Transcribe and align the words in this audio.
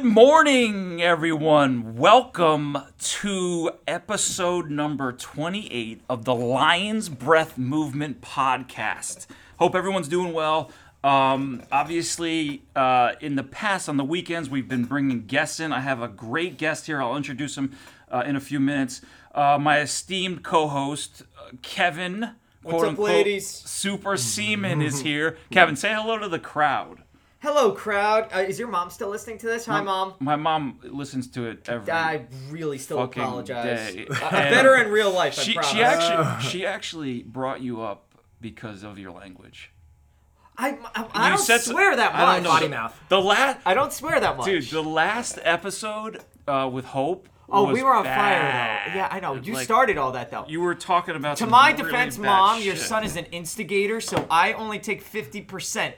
Good 0.00 0.14
morning, 0.14 1.02
everyone. 1.02 1.96
Welcome 1.96 2.78
to 2.98 3.70
episode 3.86 4.70
number 4.70 5.12
28 5.12 6.00
of 6.08 6.24
the 6.24 6.34
Lion's 6.34 7.10
Breath 7.10 7.58
Movement 7.58 8.22
podcast. 8.22 9.26
Hope 9.58 9.74
everyone's 9.74 10.08
doing 10.08 10.32
well. 10.32 10.70
Um, 11.04 11.64
obviously, 11.70 12.62
uh, 12.74 13.12
in 13.20 13.36
the 13.36 13.42
past, 13.42 13.90
on 13.90 13.98
the 13.98 14.04
weekends, 14.04 14.48
we've 14.48 14.66
been 14.66 14.86
bringing 14.86 15.26
guests 15.26 15.60
in. 15.60 15.70
I 15.70 15.80
have 15.80 16.00
a 16.00 16.08
great 16.08 16.56
guest 16.56 16.86
here. 16.86 17.02
I'll 17.02 17.18
introduce 17.18 17.58
him 17.58 17.76
uh, 18.10 18.22
in 18.24 18.36
a 18.36 18.40
few 18.40 18.58
minutes. 18.58 19.02
Uh, 19.34 19.58
my 19.60 19.80
esteemed 19.80 20.42
co 20.42 20.66
host, 20.68 21.24
uh, 21.38 21.50
Kevin. 21.60 22.30
What's 22.62 22.84
up, 22.84 22.98
ladies? 22.98 23.46
Super 23.46 24.16
Seaman 24.16 24.80
is 24.80 25.02
here. 25.02 25.36
Kevin, 25.50 25.76
say 25.76 25.92
hello 25.92 26.16
to 26.16 26.28
the 26.30 26.38
crowd. 26.38 27.02
Hello, 27.40 27.72
crowd. 27.72 28.28
Uh, 28.34 28.40
is 28.40 28.58
your 28.58 28.68
mom 28.68 28.90
still 28.90 29.08
listening 29.08 29.38
to 29.38 29.46
this? 29.46 29.64
Hi, 29.64 29.80
mom. 29.80 30.12
My 30.20 30.36
mom 30.36 30.78
listens 30.82 31.26
to 31.30 31.46
it 31.46 31.66
every. 31.70 31.90
I 31.90 32.26
really 32.50 32.76
still 32.76 32.98
fucking 32.98 33.22
apologize. 33.22 33.94
day. 33.94 34.06
Better 34.30 34.76
in 34.76 34.90
real 34.90 35.10
life, 35.10 35.32
She, 35.34 35.54
promise. 35.54 35.70
she 35.70 35.82
actually 35.82 36.42
she 36.50 36.66
actually 36.66 37.22
brought 37.22 37.62
you 37.62 37.80
up 37.80 38.14
because 38.42 38.82
of 38.82 38.98
your 38.98 39.12
language. 39.12 39.72
I, 40.58 40.76
I, 40.94 41.06
I 41.14 41.28
don't 41.30 41.38
said- 41.38 41.62
swear 41.62 41.96
that 41.96 42.12
much. 42.12 42.20
I 42.20 42.34
don't 42.34 42.42
know. 42.42 42.50
Potty 42.50 42.68
mouth. 42.68 43.00
The 43.08 43.20
last 43.22 43.58
I 43.64 43.72
don't 43.72 43.92
swear 43.92 44.20
that 44.20 44.36
much. 44.36 44.44
dude, 44.44 44.64
the 44.64 44.82
last 44.82 45.38
episode 45.42 46.20
uh, 46.46 46.68
with 46.70 46.84
Hope. 46.84 47.26
oh, 47.48 47.64
was 47.68 47.74
we 47.74 47.82
were 47.82 47.94
on 47.94 48.04
bad. 48.04 48.18
fire 48.20 48.92
though. 48.92 48.98
Yeah, 48.98 49.08
I 49.10 49.20
know. 49.20 49.36
You 49.36 49.54
Like, 49.54 49.64
started 49.64 49.96
all 49.96 50.12
that 50.12 50.30
though. 50.30 50.44
You 50.46 50.60
were 50.60 50.74
talking 50.74 51.16
about 51.16 51.38
to 51.38 51.44
some 51.44 51.50
my 51.50 51.70
really 51.70 51.84
defense, 51.84 52.18
bad 52.18 52.26
mom, 52.26 52.60
your 52.60 52.76
son 52.76 53.02
is 53.02 53.16
an 53.16 53.24
instigator, 53.26 54.02
so 54.02 54.26
I 54.30 54.52
only 54.52 54.78
take 54.78 55.00
fifty 55.00 55.40
percent 55.40 55.94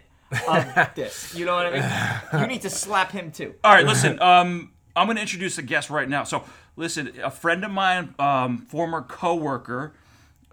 of 0.48 0.90
this. 0.94 1.34
You 1.34 1.44
know 1.46 1.54
what 1.54 1.66
I 1.66 2.20
mean? 2.32 2.40
You 2.42 2.46
need 2.48 2.62
to 2.62 2.70
slap 2.70 3.10
him 3.12 3.30
too. 3.32 3.54
All 3.64 3.72
right, 3.72 3.86
listen. 3.86 4.20
Um, 4.20 4.72
I'm 4.94 5.06
going 5.06 5.16
to 5.16 5.22
introduce 5.22 5.58
a 5.58 5.62
guest 5.62 5.88
right 5.90 6.08
now. 6.08 6.24
So, 6.24 6.44
listen, 6.76 7.12
a 7.22 7.30
friend 7.30 7.64
of 7.64 7.70
mine, 7.70 8.14
um, 8.18 8.58
former 8.58 9.02
coworker. 9.02 9.92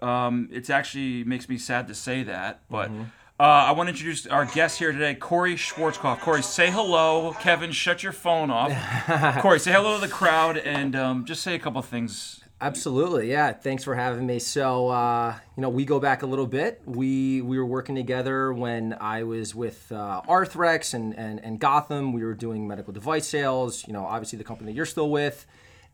Um, 0.00 0.48
it 0.50 0.70
actually 0.70 1.24
makes 1.24 1.48
me 1.48 1.58
sad 1.58 1.86
to 1.88 1.94
say 1.94 2.22
that, 2.22 2.62
but 2.70 2.88
Mm-hmm. 2.90 3.02
uh, 3.38 3.42
I 3.42 3.72
want 3.72 3.88
to 3.88 3.90
introduce 3.90 4.26
our 4.26 4.46
guest 4.46 4.78
here 4.78 4.92
today, 4.92 5.14
Cory 5.14 5.56
Schwarzkopf. 5.56 6.20
Cory, 6.20 6.42
say 6.42 6.70
hello. 6.70 7.34
Kevin, 7.40 7.70
shut 7.72 8.02
your 8.02 8.12
phone 8.12 8.50
off. 8.50 8.72
Cory, 9.42 9.60
say 9.60 9.72
hello 9.72 9.96
to 10.00 10.06
the 10.06 10.10
crowd 10.12 10.56
and 10.56 10.96
um, 10.96 11.24
just 11.26 11.42
say 11.42 11.54
a 11.54 11.58
couple 11.58 11.82
things. 11.82 12.39
Absolutely, 12.62 13.30
yeah. 13.30 13.52
Thanks 13.52 13.84
for 13.84 13.94
having 13.94 14.26
me. 14.26 14.38
So, 14.38 14.88
uh, 14.88 15.34
you 15.56 15.62
know, 15.62 15.70
we 15.70 15.86
go 15.86 15.98
back 15.98 16.22
a 16.22 16.26
little 16.26 16.46
bit. 16.46 16.82
We 16.84 17.40
we 17.40 17.58
were 17.58 17.64
working 17.64 17.94
together 17.94 18.52
when 18.52 18.94
I 19.00 19.22
was 19.22 19.54
with 19.54 19.90
uh, 19.90 20.20
Arthrex 20.28 20.92
and, 20.92 21.16
and 21.18 21.42
and 21.42 21.58
Gotham. 21.58 22.12
We 22.12 22.22
were 22.22 22.34
doing 22.34 22.68
medical 22.68 22.92
device 22.92 23.26
sales. 23.26 23.86
You 23.86 23.94
know, 23.94 24.04
obviously 24.04 24.36
the 24.36 24.44
company 24.44 24.72
that 24.72 24.76
you're 24.76 24.84
still 24.86 25.10
with. 25.10 25.46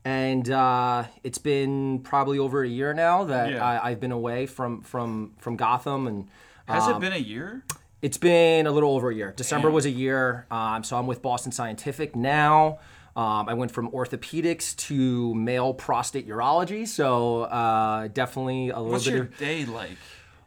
And 0.03 0.49
uh, 0.49 1.05
it's 1.23 1.37
been 1.37 1.99
probably 1.99 2.37
over 2.39 2.63
a 2.63 2.67
year 2.67 2.93
now 2.93 3.25
that 3.25 3.51
Yeah. 3.51 3.65
I, 3.65 3.89
I've 3.91 3.99
been 3.99 4.11
away 4.11 4.45
from 4.45 4.81
from 4.81 5.33
from 5.39 5.55
Gotham, 5.55 6.05
and 6.07 6.27
Has 6.67 6.83
Um, 6.83 6.97
it 6.97 6.99
been 6.99 7.13
a 7.13 7.17
year? 7.17 7.63
It's 8.01 8.17
been 8.17 8.67
a 8.67 8.71
little 8.71 8.91
over 8.95 9.09
a 9.09 9.15
year. 9.15 9.33
December 9.35 9.69
Damn. 9.69 9.75
was 9.75 9.85
a 9.85 9.89
year. 9.89 10.45
Um, 10.51 10.83
so 10.83 10.97
I'm 10.97 11.07
with 11.07 11.21
Boston 11.21 11.51
Scientific 11.51 12.15
now. 12.15 12.79
Um, 13.17 13.49
I 13.49 13.55
went 13.55 13.71
from 13.71 13.89
orthopedics 13.91 14.75
to 14.87 15.33
male 15.33 15.73
prostate 15.73 16.27
urology. 16.29 16.87
So 16.87 17.41
uh, 17.41 18.09
definitely 18.09 18.69
a 18.69 18.77
little 18.77 18.91
What's 18.91 19.05
bit 19.05 19.13
What's 19.13 19.17
your 19.17 19.23
of. 19.23 19.37
day 19.39 19.65
like? 19.65 19.97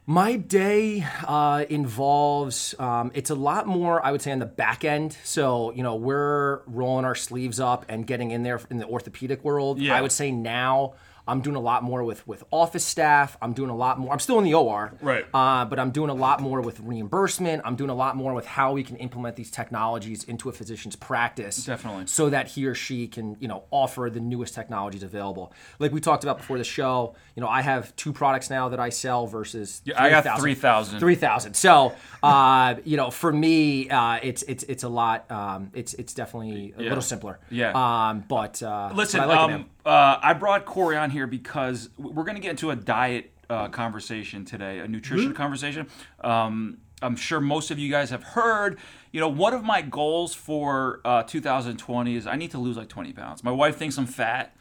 My 0.07 0.37
day 0.37 1.05
uh, 1.27 1.65
involves, 1.69 2.73
um, 2.79 3.11
it's 3.13 3.29
a 3.29 3.35
lot 3.35 3.67
more, 3.67 4.03
I 4.03 4.11
would 4.11 4.21
say, 4.21 4.31
on 4.31 4.39
the 4.39 4.45
back 4.45 4.83
end. 4.83 5.17
So, 5.23 5.71
you 5.73 5.83
know, 5.83 5.95
we're 5.95 6.61
rolling 6.65 7.05
our 7.05 7.13
sleeves 7.13 7.59
up 7.59 7.85
and 7.87 8.07
getting 8.07 8.31
in 8.31 8.41
there 8.43 8.61
in 8.69 8.77
the 8.77 8.87
orthopedic 8.87 9.43
world. 9.43 9.79
Yeah. 9.79 9.95
I 9.95 10.01
would 10.01 10.11
say 10.11 10.31
now 10.31 10.93
I'm 11.31 11.39
doing 11.41 11.55
a 11.55 11.59
lot 11.61 11.81
more 11.83 12.03
with, 12.03 12.27
with 12.27 12.43
office 12.51 12.83
staff. 12.85 13.37
I'm 13.41 13.53
doing 13.53 13.69
a 13.69 13.75
lot 13.75 13.97
more. 13.97 14.11
I'm 14.11 14.19
still 14.19 14.37
in 14.37 14.43
the 14.43 14.53
OR. 14.53 14.93
Right. 15.01 15.25
Uh, 15.33 15.63
but 15.65 15.79
I'm 15.79 15.91
doing 15.91 16.09
a 16.09 16.13
lot 16.13 16.41
more 16.41 16.59
with 16.61 16.79
reimbursement. 16.81 17.61
I'm 17.65 17.75
doing 17.75 17.89
a 17.89 17.95
lot 17.95 18.15
more 18.15 18.33
with 18.33 18.45
how 18.45 18.73
we 18.73 18.83
can 18.83 18.97
implement 18.97 19.35
these 19.37 19.49
technologies 19.49 20.23
into 20.25 20.49
a 20.49 20.51
physician's 20.51 20.95
practice. 20.97 21.63
Definitely. 21.65 22.07
So 22.07 22.29
that 22.29 22.47
he 22.49 22.65
or 22.65 22.75
she 22.75 23.07
can, 23.07 23.37
you 23.39 23.47
know, 23.47 23.63
offer 23.71 24.09
the 24.11 24.19
newest 24.19 24.53
technologies 24.53 25.03
available. 25.03 25.53
Like 25.79 25.91
we 25.93 26.01
talked 26.01 26.23
about 26.23 26.37
before 26.37 26.57
the 26.57 26.63
show, 26.65 27.15
you 27.35 27.41
know, 27.41 27.47
I 27.47 27.61
have 27.61 27.95
two 27.95 28.11
products 28.11 28.49
now 28.49 28.67
that 28.69 28.79
I 28.81 28.89
sell 28.89 29.25
versus 29.25 29.81
Yeah, 29.85 30.01
I 30.03 30.09
got 30.09 30.23
3,000. 30.23 30.41
3,000. 30.41 30.99
Three 30.99 31.15
thousand. 31.15 31.53
So, 31.55 31.93
uh, 32.23 32.75
you 32.83 32.97
know, 32.97 33.09
for 33.09 33.31
me, 33.31 33.89
uh, 33.89 34.19
it's 34.21 34.43
it's 34.43 34.63
it's 34.65 34.83
a 34.83 34.89
lot. 34.89 35.29
Um, 35.31 35.71
it's 35.73 35.93
it's 35.93 36.13
definitely 36.13 36.73
a 36.77 36.81
Yeah. 36.83 36.89
little 36.89 37.01
simpler. 37.01 37.39
Yeah. 37.49 37.71
Um, 37.73 38.23
but 38.27 38.61
uh, 38.61 38.91
Listen, 38.93 39.21
but 39.21 39.29
I 39.29 39.33
like 39.33 39.37
it, 39.39 39.43
um, 39.43 39.51
man. 39.51 39.65
Uh, 39.85 40.17
I 40.21 40.33
brought 40.33 40.65
Cory 40.65 40.95
on 40.97 41.09
here 41.09 41.27
because 41.27 41.89
we're 41.97 42.23
going 42.23 42.35
to 42.35 42.41
get 42.41 42.51
into 42.51 42.69
a 42.71 42.75
diet 42.75 43.31
uh, 43.49 43.67
conversation 43.69 44.45
today, 44.45 44.79
a 44.79 44.87
nutrition 44.87 45.29
Mm-hmm. 45.29 45.35
conversation. 45.37 45.87
Um, 46.21 46.77
I'm 47.01 47.15
sure 47.15 47.41
most 47.41 47.71
of 47.71 47.79
you 47.79 47.89
guys 47.89 48.11
have 48.11 48.21
heard. 48.23 48.77
You 49.11 49.19
know, 49.19 49.27
one 49.27 49.53
of 49.53 49.63
my 49.63 49.81
goals 49.81 50.35
for 50.35 51.01
uh, 51.03 51.23
2020 51.23 52.15
is 52.15 52.27
I 52.27 52.35
need 52.35 52.51
to 52.51 52.59
lose 52.59 52.77
like 52.77 52.89
20 52.89 53.11
pounds. 53.13 53.43
My 53.43 53.51
wife 53.51 53.75
thinks 53.77 53.97
I'm 53.97 54.05
fat. 54.05 54.55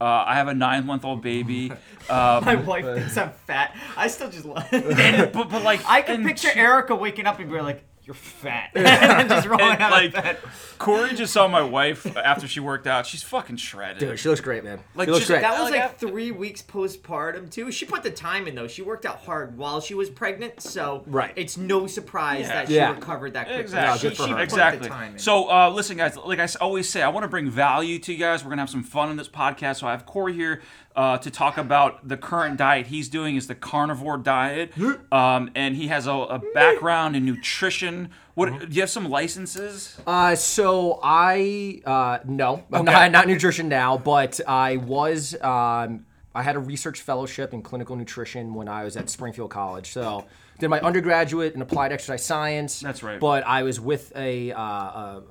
Uh, 0.00 0.24
I 0.26 0.34
have 0.34 0.48
a 0.48 0.54
nine-month-old 0.54 1.22
baby, 1.22 1.70
um, 2.10 2.44
My 2.44 2.56
wife 2.56 2.84
thinks 2.84 3.16
I'm 3.16 3.30
fat. 3.46 3.76
I 3.96 4.08
still 4.08 4.28
just 4.28 4.44
love 4.44 4.66
and, 4.72 5.32
but, 5.32 5.48
but 5.48 5.62
like 5.62 5.80
I 5.88 6.02
can 6.02 6.24
picture 6.24 6.48
she- 6.50 6.58
Erica 6.58 6.96
waking 6.96 7.26
up 7.26 7.38
and 7.38 7.48
be 7.48 7.60
like, 7.60 7.84
"You're 8.04 8.14
fat," 8.14 8.70
and 8.74 8.84
then 8.86 9.28
just 9.28 9.46
rolling 9.46 9.64
and, 9.72 9.82
out 9.82 9.90
like 9.92 10.06
of 10.06 10.12
bed. 10.22 10.38
Cory 10.78 11.14
just 11.14 11.32
saw 11.32 11.48
my 11.48 11.62
wife 11.62 12.16
after 12.16 12.46
she 12.48 12.60
worked 12.60 12.86
out. 12.86 13.06
She's 13.06 13.22
fucking 13.22 13.56
shredded. 13.56 13.98
Dude, 13.98 14.18
she 14.18 14.28
looks 14.28 14.40
great, 14.40 14.64
man. 14.64 14.80
Like, 14.94 15.06
she 15.06 15.12
looks 15.12 15.20
just- 15.26 15.30
great. 15.30 15.40
That 15.42 15.60
was 15.60 15.70
Like, 15.70 15.80
like 15.80 15.98
three 15.98 16.30
weeks 16.30 16.62
postpartum 16.62 17.50
too. 17.50 17.70
She 17.72 17.86
put 17.86 18.02
the 18.02 18.10
time 18.10 18.46
in 18.46 18.54
though. 18.54 18.68
She 18.68 18.82
worked 18.82 19.06
out 19.06 19.18
hard 19.20 19.56
while 19.56 19.80
she 19.80 19.94
was 19.94 20.10
pregnant, 20.10 20.60
so 20.60 21.02
Right. 21.06 21.32
it's 21.36 21.56
no 21.56 21.86
surprise 21.86 22.40
Yeah. 22.42 22.48
that 22.54 22.68
she 22.68 22.74
Yeah. 22.74 22.90
recovered 22.94 23.34
that 23.34 23.46
quickly. 23.46 23.62
Exactly. 23.62 23.98
She, 23.98 24.08
good 24.08 24.16
for 24.16 24.22
she 24.24 24.30
her. 24.30 24.36
put 24.36 24.42
Exactly. 24.44 24.82
the 24.88 24.94
time 24.94 25.12
in. 25.14 25.18
So, 25.18 25.50
uh, 25.50 25.70
listen, 25.70 25.96
guys. 25.96 26.16
Like 26.16 26.38
I 26.40 26.48
always 26.60 26.88
say, 26.88 27.02
I 27.02 27.08
want 27.08 27.24
to 27.24 27.28
bring 27.28 27.48
value 27.50 27.98
to 28.00 28.12
you 28.12 28.18
guys. 28.18 28.44
We're 28.44 28.50
gonna 28.50 28.62
have 28.62 28.70
some 28.70 28.82
fun 28.82 29.10
in 29.10 29.16
this 29.16 29.28
podcast. 29.28 29.76
So 29.76 29.86
I 29.86 29.92
have 29.92 30.04
Cory 30.06 30.32
here 30.34 30.60
uh, 30.96 31.18
to 31.18 31.30
talk 31.30 31.58
about 31.58 32.06
the 32.06 32.16
current 32.16 32.56
diet 32.56 32.86
he's 32.86 33.08
doing 33.08 33.36
is 33.36 33.46
the 33.48 33.54
carnivore 33.54 34.16
diet, 34.18 34.72
um, 35.12 35.50
and 35.54 35.74
he 35.76 35.88
has 35.88 36.06
a, 36.06 36.12
a 36.12 36.40
background 36.54 37.16
in 37.16 37.24
nutrition. 37.24 38.10
What 38.34 38.48
Mm-hmm. 38.48 38.68
do 38.68 38.74
you 38.74 38.80
have 38.82 38.90
some 38.90 39.08
licenses? 39.10 39.96
Uh, 40.06 40.34
so 40.34 41.00
I 41.02 41.80
uh, 41.84 42.18
no, 42.24 42.64
Okay. 42.72 42.82
not, 42.84 43.10
not 43.10 43.26
nutrition 43.26 43.68
now, 43.68 43.98
but 43.98 44.40
I 44.46 44.76
was. 44.76 45.34
Um, 45.42 46.06
I 46.36 46.42
had 46.42 46.56
a 46.56 46.58
research 46.60 47.00
fellowship 47.00 47.54
in 47.54 47.62
clinical 47.62 47.94
nutrition 47.94 48.54
when 48.54 48.68
I 48.68 48.82
was 48.82 48.96
at 48.96 49.08
Springfield 49.08 49.50
College. 49.50 49.92
So 49.92 50.24
did 50.58 50.68
my 50.68 50.80
undergraduate 50.80 51.54
in 51.54 51.62
applied 51.62 51.92
exercise 51.92 52.24
science. 52.24 52.80
That's 52.80 53.02
right. 53.02 53.18
But 53.20 53.44
I 53.46 53.62
was 53.64 53.80
with 53.80 54.12
a 54.16 54.52
uh, 54.52 54.60
a, 54.60 55.22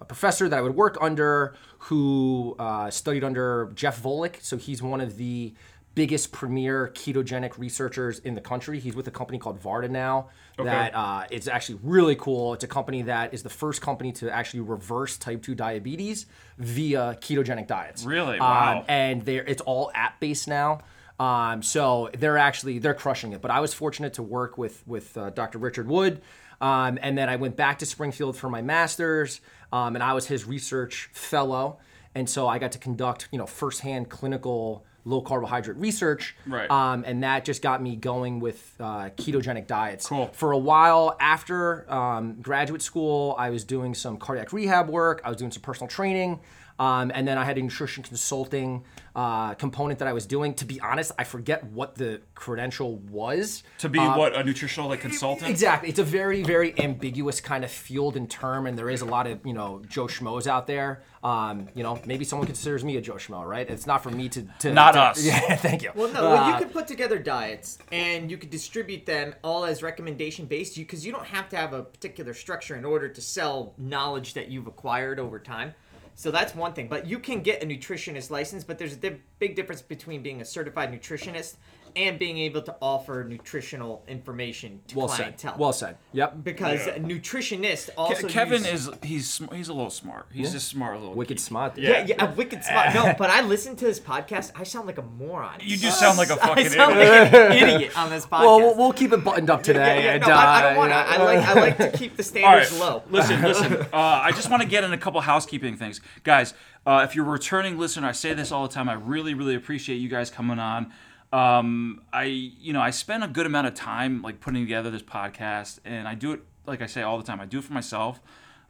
a- 0.00 0.04
professor 0.06 0.48
that 0.48 0.58
I 0.58 0.62
would 0.62 0.74
work 0.74 0.96
under 1.00 1.54
who 1.78 2.56
uh, 2.58 2.90
studied 2.90 3.24
under 3.24 3.70
Jeff 3.74 4.02
Volek. 4.02 4.42
So 4.42 4.56
he's 4.56 4.82
one 4.82 5.00
of 5.00 5.16
the 5.16 5.54
biggest 5.96 6.30
premier 6.30 6.88
ketogenic 6.94 7.58
researchers 7.58 8.20
in 8.20 8.34
the 8.34 8.40
country. 8.40 8.78
He's 8.78 8.94
with 8.94 9.08
a 9.08 9.10
company 9.10 9.38
called 9.38 9.60
Virta 9.60 9.90
now. 9.90 10.28
Okay. 10.58 10.68
That 10.68 10.94
uh, 10.94 11.24
is 11.30 11.48
actually 11.48 11.80
really 11.82 12.14
cool. 12.14 12.54
It's 12.54 12.62
a 12.64 12.68
company 12.68 13.02
that 13.02 13.34
is 13.34 13.42
the 13.42 13.48
first 13.50 13.82
company 13.82 14.12
to 14.12 14.30
actually 14.30 14.60
reverse 14.60 15.16
type 15.18 15.42
2 15.42 15.54
diabetes 15.54 16.26
via 16.58 17.18
ketogenic 17.20 17.66
diets. 17.66 18.04
Really? 18.04 18.38
Um, 18.38 18.46
Wow. 18.50 18.84
and 18.88 19.22
they're 19.22 19.44
it's 19.44 19.62
all 19.62 19.90
app 19.94 20.20
based 20.20 20.46
now. 20.48 20.80
Um, 21.20 21.62
so 21.62 22.08
they're 22.18 22.38
actually 22.38 22.78
they're 22.78 22.94
crushing 22.94 23.32
it. 23.32 23.42
But 23.42 23.50
I 23.50 23.60
was 23.60 23.74
fortunate 23.74 24.14
to 24.14 24.22
work 24.22 24.56
with 24.56 24.82
with 24.88 25.16
uh, 25.16 25.30
Dr. 25.30 25.58
Richard 25.58 25.86
Wood, 25.86 26.22
um, 26.62 26.98
and 27.02 27.16
then 27.16 27.28
I 27.28 27.36
went 27.36 27.56
back 27.56 27.78
to 27.80 27.86
Springfield 27.86 28.38
for 28.38 28.48
my 28.48 28.62
master's, 28.62 29.42
um, 29.70 29.94
and 29.94 30.02
I 30.02 30.14
was 30.14 30.26
his 30.26 30.46
research 30.46 31.10
fellow. 31.12 31.78
And 32.14 32.28
so 32.28 32.48
I 32.48 32.58
got 32.58 32.72
to 32.72 32.78
conduct 32.78 33.28
you 33.32 33.38
know 33.38 33.46
firsthand 33.46 34.08
clinical 34.08 34.84
low 35.04 35.20
carbohydrate 35.20 35.76
research. 35.76 36.34
Right. 36.46 36.70
Um, 36.70 37.04
and 37.06 37.22
that 37.22 37.44
just 37.44 37.62
got 37.62 37.82
me 37.82 37.96
going 37.96 38.40
with 38.40 38.74
uh, 38.80 39.10
ketogenic 39.10 39.66
diets. 39.66 40.06
Cool. 40.06 40.28
For 40.32 40.52
a 40.52 40.58
while 40.58 41.16
after 41.20 41.90
um, 41.92 42.40
graduate 42.40 42.82
school, 42.82 43.34
I 43.38 43.50
was 43.50 43.64
doing 43.64 43.94
some 43.94 44.16
cardiac 44.16 44.52
rehab 44.52 44.88
work. 44.88 45.20
I 45.24 45.28
was 45.28 45.38
doing 45.38 45.50
some 45.50 45.62
personal 45.62 45.88
training. 45.88 46.40
Um, 46.80 47.12
and 47.14 47.28
then 47.28 47.36
I 47.36 47.44
had 47.44 47.58
a 47.58 47.62
nutrition 47.62 48.02
consulting 48.02 48.84
uh, 49.14 49.52
component 49.54 49.98
that 49.98 50.08
I 50.08 50.14
was 50.14 50.24
doing. 50.24 50.54
To 50.54 50.64
be 50.64 50.80
honest, 50.80 51.12
I 51.18 51.24
forget 51.24 51.62
what 51.64 51.94
the 51.96 52.22
credential 52.34 52.96
was. 52.96 53.62
To 53.80 53.90
be 53.90 53.98
what 53.98 54.34
a 54.34 54.42
nutritional 54.42 54.88
like 54.88 55.00
consultant? 55.02 55.50
Exactly. 55.50 55.90
It's 55.90 55.98
a 55.98 56.04
very, 56.04 56.42
very 56.42 56.72
ambiguous 56.80 57.38
kind 57.42 57.64
of 57.64 57.70
field 57.70 58.16
and 58.16 58.30
term, 58.30 58.66
and 58.66 58.78
there 58.78 58.88
is 58.88 59.02
a 59.02 59.04
lot 59.04 59.26
of 59.26 59.44
you 59.44 59.52
know 59.52 59.82
Joe 59.88 60.06
Schmoes 60.06 60.46
out 60.46 60.66
there. 60.66 61.02
Um, 61.22 61.68
you 61.74 61.82
know, 61.82 62.00
maybe 62.06 62.24
someone 62.24 62.46
considers 62.46 62.82
me 62.82 62.96
a 62.96 63.02
Joe 63.02 63.16
Schmo, 63.16 63.44
right? 63.44 63.68
It's 63.68 63.86
not 63.86 64.02
for 64.02 64.10
me 64.10 64.30
to. 64.30 64.42
to 64.60 64.72
Not 64.72 64.92
to- 64.92 65.00
us. 65.00 65.22
Yeah, 65.30 65.56
thank 65.56 65.82
you. 65.82 65.90
Well, 65.94 66.10
no, 66.10 66.22
well, 66.22 66.48
you 66.48 66.54
Uh, 66.54 66.58
could 66.60 66.72
put 66.72 66.86
together 66.88 67.18
diets 67.18 67.76
and 67.92 68.30
you 68.30 68.38
could 68.38 68.48
distribute 68.48 69.04
them 69.04 69.34
all 69.44 69.64
as 69.66 69.82
recommendation 69.82 70.46
based 70.46 70.76
because 70.76 71.04
you 71.04 71.12
don't 71.12 71.26
have 71.26 71.50
to 71.50 71.56
have 71.58 71.74
a 71.74 71.82
particular 71.82 72.32
structure 72.32 72.74
in 72.74 72.86
order 72.86 73.06
to 73.10 73.20
sell 73.20 73.74
knowledge 73.76 74.32
that 74.32 74.48
you've 74.48 74.66
acquired 74.66 75.20
over 75.20 75.38
time. 75.38 75.74
So 76.14 76.30
that's 76.30 76.54
one 76.54 76.72
thing. 76.72 76.88
But 76.88 77.06
you 77.06 77.18
can 77.18 77.42
get 77.42 77.62
a 77.62 77.66
nutritionist 77.66 78.30
license, 78.30 78.64
but 78.64 78.78
there's 78.78 78.92
a 78.92 78.96
di- 78.96 79.20
big 79.38 79.56
difference 79.56 79.82
between 79.82 80.22
being 80.22 80.40
a 80.40 80.44
certified 80.44 80.92
nutritionist 80.92 81.54
and 81.96 82.18
being 82.18 82.38
able 82.38 82.62
to 82.62 82.74
offer 82.80 83.24
nutritional 83.28 84.04
information 84.08 84.80
to 84.88 84.96
Well 84.98 85.08
clientele. 85.08 85.52
said. 85.52 85.60
Well 85.60 85.72
said. 85.72 85.96
Yep. 86.12 86.44
because 86.44 86.86
Yeah. 86.86 86.94
a 86.94 87.00
nutritionist 87.00 87.88
Ke- 87.90 87.98
also 87.98 88.28
Kevin 88.28 88.64
use- 88.64 88.88
is 88.88 88.90
he's 89.02 89.30
sm- 89.30 89.52
he's 89.54 89.68
a 89.68 89.72
little 89.72 89.90
smart. 89.90 90.26
He's 90.32 90.52
just 90.52 90.68
smart 90.68 90.98
little 91.00 91.14
Wicked 91.14 91.36
kid. 91.38 91.42
smart. 91.42 91.78
yeah, 91.78 92.04
yeah, 92.06 92.24
a 92.24 92.30
wicked 92.34 92.64
smart. 92.64 92.94
No, 92.94 93.14
but 93.18 93.30
I 93.30 93.42
listen 93.42 93.76
to 93.76 93.84
this 93.84 94.00
podcast. 94.00 94.52
I 94.56 94.64
sound 94.64 94.86
like 94.86 94.98
a 94.98 95.02
moron. 95.02 95.58
You 95.60 95.76
do 95.76 95.90
sound 95.90 96.18
like 96.18 96.30
a 96.30 96.36
fucking 96.46 96.68
sound 96.70 96.96
idiot. 96.98 97.32
like 97.32 97.32
an 97.32 97.52
idiot 97.52 97.92
on 97.98 98.10
this 98.10 98.26
podcast. 98.26 98.40
Well, 98.40 98.58
we'll, 98.60 98.76
we'll 98.76 98.92
keep 98.92 99.12
it 99.12 99.22
buttoned 99.24 99.50
up 99.50 99.62
today. 99.62 99.98
yeah, 99.98 100.04
yeah, 100.04 100.12
and, 100.14 100.26
no, 100.26 100.32
I, 100.32 100.58
I 100.58 100.62
don't 100.62 100.74
uh, 100.74 100.78
want 100.78 100.90
to. 100.90 100.96
I 100.96 101.22
like 101.22 101.38
I 101.48 101.54
like 101.54 101.76
to 101.78 101.90
keep 101.98 102.16
the 102.16 102.22
All 102.44 102.54
right, 102.54 102.66
standards 102.66 102.78
low. 102.80 103.02
listen, 103.10 103.42
listen. 103.42 103.74
Uh, 103.92 103.96
I 103.96 104.32
just 104.32 104.50
want 104.50 104.62
to 104.62 104.68
get 104.68 104.84
in 104.84 104.92
a 104.92 104.98
couple 104.98 105.20
housekeeping 105.20 105.76
things, 105.76 106.00
guys. 106.24 106.54
Uh, 106.86 107.04
if 107.08 107.14
you're 107.14 107.26
a 107.26 107.28
returning 107.30 107.78
listener, 107.78 108.08
I 108.08 108.12
say 108.12 108.32
this 108.32 108.50
all 108.50 108.66
the 108.66 108.72
time. 108.72 108.88
I 108.88 108.94
really, 108.94 109.34
really 109.34 109.54
appreciate 109.54 109.96
you 109.96 110.08
guys 110.08 110.30
coming 110.30 110.58
on. 110.58 110.92
Um, 111.32 112.02
I, 112.12 112.24
you 112.24 112.72
know, 112.72 112.80
I 112.80 112.90
spend 112.90 113.22
a 113.22 113.28
good 113.28 113.46
amount 113.46 113.66
of 113.68 113.74
time 113.74 114.22
like 114.22 114.40
putting 114.40 114.62
together 114.62 114.90
this 114.90 115.02
podcast, 115.02 115.78
and 115.84 116.08
I 116.08 116.14
do 116.14 116.32
it 116.32 116.40
like 116.66 116.82
I 116.82 116.86
say 116.86 117.02
all 117.02 117.18
the 117.18 117.24
time. 117.24 117.40
I 117.40 117.46
do 117.46 117.58
it 117.58 117.64
for 117.64 117.72
myself. 117.72 118.20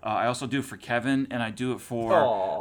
Uh, 0.03 0.09
I 0.09 0.27
also 0.27 0.47
do 0.47 0.61
it 0.61 0.65
for 0.65 0.79
Kevin, 0.79 1.27
and 1.31 1.43
I 1.43 1.51
do 1.51 1.73
it 1.73 1.81
for 1.81 2.12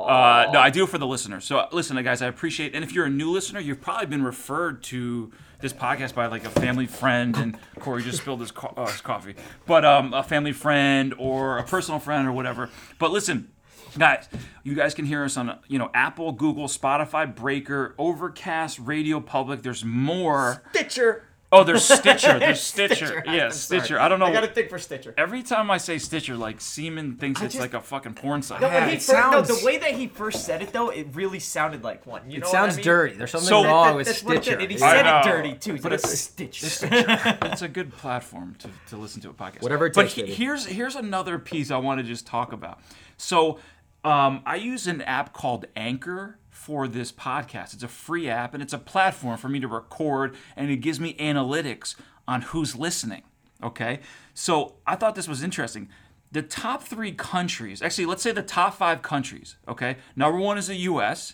uh, 0.10 0.52
no, 0.52 0.60
I 0.60 0.70
do 0.70 0.84
it 0.84 0.90
for 0.90 0.98
the 0.98 1.08
listeners. 1.08 1.46
So 1.46 1.68
listen, 1.72 2.02
guys, 2.04 2.22
I 2.22 2.28
appreciate. 2.28 2.76
And 2.76 2.84
if 2.84 2.92
you're 2.94 3.06
a 3.06 3.10
new 3.10 3.32
listener, 3.32 3.60
you've 3.62 3.80
probably 3.82 4.08
been 4.08 4.24
referred 4.24 4.84
to 4.84 5.32
this 5.62 5.72
podcast 5.74 6.14
by 6.16 6.28
like 6.28 6.46
a 6.46 6.50
family 6.50 6.86
friend, 6.86 7.36
and 7.38 7.58
Cory 7.80 8.04
just 8.04 8.22
spilled 8.22 8.42
his, 8.42 8.52
co- 8.52 8.74
uh, 8.76 8.88
his 8.88 9.02
coffee, 9.02 9.36
but 9.66 9.86
um, 9.86 10.14
a 10.14 10.24
family 10.24 10.52
friend 10.54 11.14
or 11.18 11.58
a 11.58 11.64
personal 11.64 12.00
friend 12.00 12.28
or 12.28 12.32
whatever. 12.34 12.70
But 12.98 13.12
listen, 13.12 13.52
guys, 13.98 14.28
you 14.64 14.76
guys 14.76 14.94
can 14.94 15.06
hear 15.06 15.24
us 15.24 15.38
on 15.38 15.58
you 15.68 15.80
know 15.80 15.90
Apple, 15.94 16.32
Google, 16.32 16.68
Spotify, 16.68 17.34
Breaker, 17.34 17.96
Overcast, 17.98 18.80
Radio 18.80 19.20
Public. 19.20 19.62
There's 19.64 19.84
more. 19.86 20.64
Stitcher. 20.72 21.24
Oh, 21.52 21.64
there's 21.64 21.84
Stitcher. 21.84 22.38
There's 22.38 22.62
Stitcher. 22.74 23.24
I'm 23.26 23.34
Yeah, 23.34 23.50
sorry. 23.50 23.80
Stitcher. 23.82 24.00
I 24.00 24.08
don't 24.08 24.20
know. 24.20 24.28
I 24.28 24.32
got 24.34 24.42
to 24.42 24.48
think 24.54 24.70
for 24.70 24.78
Stitcher. 24.78 25.16
Every 25.18 25.42
time 25.42 25.72
I 25.72 25.80
say 25.80 25.98
Stitcher, 25.98 26.38
like 26.38 26.62
Seaman 26.62 27.16
thinks 27.16 27.42
I 27.42 27.46
it's 27.46 27.56
just- 27.56 27.62
like 27.62 27.74
a 27.74 27.82
fucking 27.84 28.14
porn 28.14 28.44
site. 28.44 28.62
No, 28.62 28.68
Yeah, 28.68 28.86
he 28.88 28.98
it 28.98 29.02
first, 29.02 29.32
no, 29.32 29.42
the 29.42 29.66
way 29.66 29.80
that 29.80 29.94
he 29.96 30.06
first 30.06 30.46
said 30.46 30.62
it 30.62 30.72
though, 30.74 30.90
it 30.90 31.08
really 31.14 31.40
sounded 31.40 31.84
like 31.84 32.06
one. 32.06 32.30
You 32.30 32.38
It 32.38 32.42
know 32.42 32.52
sounds 32.52 32.68
what 32.68 32.74
I 32.74 32.76
mean? 32.76 32.84
dirty. 32.86 33.16
There's 33.16 33.32
something 33.32 33.50
So- 33.50 33.64
wrong 33.66 33.88
That- 33.88 33.96
with 33.96 34.16
Stitcher. 34.16 34.52
thing, 34.52 34.62
and 34.62 34.72
he 34.72 34.78
Yeah. 34.78 34.92
said 34.92 35.00
it 35.08 35.26
know. 35.26 35.36
dirty 35.38 35.54
too. 35.56 35.72
He's 35.74 35.82
But 35.82 35.92
like, 35.94 36.00
it's- 36.02 36.20
Stitch. 36.20 36.62
it's 36.84 37.62
a 37.64 37.68
good 37.68 37.94
platform 37.94 38.56
to, 38.60 38.70
to 38.90 38.98
listen 38.98 39.20
to 39.24 39.30
a 39.32 39.34
podcast. 39.34 39.64
Whatever 39.64 39.88
it 39.88 39.96
but 39.96 40.04
takes, 40.04 40.14
he- 40.14 40.26
here's 40.32 40.68
here's 40.68 40.96
another 40.96 41.40
piece 41.40 41.72
I 41.72 41.78
want 41.78 42.00
to 42.00 42.04
just 42.06 42.28
talk 42.28 42.54
about. 42.54 42.80
So 43.18 43.58
um, 44.04 44.42
I 44.46 44.56
use 44.56 44.88
an 44.88 45.02
app 45.02 45.34
called 45.34 45.66
Anchor 45.76 46.40
for 46.50 46.88
this 46.88 47.12
podcast. 47.12 47.74
It's 47.74 47.84
a 47.84 47.88
free 47.88 48.30
app 48.30 48.54
and 48.54 48.62
it's 48.62 48.74
a 48.74 48.78
platform 48.78 49.38
for 49.38 49.50
me 49.50 49.60
to 49.60 49.68
record 49.68 50.36
and 50.56 50.70
it 50.70 50.78
gives 50.78 51.00
me 51.00 51.16
analytics 51.16 51.96
on 52.28 52.44
who's 52.44 52.76
listening. 52.76 53.24
Okay, 53.62 54.00
so 54.34 54.76
I 54.88 54.96
thought 54.96 55.16
this 55.16 55.28
was 55.28 55.44
interesting. 55.44 55.90
The 56.32 56.42
top 56.42 56.84
three 56.84 57.12
countries, 57.12 57.82
actually, 57.82 58.06
let's 58.06 58.22
say 58.22 58.32
the 58.32 58.44
top 58.44 58.76
five 58.76 59.02
countries. 59.02 59.58
Okay, 59.68 59.98
number 60.16 60.38
one 60.38 60.58
is 60.58 60.68
the 60.68 60.76
U.S. 60.76 61.34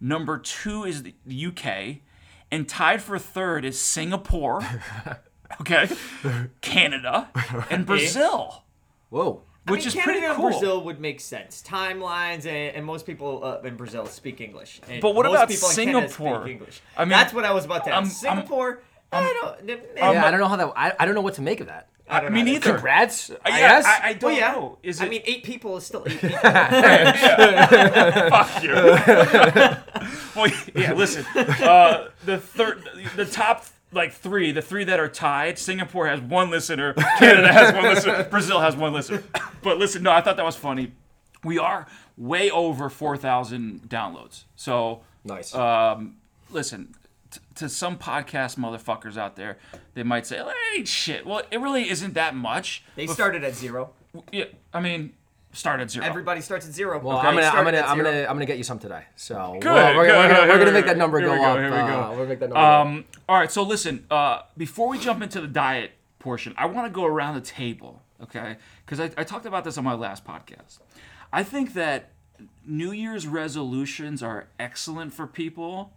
Number 0.00 0.38
two 0.38 0.84
is 0.84 1.02
the 1.02 1.46
UK, 1.46 2.02
and 2.50 2.68
tied 2.68 3.02
for 3.02 3.18
third 3.18 3.64
is 3.64 3.80
Singapore. 3.80 4.62
okay, 5.62 5.88
Canada 6.60 7.30
and 7.70 7.86
Brazil, 7.86 8.64
Whoa. 9.08 9.42
Which 9.66 9.80
I 9.80 9.80
mean, 9.80 9.88
is 9.88 9.94
Canada 9.94 10.10
pretty 10.12 10.26
and 10.26 10.36
cool. 10.36 10.50
Brazil 10.50 10.84
would 10.84 11.00
make 11.00 11.20
sense. 11.20 11.62
Timelines 11.66 12.44
and, 12.46 12.76
and 12.76 12.84
most 12.84 13.06
people 13.06 13.42
uh, 13.44 13.60
in 13.66 13.76
Brazil 13.76 14.06
speak 14.06 14.40
English. 14.40 14.80
And 14.88 15.00
But 15.00 15.14
what 15.14 15.26
most 15.26 15.34
about 15.36 15.48
people 15.48 15.68
in 15.68 15.74
Singapore? 15.74 16.42
Speak 16.42 16.52
English. 16.52 16.80
I 16.96 17.04
mean, 17.04 17.10
that's 17.10 17.32
what 17.32 17.44
I 17.44 17.52
was 17.52 17.64
about 17.64 17.84
to 17.84 17.92
I'm- 17.94 18.06
Singapore. 18.06 18.82
I 19.12 19.32
don't. 19.40 19.68
yeah, 19.96 20.24
I 20.26 20.30
don't 20.32 20.40
know 20.40 20.48
how 20.48 20.56
that. 20.56 20.72
I, 20.74 20.92
I 20.98 21.04
don't 21.06 21.14
know 21.14 21.20
what 21.20 21.34
to 21.34 21.42
make 21.42 21.60
of 21.60 21.68
that. 21.68 21.86
I 22.08 22.18
don't 22.20 22.32
Me 22.32 22.40
know. 22.42 22.52
neither. 22.52 22.72
Congrats. 22.72 23.30
I 23.44 23.48
yeah, 23.50 23.58
guess. 23.60 23.84
I, 23.86 24.00
I 24.08 24.12
don't 24.14 24.30
Well, 24.32 24.40
yeah. 24.40 24.52
know. 24.52 24.78
Is 24.82 25.00
it? 25.00 25.04
I 25.04 25.08
mean, 25.08 25.22
eight 25.24 25.44
people 25.44 25.76
is 25.76 25.86
still 25.86 26.02
eight 26.06 26.18
people. 26.20 26.38
fuck 26.40 26.74
you. 28.62 28.74
well, 30.34 30.50
yeah. 30.74 30.92
Listen, 30.94 31.24
uh, 31.36 32.08
the 32.24 32.38
third, 32.38 32.82
the 33.16 33.24
top 33.24 33.66
like 33.94 34.12
three, 34.12 34.52
the 34.52 34.62
three 34.62 34.84
that 34.84 34.98
are 35.00 35.08
tied. 35.08 35.58
Singapore 35.58 36.06
has 36.08 36.20
one 36.20 36.50
listener. 36.50 36.92
Canada 37.18 37.52
has 37.52 37.74
one 37.74 37.84
listener. 37.84 38.24
Brazil 38.30 38.60
has 38.60 38.76
one 38.76 38.92
listener. 38.92 39.22
But 39.62 39.78
listen, 39.78 40.02
no, 40.02 40.10
I 40.12 40.20
thought 40.20 40.36
that 40.36 40.44
was 40.44 40.56
funny. 40.56 40.92
We 41.42 41.58
are 41.58 41.86
way 42.16 42.50
over 42.50 42.88
four 42.90 43.16
thousand 43.16 43.82
downloads. 43.88 44.44
So 44.56 45.02
Nice. 45.24 45.54
um, 45.54 46.16
listen, 46.50 46.94
t- 47.30 47.40
to 47.56 47.68
some 47.68 47.98
podcast 47.98 48.56
motherfuckers 48.56 49.16
out 49.16 49.36
there, 49.36 49.58
they 49.94 50.02
might 50.02 50.26
say, 50.26 50.42
hey, 50.74 50.84
shit." 50.84 51.26
Well, 51.26 51.42
it 51.50 51.60
really 51.60 51.88
isn't 51.90 52.14
that 52.14 52.34
much. 52.34 52.84
they 52.96 53.06
started 53.06 53.44
at 53.44 53.54
zero. 53.54 53.90
Yeah, 54.32 54.44
I 54.72 54.80
mean, 54.80 55.12
start 55.54 55.80
at 55.80 55.90
zero. 55.90 56.04
Everybody 56.04 56.40
starts 56.40 56.66
at 56.66 56.72
zero. 56.74 56.98
well, 56.98 57.18
Okay, 57.18 57.28
I'm 57.28 57.34
gonna, 57.34 57.46
I'm 57.46 57.64
gonna, 57.64 57.80
I'm 57.80 57.96
gonna, 57.96 58.20
I'm 58.22 58.36
gonna 58.36 58.46
get 58.46 58.58
you 58.58 58.64
some 58.64 58.78
today. 58.78 59.04
So 59.16 59.56
Good, 59.60 59.72
well, 59.72 59.96
we're, 59.96 60.06
good. 60.06 60.16
we're, 60.16 60.28
gonna, 60.28 60.48
we're 60.48 60.58
gonna 60.58 60.72
make 60.72 60.86
that 60.86 60.98
number 60.98 61.18
we 61.18 61.24
go, 61.24 61.36
go, 61.36 61.42
up. 61.42 61.56
here 61.58 61.64
we 61.64 61.70
go. 61.70 61.76
Uh, 61.76 62.10
we're 62.10 62.16
gonna 62.16 62.28
make 62.28 62.40
that 62.40 62.50
number. 62.50 62.54
go 62.54 62.60
up. 62.60 62.86
Um, 62.86 63.04
all 63.28 63.38
right, 63.38 63.50
so 63.50 63.62
listen, 63.62 64.06
uh, 64.10 64.42
before 64.56 64.88
we 64.88 64.98
jump 64.98 65.22
into 65.22 65.40
the 65.40 65.46
diet 65.48 65.92
portion, 66.18 66.54
I 66.56 66.66
want 66.66 66.86
to 66.86 66.90
go 66.90 67.04
around 67.04 67.34
the 67.36 67.40
table, 67.40 68.02
okay? 68.22 68.56
Because 68.84 69.00
I, 69.00 69.10
I 69.16 69.24
talked 69.24 69.46
about 69.46 69.64
this 69.64 69.78
on 69.78 69.84
my 69.84 69.94
last 69.94 70.24
podcast. 70.24 70.78
I 71.32 71.42
think 71.42 71.74
that 71.74 72.10
New 72.66 72.92
Year's 72.92 73.26
resolutions 73.26 74.22
are 74.22 74.48
excellent 74.58 75.12
for 75.14 75.26
people 75.26 75.92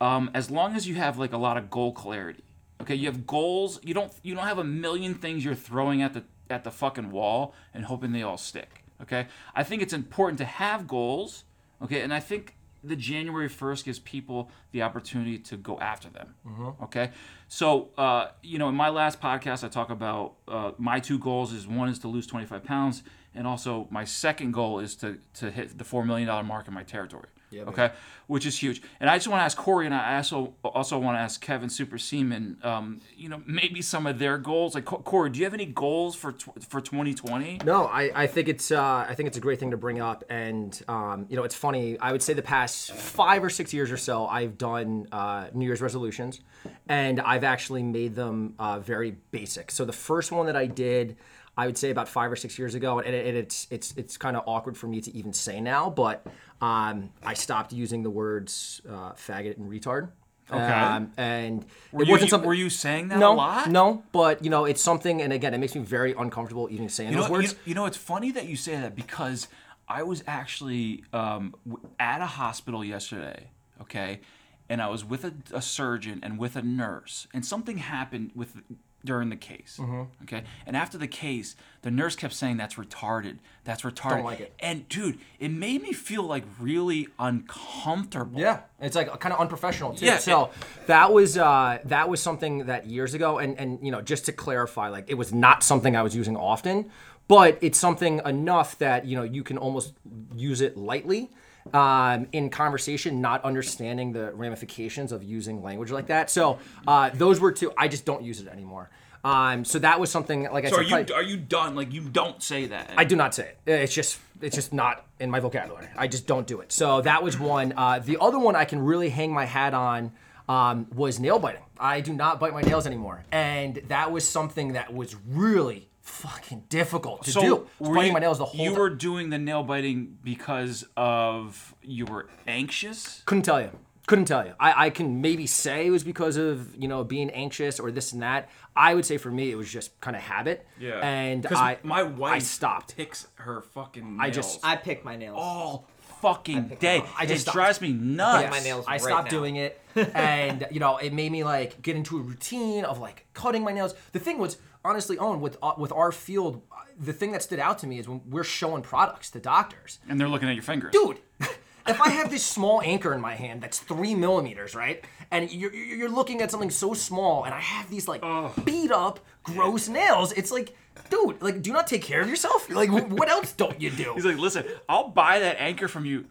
um, 0.00 0.30
as 0.34 0.50
long 0.50 0.74
as 0.74 0.88
you 0.88 0.94
have 0.94 1.18
like 1.18 1.32
a 1.32 1.36
lot 1.36 1.56
of 1.56 1.70
goal 1.70 1.92
clarity. 1.92 2.44
Okay, 2.80 2.94
you 2.94 3.06
have 3.06 3.26
goals. 3.26 3.78
You 3.82 3.92
don't 3.92 4.12
you 4.22 4.34
don't 4.34 4.46
have 4.46 4.58
a 4.58 4.64
million 4.64 5.14
things 5.14 5.44
you're 5.44 5.54
throwing 5.54 6.00
at 6.02 6.14
the 6.14 6.24
at 6.48 6.64
the 6.64 6.70
fucking 6.70 7.10
wall 7.10 7.54
and 7.74 7.84
hoping 7.84 8.12
they 8.12 8.22
all 8.22 8.38
stick. 8.38 8.79
Okay, 9.02 9.26
I 9.54 9.62
think 9.62 9.82
it's 9.82 9.92
important 9.92 10.38
to 10.38 10.44
have 10.44 10.86
goals. 10.86 11.44
Okay, 11.82 12.02
and 12.02 12.12
I 12.12 12.20
think 12.20 12.56
the 12.82 12.96
January 12.96 13.48
first 13.48 13.84
gives 13.84 13.98
people 13.98 14.50
the 14.72 14.82
opportunity 14.82 15.38
to 15.38 15.56
go 15.56 15.78
after 15.80 16.08
them. 16.08 16.34
Okay, 16.82 17.10
so 17.48 17.90
uh, 17.98 18.28
you 18.42 18.58
know 18.58 18.68
in 18.68 18.74
my 18.74 18.88
last 18.88 19.20
podcast 19.20 19.64
I 19.64 19.68
talk 19.68 19.90
about 19.90 20.34
uh, 20.48 20.72
my 20.78 21.00
two 21.00 21.18
goals 21.18 21.52
is 21.52 21.66
one 21.66 21.88
is 21.88 21.98
to 22.00 22.08
lose 22.08 22.26
25 22.26 22.64
pounds 22.64 23.02
and 23.34 23.46
also 23.46 23.86
my 23.90 24.04
second 24.04 24.52
goal 24.52 24.78
is 24.80 24.94
to 24.96 25.18
to 25.34 25.50
hit 25.50 25.76
the 25.78 25.84
four 25.84 26.04
million 26.04 26.28
dollar 26.28 26.42
mark 26.42 26.68
in 26.68 26.74
my 26.74 26.82
territory. 26.82 27.28
Okay, 27.52 27.90
which 28.26 28.46
is 28.46 28.60
huge. 28.60 28.82
And 29.00 29.10
I 29.10 29.16
just 29.16 29.28
want 29.28 29.40
to 29.40 29.44
ask 29.44 29.56
Cory, 29.56 29.86
and 29.86 29.94
I 29.94 30.16
also 30.16 30.54
also 30.64 30.98
want 30.98 31.16
to 31.16 31.20
ask 31.20 31.40
Kevin 31.40 31.68
Super 31.68 31.98
Seaman, 31.98 32.58
um, 32.62 33.00
you 33.16 33.28
know, 33.28 33.42
maybe 33.46 33.82
some 33.82 34.06
of 34.06 34.18
their 34.18 34.38
goals. 34.38 34.74
Like 34.74 34.84
Cory, 34.84 35.30
do 35.30 35.38
you 35.38 35.44
have 35.44 35.54
any 35.54 35.66
goals 35.66 36.14
for 36.14 36.32
for 36.68 36.80
2020? 36.80 37.60
No, 37.64 37.86
I, 37.86 38.10
I 38.14 38.26
think 38.26 38.48
it's 38.48 38.70
uh, 38.70 39.06
I 39.08 39.14
think 39.14 39.26
it's 39.26 39.36
a 39.36 39.40
great 39.40 39.58
thing 39.58 39.72
to 39.72 39.76
bring 39.76 40.00
up, 40.00 40.24
and 40.30 40.80
um, 40.88 41.26
you 41.28 41.36
know 41.36 41.42
it's 41.42 41.54
funny. 41.54 41.98
I 41.98 42.12
would 42.12 42.22
say 42.22 42.34
the 42.34 42.42
past 42.42 42.92
five 42.92 43.42
or 43.42 43.50
six 43.50 43.72
years 43.72 43.90
or 43.90 43.96
so, 43.96 44.26
I've 44.26 44.56
done 44.56 45.08
uh, 45.10 45.48
New 45.52 45.66
Year's 45.66 45.82
resolutions, 45.82 46.40
and 46.88 47.20
I've 47.20 47.44
actually 47.44 47.82
made 47.82 48.14
them 48.14 48.54
uh, 48.58 48.78
very 48.78 49.16
basic. 49.30 49.70
So 49.70 49.84
the 49.84 49.92
first 49.92 50.30
one 50.30 50.46
that 50.46 50.56
I 50.56 50.66
did, 50.66 51.16
I 51.56 51.66
would 51.66 51.76
say 51.76 51.90
about 51.90 52.08
five 52.08 52.30
or 52.30 52.36
six 52.36 52.58
years 52.58 52.74
ago, 52.74 53.00
and 53.00 53.14
it, 53.14 53.34
it's 53.34 53.66
it's 53.70 53.92
it's 53.96 54.16
kind 54.16 54.36
of 54.36 54.44
awkward 54.46 54.76
for 54.76 54.86
me 54.86 55.00
to 55.00 55.16
even 55.16 55.32
say 55.32 55.60
now, 55.60 55.90
but 55.90 56.26
um, 56.60 57.10
I 57.24 57.34
stopped 57.34 57.72
using 57.72 58.02
the 58.02 58.10
words 58.10 58.80
uh, 58.88 59.12
faggot 59.12 59.56
and 59.56 59.70
retard. 59.70 60.10
Okay. 60.52 60.60
Um, 60.60 61.12
and 61.16 61.64
Were 61.92 62.02
it 62.02 62.08
you, 62.08 62.12
wasn't 62.12 62.30
something. 62.30 62.46
were 62.48 62.54
you 62.54 62.70
saying 62.70 63.08
that 63.08 63.18
no, 63.20 63.34
a 63.34 63.34
lot? 63.34 63.70
no, 63.70 64.02
but 64.10 64.42
you 64.42 64.50
know, 64.50 64.64
it's 64.64 64.82
something, 64.82 65.22
and 65.22 65.32
again, 65.32 65.54
it 65.54 65.58
makes 65.58 65.76
me 65.76 65.80
very 65.82 66.12
uncomfortable 66.18 66.66
even 66.72 66.88
saying 66.88 67.10
You 67.10 67.16
know, 67.16 67.22
those 67.22 67.30
words. 67.30 67.54
you 67.64 67.74
know, 67.74 67.86
it's 67.86 67.96
funny 67.96 68.32
that 68.32 68.46
you 68.48 68.56
say 68.56 68.72
that 68.72 68.96
because 68.96 69.46
I 69.88 70.02
was 70.02 70.24
actually 70.26 71.04
um, 71.12 71.54
at 72.00 72.20
a 72.20 72.26
hospital 72.26 72.84
yesterday, 72.84 73.50
okay, 73.80 74.20
and 74.68 74.82
I 74.82 74.88
was 74.88 75.04
with 75.04 75.24
a, 75.24 75.32
a 75.52 75.62
surgeon 75.62 76.18
and 76.22 76.36
with 76.36 76.56
a 76.56 76.62
nurse, 76.62 77.28
and 77.32 77.46
something 77.46 77.76
happened 77.78 78.32
with 78.34 78.56
during 79.04 79.30
the 79.30 79.36
case, 79.36 79.78
Mm-hmm. 79.80 80.02
okay, 80.24 80.42
and 80.66 80.76
after 80.76 80.98
the 80.98 81.06
case, 81.08 81.56
the 81.82 81.90
nurse 81.90 82.14
kept 82.16 82.34
saying 82.34 82.58
that's 82.58 82.74
retarded, 82.74 83.38
that's 83.64 83.82
retarded, 83.82 84.16
Don't 84.16 84.24
like 84.24 84.40
it. 84.40 84.52
and 84.60 84.88
dude, 84.88 85.18
it 85.38 85.50
made 85.50 85.82
me 85.82 85.92
feel 85.92 86.22
like 86.22 86.44
really 86.58 87.08
uncomfortable. 87.18 88.38
Yeah, 88.40 88.60
it's 88.80 88.96
like 88.96 89.08
kind 89.20 89.32
of 89.32 89.40
unprofessional 89.40 89.94
too. 89.94 90.06
Yeah, 90.06 90.18
so 90.18 90.50
that 90.86 91.12
was 91.12 91.36
uh, 91.38 91.78
that 91.84 92.08
was 92.08 92.20
something 92.22 92.66
that 92.66 92.86
years 92.86 93.14
ago, 93.14 93.38
and 93.38 93.58
and 93.58 93.78
you 93.82 93.90
know 93.90 94.00
just 94.02 94.26
to 94.26 94.32
clarify, 94.32 94.88
like 94.88 95.06
it 95.08 95.14
was 95.14 95.32
not 95.32 95.62
something 95.62 95.96
I 95.96 96.02
was 96.02 96.14
using 96.14 96.36
often, 96.36 96.90
but 97.28 97.58
it's 97.60 97.78
something 97.78 98.20
enough 98.24 98.78
that 98.78 99.06
you 99.06 99.16
know 99.16 99.22
you 99.22 99.42
can 99.42 99.58
almost 99.58 99.94
use 100.36 100.60
it 100.60 100.76
lightly 100.76 101.30
um, 101.72 102.26
in 102.32 102.50
conversation, 102.50 103.20
not 103.20 103.44
understanding 103.44 104.12
the 104.12 104.32
ramifications 104.32 105.12
of 105.12 105.22
using 105.22 105.62
language 105.62 105.90
like 105.90 106.06
that. 106.08 106.30
So 106.30 106.58
uh, 106.86 107.10
those 107.14 107.40
were 107.40 107.52
two. 107.52 107.72
I 107.76 107.88
just 107.88 108.04
don't 108.04 108.22
use 108.22 108.40
it 108.40 108.48
anymore. 108.48 108.90
Um, 109.22 109.66
so 109.66 109.78
that 109.80 110.00
was 110.00 110.10
something 110.10 110.44
like 110.44 110.64
I 110.64 110.70
So 110.70 110.76
said. 110.76 110.80
are 110.80 110.82
you 110.84 110.90
probably- 111.04 111.14
are 111.14 111.22
you 111.22 111.36
done? 111.36 111.74
Like 111.74 111.92
you 111.92 112.00
don't 112.08 112.42
say 112.42 112.66
that. 112.66 112.92
I 112.96 113.04
do 113.04 113.16
not 113.16 113.34
say 113.34 113.52
it. 113.66 113.70
It's 113.70 113.92
just 113.94 114.18
it's 114.40 114.56
just 114.56 114.72
not 114.72 115.04
in 115.18 115.30
my 115.30 115.40
vocabulary. 115.40 115.88
I 115.94 116.08
just 116.08 116.26
don't 116.26 116.46
do 116.46 116.60
it. 116.60 116.72
So 116.72 117.02
that 117.02 117.22
was 117.22 117.38
one. 117.38 117.74
Uh, 117.76 117.98
the 117.98 118.16
other 118.18 118.38
one 118.38 118.56
I 118.56 118.64
can 118.64 118.80
really 118.80 119.10
hang 119.10 119.30
my 119.34 119.44
hat 119.44 119.74
on 119.74 120.12
um, 120.48 120.86
was 120.94 121.20
nail 121.20 121.38
biting. 121.38 121.60
I 121.78 122.00
do 122.00 122.14
not 122.14 122.40
bite 122.40 122.54
my 122.54 122.62
nails 122.62 122.86
anymore, 122.86 123.22
and 123.30 123.76
that 123.88 124.10
was 124.10 124.26
something 124.26 124.72
that 124.72 124.94
was 124.94 125.14
really 125.28 125.89
fucking 126.10 126.64
difficult 126.68 127.24
to 127.24 127.32
do. 127.32 127.40
I 127.40 127.50
was 127.50 127.60
were 127.78 127.94
biting 127.94 128.08
you, 128.08 128.12
my 128.14 128.18
nails 128.20 128.38
the 128.38 128.44
whole 128.44 128.60
You 128.64 128.70
time. 128.70 128.78
were 128.80 128.90
doing 128.90 129.30
the 129.30 129.38
nail 129.38 129.62
biting 129.62 130.18
because 130.22 130.86
of 130.96 131.74
you 131.82 132.04
were 132.06 132.28
anxious. 132.46 133.22
Couldn't 133.26 133.42
tell 133.44 133.60
you. 133.60 133.70
Couldn't 134.06 134.24
tell 134.24 134.44
you. 134.44 134.54
I, 134.58 134.86
I 134.86 134.90
can 134.90 135.20
maybe 135.20 135.46
say 135.46 135.86
it 135.86 135.90
was 135.90 136.02
because 136.02 136.36
of 136.36 136.74
you 136.76 136.88
know 136.88 137.04
being 137.04 137.30
anxious 137.30 137.78
or 137.78 137.90
this 137.92 138.12
and 138.12 138.22
that. 138.22 138.50
I 138.74 138.94
would 138.94 139.04
say 139.06 139.18
for 139.18 139.30
me 139.30 139.50
it 139.50 139.54
was 139.54 139.70
just 139.70 139.98
kind 140.00 140.16
of 140.16 140.22
habit. 140.22 140.66
Yeah. 140.80 140.98
And 141.00 141.46
I 141.46 141.78
my 141.84 142.02
wife 142.02 142.32
I 142.32 142.38
stopped. 142.40 142.96
picks 142.96 143.28
her 143.36 143.62
fucking. 143.62 144.18
I 144.20 144.30
just- 144.30 144.60
I 144.64 144.76
pick 144.76 145.04
my 145.04 145.16
nails. 145.16 145.36
all 145.38 145.86
fucking 146.20 146.76
day. 146.80 147.02
I 147.18 147.24
just 147.24 147.38
it 147.38 147.40
stopped. 147.42 147.54
drives 147.54 147.80
me 147.80 147.92
nuts. 147.92 148.42
Yes. 148.42 148.50
my 148.50 148.60
nails 148.60 148.84
I 148.86 148.92
right 148.92 149.00
stopped 149.00 149.24
now. 149.32 149.38
doing 149.38 149.56
it, 149.56 149.80
and 150.14 150.66
you 150.70 150.80
know, 150.80 150.96
it 150.98 151.12
made 151.12 151.30
me 151.32 151.44
like 151.44 151.80
get 151.80 151.94
into 151.96 152.18
a 152.18 152.20
routine 152.20 152.84
of 152.84 152.98
like 152.98 153.26
cutting 153.32 153.62
my 153.62 153.72
nails. 153.72 153.94
The 154.12 154.18
thing 154.18 154.38
was, 154.38 154.58
honestly, 154.84 155.18
Owen, 155.18 155.40
with 155.40 155.56
uh, 155.62 155.74
with 155.76 155.92
our 155.92 156.12
field, 156.12 156.62
uh, 156.72 156.76
the 156.98 157.12
thing 157.12 157.32
that 157.32 157.42
stood 157.42 157.58
out 157.58 157.78
to 157.80 157.86
me 157.86 157.98
is 157.98 158.08
when 158.08 158.20
we're 158.28 158.44
showing 158.44 158.82
products 158.82 159.30
to 159.30 159.40
doctors, 159.40 159.98
and 160.08 160.20
they're 160.20 160.28
looking 160.28 160.48
at 160.48 160.54
your 160.54 160.62
fingers. 160.64 160.92
dude. 160.92 161.18
If 161.86 161.98
I 162.00 162.10
have 162.10 162.30
this 162.30 162.44
small 162.44 162.82
anchor 162.82 163.14
in 163.14 163.22
my 163.22 163.34
hand 163.34 163.62
that's 163.62 163.80
three 163.80 164.14
millimeters, 164.14 164.74
right, 164.74 165.02
and 165.30 165.50
you're, 165.50 165.74
you're 165.74 166.10
looking 166.10 166.42
at 166.42 166.50
something 166.50 166.70
so 166.70 166.92
small, 166.92 167.44
and 167.44 167.54
I 167.54 167.58
have 167.58 167.90
these 167.90 168.06
like 168.06 168.22
beat 168.64 168.92
up, 168.92 169.18
gross 169.42 169.88
nails, 169.88 170.30
it's 170.32 170.52
like, 170.52 170.76
dude, 171.08 171.40
like, 171.42 171.62
do 171.62 171.70
you 171.70 171.74
not 171.74 171.86
take 171.86 172.02
care 172.02 172.20
of 172.20 172.28
yourself? 172.28 172.68
Like, 172.70 172.90
what 172.90 173.28
else 173.30 173.54
don't 173.54 173.80
you 173.80 173.90
do? 173.90 174.12
He's 174.14 174.26
like, 174.26 174.36
listen, 174.38 174.64
I'll 174.90 175.08
buy 175.08 175.40
that 175.40 175.56
anchor 175.58 175.88
from 175.88 176.04
you, 176.04 176.26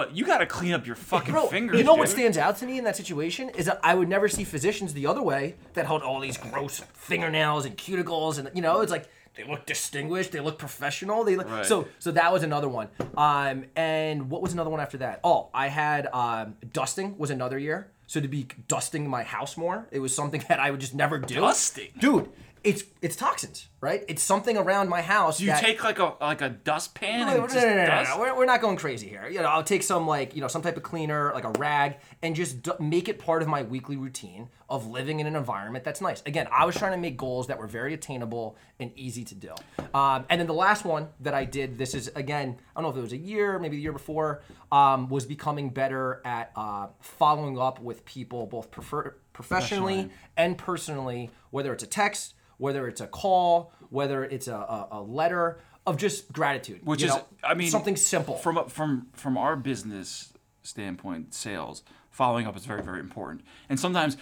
but 0.00 0.16
you 0.16 0.24
got 0.24 0.38
to 0.38 0.46
clean 0.46 0.72
up 0.72 0.86
your 0.86 0.96
fucking 0.96 1.32
Bro, 1.32 1.48
fingers. 1.48 1.76
you 1.78 1.84
know 1.84 1.94
what 1.94 2.08
stands 2.08 2.38
out 2.38 2.56
to 2.58 2.64
me 2.66 2.78
in 2.78 2.84
that 2.84 2.96
situation 2.96 3.50
is 3.50 3.66
that 3.66 3.78
I 3.82 3.94
would 3.94 4.08
never 4.08 4.28
see 4.28 4.44
physicians 4.44 4.94
the 4.94 5.06
other 5.06 5.22
way 5.22 5.56
that 5.74 5.84
hold 5.84 6.02
all 6.02 6.20
these 6.20 6.38
gross 6.38 6.80
fingernails 6.94 7.66
and 7.66 7.76
cuticles, 7.76 8.38
and 8.38 8.50
you 8.54 8.62
know, 8.62 8.80
it's 8.80 8.90
like 8.92 9.06
they 9.34 9.44
look 9.44 9.66
distinguished, 9.66 10.32
they 10.32 10.40
look 10.40 10.58
professional. 10.58 11.22
They 11.24 11.36
look 11.36 11.48
Right. 11.50 11.66
so. 11.66 11.86
So 11.98 12.12
that 12.12 12.32
was 12.32 12.42
another 12.42 12.68
one. 12.68 12.88
Um, 13.16 13.64
and 13.76 14.30
what 14.30 14.40
was 14.42 14.52
another 14.54 14.70
one 14.70 14.80
after 14.80 14.96
that? 14.98 15.20
Oh, 15.22 15.48
I 15.52 15.68
had 15.68 16.06
um, 16.14 16.56
dusting 16.72 17.18
was 17.18 17.30
another 17.30 17.58
year. 17.58 17.90
So 18.06 18.20
to 18.20 18.26
be 18.26 18.48
dusting 18.68 19.06
my 19.08 19.22
house 19.22 19.56
more, 19.56 19.86
it 19.92 20.00
was 20.00 20.14
something 20.14 20.42
that 20.48 20.58
I 20.60 20.70
would 20.70 20.80
just 20.80 20.94
never 20.94 21.18
do. 21.18 21.34
Dusting? 21.36 21.90
dude. 21.98 22.28
It's 22.62 22.84
it's 23.00 23.16
toxins, 23.16 23.68
right? 23.80 24.04
It's 24.06 24.22
something 24.22 24.58
around 24.58 24.88
my 24.88 25.00
house. 25.00 25.38
Do 25.38 25.44
you 25.44 25.50
that, 25.50 25.62
take 25.62 25.82
like 25.82 25.98
a 25.98 26.14
like 26.20 26.42
a 26.42 26.50
dustpan 26.50 27.20
no, 27.20 27.28
and 27.28 27.40
no, 27.40 27.46
just 27.46 27.56
no, 27.56 27.70
no, 27.70 27.76
no, 27.76 27.86
dust? 27.86 28.10
no. 28.10 28.20
We're, 28.20 28.36
we're 28.36 28.44
not 28.44 28.60
going 28.60 28.76
crazy 28.76 29.08
here. 29.08 29.28
You 29.28 29.40
know, 29.40 29.46
I'll 29.46 29.64
take 29.64 29.82
some 29.82 30.06
like 30.06 30.34
you 30.34 30.42
know 30.42 30.48
some 30.48 30.60
type 30.60 30.76
of 30.76 30.82
cleaner, 30.82 31.32
like 31.34 31.44
a 31.44 31.52
rag, 31.58 31.96
and 32.22 32.36
just 32.36 32.62
d- 32.62 32.72
make 32.78 33.08
it 33.08 33.18
part 33.18 33.40
of 33.40 33.48
my 33.48 33.62
weekly 33.62 33.96
routine 33.96 34.48
of 34.68 34.86
living 34.86 35.20
in 35.20 35.26
an 35.26 35.36
environment 35.36 35.84
that's 35.84 36.00
nice. 36.00 36.22
Again, 36.26 36.48
I 36.52 36.66
was 36.66 36.76
trying 36.76 36.92
to 36.92 36.98
make 36.98 37.16
goals 37.16 37.46
that 37.46 37.58
were 37.58 37.66
very 37.66 37.94
attainable 37.94 38.56
and 38.78 38.92
easy 38.94 39.24
to 39.24 39.34
do. 39.34 39.54
Um, 39.94 40.26
and 40.28 40.40
then 40.40 40.46
the 40.46 40.54
last 40.54 40.84
one 40.84 41.08
that 41.20 41.34
I 41.34 41.44
did, 41.44 41.78
this 41.78 41.94
is 41.94 42.08
again, 42.14 42.58
I 42.76 42.80
don't 42.80 42.84
know 42.84 42.90
if 42.90 42.96
it 42.96 43.02
was 43.02 43.12
a 43.12 43.16
year, 43.16 43.58
maybe 43.58 43.76
the 43.76 43.82
year 43.82 43.92
before, 43.92 44.42
um, 44.70 45.08
was 45.08 45.24
becoming 45.24 45.70
better 45.70 46.20
at 46.24 46.52
uh, 46.54 46.88
following 47.00 47.58
up 47.58 47.80
with 47.80 48.04
people 48.04 48.46
both 48.46 48.70
prefer- 48.70 49.16
professionally 49.42 50.10
and 50.36 50.56
personally, 50.58 51.30
whether 51.50 51.72
it's 51.72 51.82
a 51.82 51.86
text, 51.86 52.34
whether 52.58 52.86
it's 52.88 53.00
a 53.00 53.06
call, 53.06 53.72
whether 53.88 54.24
it's 54.24 54.48
a, 54.48 54.54
a, 54.54 54.88
a 54.92 55.02
letter 55.02 55.58
of 55.86 55.96
just 55.96 56.30
gratitude. 56.32 56.80
Which 56.84 57.00
you 57.02 57.08
is, 57.08 57.14
know, 57.14 57.24
I 57.42 57.54
mean, 57.54 57.70
something 57.70 57.96
simple. 57.96 58.36
from 58.36 58.68
from 58.68 59.06
from 59.12 59.38
our 59.38 59.56
business 59.56 60.32
standpoint, 60.62 61.34
sales 61.34 61.82
following 62.10 62.46
up 62.46 62.56
is 62.56 62.66
very 62.66 62.82
very 62.82 63.00
important. 63.00 63.42
And 63.68 63.80
sometimes, 63.80 64.16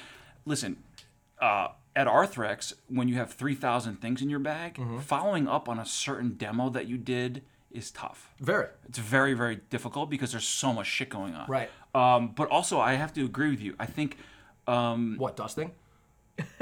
listen, 0.45 0.77
uh, 1.41 1.69
at 1.97 2.07
Arthrex, 2.07 2.73
when 2.89 3.09
you 3.09 3.17
have 3.17 3.33
three 3.33 3.55
thousand 3.57 4.01
things 4.01 4.23
in 4.23 4.31
your 4.31 4.39
bag, 4.39 4.75
Mm-hmm. 4.75 4.99
following 5.01 5.49
up 5.49 5.69
on 5.69 5.79
a 5.79 5.87
certain 5.87 6.35
demo 6.37 6.71
that 6.71 6.87
you 6.87 6.97
did 6.97 7.43
is 7.73 7.91
tough. 7.91 8.31
Very. 8.41 8.69
It's 8.89 8.99
very 8.99 9.35
very 9.35 9.57
difficult 9.69 10.09
because 10.11 10.31
there's 10.31 10.47
so 10.47 10.73
much 10.73 10.87
shit 10.87 11.09
going 11.11 11.35
on. 11.35 11.47
Right. 11.49 11.71
Um, 11.95 12.29
but 12.37 12.49
also, 12.51 12.79
I 12.79 12.95
have 12.95 13.13
to 13.15 13.25
agree 13.25 13.51
with 13.51 13.61
you. 13.61 13.75
I 13.81 13.87
think. 13.87 14.17
Um, 14.69 15.17
What 15.19 15.37
dusting? 15.37 15.73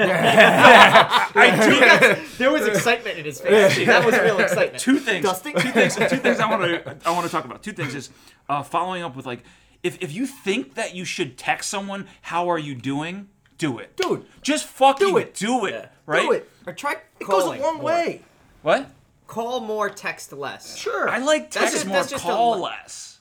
There 2.38 2.50
was 2.50 2.66
excitement 2.66 3.18
in 3.18 3.24
his 3.24 3.40
face. 3.40 3.84
That 3.86 4.04
was 4.06 4.14
real 4.18 4.38
excitement. 4.38 4.78
two 4.78 4.98
things. 4.98 5.24
Dusting? 5.24 5.54
Two 5.54 5.70
things. 5.70 5.96
Two 5.96 6.06
things 6.16 6.40
I 6.40 6.48
want 6.48 6.62
to 6.62 6.96
I 7.04 7.10
want 7.10 7.26
to 7.26 7.32
talk 7.32 7.44
about. 7.44 7.62
Two 7.62 7.72
things 7.72 7.94
is 7.94 8.10
uh, 8.48 8.62
following 8.62 9.02
up 9.02 9.16
with 9.16 9.26
like 9.26 9.42
if 9.82 10.02
if 10.02 10.12
you 10.12 10.26
think 10.26 10.74
that 10.74 10.94
you 10.94 11.04
should 11.04 11.36
text 11.36 11.68
someone, 11.70 12.06
how 12.22 12.48
are 12.50 12.58
you 12.58 12.74
doing? 12.74 13.28
Do 13.58 13.78
it, 13.78 13.96
Dude, 13.96 14.26
Just 14.42 14.66
fucking 14.66 15.06
do 15.08 15.16
it. 15.16 15.32
Do 15.34 15.64
it. 15.64 15.88
Right. 16.04 16.20
Do 16.22 16.32
it. 16.32 16.50
Or 16.66 16.74
try 16.74 16.96
It 17.18 17.26
goes 17.26 17.44
a 17.44 17.48
long 17.60 17.76
more. 17.76 17.84
way. 17.84 18.20
What? 18.60 18.90
Call 19.26 19.60
more, 19.60 19.88
text 19.88 20.30
less. 20.32 20.76
Sure. 20.76 21.08
I 21.08 21.18
like 21.18 21.44
That's 21.50 21.56
text 21.56 21.72
just- 21.74 21.86
more, 21.86 21.96
that's 21.96 22.10
just 22.10 22.22
a 22.22 22.26
call 22.28 22.56
li- 22.56 22.62
less. 22.64 23.15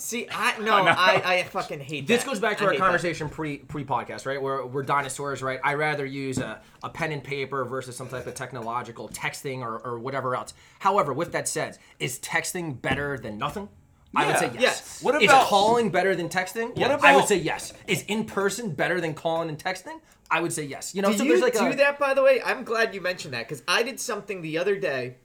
See, 0.00 0.26
I 0.30 0.58
no, 0.62 0.72
I, 0.74 1.22
I 1.24 1.42
fucking 1.44 1.80
hate 1.80 2.06
this 2.06 2.22
that. 2.22 2.30
goes 2.30 2.40
back 2.40 2.56
to 2.58 2.64
I 2.64 2.66
our 2.68 2.72
hate 2.72 2.78
that. 2.78 2.84
conversation 2.84 3.28
pre 3.28 3.58
pre 3.58 3.84
podcast, 3.84 4.24
right? 4.24 4.40
Where 4.40 4.64
we're 4.64 4.82
dinosaurs, 4.82 5.42
right? 5.42 5.60
I 5.62 5.74
rather 5.74 6.06
use 6.06 6.38
a, 6.38 6.60
a 6.82 6.88
pen 6.88 7.12
and 7.12 7.22
paper 7.22 7.64
versus 7.66 7.96
some 7.96 8.08
type 8.08 8.26
of 8.26 8.34
technological 8.34 9.10
texting 9.10 9.60
or, 9.60 9.78
or 9.78 9.98
whatever 9.98 10.34
else. 10.34 10.54
However, 10.78 11.12
with 11.12 11.32
that 11.32 11.48
said, 11.48 11.76
is 11.98 12.18
texting 12.20 12.80
better 12.80 13.18
than 13.18 13.36
nothing? 13.36 13.68
I 14.16 14.26
would 14.26 14.38
say 14.38 14.50
yes. 14.54 14.60
Yes. 14.62 15.02
What 15.02 15.22
is 15.22 15.30
about- 15.30 15.46
calling 15.46 15.90
better 15.90 16.16
than 16.16 16.28
texting? 16.28 16.76
What 16.76 17.04
I 17.04 17.14
would 17.14 17.28
say 17.28 17.36
yes. 17.36 17.72
Is 17.86 18.02
in 18.08 18.24
person 18.24 18.72
better 18.72 19.00
than 19.00 19.14
calling 19.14 19.48
and 19.50 19.58
texting? 19.58 20.00
I 20.30 20.40
would 20.40 20.52
say 20.52 20.64
yes. 20.64 20.94
You 20.94 21.02
know, 21.02 21.12
Do 21.12 21.18
so 21.18 21.24
you 21.24 21.30
there's 21.30 21.42
like 21.42 21.52
do 21.52 21.66
a 21.66 21.76
that, 21.76 21.98
by 21.98 22.14
the 22.14 22.22
way? 22.22 22.40
I'm 22.42 22.64
glad 22.64 22.94
you 22.94 23.00
mentioned 23.00 23.34
that 23.34 23.46
because 23.48 23.62
I 23.68 23.82
did 23.82 24.00
something 24.00 24.40
the 24.42 24.58
other 24.58 24.76
day 24.76 25.16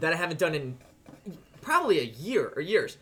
that 0.00 0.12
I 0.12 0.16
haven't 0.16 0.38
done 0.40 0.54
in 0.54 0.76
probably 1.60 2.00
a 2.00 2.04
year 2.04 2.52
or 2.56 2.60
years. 2.62 2.98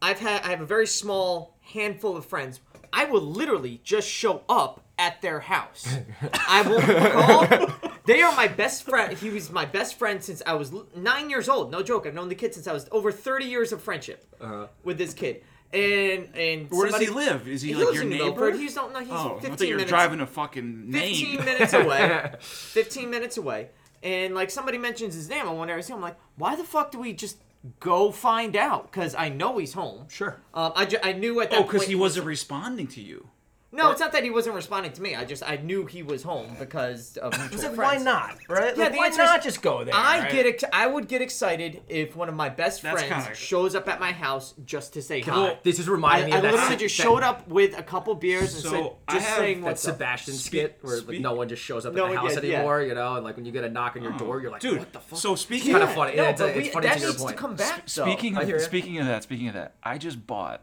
I've 0.00 0.18
had 0.18 0.42
I 0.42 0.50
have 0.50 0.60
a 0.60 0.66
very 0.66 0.86
small 0.86 1.56
handful 1.60 2.16
of 2.16 2.24
friends. 2.24 2.60
I 2.92 3.04
will 3.04 3.20
literally 3.20 3.80
just 3.84 4.08
show 4.08 4.42
up 4.48 4.84
at 4.98 5.20
their 5.22 5.40
house. 5.40 5.96
I 6.48 6.62
will 6.62 6.80
call. 6.80 7.90
They 8.06 8.22
are 8.22 8.34
my 8.34 8.48
best 8.48 8.84
friend. 8.84 9.16
He 9.16 9.30
was 9.30 9.50
my 9.50 9.66
best 9.66 9.98
friend 9.98 10.22
since 10.24 10.42
I 10.46 10.54
was 10.54 10.72
l- 10.72 10.86
nine 10.96 11.28
years 11.28 11.48
old. 11.48 11.70
No 11.70 11.82
joke. 11.82 12.06
I've 12.06 12.14
known 12.14 12.30
the 12.30 12.34
kid 12.34 12.54
since 12.54 12.66
I 12.66 12.72
was 12.72 12.88
over 12.90 13.12
30 13.12 13.44
years 13.44 13.72
of 13.72 13.82
friendship 13.82 14.24
uh-huh. 14.40 14.68
with 14.82 14.96
this 14.96 15.12
kid. 15.12 15.42
And 15.72 16.34
and 16.34 16.70
Where 16.70 16.90
does 16.90 16.98
he 16.98 17.10
live? 17.10 17.46
Is 17.46 17.60
he, 17.60 17.74
He 17.74 17.84
like 17.84 17.94
your 17.94 18.04
neighbor? 18.04 18.24
Milford. 18.24 18.56
He's 18.56 18.74
not. 18.74 18.92
No, 18.92 19.00
he's 19.00 19.10
oh, 19.10 19.36
I 19.36 19.40
15 19.40 19.50
thought 19.50 19.60
you 19.60 19.74
were 19.74 19.76
minutes. 19.76 19.90
driving 19.90 20.20
a 20.20 20.26
fucking 20.26 20.90
name. 20.90 21.14
15 21.36 21.44
minutes 21.44 21.72
away. 21.74 22.32
15 22.40 23.10
minutes 23.10 23.36
away. 23.36 23.68
And 24.02 24.34
like 24.34 24.50
somebody 24.50 24.78
mentions 24.78 25.14
his 25.14 25.28
name, 25.28 25.46
I 25.46 25.52
wonder. 25.52 25.74
I 25.74 25.82
see. 25.82 25.92
I'm 25.92 26.00
like, 26.00 26.16
why 26.36 26.56
the 26.56 26.64
fuck 26.64 26.92
do 26.92 26.98
we 26.98 27.12
just 27.12 27.36
go 27.80 28.10
find 28.12 28.56
out? 28.56 28.90
Because 28.90 29.14
I 29.14 29.28
know 29.28 29.58
he's 29.58 29.72
home. 29.72 30.06
Sure. 30.08 30.40
Um, 30.54 30.72
I, 30.76 30.84
ju- 30.86 30.98
I 31.02 31.12
knew 31.12 31.40
at 31.40 31.50
that 31.50 31.56
Oh, 31.56 31.58
point. 31.62 31.72
because 31.72 31.86
he 31.88 31.94
wasn't 31.94 32.26
responding 32.26 32.86
to 32.88 33.00
you. 33.00 33.28
No, 33.70 33.90
it's 33.90 34.00
not 34.00 34.12
that 34.12 34.24
he 34.24 34.30
wasn't 34.30 34.54
responding 34.54 34.92
to 34.92 35.02
me. 35.02 35.14
I 35.14 35.26
just 35.26 35.42
I 35.42 35.56
knew 35.56 35.84
he 35.84 36.02
was 36.02 36.22
home 36.22 36.56
because 36.58 37.18
of 37.18 37.38
mutual 37.38 37.64
like, 37.68 37.74
friends. 37.74 37.98
why 37.98 38.02
not? 38.02 38.36
Right? 38.48 38.74
Yeah, 38.74 38.84
Like, 38.84 38.92
the 38.92 38.98
why 38.98 39.08
not 39.10 39.42
just 39.42 39.60
go 39.60 39.84
there? 39.84 39.94
I 39.94 40.20
right? 40.20 40.32
get 40.32 40.46
ex- 40.46 40.64
I 40.72 40.86
would 40.86 41.06
get 41.06 41.20
excited 41.20 41.82
if 41.86 42.16
one 42.16 42.30
of 42.30 42.34
my 42.34 42.48
best 42.48 42.80
That's 42.80 43.02
friends 43.02 43.24
kinda- 43.26 43.38
shows 43.38 43.74
up 43.74 43.86
at 43.86 44.00
my 44.00 44.12
house 44.12 44.54
just 44.64 44.94
to 44.94 45.02
say 45.02 45.20
hi. 45.20 45.30
Well, 45.36 45.58
this 45.64 45.78
is 45.78 45.86
I, 45.86 45.92
reminding 45.92 46.26
me 46.30 46.32
I 46.32 46.36
of 46.36 46.42
that. 46.44 46.48
I 46.48 46.52
literally 46.52 46.74
that- 46.76 46.80
just 46.80 46.94
showed 46.94 47.22
up 47.22 47.46
with 47.46 47.78
a 47.78 47.82
couple 47.82 48.14
beers 48.14 48.54
and 48.54 48.62
So, 48.62 48.70
said, 48.70 48.90
I 49.06 49.12
just 49.14 49.26
have 49.26 49.38
saying 49.38 49.60
that 49.60 49.66
what's 49.66 49.86
up. 49.86 49.94
Sebastian 49.96 50.34
skit 50.34 50.78
where 50.80 51.00
like, 51.02 51.20
no 51.20 51.34
one 51.34 51.48
just 51.50 51.62
shows 51.62 51.84
up 51.84 51.92
No 51.92 52.06
at 52.06 52.08
the 52.08 52.14
one- 52.14 52.24
house 52.26 52.36
yeah, 52.36 52.40
yeah. 52.48 52.56
anymore, 52.56 52.80
you 52.80 52.94
know, 52.94 53.16
and 53.16 53.24
like 53.24 53.36
when 53.36 53.44
you 53.44 53.52
get 53.52 53.64
a 53.64 53.68
knock 53.68 53.96
on 53.96 54.02
your 54.02 54.14
oh. 54.14 54.18
door, 54.18 54.40
you're 54.40 54.50
like, 54.50 54.62
Dude, 54.62 54.78
what 54.78 54.92
the 54.94 55.00
fuck? 55.00 55.18
so 55.18 55.34
speaking 55.34 55.72
kinda 55.72 55.82
of, 55.86 55.94
funny. 55.94 56.16
No, 56.16 56.24
it's, 56.24 56.40
it's 56.40 56.68
funny 56.70 56.86
that 56.86 56.94
to 56.94 57.00
your 57.00 57.10
needs 57.10 57.22
point. 57.22 57.36
to 57.36 57.40
come 57.42 57.54
back. 57.54 57.82
Speaking 57.86 58.38
of 58.38 58.62
speaking 58.62 58.98
of 58.98 59.06
that, 59.06 59.22
speaking 59.24 59.48
of 59.48 59.54
that, 59.54 59.74
I 59.82 59.98
just 59.98 60.26
bought 60.26 60.62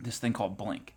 this 0.00 0.18
thing 0.18 0.32
called 0.32 0.56
Blink. 0.56 0.94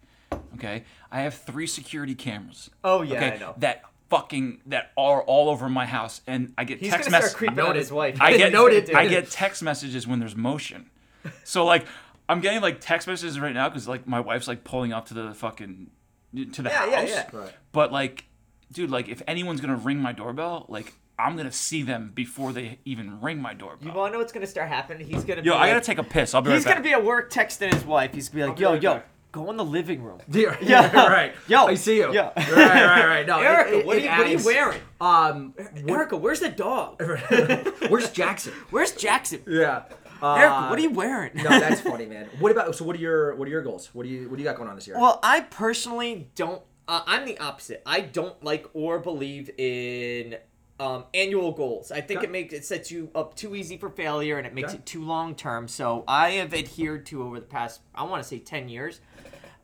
Okay, 0.55 0.83
I 1.11 1.21
have 1.21 1.33
three 1.35 1.67
security 1.67 2.15
cameras. 2.15 2.69
Oh, 2.83 3.01
yeah, 3.01 3.15
okay, 3.15 3.31
I 3.33 3.37
know. 3.37 3.53
that 3.57 3.83
fucking 4.09 4.61
that 4.65 4.91
are 4.97 5.21
all 5.23 5.49
over 5.49 5.69
my 5.69 5.85
house, 5.85 6.21
and 6.27 6.53
I 6.57 6.63
get 6.65 6.79
He's 6.79 6.89
text 6.91 7.09
gonna 7.09 7.11
start 7.11 7.23
messages. 7.23 7.37
creeping 7.37 7.59
on 7.59 7.75
his 7.75 7.91
wife. 7.91 8.17
I 8.21 8.35
get 8.37 8.51
Noted. 8.51 8.93
I 8.93 9.07
get 9.07 9.29
text 9.29 9.63
messages 9.63 10.05
when 10.07 10.19
there's 10.19 10.35
motion. 10.35 10.89
So 11.43 11.65
like 11.65 11.85
I'm 12.27 12.41
getting 12.41 12.61
like 12.61 12.79
text 12.81 13.07
messages 13.07 13.39
right 13.39 13.53
now 13.53 13.69
because 13.69 13.87
like 13.87 14.07
my 14.07 14.19
wife's 14.19 14.47
like 14.47 14.63
pulling 14.63 14.91
up 14.93 15.07
to 15.07 15.13
the 15.13 15.33
fucking 15.33 15.89
to 16.53 16.61
the 16.61 16.69
Yeah, 16.69 16.75
house. 16.77 16.89
yeah, 16.91 17.03
yeah. 17.05 17.29
Right. 17.39 17.51
But 17.71 17.91
like, 17.91 18.25
dude, 18.71 18.89
like 18.89 19.07
if 19.07 19.21
anyone's 19.27 19.61
gonna 19.61 19.75
ring 19.77 19.99
my 19.99 20.11
doorbell, 20.11 20.65
like 20.69 20.93
I'm 21.17 21.35
gonna 21.37 21.51
see 21.51 21.83
them 21.83 22.11
before 22.13 22.51
they 22.53 22.79
even 22.85 23.19
ring 23.21 23.41
my 23.41 23.53
doorbell. 23.53 23.87
You 23.87 23.93
want 23.93 24.11
to 24.11 24.13
know 24.13 24.19
what's 24.19 24.31
gonna 24.33 24.47
start 24.47 24.69
happening? 24.69 25.07
He's 25.07 25.23
gonna. 25.23 25.41
Yo, 25.41 25.53
be 25.53 25.57
I 25.57 25.67
gotta 25.67 25.73
like- 25.75 25.83
take 25.83 25.97
a 25.97 26.03
piss. 26.03 26.33
I'll 26.35 26.41
be 26.41 26.51
He's 26.51 26.65
right 26.65 26.73
gonna 26.75 26.83
be 26.83 26.91
at 26.93 27.03
work 27.03 27.31
texting 27.31 27.73
his 27.73 27.85
wife. 27.85 28.13
He's 28.13 28.29
gonna 28.29 28.43
be 28.43 28.47
like, 28.49 28.57
be 28.57 28.61
"Yo, 28.63 28.71
right 28.73 28.81
yo, 28.83 28.93
back. 28.95 29.07
Go 29.31 29.49
in 29.51 29.57
the 29.57 29.65
living 29.65 30.01
room. 30.03 30.19
Yeah, 30.29 30.57
Yeah. 30.61 31.07
right. 31.07 31.33
Yo. 31.47 31.65
I 31.65 31.75
see 31.75 31.97
you. 31.97 32.13
Yeah. 32.13 32.31
Right, 32.35 32.47
right, 32.55 33.05
right. 33.05 33.27
No, 33.27 33.39
Erica, 33.39 33.79
it- 33.79 33.85
what, 33.85 33.95
are 33.95 33.99
it 33.99 34.03
you, 34.03 34.09
what 34.09 34.19
are 34.19 34.27
you 34.29 34.45
wearing? 34.45 34.81
Um, 35.01 35.53
Erica, 35.87 36.17
where's 36.17 36.39
the 36.39 36.49
dog? 36.49 37.01
where's 37.89 38.09
Jackson? 38.11 38.53
Where's 38.71 38.91
Jackson? 38.93 39.41
Yeah. 39.47 39.83
Uh, 40.21 40.33
Erica, 40.35 40.67
what 40.69 40.77
are 40.77 40.81
you 40.81 40.89
wearing? 40.91 41.31
No, 41.35 41.43
that's 41.49 41.79
funny, 41.81 42.05
man. 42.05 42.27
What 42.39 42.51
about? 42.51 42.75
So, 42.75 42.83
what 42.83 42.95
are 42.95 42.99
your 42.99 43.35
what 43.35 43.47
are 43.47 43.51
your 43.51 43.61
goals? 43.61 43.89
What 43.93 44.03
do 44.03 44.09
you 44.09 44.29
what 44.29 44.35
do 44.35 44.43
you 44.43 44.49
got 44.49 44.57
going 44.57 44.67
on 44.67 44.75
this 44.75 44.85
year? 44.85 44.97
Well, 44.99 45.19
I 45.23 45.41
personally 45.41 46.29
don't. 46.35 46.61
Uh, 46.89 47.03
I'm 47.05 47.25
the 47.25 47.37
opposite. 47.39 47.81
I 47.85 48.01
don't 48.01 48.43
like 48.43 48.67
or 48.73 48.99
believe 48.99 49.49
in 49.57 50.35
um, 50.77 51.05
annual 51.13 51.53
goals. 51.53 51.89
I 51.91 52.01
think 52.01 52.17
Okay. 52.19 52.27
it 52.27 52.31
makes 52.31 52.53
it 52.53 52.65
sets 52.65 52.91
you 52.91 53.09
up 53.15 53.35
too 53.35 53.55
easy 53.55 53.77
for 53.77 53.89
failure, 53.89 54.37
and 54.37 54.45
it 54.45 54.53
makes 54.53 54.71
Okay. 54.71 54.79
it 54.79 54.85
too 54.85 55.05
long 55.05 55.35
term. 55.35 55.69
So 55.69 56.03
I 56.05 56.31
have 56.31 56.53
adhered 56.53 57.05
to 57.07 57.23
over 57.23 57.39
the 57.39 57.45
past, 57.45 57.79
I 57.95 58.03
want 58.03 58.21
to 58.21 58.27
say, 58.27 58.39
ten 58.39 58.67
years, 58.67 58.99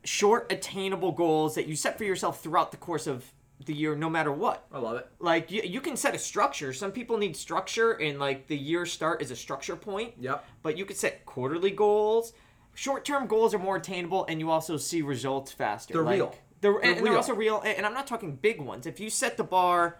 short, 0.06 0.50
attainable 0.52 1.12
goals 1.12 1.54
that 1.54 1.66
you 1.66 1.76
set 1.76 1.98
for 1.98 2.04
yourself 2.04 2.42
throughout 2.42 2.70
the 2.70 2.76
course 2.76 3.06
of 3.06 3.24
the 3.64 3.74
year, 3.74 3.96
no 3.96 4.10
matter 4.10 4.30
what. 4.30 4.66
I 4.72 4.78
love 4.78 4.96
it. 4.96 5.08
Like 5.18 5.50
you, 5.50 5.62
you 5.62 5.80
can 5.80 5.96
set 5.96 6.14
a 6.14 6.18
structure. 6.18 6.72
Some 6.72 6.92
people 6.92 7.16
need 7.16 7.36
structure, 7.36 7.92
and 7.92 8.18
like 8.18 8.46
the 8.46 8.56
year 8.56 8.86
start 8.86 9.22
is 9.22 9.30
a 9.30 9.36
structure 9.36 9.76
point. 9.76 10.14
Yep. 10.20 10.44
But 10.62 10.76
you 10.76 10.84
could 10.84 10.96
set 10.96 11.24
quarterly 11.26 11.70
goals. 11.70 12.32
Short-term 12.74 13.26
goals 13.26 13.54
are 13.54 13.58
more 13.58 13.76
attainable, 13.76 14.26
and 14.28 14.38
you 14.38 14.50
also 14.50 14.76
see 14.76 15.00
results 15.00 15.52
faster. 15.52 15.94
They're 15.94 16.02
Like, 16.02 16.16
real. 16.16 16.34
They're, 16.60 16.72
They're 16.72 16.80
and, 16.80 16.96
and 16.98 17.06
they're 17.06 17.16
also 17.16 17.34
real. 17.34 17.62
And 17.64 17.86
I'm 17.86 17.94
not 17.94 18.06
talking 18.06 18.36
big 18.36 18.60
ones. 18.60 18.86
If 18.86 19.00
you 19.00 19.08
set 19.08 19.36
the 19.36 19.44
bar 19.44 19.98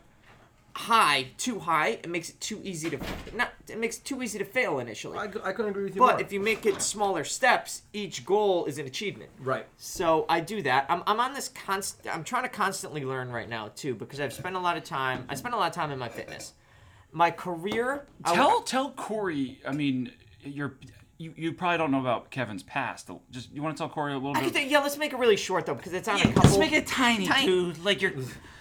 high, 0.76 1.28
too 1.38 1.58
high, 1.58 1.88
it 1.88 2.08
makes 2.08 2.28
it 2.30 2.40
too 2.40 2.60
easy 2.62 2.90
to 2.90 2.98
not. 3.34 3.52
It 3.68 3.78
makes 3.78 3.96
it 3.98 4.04
too 4.04 4.22
easy 4.22 4.38
to 4.38 4.44
fail 4.44 4.78
initially. 4.78 5.18
I, 5.18 5.24
I 5.24 5.52
couldn't 5.52 5.70
agree 5.70 5.84
with 5.84 5.96
you 5.96 6.00
but 6.00 6.12
more. 6.12 6.20
if 6.20 6.32
you 6.32 6.38
make 6.38 6.66
it 6.66 6.80
smaller 6.80 7.24
steps, 7.24 7.82
each 7.92 8.24
goal 8.24 8.66
is 8.66 8.78
an 8.78 8.86
achievement. 8.86 9.30
right. 9.40 9.66
So 9.78 10.24
I 10.28 10.40
do 10.40 10.62
that. 10.62 10.86
I'm, 10.88 11.02
I'm 11.06 11.18
on 11.18 11.34
this 11.34 11.48
const. 11.48 12.06
I'm 12.12 12.22
trying 12.22 12.44
to 12.44 12.48
constantly 12.48 13.04
learn 13.04 13.30
right 13.30 13.48
now 13.48 13.72
too 13.74 13.94
because 13.94 14.20
I've 14.20 14.32
spent 14.32 14.54
a 14.54 14.60
lot 14.60 14.76
of 14.76 14.84
time. 14.84 15.24
I 15.28 15.34
spent 15.34 15.54
a 15.54 15.58
lot 15.58 15.68
of 15.68 15.74
time 15.74 15.90
in 15.90 15.98
my 15.98 16.08
fitness. 16.08 16.52
My 17.10 17.30
career. 17.30 18.06
I- 18.24 18.34
Tell 18.34 18.60
tell 18.62 18.90
Cory. 18.90 19.60
I 19.66 19.72
mean, 19.72 20.12
you're 20.44 20.74
you, 21.18 21.32
you 21.36 21.52
probably 21.52 21.78
don't 21.78 21.90
know 21.90 22.00
about 22.00 22.30
Kevin's 22.30 22.62
past. 22.62 23.10
Just 23.30 23.52
you 23.52 23.62
want 23.62 23.76
to 23.76 23.80
tell 23.80 23.88
Cory 23.88 24.12
a 24.12 24.16
little 24.16 24.36
I 24.36 24.42
bit. 24.42 24.52
could, 24.52 24.70
yeah, 24.70 24.80
let's 24.80 24.98
make 24.98 25.12
it 25.12 25.18
really 25.18 25.36
short 25.36 25.64
though 25.66 25.74
because 25.74 25.92
it's 25.92 26.08
on 26.08 26.20
a 26.20 26.24
couple. 26.24 26.42
Let's 26.42 26.58
make 26.58 26.72
it 26.72 26.86
tiny, 26.86 27.26
Tiny. 27.26 27.46
dude. 27.46 27.84
Like 27.84 28.02
you're. 28.02 28.12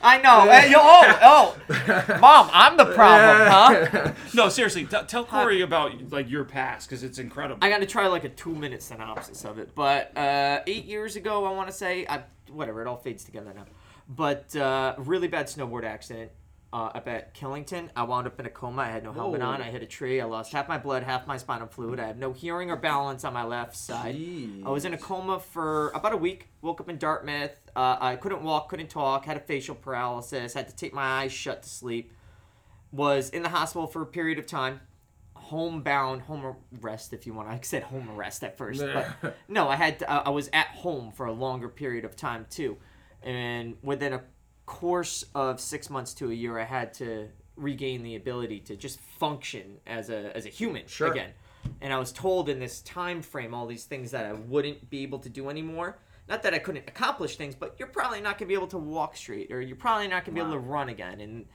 I 0.01 0.19
know. 0.19 0.49
Hey, 0.49 0.71
yo, 0.71 0.77
oh, 0.79 1.55
oh, 1.67 2.17
mom, 2.21 2.49
I'm 2.53 2.77
the 2.77 2.85
problem, 2.85 3.47
huh? 3.47 4.11
No, 4.33 4.49
seriously. 4.49 4.85
T- 4.85 4.97
tell 5.07 5.25
Cory 5.25 5.61
about 5.61 6.11
like 6.11 6.29
your 6.29 6.45
past 6.45 6.87
because 6.89 7.03
it's 7.03 7.17
incredible. 7.19 7.59
I 7.61 7.69
got 7.69 7.79
to 7.79 7.85
try 7.85 8.07
like 8.07 8.23
a 8.23 8.29
two 8.29 8.53
minute 8.53 8.81
synopsis 8.83 9.43
of 9.43 9.59
it. 9.59 9.75
But 9.75 10.15
uh, 10.17 10.61
eight 10.67 10.85
years 10.85 11.15
ago, 11.15 11.45
I 11.45 11.51
want 11.51 11.69
to 11.69 11.73
say, 11.75 12.05
I, 12.07 12.23
whatever, 12.51 12.81
it 12.81 12.87
all 12.87 12.97
fades 12.97 13.23
together 13.23 13.53
now. 13.53 13.65
But 14.07 14.55
uh, 14.55 14.95
really 14.99 15.27
bad 15.27 15.47
snowboard 15.47 15.83
accident 15.83 16.31
uh, 16.75 16.91
up 16.93 17.07
at 17.07 17.33
Killington. 17.33 17.87
I 17.95 18.03
wound 18.03 18.27
up 18.27 18.37
in 18.37 18.45
a 18.45 18.49
coma. 18.49 18.81
I 18.81 18.89
had 18.89 19.01
no 19.01 19.13
helmet 19.13 19.39
Whoa. 19.39 19.47
on. 19.47 19.61
I 19.61 19.71
hit 19.71 19.81
a 19.81 19.85
tree. 19.85 20.19
I 20.19 20.25
lost 20.25 20.51
half 20.51 20.67
my 20.67 20.77
blood, 20.77 21.03
half 21.03 21.25
my 21.25 21.37
spinal 21.37 21.67
fluid. 21.67 22.01
I 22.01 22.07
have 22.07 22.17
no 22.17 22.33
hearing 22.33 22.69
or 22.69 22.75
balance 22.75 23.23
on 23.23 23.33
my 23.33 23.45
left 23.45 23.77
side. 23.77 24.17
I 24.65 24.69
was 24.69 24.83
in 24.83 24.93
a 24.93 24.97
coma 24.97 25.39
for 25.39 25.91
about 25.91 26.11
a 26.11 26.17
week. 26.17 26.49
Woke 26.61 26.81
up 26.81 26.89
in 26.89 26.97
Dartmouth. 26.97 27.57
Uh, 27.77 27.95
I 28.01 28.17
couldn't 28.17 28.43
walk, 28.43 28.67
couldn't 28.67 28.89
talk, 28.89 29.23
had 29.23 29.37
a 29.37 29.39
facial 29.39 29.73
paralysis, 29.73 30.53
had 30.53 30.67
to 30.67 30.75
take 30.75 30.93
my 30.93 31.21
eyes 31.21 31.31
shut 31.31 31.63
to 31.63 31.69
sleep. 31.69 32.11
Was 32.91 33.29
in 33.29 33.41
the 33.41 33.49
hospital 33.49 33.87
for 33.87 34.01
a 34.01 34.05
period 34.05 34.37
of 34.37 34.45
time. 34.45 34.81
Homebound, 35.35 36.23
home 36.23 36.57
arrest, 36.81 37.13
if 37.13 37.25
you 37.25 37.33
want. 37.33 37.47
I 37.47 37.57
said 37.61 37.83
home 37.83 38.09
arrest 38.09 38.43
at 38.43 38.57
first, 38.57 38.81
but 38.81 39.37
no, 39.47 39.69
I 39.69 39.75
had 39.75 39.99
to, 39.99 40.11
I 40.11 40.17
I 40.17 40.29
was 40.29 40.49
at 40.51 40.67
home 40.67 41.13
for 41.13 41.25
a 41.25 41.31
longer 41.31 41.69
period 41.69 42.03
of 42.03 42.17
time 42.17 42.47
too, 42.49 42.77
and 43.23 43.77
within 43.81 44.11
a 44.11 44.21
course 44.65 45.25
of 45.35 45.59
six 45.59 45.89
months 45.89 46.13
to 46.15 46.31
a 46.31 46.33
year, 46.33 46.59
I 46.59 46.63
had 46.63 46.93
to 46.95 47.29
regain 47.55 48.03
the 48.03 48.15
ability 48.15 48.59
to 48.59 48.75
just 48.75 48.99
function 48.99 49.77
as 49.87 50.09
a 50.09 50.35
as 50.35 50.45
a 50.45 50.49
human 50.49 50.85
Sure. 50.87 51.11
again. 51.11 51.31
And 51.81 51.91
I 51.93 51.97
was 51.97 52.11
told 52.11 52.49
in 52.49 52.59
this 52.59 52.81
time 52.81 53.21
frame 53.21 53.53
all 53.53 53.65
these 53.65 53.85
things 53.85 54.11
that 54.11 54.25
I 54.25 54.33
wouldn't 54.33 54.89
be 54.89 55.03
able 55.03 55.19
to 55.19 55.29
do 55.29 55.49
anymore. 55.49 55.97
Not 56.27 56.43
that 56.43 56.53
I 56.53 56.59
couldn't 56.59 56.87
accomplish 56.87 57.37
things, 57.37 57.55
but 57.55 57.75
you're 57.77 57.87
probably 57.87 58.21
not 58.21 58.37
gonna 58.37 58.47
be 58.49 58.53
able 58.55 58.67
to 58.67 58.77
walk 58.77 59.15
straight, 59.15 59.51
or 59.51 59.61
you're 59.61 59.75
probably 59.75 60.07
not 60.07 60.25
gonna 60.25 60.35
be 60.35 60.41
able 60.41 60.51
to 60.53 60.59
run 60.59 60.89
again. 60.89 61.21
And 61.21 61.45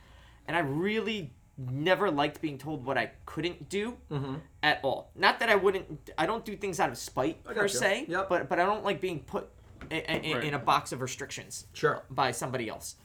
and 0.46 0.56
I 0.56 0.60
really 0.60 1.32
never 1.58 2.10
liked 2.10 2.40
being 2.40 2.56
told 2.56 2.84
what 2.84 2.96
I 2.96 3.10
couldn't 3.26 3.68
do 3.68 3.96
mm-hmm. 4.10 4.36
at 4.62 4.80
all. 4.82 5.10
Not 5.14 5.38
that 5.40 5.50
I 5.50 5.56
wouldn't. 5.56 6.10
I 6.16 6.24
don't 6.26 6.44
do 6.44 6.56
things 6.56 6.80
out 6.80 6.88
of 6.90 6.96
spite 6.98 7.44
per 7.44 7.68
se, 7.68 8.06
Yep. 8.08 8.28
but 8.28 8.48
but 8.48 8.58
I 8.58 8.64
don't 8.64 8.84
like 8.84 9.00
being 9.00 9.20
put 9.20 9.50
in, 9.90 9.98
in, 10.24 10.34
Right. 10.36 10.44
in 10.44 10.54
a 10.54 10.58
box 10.58 10.92
of 10.92 11.00
restrictions 11.00 11.66
Sure. 11.72 12.02
by 12.10 12.30
somebody 12.32 12.68
else. 12.68 12.96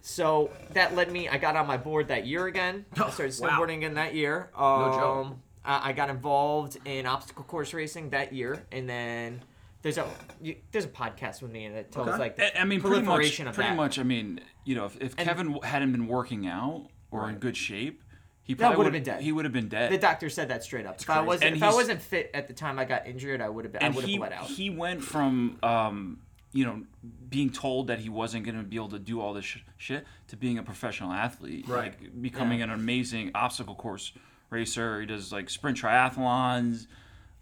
So 0.00 0.50
that 0.72 0.94
led 0.96 1.12
me. 1.12 1.28
I 1.28 1.38
got 1.38 1.54
on 1.56 1.66
my 1.66 1.76
board 1.76 2.08
that 2.08 2.26
year 2.26 2.46
again. 2.46 2.84
I 2.96 3.10
started 3.10 3.38
wow. 3.40 3.48
snowboarding 3.50 3.76
again 3.78 3.94
that 3.94 4.14
year. 4.14 4.50
Um, 4.56 4.92
joke. 4.92 5.36
I, 5.64 5.90
I 5.90 5.92
got 5.92 6.10
involved 6.10 6.78
in 6.84 7.06
obstacle 7.06 7.44
course 7.44 7.72
racing 7.72 8.10
that 8.10 8.32
year, 8.32 8.66
and 8.72 8.88
then 8.88 9.42
there's 9.82 9.98
a 9.98 10.06
you, 10.40 10.56
there's 10.72 10.86
a 10.86 10.88
podcast 10.88 11.40
with 11.40 11.52
me 11.52 11.68
that 11.68 11.92
tells 11.92 12.08
Okay. 12.08 12.18
like 12.18 12.36
the 12.36 12.58
I 12.58 12.62
I 12.62 12.64
mean, 12.64 12.80
pretty 12.80 13.02
much. 13.06 13.38
of 13.40 13.54
Pretty 13.54 13.70
that. 13.70 13.76
much. 13.76 13.98
I 14.00 14.02
mean, 14.02 14.40
you 14.64 14.74
know, 14.74 14.86
if, 14.86 15.00
if 15.00 15.16
Kevin 15.16 15.58
hadn't 15.62 15.92
been 15.92 16.08
working 16.08 16.46
out 16.48 16.88
or 17.12 17.28
in 17.28 17.36
good 17.36 17.56
shape, 17.56 18.02
he 18.44 18.54
probably 18.54 18.76
would've 18.78 18.92
been 18.92 19.02
dead. 19.04 19.22
He 19.22 19.32
would 19.32 19.44
have 19.44 19.52
been 19.52 19.68
dead. 19.68 19.92
The 19.92 19.98
doctor 19.98 20.28
said 20.28 20.48
that 20.48 20.64
straight 20.64 20.84
up. 20.86 21.00
If 21.00 21.08
I 21.08 21.20
wasn't 21.20 21.48
And 21.48 21.56
if 21.56 21.62
I 21.62 21.72
wasn't 21.72 22.02
fit 22.02 22.30
at 22.34 22.48
the 22.48 22.54
time 22.54 22.78
I 22.78 22.84
got 22.84 23.06
injured, 23.06 23.40
I 23.40 23.48
would 23.48 23.64
have 23.64 23.72
been 23.72 23.82
I 23.82 23.88
would 23.88 24.04
have 24.04 24.16
bled 24.18 24.32
out. 24.32 24.46
he 24.46 24.68
went 24.70 25.02
from 25.02 25.58
um, 25.62 26.18
you 26.52 26.64
know 26.66 26.82
being 27.28 27.50
told 27.50 27.86
that 27.86 27.98
he 28.00 28.08
wasn't 28.08 28.44
going 28.44 28.56
to 28.58 28.64
be 28.64 28.76
able 28.76 28.88
to 28.90 28.98
do 28.98 29.20
all 29.20 29.32
this 29.32 29.44
sh- 29.44 29.58
shit 29.78 30.04
to 30.28 30.36
being 30.36 30.58
a 30.58 30.62
professional 30.62 31.12
athlete, 31.12 31.66
Right. 31.68 31.94
Like 32.00 32.20
becoming 32.20 32.62
an 32.62 32.70
amazing 32.70 33.30
obstacle 33.34 33.74
course 33.74 34.12
racer. 34.50 35.00
He 35.00 35.06
does 35.06 35.32
like 35.32 35.48
sprint 35.48 35.78
triathlons. 35.80 36.86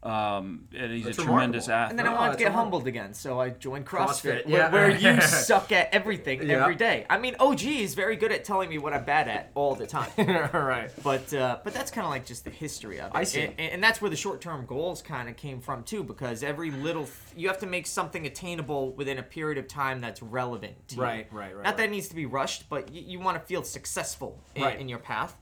Um, 0.03 0.67
and 0.75 0.93
he's 0.93 1.05
That's 1.05 1.19
a 1.19 1.23
tremendous 1.25 1.69
remarkable. 1.69 1.75
athlete. 1.85 1.91
And 1.91 1.99
then 1.99 2.07
I 2.07 2.13
Oh, 2.17 2.21
wanted 2.21 2.39
to 2.39 2.45
get 2.45 2.53
humbled 2.53 2.87
again, 2.87 3.13
so 3.13 3.39
I 3.39 3.51
joined 3.51 3.85
CrossFit, 3.85 4.45
CrossFit, 4.45 4.47
where, 4.47 4.59
yeah. 4.59 4.71
where 4.73 4.91
you 5.17 5.21
suck 5.21 5.73
at 5.73 5.93
everything 5.93 6.43
Yeah. 6.49 6.63
every 6.63 6.75
day. 6.75 7.05
I 7.11 7.19
mean, 7.19 7.37
OG 7.39 7.65
is 7.67 7.95
very 7.95 8.17
good 8.17 8.33
at 8.33 8.43
telling 8.45 8.71
me 8.71 8.79
what 8.79 8.95
I'm 8.95 9.05
bad 9.05 9.29
at 9.29 9.51
all 9.55 9.75
the 9.75 9.87
time. 9.87 10.11
right. 10.55 10.91
But 11.05 11.35
uh, 11.35 11.59
but 11.63 11.75
that's 11.75 11.91
kind 11.91 12.07
of 12.07 12.11
like 12.11 12.25
just 12.25 12.45
the 12.45 12.51
history 12.51 12.99
of 12.99 13.09
it. 13.09 13.13
I 13.15 13.25
see. 13.25 13.43
And, 13.43 13.59
and 13.61 13.85
that's 13.85 14.01
where 14.01 14.11
the 14.11 14.17
short 14.17 14.41
term 14.41 14.65
goals 14.65 15.03
kind 15.03 15.29
of 15.29 15.37
came 15.37 15.61
from 15.61 15.83
too, 15.85 16.03
because 16.03 16.43
every 16.43 16.71
little 16.71 17.07
you 17.37 17.49
have 17.49 17.59
to 17.59 17.67
make 17.67 17.87
something 17.87 18.25
attainable 18.27 18.93
within 18.95 19.19
a 19.19 19.23
period 19.23 19.59
of 19.59 19.69
time 19.69 20.01
that's 20.01 20.23
relevant. 20.23 20.89
To 20.89 20.97
you. 20.97 21.03
Right, 21.03 21.27
right, 21.31 21.55
right, 21.55 21.65
Not 21.65 21.77
that 21.77 21.85
it 21.85 21.91
needs 21.91 22.09
to 22.09 22.15
be 22.15 22.25
rushed, 22.25 22.71
but 22.71 22.91
you, 22.93 23.03
you 23.03 23.21
want 23.21 23.39
to 23.39 23.45
feel 23.47 23.63
successful 23.63 24.41
in, 24.55 24.63
Right. 24.63 24.81
in 24.81 24.89
your 24.89 24.99
path. 24.99 25.37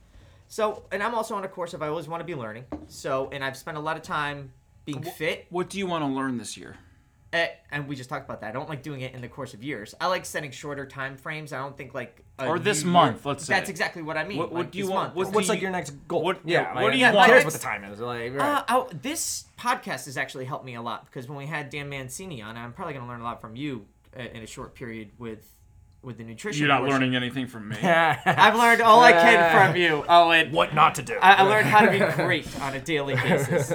So, 0.48 0.84
and 0.90 1.02
I'm 1.02 1.14
also 1.14 1.34
on 1.34 1.44
a 1.44 1.48
course 1.48 1.74
of 1.74 1.82
I 1.82 1.88
always 1.88 2.08
want 2.08 2.20
to 2.20 2.24
be 2.24 2.34
learning. 2.34 2.64
So, 2.88 3.28
and 3.32 3.44
I've 3.44 3.56
spent 3.56 3.76
a 3.76 3.80
lot 3.80 3.96
of 3.96 4.02
time 4.02 4.52
being 4.84 5.02
fit. 5.02 5.46
What 5.50 5.68
do 5.70 5.78
you 5.78 5.86
want 5.86 6.02
to 6.04 6.08
learn 6.08 6.38
this 6.38 6.56
year? 6.56 6.76
Eh, 7.34 7.48
and 7.70 7.86
we 7.86 7.94
just 7.94 8.08
talked 8.08 8.24
about 8.24 8.40
that. 8.40 8.48
I 8.48 8.52
don't 8.52 8.70
like 8.70 8.82
doing 8.82 9.02
it 9.02 9.14
in 9.14 9.20
the 9.20 9.28
course 9.28 9.52
of 9.52 9.62
years. 9.62 9.94
I 10.00 10.06
like 10.06 10.24
setting 10.24 10.50
shorter 10.50 10.86
time 10.86 11.18
frames. 11.18 11.52
I 11.52 11.58
don't 11.58 11.76
think 11.76 11.92
like 11.92 12.24
Or 12.38 12.58
this 12.58 12.84
new 12.84 12.90
month, 12.90 13.26
let's 13.26 13.44
say. 13.44 13.52
That's 13.52 13.68
exactly 13.68 14.00
what 14.00 14.16
I 14.16 14.24
mean. 14.24 14.38
What- 14.38 14.50
what 14.50 14.58
like 14.60 14.70
do 14.70 14.78
you 14.78 14.84
this 14.84 14.90
want- 14.90 15.08
month. 15.08 15.16
what- 15.26 15.34
What's 15.34 15.48
like 15.50 15.58
you- 15.58 15.64
your 15.64 15.70
next 15.70 15.90
goal? 16.08 16.22
what- 16.22 16.40
yeah. 16.46 16.72
what 16.82 16.90
do 16.90 16.98
you 16.98 17.04
who 17.04 17.14
want- 17.14 17.30
cares 17.30 17.44
what 17.44 17.52
the 17.52 17.58
time 17.58 17.84
is? 17.84 18.00
Like, 18.00 18.32
right. 18.34 18.40
Uh, 18.40 18.64
oh, 18.70 18.88
this 19.02 19.44
podcast 19.58 20.06
has 20.06 20.16
actually 20.16 20.46
helped 20.46 20.64
me 20.64 20.74
a 20.76 20.80
lot 20.80 21.04
because 21.04 21.28
when 21.28 21.36
we 21.36 21.44
had 21.44 21.68
Dan 21.68 21.90
Mancini 21.90 22.40
on, 22.40 22.56
I'm 22.56 22.72
probably 22.72 22.94
going 22.94 23.04
to 23.04 23.10
learn 23.10 23.20
a 23.20 23.24
lot 23.24 23.42
from 23.42 23.56
you 23.56 23.84
uh, 24.18 24.22
in 24.22 24.42
a 24.42 24.46
short 24.46 24.74
period 24.74 25.10
with 25.18 25.54
with 26.02 26.18
the 26.18 26.24
nutrition. 26.24 26.60
You're 26.60 26.68
not 26.68 26.80
portion. 26.80 26.94
learning 26.94 27.16
anything 27.16 27.46
from 27.46 27.68
me. 27.68 27.76
I've 27.82 28.54
learned 28.56 28.80
all 28.82 29.00
I 29.00 29.12
can 29.12 29.52
from 29.72 29.76
you. 29.80 30.04
Oh, 30.08 30.30
and 30.30 30.52
what 30.52 30.74
not 30.74 30.94
to 30.96 31.02
do? 31.02 31.16
I, 31.20 31.34
I 31.34 31.42
learned 31.42 31.66
how 31.66 31.80
to 31.84 31.90
be 31.90 31.98
great 32.22 32.46
on 32.60 32.74
a 32.74 32.80
daily 32.80 33.14
basis. 33.16 33.72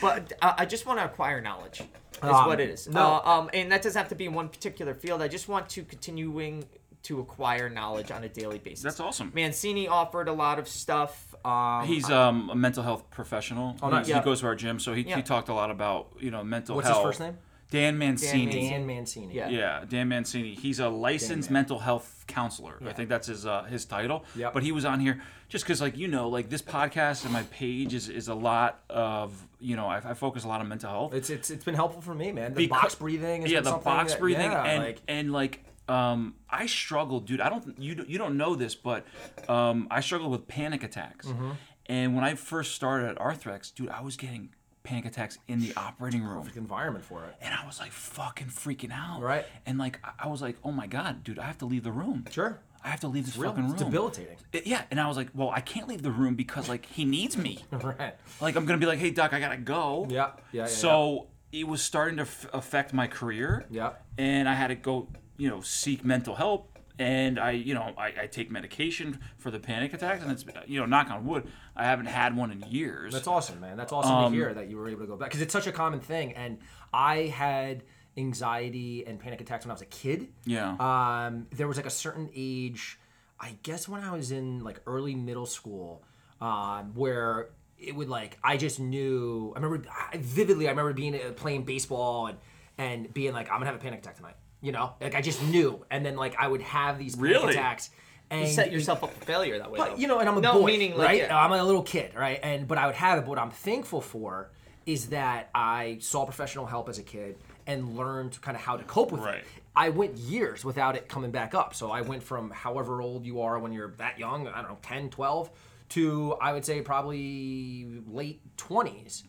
But 0.00 0.32
uh, 0.42 0.54
I 0.58 0.66
just 0.66 0.86
want 0.86 0.98
to 0.98 1.04
acquire 1.04 1.40
knowledge. 1.40 1.80
Is 1.80 2.22
Um, 2.22 2.46
what 2.46 2.60
it 2.60 2.70
is. 2.70 2.88
no. 2.88 3.20
Uh, 3.24 3.28
um, 3.40 3.50
and 3.54 3.70
that 3.72 3.82
doesn't 3.82 3.98
have 3.98 4.08
to 4.08 4.14
be 4.14 4.26
in 4.26 4.32
one 4.34 4.48
particular 4.48 4.94
field. 4.94 5.22
I 5.22 5.28
just 5.28 5.48
want 5.48 5.68
to 5.70 5.84
continuing 5.84 6.64
to 7.04 7.20
acquire 7.20 7.68
knowledge 7.68 8.10
on 8.10 8.24
a 8.24 8.28
daily 8.28 8.58
basis. 8.58 8.82
That's 8.82 9.00
awesome. 9.00 9.30
Mancini 9.34 9.86
offered 9.86 10.28
a 10.28 10.32
lot 10.32 10.58
of 10.58 10.66
stuff. 10.66 11.34
Um, 11.44 11.86
He's 11.86 12.10
um, 12.10 12.50
a 12.50 12.54
mental 12.56 12.82
health 12.82 13.08
professional. 13.10 13.76
Oh, 13.80 13.90
nice. 13.90 14.06
He, 14.06 14.12
Yeah. 14.12 14.18
he 14.18 14.24
goes 14.24 14.40
to 14.40 14.46
our 14.46 14.54
gym, 14.56 14.80
so 14.80 14.92
he, 14.92 15.02
Yeah. 15.02 15.16
he 15.16 15.22
talked 15.22 15.48
a 15.48 15.54
lot 15.54 15.70
about 15.70 16.08
you 16.18 16.30
know 16.32 16.42
mental 16.42 16.74
health. 16.80 16.84
What's 16.84 16.96
his 16.98 17.04
first 17.06 17.20
name? 17.20 17.38
Dan 17.70 17.98
Mancini. 17.98 18.44
Mancini. 18.44 18.70
Dan 18.70 18.86
Mancini. 18.86 19.34
Yeah. 19.34 19.48
Yeah, 19.48 19.84
Dan 19.88 20.08
Mancini. 20.08 20.54
He's 20.54 20.78
a 20.78 20.88
licensed 20.88 21.48
Dan. 21.48 21.54
mental 21.54 21.78
health 21.78 22.24
counselor. 22.26 22.78
I 22.86 22.92
think 22.92 23.08
that's 23.08 23.26
his 23.26 23.44
uh, 23.44 23.64
his 23.64 23.84
title. 23.84 24.24
Yep. 24.36 24.52
But 24.54 24.62
he 24.62 24.72
was 24.72 24.84
on 24.84 25.00
here 25.00 25.20
just 25.48 25.64
because, 25.64 25.80
like 25.80 25.96
you 25.96 26.08
know, 26.08 26.28
like 26.28 26.48
this 26.48 26.62
podcast 26.62 27.24
and 27.24 27.32
my 27.32 27.42
page 27.44 27.92
is, 27.94 28.08
is 28.08 28.28
a 28.28 28.34
lot 28.34 28.82
of 28.88 29.46
you 29.58 29.74
know 29.76 29.86
I, 29.86 29.96
I 30.10 30.14
focus 30.14 30.44
a 30.44 30.48
lot 30.48 30.60
on 30.60 30.68
mental 30.68 30.90
health. 30.90 31.14
It's 31.14 31.30
it's 31.30 31.50
it's 31.50 31.64
been 31.64 31.74
helpful 31.74 32.02
for 32.02 32.14
me, 32.14 32.32
man. 32.32 32.54
The 32.54 32.66
Becau- 32.66 32.70
box 32.70 32.94
breathing. 32.94 33.42
Has 33.42 33.50
yeah, 33.50 33.60
been 33.60 33.72
the 33.72 33.78
box 33.78 34.12
that- 34.12 34.20
breathing 34.20 34.50
yeah, 34.52 34.64
and 34.64 34.84
like, 34.84 35.02
and 35.08 35.32
like 35.32 35.64
um, 35.88 36.34
I 36.48 36.66
struggle, 36.66 37.20
dude. 37.20 37.40
I 37.40 37.48
don't 37.48 37.78
you 37.78 38.04
you 38.06 38.18
don't 38.18 38.36
know 38.36 38.54
this, 38.54 38.74
but 38.74 39.06
um, 39.48 39.88
I 39.90 40.00
struggle 40.00 40.30
with 40.30 40.46
panic 40.46 40.82
attacks. 40.84 41.26
Mm-hmm. 41.26 41.50
And 41.88 42.16
when 42.16 42.24
I 42.24 42.34
first 42.34 42.74
started 42.74 43.10
at 43.10 43.16
Arthrex, 43.16 43.72
dude, 43.72 43.90
I 43.90 44.00
was 44.00 44.16
getting 44.16 44.50
panic 44.86 45.04
attacks 45.04 45.38
in 45.48 45.58
the 45.60 45.72
operating 45.76 46.22
room. 46.22 46.48
environment 46.54 47.04
for 47.04 47.24
it. 47.24 47.34
And 47.42 47.52
I 47.52 47.66
was 47.66 47.78
like 47.80 47.90
fucking 47.92 48.46
freaking 48.48 48.92
out. 48.92 49.20
Right. 49.20 49.44
And 49.66 49.78
like 49.78 49.98
I- 50.18 50.28
was 50.28 50.40
like, 50.40 50.56
oh 50.64 50.70
my 50.72 50.86
god, 50.86 51.24
dude, 51.24 51.38
I 51.38 51.44
have 51.44 51.58
to 51.58 51.66
leave 51.66 51.82
the 51.82 51.92
room. 51.92 52.24
Sure. 52.30 52.60
I 52.84 52.88
have 52.90 53.00
to 53.00 53.08
leave 53.08 53.26
this 53.26 53.36
Real. 53.36 53.50
fucking 53.50 53.64
room. 53.64 53.72
It's 53.74 53.82
debilitating. 53.82 54.36
It- 54.52 54.66
yeah. 54.66 54.82
And 54.90 55.00
I 55.00 55.08
was 55.08 55.16
like, 55.16 55.28
well, 55.34 55.50
I 55.50 55.60
can't 55.60 55.88
leave 55.88 56.02
the 56.02 56.10
room 56.12 56.36
because 56.36 56.68
like 56.68 56.86
he 56.86 57.04
needs 57.04 57.36
me. 57.36 57.64
Right. 57.72 58.14
like 58.40 58.54
I'm 58.56 58.64
gonna 58.64 58.78
be 58.78 58.86
like, 58.86 58.98
hey 59.00 59.10
doc, 59.10 59.32
I 59.32 59.40
gotta 59.40 59.56
go. 59.56 60.06
Yeah, 60.08 60.30
yeah, 60.52 60.62
yeah, 60.62 60.66
So 60.66 61.26
it 61.52 61.66
was 61.66 61.82
starting 61.82 62.16
to 62.18 62.22
f- 62.22 62.46
affect 62.52 62.92
my 62.94 63.06
career. 63.06 63.66
Yeah. 63.70 63.92
And 64.18 64.48
I 64.48 64.54
had 64.54 64.68
to 64.68 64.74
go, 64.76 65.08
you 65.36 65.48
know, 65.50 65.60
seek 65.62 66.04
mental 66.04 66.34
help. 66.36 66.75
And 66.98 67.38
I, 67.38 67.50
you 67.50 67.74
know, 67.74 67.92
I, 67.98 68.12
I 68.22 68.26
take 68.26 68.50
medication 68.50 69.20
for 69.36 69.50
the 69.50 69.58
panic 69.58 69.92
attacks, 69.92 70.22
and 70.22 70.32
it's, 70.32 70.44
you 70.66 70.80
know, 70.80 70.86
knock 70.86 71.10
on 71.10 71.26
wood, 71.26 71.46
I 71.76 71.84
haven't 71.84 72.06
had 72.06 72.34
one 72.34 72.50
in 72.50 72.64
years. 72.70 73.12
That's 73.12 73.26
awesome, 73.26 73.60
man. 73.60 73.76
That's 73.76 73.92
awesome 73.92 74.14
Um, 74.14 74.32
to 74.32 74.36
hear 74.38 74.54
that 74.54 74.70
you 74.70 74.78
were 74.78 74.88
able 74.88 75.00
to 75.02 75.06
go 75.06 75.16
back 75.16 75.28
because 75.28 75.42
it's 75.42 75.52
such 75.52 75.66
a 75.66 75.72
common 75.72 76.00
thing. 76.00 76.32
And 76.32 76.58
I 76.94 77.26
had 77.26 77.82
anxiety 78.16 79.06
and 79.06 79.20
panic 79.20 79.40
attacks 79.40 79.64
when 79.64 79.70
I 79.70 79.74
was 79.74 79.82
a 79.82 79.86
kid. 79.86 80.28
Yeah. 80.46 80.76
Um, 80.80 81.46
there 81.52 81.68
was 81.68 81.76
like 81.76 81.86
a 81.86 81.90
certain 81.90 82.30
age, 82.34 82.98
I 83.38 83.58
guess 83.62 83.88
when 83.88 84.02
I 84.02 84.12
was 84.12 84.30
in 84.32 84.60
like 84.64 84.80
early 84.86 85.14
middle 85.14 85.46
school, 85.46 86.02
um, 86.40 86.92
where 86.94 87.50
it 87.78 87.94
would 87.94 88.08
like 88.08 88.38
I 88.42 88.56
just 88.56 88.80
knew. 88.80 89.52
I 89.54 89.60
remember 89.60 89.86
I, 89.90 90.16
vividly. 90.16 90.66
I 90.66 90.70
remember 90.70 90.94
being 90.94 91.14
uh, 91.14 91.32
playing 91.36 91.64
baseball 91.64 92.28
and 92.28 92.38
and 92.78 93.12
being 93.12 93.32
like, 93.34 93.50
I'm 93.50 93.58
gonna 93.58 93.66
have 93.66 93.74
a 93.74 93.78
panic 93.78 94.00
attack 94.00 94.16
tonight. 94.16 94.36
You 94.66 94.72
know, 94.72 94.94
like 95.00 95.14
I 95.14 95.20
just 95.20 95.40
knew. 95.44 95.84
And 95.92 96.04
then 96.04 96.16
like 96.16 96.34
I 96.38 96.48
would 96.48 96.62
have 96.62 96.98
these 96.98 97.14
panic 97.14 97.30
Really? 97.34 97.52
attacks. 97.52 97.90
And 98.30 98.40
You 98.40 98.46
set 98.48 98.72
yourself 98.72 99.04
up 99.04 99.12
for 99.14 99.24
failure 99.24 99.56
that 99.58 99.70
way. 99.70 99.78
but 99.78 99.98
you 100.00 100.08
know, 100.08 100.18
and 100.18 100.28
I'm 100.28 100.36
a 100.36 100.40
no, 100.40 100.54
boy, 100.60 100.66
meaning 100.66 100.96
like, 100.96 101.06
right? 101.06 101.18
yeah. 101.18 101.38
I'm 101.38 101.52
a 101.52 101.62
little 101.62 101.84
kid, 101.84 102.10
right? 102.16 102.40
And 102.42 102.66
but 102.66 102.76
I 102.76 102.86
would 102.86 102.96
have 102.96 103.18
it. 103.18 103.20
But 103.22 103.28
what 103.28 103.38
I'm 103.38 103.52
thankful 103.52 104.00
for 104.00 104.50
is 104.84 105.06
that 105.10 105.50
I 105.54 105.98
saw 106.00 106.24
professional 106.24 106.66
help 106.66 106.88
as 106.88 106.98
a 106.98 107.04
kid 107.04 107.36
and 107.68 107.96
learned 107.96 108.40
kind 108.40 108.56
of 108.56 108.62
how 108.62 108.76
to 108.76 108.82
cope 108.84 109.12
with 109.12 109.20
Right. 109.20 109.38
it. 109.38 109.44
I 109.76 109.90
went 109.90 110.16
years 110.16 110.64
without 110.64 110.96
it 110.96 111.08
coming 111.08 111.30
back 111.30 111.54
up. 111.54 111.72
So 111.74 111.92
I 111.92 112.00
went 112.00 112.22
from 112.24 112.50
however 112.50 113.00
old 113.00 113.24
you 113.24 113.42
are 113.42 113.58
when 113.60 113.72
you're 113.72 113.92
that 113.98 114.18
young, 114.18 114.48
I 114.48 114.62
don't 114.62 114.70
know, 114.70 114.78
10, 114.82 115.10
12, 115.10 115.50
to 115.90 116.34
I 116.40 116.52
would 116.52 116.64
say 116.64 116.80
probably 116.82 117.86
late 118.08 118.40
20s. 118.56 119.22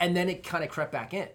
And 0.00 0.14
then 0.16 0.28
it 0.28 0.42
kind 0.44 0.62
of 0.64 0.68
crept 0.70 0.92
back 0.92 1.14
in. 1.14 1.28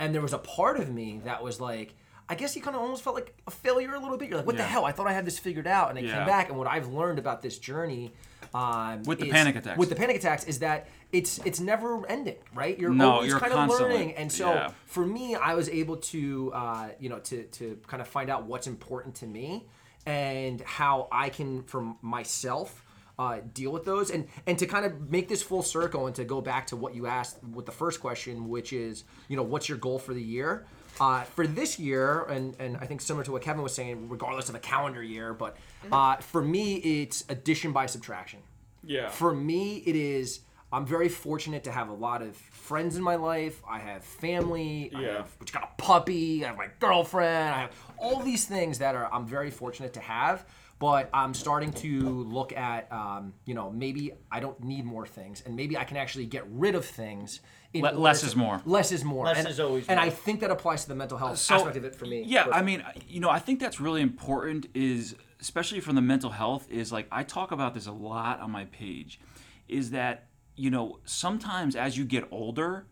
And 0.00 0.12
there 0.14 0.22
was 0.22 0.32
a 0.32 0.38
part 0.38 0.78
of 0.80 0.90
me 0.92 1.20
that 1.24 1.42
was 1.44 1.60
like, 1.60 1.94
I 2.28 2.34
guess 2.34 2.56
you 2.56 2.62
kind 2.62 2.74
of 2.74 2.82
almost 2.82 3.02
felt 3.02 3.16
like 3.16 3.34
a 3.46 3.50
failure 3.50 3.94
a 3.94 3.98
little 4.00 4.16
bit. 4.16 4.28
You're 4.28 4.38
like, 4.38 4.46
what 4.46 4.56
the 4.56 4.62
hell? 4.62 4.84
I 4.86 4.92
thought 4.92 5.06
I 5.06 5.12
had 5.12 5.26
this 5.26 5.38
figured 5.38 5.66
out. 5.66 5.90
And 5.90 5.98
it 5.98 6.06
Yeah. 6.06 6.16
came 6.18 6.26
back. 6.26 6.48
And 6.48 6.56
what 6.58 6.66
I've 6.66 6.88
learned 6.88 7.18
about 7.18 7.42
this 7.42 7.58
journey 7.58 8.12
um, 8.54 9.02
With 9.02 9.18
the 9.18 9.26
is- 9.26 9.32
panic 9.32 9.56
attacks. 9.56 9.78
with 9.78 9.88
the 9.88 9.94
panic 9.96 10.16
attacks 10.16 10.44
is 10.44 10.60
that 10.60 10.86
it's 11.12 11.38
it's 11.44 11.58
never 11.60 12.06
ending, 12.06 12.36
right? 12.54 12.78
You're 12.78 12.90
No, 12.94 13.10
always 13.12 13.30
you're 13.30 13.40
kind 13.40 13.52
of 13.52 13.68
learning, 13.68 14.14
and 14.14 14.30
so 14.30 14.52
yeah. 14.54 14.70
for 14.86 15.04
me, 15.04 15.34
I 15.34 15.54
was 15.54 15.68
able 15.68 15.96
to 15.98 16.52
uh, 16.54 16.88
you 17.00 17.08
know 17.08 17.18
to 17.20 17.42
to 17.44 17.78
kind 17.88 18.00
of 18.00 18.06
find 18.08 18.30
out 18.30 18.44
what's 18.44 18.66
important 18.68 19.16
to 19.16 19.26
me 19.26 19.66
and 20.06 20.60
how 20.60 21.08
I 21.10 21.30
can 21.30 21.62
for 21.64 21.94
myself. 22.00 22.80
Uh, 23.16 23.38
deal 23.52 23.70
with 23.70 23.84
those 23.84 24.10
and 24.10 24.26
and 24.44 24.58
to 24.58 24.66
kind 24.66 24.84
of 24.84 25.08
make 25.08 25.28
this 25.28 25.40
full 25.40 25.62
circle 25.62 26.08
and 26.08 26.16
to 26.16 26.24
go 26.24 26.40
back 26.40 26.66
to 26.66 26.74
what 26.74 26.96
you 26.96 27.06
asked 27.06 27.38
with 27.44 27.64
the 27.64 27.70
first 27.70 28.00
question 28.00 28.48
which 28.48 28.72
is 28.72 29.04
you 29.28 29.36
know 29.36 29.42
what's 29.44 29.68
your 29.68 29.78
goal 29.78 30.00
for 30.00 30.12
the 30.14 30.20
year 30.20 30.66
uh, 31.00 31.22
for 31.22 31.46
this 31.46 31.78
year 31.78 32.22
and 32.24 32.54
and 32.58 32.76
i 32.78 32.86
think 32.86 33.00
similar 33.00 33.24
to 33.24 33.32
what 33.32 33.42
kevin 33.42 33.62
was 33.62 33.74
saying 33.74 34.08
regardless 34.08 34.48
of 34.48 34.54
a 34.54 34.58
calendar 34.60 35.02
year 35.02 35.32
but 35.34 35.56
uh, 35.92 36.16
for 36.16 36.42
me 36.42 36.76
it's 36.76 37.24
addition 37.28 37.72
by 37.72 37.86
subtraction 37.86 38.40
yeah. 38.86 39.08
for 39.08 39.34
me, 39.34 39.76
it 39.86 39.96
is. 39.96 40.40
I'm 40.72 40.84
very 40.86 41.08
fortunate 41.08 41.64
to 41.64 41.72
have 41.72 41.88
a 41.88 41.92
lot 41.92 42.20
of 42.20 42.36
friends 42.36 42.96
in 42.96 43.02
my 43.02 43.14
life. 43.14 43.62
I 43.68 43.78
have 43.78 44.02
family. 44.04 44.90
I 44.94 45.00
Yeah. 45.00 45.16
have 45.18 45.30
which 45.38 45.52
got 45.52 45.62
a 45.62 45.82
puppy. 45.82 46.44
I 46.44 46.48
have 46.48 46.56
my 46.56 46.68
girlfriend. 46.80 47.54
I 47.54 47.60
have 47.60 47.70
all 47.96 48.20
these 48.22 48.44
things 48.44 48.78
that 48.80 48.94
are 48.96 49.08
I'm 49.12 49.24
very 49.26 49.50
fortunate 49.50 49.92
to 49.94 50.00
have. 50.00 50.44
But 50.80 51.08
I'm 51.14 51.32
starting 51.32 51.72
to 51.74 52.24
look 52.24 52.52
at, 52.52 52.90
um, 52.92 53.32
you 53.46 53.54
know, 53.54 53.70
maybe 53.70 54.12
I 54.30 54.40
don't 54.40 54.60
need 54.62 54.84
more 54.84 55.06
things, 55.06 55.42
and 55.46 55.54
maybe 55.54 55.78
I 55.78 55.84
can 55.84 55.96
actually 55.96 56.26
get 56.26 56.44
rid 56.50 56.74
of 56.74 56.84
things. 56.84 57.40
In 57.74 57.82
Le- 57.82 57.90
less 57.90 58.20
to- 58.20 58.26
is 58.26 58.36
more. 58.36 58.62
Less 58.64 58.92
is 58.92 59.04
more. 59.04 59.26
Less 59.26 59.38
and, 59.38 59.48
is 59.48 59.60
always 59.60 59.86
And 59.88 59.98
more. 59.98 60.06
I 60.06 60.10
think 60.10 60.40
that 60.40 60.50
applies 60.50 60.84
to 60.84 60.88
the 60.88 60.94
mental 60.94 61.18
health 61.18 61.38
So- 61.38 61.56
aspect 61.56 61.76
of 61.76 61.84
it 61.84 61.94
for 61.94 62.06
me. 62.06 62.22
Yeah, 62.24 62.46
I 62.52 62.62
mean, 62.62 62.82
you 63.08 63.20
know, 63.20 63.28
I 63.28 63.40
think 63.40 63.60
that's 63.60 63.80
really 63.80 64.00
important. 64.00 64.66
Is 64.74 65.16
especially 65.40 65.80
from 65.80 65.94
the 65.96 66.00
mental 66.02 66.30
health 66.30 66.66
is 66.70 66.90
like 66.92 67.06
I 67.12 67.22
talk 67.24 67.50
about 67.52 67.74
this 67.74 67.86
a 67.86 67.92
lot 67.92 68.40
on 68.40 68.50
my 68.50 68.64
page. 68.66 69.20
Is 69.68 69.90
that 69.90 70.28
you 70.56 70.70
know 70.70 71.00
sometimes 71.04 71.74
as 71.76 71.98
you 71.98 72.04
get 72.04 72.26
older, 72.30 72.86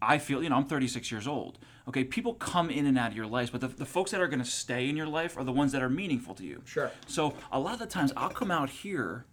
I 0.00 0.18
feel 0.18 0.42
you 0.42 0.48
know 0.48 0.56
I'm 0.56 0.64
36 0.66 1.12
years 1.12 1.28
old. 1.28 1.58
Okay, 1.86 2.02
people 2.02 2.32
come 2.32 2.70
in 2.70 2.86
and 2.86 2.96
out 2.96 3.10
of 3.10 3.16
your 3.16 3.26
life, 3.26 3.52
but 3.52 3.60
the, 3.60 3.68
the 3.68 3.84
folks 3.84 4.10
that 4.12 4.20
are 4.22 4.26
going 4.26 4.42
to 4.42 4.50
stay 4.50 4.88
in 4.88 4.96
your 4.96 5.06
life 5.06 5.36
are 5.36 5.44
the 5.44 5.52
ones 5.52 5.70
that 5.72 5.82
are 5.82 5.90
meaningful 5.90 6.34
to 6.36 6.42
you. 6.42 6.62
Sure. 6.64 6.90
So 7.06 7.34
a 7.52 7.60
lot 7.60 7.74
of 7.74 7.78
the 7.78 7.86
times 7.86 8.10
I'll 8.16 8.30
come 8.30 8.50
out 8.50 8.70
here, 8.70 9.26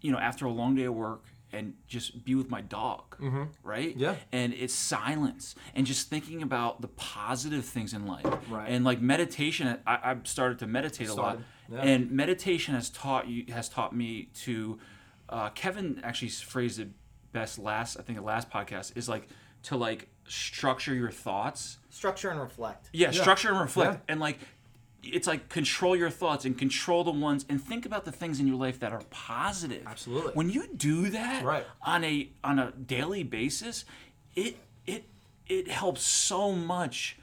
you 0.00 0.10
know, 0.10 0.18
after 0.18 0.46
a 0.46 0.50
long 0.50 0.74
day 0.74 0.82
of 0.82 0.94
work 0.94 1.22
and 1.54 1.74
just 1.86 2.24
be 2.24 2.34
with 2.34 2.50
my 2.50 2.60
dog, 2.60 3.16
right? 3.62 3.90
Mm-hmm. 3.90 3.98
Yeah. 3.98 4.16
And 4.32 4.52
it's 4.54 4.74
silence 4.74 5.54
and 5.74 5.86
just 5.86 6.08
thinking 6.08 6.42
about 6.42 6.80
the 6.80 6.88
positive 6.88 7.64
things 7.64 7.92
in 7.94 8.06
life. 8.06 8.26
Right. 8.50 8.68
And 8.68 8.84
like 8.84 9.00
meditation, 9.00 9.78
I, 9.86 9.98
I've 10.02 10.26
started 10.26 10.58
to 10.60 10.66
meditate 10.66 11.08
a 11.08 11.14
lot, 11.14 11.38
yeah. 11.72 11.80
and 11.80 12.10
meditation 12.10 12.74
has 12.74 12.90
taught 12.90 13.28
you 13.28 13.52
has 13.52 13.68
taught 13.68 13.94
me 13.94 14.28
to. 14.42 14.78
Uh, 15.28 15.48
Kevin 15.50 16.00
actually 16.04 16.28
phrased 16.28 16.78
it 16.78 16.88
best 17.32 17.58
last. 17.58 17.96
I 17.98 18.02
think 18.02 18.18
the 18.18 18.24
last 18.24 18.50
podcast 18.50 18.96
is 18.96 19.08
like 19.08 19.28
to 19.64 19.76
like 19.76 20.08
structure 20.26 20.94
your 20.94 21.10
thoughts 21.10 21.78
structure 21.90 22.30
and 22.30 22.40
reflect. 22.40 22.88
yeah, 22.92 23.10
structure 23.10 23.50
and 23.50 23.60
reflect 23.60 23.92
Yeah. 23.94 24.12
and 24.12 24.20
like 24.20 24.38
it's 25.12 25.26
like 25.26 25.48
control 25.48 25.94
your 25.96 26.10
thoughts 26.10 26.44
and 26.44 26.56
control 26.58 27.04
the 27.04 27.10
ones 27.10 27.44
and 27.48 27.62
think 27.62 27.84
about 27.86 28.04
the 28.04 28.12
things 28.12 28.40
in 28.40 28.46
your 28.46 28.56
life 28.56 28.78
that 28.80 28.92
are 28.92 29.02
positive 29.10 29.82
Absolutely. 29.86 30.32
when 30.32 30.50
you 30.50 30.66
do 30.76 31.10
that 31.10 31.44
Right. 31.44 31.64
on 31.82 32.04
a 32.04 32.28
on 32.42 32.58
a 32.58 32.70
daily 32.72 33.22
basis 33.22 33.84
it 34.34 34.56
it 34.86 35.04
it 35.46 35.68
helps 35.68 36.02
so 36.02 36.52
much 36.52 37.16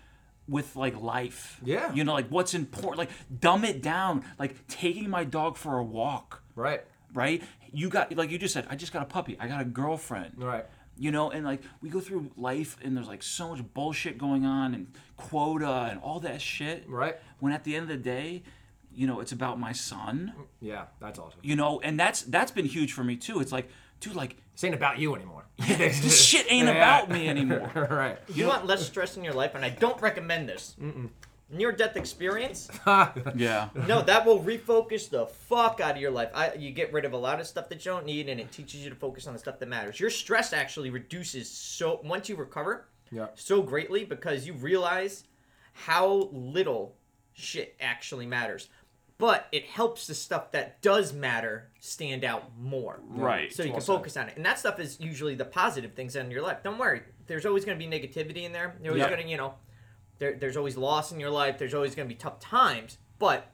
with 0.48 0.76
like 0.76 1.00
life 1.02 1.60
Yeah. 1.64 1.94
you 1.94 2.04
know 2.04 2.14
like 2.14 2.28
what's 2.30 2.54
important 2.54 2.98
like 3.00 3.10
dumb 3.40 3.64
it 3.64 3.82
down 3.82 4.24
like 4.38 4.68
taking 4.68 5.10
my 5.10 5.24
dog 5.24 5.56
for 5.58 5.78
a 5.78 5.84
walk 5.84 6.42
right. 6.56 6.82
right 7.14 7.42
you 7.72 7.90
got 7.90 8.16
like 8.18 8.32
you 8.32 8.38
just 8.38 8.54
said 8.54 8.66
i 8.70 8.76
just 8.76 8.92
got 8.92 9.02
a 9.02 9.06
puppy 9.06 9.38
i 9.40 9.48
got 9.48 9.62
a 9.62 9.66
girlfriend 9.66 10.34
Right. 10.38 10.66
You 11.04 11.10
know 11.16 11.26
and 11.32 11.44
like 11.52 11.62
we 11.82 11.90
go 11.90 12.00
through 12.00 12.30
life 12.38 12.78
and 12.84 12.96
there's 12.96 13.08
like 13.08 13.24
so 13.24 13.50
much 13.50 13.62
bullshit 13.74 14.18
going 14.18 14.46
on 14.46 14.74
and 14.76 14.84
quota 15.18 15.88
and 15.92 16.00
all 16.02 16.20
that 16.20 16.40
shit 16.42 16.84
Right. 16.88 17.16
when 17.40 17.52
at 17.54 17.64
the 17.64 17.76
end 17.76 17.84
of 17.84 17.90
the 17.90 18.04
day 18.16 18.44
you 18.94 19.08
know 19.08 19.20
it's 19.20 19.32
about 19.32 19.60
my 19.60 19.72
son 19.72 20.34
Yeah, 20.60 20.86
that's 21.00 21.18
awesome. 21.18 21.40
you 21.44 21.56
know 21.56 21.80
and 21.82 22.00
that's 22.00 22.22
that's 22.24 22.52
been 22.52 22.66
huge 22.66 22.92
for 22.94 23.04
me 23.04 23.16
too 23.16 23.40
it's 23.40 23.52
like 23.52 23.68
dude 24.00 24.16
like 24.16 24.36
This 24.54 24.64
ain't 24.66 24.76
about 24.76 25.00
you 25.00 25.16
anymore. 25.16 25.44
this 25.58 26.24
shit 26.30 26.46
ain't 26.50 26.68
Yeah. 26.68 26.74
about 26.82 27.10
me 27.10 27.28
anymore 27.28 27.72
right. 28.02 28.18
You 28.34 28.48
want 28.48 28.66
less 28.66 28.86
stress 28.86 29.18
in 29.18 29.24
your 29.24 29.34
life, 29.42 29.56
and 29.56 29.64
I 29.66 29.70
don't 29.70 30.00
recommend 30.02 30.48
this. 30.50 30.76
Near 31.52 31.72
death 31.72 31.98
experience, 31.98 32.70
yeah 33.36 33.70
no, 33.88 34.02
that 34.04 34.26
will 34.26 34.40
refocus 34.42 35.10
the 35.10 35.26
fuck 35.26 35.82
out 35.82 35.96
of 35.96 36.02
your 36.02 36.12
life. 36.12 36.30
I, 36.34 36.54
you 36.54 36.72
get 36.72 36.94
rid 36.94 37.04
of 37.06 37.14
a 37.14 37.18
lot 37.18 37.40
of 37.42 37.48
stuff 37.48 37.68
that 37.70 37.84
you 37.86 37.92
don't 37.92 38.06
need, 38.06 38.30
and 38.30 38.40
it 38.40 38.52
teaches 38.52 38.84
you 38.84 38.90
to 38.90 38.96
focus 38.96 39.28
on 39.28 39.34
the 39.34 39.40
stuff 39.40 39.60
that 39.60 39.68
matters. 39.68 40.00
Your 40.00 40.10
stress 40.10 40.54
actually 40.54 40.90
reduces 40.90 41.50
so 41.50 42.00
once 42.04 42.30
you 42.30 42.36
recover, 42.38 42.86
Yeah. 43.12 43.28
so 43.36 43.62
greatly 43.62 44.06
because 44.06 44.48
you 44.48 44.54
realize 44.54 45.26
how 45.74 46.30
little 46.32 46.96
shit 47.34 47.76
actually 47.82 48.26
matters. 48.26 48.70
But 49.18 49.48
it 49.52 49.66
helps 49.66 50.08
the 50.08 50.16
stuff 50.16 50.52
that 50.54 50.82
does 50.82 51.14
matter 51.14 51.70
stand 51.80 52.24
out 52.24 52.50
more. 52.60 53.02
Right. 53.08 53.54
So 53.54 53.62
you 53.62 53.72
can 53.72 53.82
focus 53.82 54.18
on 54.18 54.30
it. 54.30 54.36
And 54.36 54.44
that 54.46 54.58
stuff 54.58 54.80
is 54.80 55.00
usually 55.00 55.36
the 55.36 55.46
positive 55.46 55.94
things 55.94 56.16
in 56.16 56.32
your 56.32 56.42
life. 56.42 56.64
Don't 56.64 56.80
worry. 56.80 57.02
There's 57.28 57.46
always 57.46 57.64
going 57.64 57.78
to 57.78 57.86
be 57.88 57.92
negativity 57.92 58.44
in 58.46 58.52
there. 58.52 58.76
There's 58.82 58.94
always 58.94 59.02
Yeah. 59.02 59.10
going 59.12 59.22
to, 59.24 59.30
you 59.30 59.38
know, 59.38 59.54
there, 60.22 60.34
there's 60.36 60.56
always 60.56 60.78
loss 60.78 61.12
in 61.12 61.20
your 61.20 61.32
life. 61.32 61.58
There's 61.58 61.74
always 61.74 61.96
going 61.96 62.08
to 62.08 62.14
be 62.14 62.18
tough 62.18 62.40
times. 62.40 62.98
But 63.20 63.52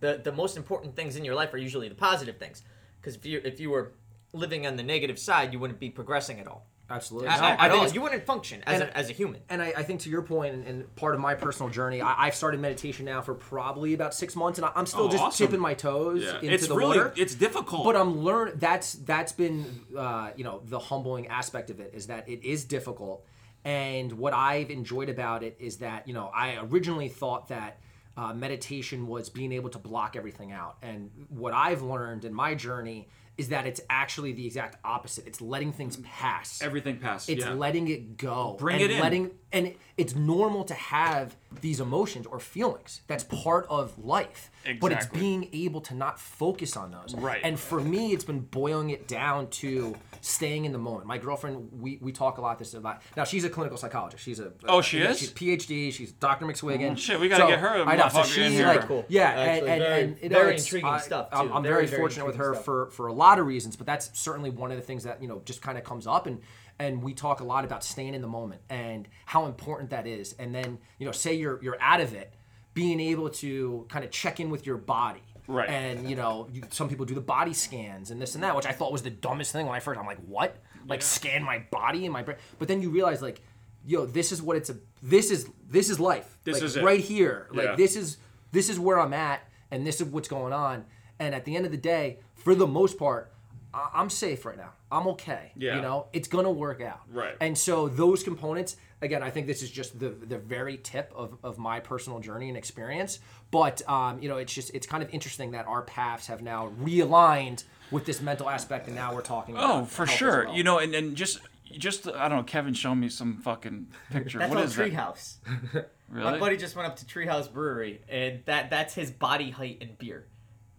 the 0.00 0.20
the 0.22 0.32
most 0.32 0.56
important 0.56 0.96
things 0.96 1.16
in 1.16 1.24
your 1.24 1.34
life 1.34 1.54
are 1.54 1.58
usually 1.58 1.88
the 1.88 1.94
positive 1.94 2.36
things. 2.38 2.62
Because 3.00 3.14
if 3.16 3.24
you 3.24 3.40
if 3.44 3.60
you 3.60 3.70
were 3.70 3.92
living 4.32 4.66
on 4.66 4.76
the 4.76 4.82
negative 4.82 5.18
side, 5.18 5.52
you 5.52 5.58
wouldn't 5.58 5.80
be 5.80 5.88
progressing 5.90 6.38
at 6.40 6.46
all. 6.46 6.66
Absolutely. 6.90 7.28
At, 7.28 7.40
No, 7.40 7.46
at 7.46 7.60
I 7.60 7.68
think 7.68 7.82
all. 7.82 7.88
You 7.90 8.00
wouldn't 8.02 8.26
function 8.26 8.64
as, 8.66 8.80
and- 8.80 8.90
a, 8.90 8.96
as 8.96 9.10
a 9.10 9.12
human. 9.12 9.40
and 9.48 9.62
I, 9.62 9.72
I 9.76 9.82
think 9.84 10.00
to 10.00 10.10
your 10.10 10.22
point, 10.22 10.54
and, 10.54 10.66
and 10.66 10.96
part 10.96 11.14
of 11.14 11.20
my 11.20 11.34
personal 11.36 11.70
journey, 11.70 12.00
I, 12.02 12.26
I've 12.26 12.34
started 12.34 12.58
meditation 12.58 13.04
now 13.04 13.20
for 13.20 13.32
probably 13.34 13.94
about 13.94 14.12
six 14.12 14.34
months, 14.34 14.58
and 14.58 14.64
I, 14.66 14.72
I'm 14.74 14.86
still 14.86 15.04
Oh, 15.04 15.08
just 15.08 15.22
awesome. 15.22 15.46
tipping 15.46 15.60
my 15.60 15.74
toes 15.74 16.24
into 16.24 16.52
it's 16.52 16.66
the 16.66 16.74
really 16.74 16.98
water. 16.98 17.08
it's 17.10 17.16
really, 17.18 17.22
it's 17.26 17.34
difficult 17.36 17.84
but 17.84 17.94
I'm 17.94 18.18
learn 18.24 18.54
that's 18.56 18.94
that's 18.94 19.30
been 19.30 19.82
uh, 19.96 20.30
you 20.36 20.42
know 20.42 20.62
the 20.64 20.80
humbling 20.80 21.28
aspect 21.28 21.70
of 21.70 21.78
it 21.78 21.92
is 21.94 22.08
that 22.08 22.28
it 22.28 22.42
is 22.44 22.64
difficult, 22.64 23.24
and 23.64 24.12
what 24.12 24.32
I've 24.32 24.70
enjoyed 24.70 25.08
about 25.08 25.42
it 25.42 25.56
is 25.58 25.78
that 25.78 26.08
you 26.08 26.14
know 26.14 26.30
I 26.34 26.58
originally 26.62 27.08
thought 27.08 27.48
that 27.48 27.80
uh, 28.16 28.34
meditation 28.34 29.06
was 29.06 29.30
being 29.30 29.52
able 29.52 29.70
to 29.70 29.78
block 29.78 30.16
everything 30.16 30.52
out, 30.52 30.76
and 30.82 31.10
what 31.28 31.52
I've 31.52 31.82
learned 31.82 32.24
in 32.24 32.34
my 32.34 32.54
journey 32.54 33.08
is 33.40 33.48
that 33.48 33.66
it's 33.66 33.80
actually 33.88 34.32
the 34.32 34.44
exact 34.44 34.76
opposite. 34.84 35.26
It's 35.26 35.40
letting 35.40 35.72
things 35.72 35.96
pass. 35.96 36.60
Everything 36.60 36.98
passed. 36.98 37.30
It's 37.30 37.44
yeah. 37.44 37.54
letting 37.54 37.88
it 37.88 38.18
go. 38.18 38.56
Bring 38.58 38.82
and 38.82 38.84
it 38.84 38.90
in. 38.90 39.00
Letting 39.00 39.30
and 39.50 39.74
it's 40.00 40.14
normal 40.14 40.64
to 40.64 40.74
have 40.74 41.36
these 41.60 41.80
emotions 41.80 42.26
or 42.26 42.38
feelings. 42.40 43.02
That's 43.06 43.24
part 43.24 43.66
of 43.68 43.98
life. 44.04 44.50
Exactly. 44.64 44.78
But 44.80 44.92
it's 44.92 45.06
being 45.06 45.48
able 45.52 45.80
to 45.82 45.94
not 45.94 46.18
focus 46.20 46.76
on 46.76 46.90
those. 46.90 47.14
Right. 47.16 47.40
And 47.42 47.58
for 47.58 47.80
me, 47.80 48.12
it's 48.12 48.24
been 48.24 48.40
boiling 48.40 48.90
it 48.90 49.08
down 49.08 49.48
to 49.62 49.94
staying 50.20 50.64
in 50.66 50.72
the 50.72 50.78
moment. 50.78 51.06
My 51.06 51.16
girlfriend, 51.18 51.70
we, 51.80 51.98
we 52.02 52.12
talk 52.12 52.36
a 52.38 52.40
lot 52.42 52.58
this 52.58 52.74
about. 52.74 53.00
Now 53.16 53.24
she's 53.24 53.44
a 53.44 53.48
clinical 53.50 53.78
psychologist. 53.78 54.22
She's 54.22 54.38
a 54.38 54.52
Oh, 54.68 54.82
she 54.82 54.98
yeah, 54.98 55.10
is? 55.10 55.18
She's 55.18 55.32
PhD. 55.32 55.92
She's 55.92 56.12
Dr. 56.12 56.44
McSwigan. 56.46 56.96
shit, 56.98 57.18
we 57.18 57.28
gotta 57.28 57.46
get 57.46 57.58
her 57.58 57.76
a 57.82 57.86
I 57.86 57.96
know. 57.96 58.08
So 58.08 58.18
motherfucker 58.20 58.58
in 58.60 58.66
like 58.66 58.86
Cool. 58.86 59.04
yeah, 59.08 59.22
Actually, 59.30 59.44
and, 59.60 59.68
and, 59.70 59.80
very- 59.82 60.02
and 60.02 60.16
you 60.22 60.28
know, 60.28 60.36
very 60.38 60.48
it's- 60.50 60.64
intriguing 60.66 60.90
I- 60.90 60.98
stuff, 61.00 61.28
I'm, 61.32 61.48
too. 61.48 61.54
I'm 61.54 61.62
Very, 61.62 61.74
very, 61.74 61.86
very 61.86 62.00
fortunate 62.00 62.26
with 62.26 62.36
her 62.36 62.52
stuff. 62.54 62.64
for 62.64 62.90
for 62.90 63.06
a 63.06 63.12
lot 63.14 63.38
of 63.38 63.46
reasons, 63.46 63.76
but 63.76 63.86
that's 63.86 64.10
certainly 64.18 64.50
one 64.50 64.70
of 64.70 64.76
the 64.76 64.82
things 64.82 65.04
that 65.04 65.20
you 65.22 65.28
know 65.28 65.40
just 65.46 65.62
kind 65.62 65.78
of 65.78 65.84
comes 65.84 66.06
up 66.06 66.26
and 66.26 66.40
and 66.80 67.02
we 67.02 67.14
talk 67.14 67.40
a 67.40 67.44
lot 67.44 67.64
about 67.64 67.84
staying 67.84 68.14
in 68.14 68.22
the 68.22 68.28
moment 68.28 68.60
and 68.68 69.06
how 69.26 69.46
important 69.46 69.90
that 69.90 70.06
is. 70.06 70.34
And 70.38 70.52
then 70.54 70.78
you 70.98 71.06
know, 71.06 71.12
say 71.12 71.34
you're 71.34 71.62
you're 71.62 71.80
out 71.80 72.00
of 72.00 72.12
it, 72.14 72.32
being 72.74 72.98
able 72.98 73.28
to 73.30 73.86
kind 73.88 74.04
of 74.04 74.10
check 74.10 74.40
in 74.40 74.50
with 74.50 74.66
your 74.66 74.76
body. 74.78 75.22
Right. 75.46 75.68
And 75.68 76.08
you 76.08 76.16
know, 76.16 76.48
you, 76.52 76.62
some 76.70 76.88
people 76.88 77.04
do 77.06 77.14
the 77.14 77.20
body 77.20 77.52
scans 77.52 78.10
and 78.10 78.20
this 78.20 78.34
and 78.34 78.42
that, 78.44 78.56
which 78.56 78.66
I 78.66 78.72
thought 78.72 78.90
was 78.92 79.02
the 79.02 79.10
dumbest 79.10 79.52
thing 79.52 79.66
when 79.66 79.74
I 79.76 79.80
first. 79.80 80.00
I'm 80.00 80.06
like, 80.06 80.18
what? 80.26 80.56
Like 80.88 81.02
scan 81.02 81.42
my 81.44 81.58
body 81.70 82.04
and 82.06 82.12
my 82.12 82.22
brain? 82.22 82.38
But 82.58 82.66
then 82.68 82.80
you 82.82 82.90
realize 82.90 83.20
like, 83.20 83.40
yo, 83.84 84.06
this 84.06 84.32
is 84.32 84.40
what 84.42 84.56
it's 84.56 84.70
a. 84.70 84.76
This 85.02 85.30
is 85.30 85.48
this 85.68 85.90
is 85.90 86.00
life. 86.00 86.38
This 86.44 86.54
Like, 86.56 86.62
is 86.64 86.76
it. 86.76 86.82
right 86.84 87.00
here. 87.00 87.48
Like 87.52 87.66
Yeah. 87.66 87.76
this 87.76 87.94
is 87.96 88.16
this 88.52 88.68
is 88.68 88.78
where 88.80 88.98
I'm 88.98 89.12
at, 89.12 89.40
and 89.70 89.86
this 89.86 90.00
is 90.00 90.06
what's 90.08 90.28
going 90.28 90.52
on. 90.52 90.84
And 91.18 91.34
at 91.34 91.44
the 91.44 91.54
end 91.56 91.66
of 91.66 91.72
the 91.72 91.76
day, 91.78 92.18
for 92.34 92.54
the 92.54 92.66
most 92.66 92.98
part, 92.98 93.30
I'm 93.72 94.10
safe 94.10 94.44
right 94.44 94.56
now. 94.56 94.72
I'm 94.90 95.06
okay. 95.08 95.52
Yeah. 95.56 95.76
You 95.76 95.82
know, 95.82 96.06
it's 96.12 96.28
gonna 96.28 96.50
work 96.50 96.80
out. 96.80 97.00
Right. 97.10 97.36
And 97.40 97.56
so 97.56 97.88
those 97.88 98.22
components, 98.22 98.76
again, 99.00 99.22
I 99.22 99.30
think 99.30 99.46
this 99.46 99.62
is 99.62 99.70
just 99.70 99.98
the 99.98 100.08
the 100.08 100.38
very 100.38 100.76
tip 100.76 101.12
of, 101.14 101.36
of 101.42 101.58
my 101.58 101.80
personal 101.80 102.18
journey 102.20 102.48
and 102.48 102.56
experience. 102.56 103.20
But 103.50 103.88
um, 103.88 104.20
you 104.22 104.28
know, 104.28 104.38
it's 104.38 104.52
just 104.52 104.74
it's 104.74 104.86
kind 104.86 105.02
of 105.02 105.10
interesting 105.14 105.52
that 105.52 105.66
our 105.66 105.82
paths 105.82 106.26
have 106.26 106.42
now 106.42 106.72
realigned 106.82 107.64
with 107.90 108.06
this 108.06 108.20
mental 108.20 108.48
aspect, 108.48 108.86
and 108.86 108.96
now 108.96 109.14
we're 109.14 109.22
talking. 109.22 109.56
Oh, 109.58 109.84
for 109.84 110.06
health 110.06 110.10
as 110.12 110.18
sure. 110.18 110.44
well. 110.46 110.56
You 110.56 110.64
know, 110.64 110.78
and, 110.78 110.94
and 110.94 111.16
just 111.16 111.40
just 111.70 112.08
I 112.08 112.28
don't 112.28 112.38
know. 112.38 112.44
Kevin 112.44 112.74
showed 112.74 112.96
me 112.96 113.08
some 113.08 113.38
fucking 113.38 113.88
picture. 114.10 114.38
That's 114.38 114.50
what 114.50 114.58
on 114.58 114.64
is 114.64 114.76
that? 114.76 114.90
Treehouse. 114.90 115.36
Really? 116.10 116.24
My 116.32 116.38
buddy 116.38 116.56
just 116.56 116.74
went 116.74 116.88
up 116.88 116.96
to 116.96 117.04
Treehouse 117.04 117.52
Brewery, 117.52 118.00
and 118.08 118.42
that 118.46 118.68
that's 118.68 118.94
his 118.94 119.12
body 119.12 119.50
height 119.50 119.78
in 119.80 119.90
beer. 119.96 120.26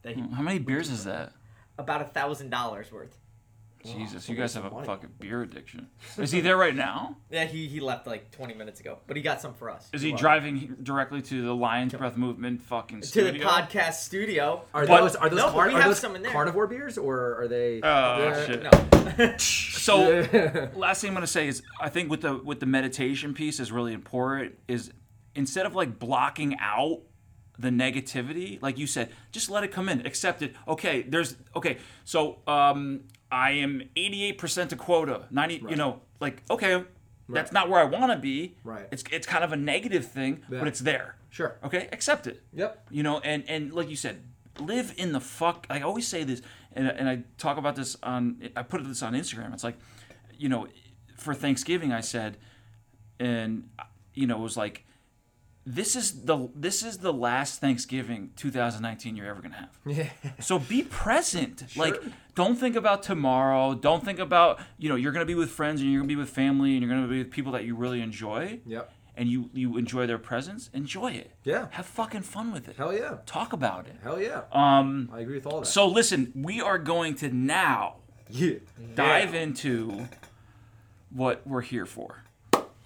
That 0.02 0.16
he, 0.16 0.22
How 0.22 0.42
many 0.42 0.60
beers 0.60 0.90
is 0.90 1.06
that? 1.06 1.32
About 1.82 2.02
a 2.02 2.06
thousand 2.06 2.50
dollars 2.50 2.92
worth. 2.92 3.18
Oh, 3.84 3.90
Jesus, 3.98 4.30
you 4.30 4.36
guys 4.36 4.54
have 4.54 4.66
a 4.66 4.84
fucking 4.86 5.10
beer 5.20 5.42
addiction. 5.42 5.88
Is 6.20 6.32
he 6.32 6.40
there 6.40 6.56
right 6.56 6.76
now? 6.76 7.18
Yeah, 7.32 7.46
he 7.46 7.68
he 7.68 7.80
left 7.80 8.06
like 8.06 8.30
20 8.30 8.54
minutes 8.54 8.80
ago, 8.80 9.00
but 9.08 9.18
he 9.18 9.24
got 9.24 9.42
some 9.42 9.56
for 9.56 9.72
us. 9.72 9.90
Is 9.92 10.04
he 10.04 10.10
Well, 10.12 10.20
driving 10.20 10.76
directly 10.84 11.24
to 11.24 11.42
the 11.44 11.56
Lions 11.56 11.92
Breath 11.96 12.16
Movement 12.16 12.62
fucking 12.62 13.02
studio? 13.02 13.32
to 13.32 13.38
studio? 13.40 13.48
the 13.50 13.62
podcast 13.64 13.94
studio? 13.94 14.62
Are 14.76 14.86
But- 14.86 15.02
those 15.02 15.16
are 15.16 15.30
those, 15.30 15.38
No, 15.40 15.46
but 15.48 15.52
car- 15.54 15.68
we 15.68 15.74
are 15.74 15.78
have 15.78 15.86
those 15.90 16.00
some 16.00 16.16
in 16.16 16.22
there. 16.22 16.32
carnivore 16.32 16.68
beers 16.68 17.00
or 17.00 17.42
are 17.42 17.48
they? 17.48 17.82
Oh 17.82 18.46
shit. 18.46 18.62
No. 18.62 18.70
So 19.40 20.70
last 20.76 21.02
thing 21.02 21.10
I'm 21.10 21.16
gonna 21.16 21.26
say 21.26 21.48
is 21.48 21.64
I 21.82 21.90
think 21.90 22.12
with 22.12 22.22
the 22.22 22.36
with 22.38 22.60
the 22.60 22.68
meditation 22.68 23.34
piece 23.34 23.60
is 23.60 23.72
really 23.72 23.94
important 23.94 24.60
is 24.68 24.92
instead 25.34 25.66
of 25.66 25.74
like 25.74 25.98
blocking 25.98 26.56
out 26.60 27.00
the 27.62 27.70
negativity, 27.70 28.62
like 28.62 28.78
you 28.78 28.88
said, 28.88 29.12
just 29.32 29.50
let 29.50 29.64
it 29.64 29.72
come 29.72 29.88
in, 29.90 30.06
accept 30.06 30.42
it. 30.42 30.56
Okay, 30.68 31.04
there's 31.04 31.36
okay, 31.56 31.78
so 32.04 32.40
um 32.48 33.02
I 33.32 33.52
am 33.52 33.84
88% 33.96 34.70
to 34.70 34.76
quota, 34.76 35.28
90, 35.32 35.64
you 35.70 35.76
know, 35.78 36.02
like 36.20 36.44
okay, 36.50 36.84
that's 37.30 37.52
not 37.54 37.70
where 37.70 37.80
I 37.80 37.86
want 37.86 38.12
to 38.12 38.18
be. 38.18 38.58
Right. 38.64 38.88
It's 38.92 39.04
it's 39.12 39.26
kind 39.28 39.44
of 39.44 39.52
a 39.54 39.56
negative 39.56 40.06
thing, 40.06 40.42
Yeah. 40.50 40.60
but 40.60 40.68
it's 40.68 40.80
there. 40.82 41.16
Sure. 41.30 41.58
Okay, 41.64 41.88
accept 41.94 42.28
it. 42.28 42.44
Yep. 42.54 42.88
You 42.92 43.04
know, 43.04 43.20
and 43.20 43.44
and 43.48 43.72
like 43.74 43.90
you 43.90 43.96
said, 43.96 44.22
live 44.60 44.94
in 44.98 45.14
the 45.14 45.22
fuck. 45.22 45.66
I 45.70 45.80
always 45.82 46.08
say 46.08 46.24
this, 46.26 46.42
and 46.74 46.88
and 46.88 47.08
I 47.08 47.24
talk 47.38 47.58
about 47.58 47.76
this 47.76 47.96
on. 48.04 48.50
I 48.56 48.64
put 48.64 48.84
this 48.84 49.02
on 49.02 49.14
Instagram. 49.14 49.54
It's 49.54 49.64
like, 49.64 49.78
you 50.38 50.50
know, 50.50 50.68
for 51.16 51.34
Thanksgiving, 51.34 51.94
I 51.94 52.02
said, 52.02 52.38
and 53.20 53.70
you 54.14 54.28
know, 54.28 54.38
it 54.40 54.42
was 54.44 54.58
like, 54.58 54.84
this 55.66 55.96
is 55.96 56.24
the 56.24 56.50
this 56.56 56.84
is 56.84 57.00
the 57.00 57.14
last 57.14 57.62
Thanksgiving 57.62 58.32
2019 58.36 59.16
you're 59.16 59.28
ever 59.28 59.42
gonna 59.42 59.56
have. 59.56 59.78
Yeah. 59.86 60.10
So 60.40 60.58
be 60.60 60.84
present. 60.84 61.76
Like, 61.76 62.02
don't 62.36 62.56
think 62.56 62.76
about 62.76 63.04
tomorrow. 63.04 63.76
Don't 63.76 64.04
think 64.04 64.20
about 64.20 64.60
you 64.78 64.90
know 64.90 64.96
you're 64.96 65.12
gonna 65.12 65.26
be 65.26 65.36
with 65.36 65.52
friends 65.52 65.82
and 65.82 65.92
you're 65.92 66.00
gonna 66.00 66.08
be 66.08 66.16
with 66.16 66.30
family 66.30 66.72
and 66.74 66.82
you're 66.82 66.90
gonna 66.94 67.08
be 67.08 67.20
with 67.20 67.32
people 67.32 67.52
that 67.54 67.64
you 67.66 67.76
really 67.76 68.02
enjoy. 68.02 68.60
Yep. 68.66 68.92
And 69.16 69.30
you 69.30 69.50
you 69.54 69.78
enjoy 69.78 70.08
their 70.08 70.18
presence. 70.18 70.70
Enjoy 70.74 71.12
it. 71.12 71.32
Yeah. 71.44 71.68
Have 71.72 71.86
fucking 71.86 72.24
fun 72.24 72.52
with 72.52 72.68
it. 72.68 72.78
Hell 72.78 72.94
yeah. 72.94 73.18
Talk 73.26 73.54
about 73.54 73.86
it. 73.86 73.96
Hell 74.02 74.20
yeah. 74.20 74.44
Um. 74.52 75.10
I 75.14 75.20
agree 75.20 75.36
with 75.36 75.46
all 75.46 75.60
that. 75.60 75.66
So 75.68 75.86
listen, 75.88 76.32
we 76.34 76.60
are 76.62 76.80
going 76.80 77.16
to 77.16 77.30
now 77.30 77.98
yeah. 78.30 78.56
dive 78.96 79.36
into 79.36 80.08
what 81.12 81.46
we're 81.46 81.62
here 81.62 81.86
for. 81.86 82.24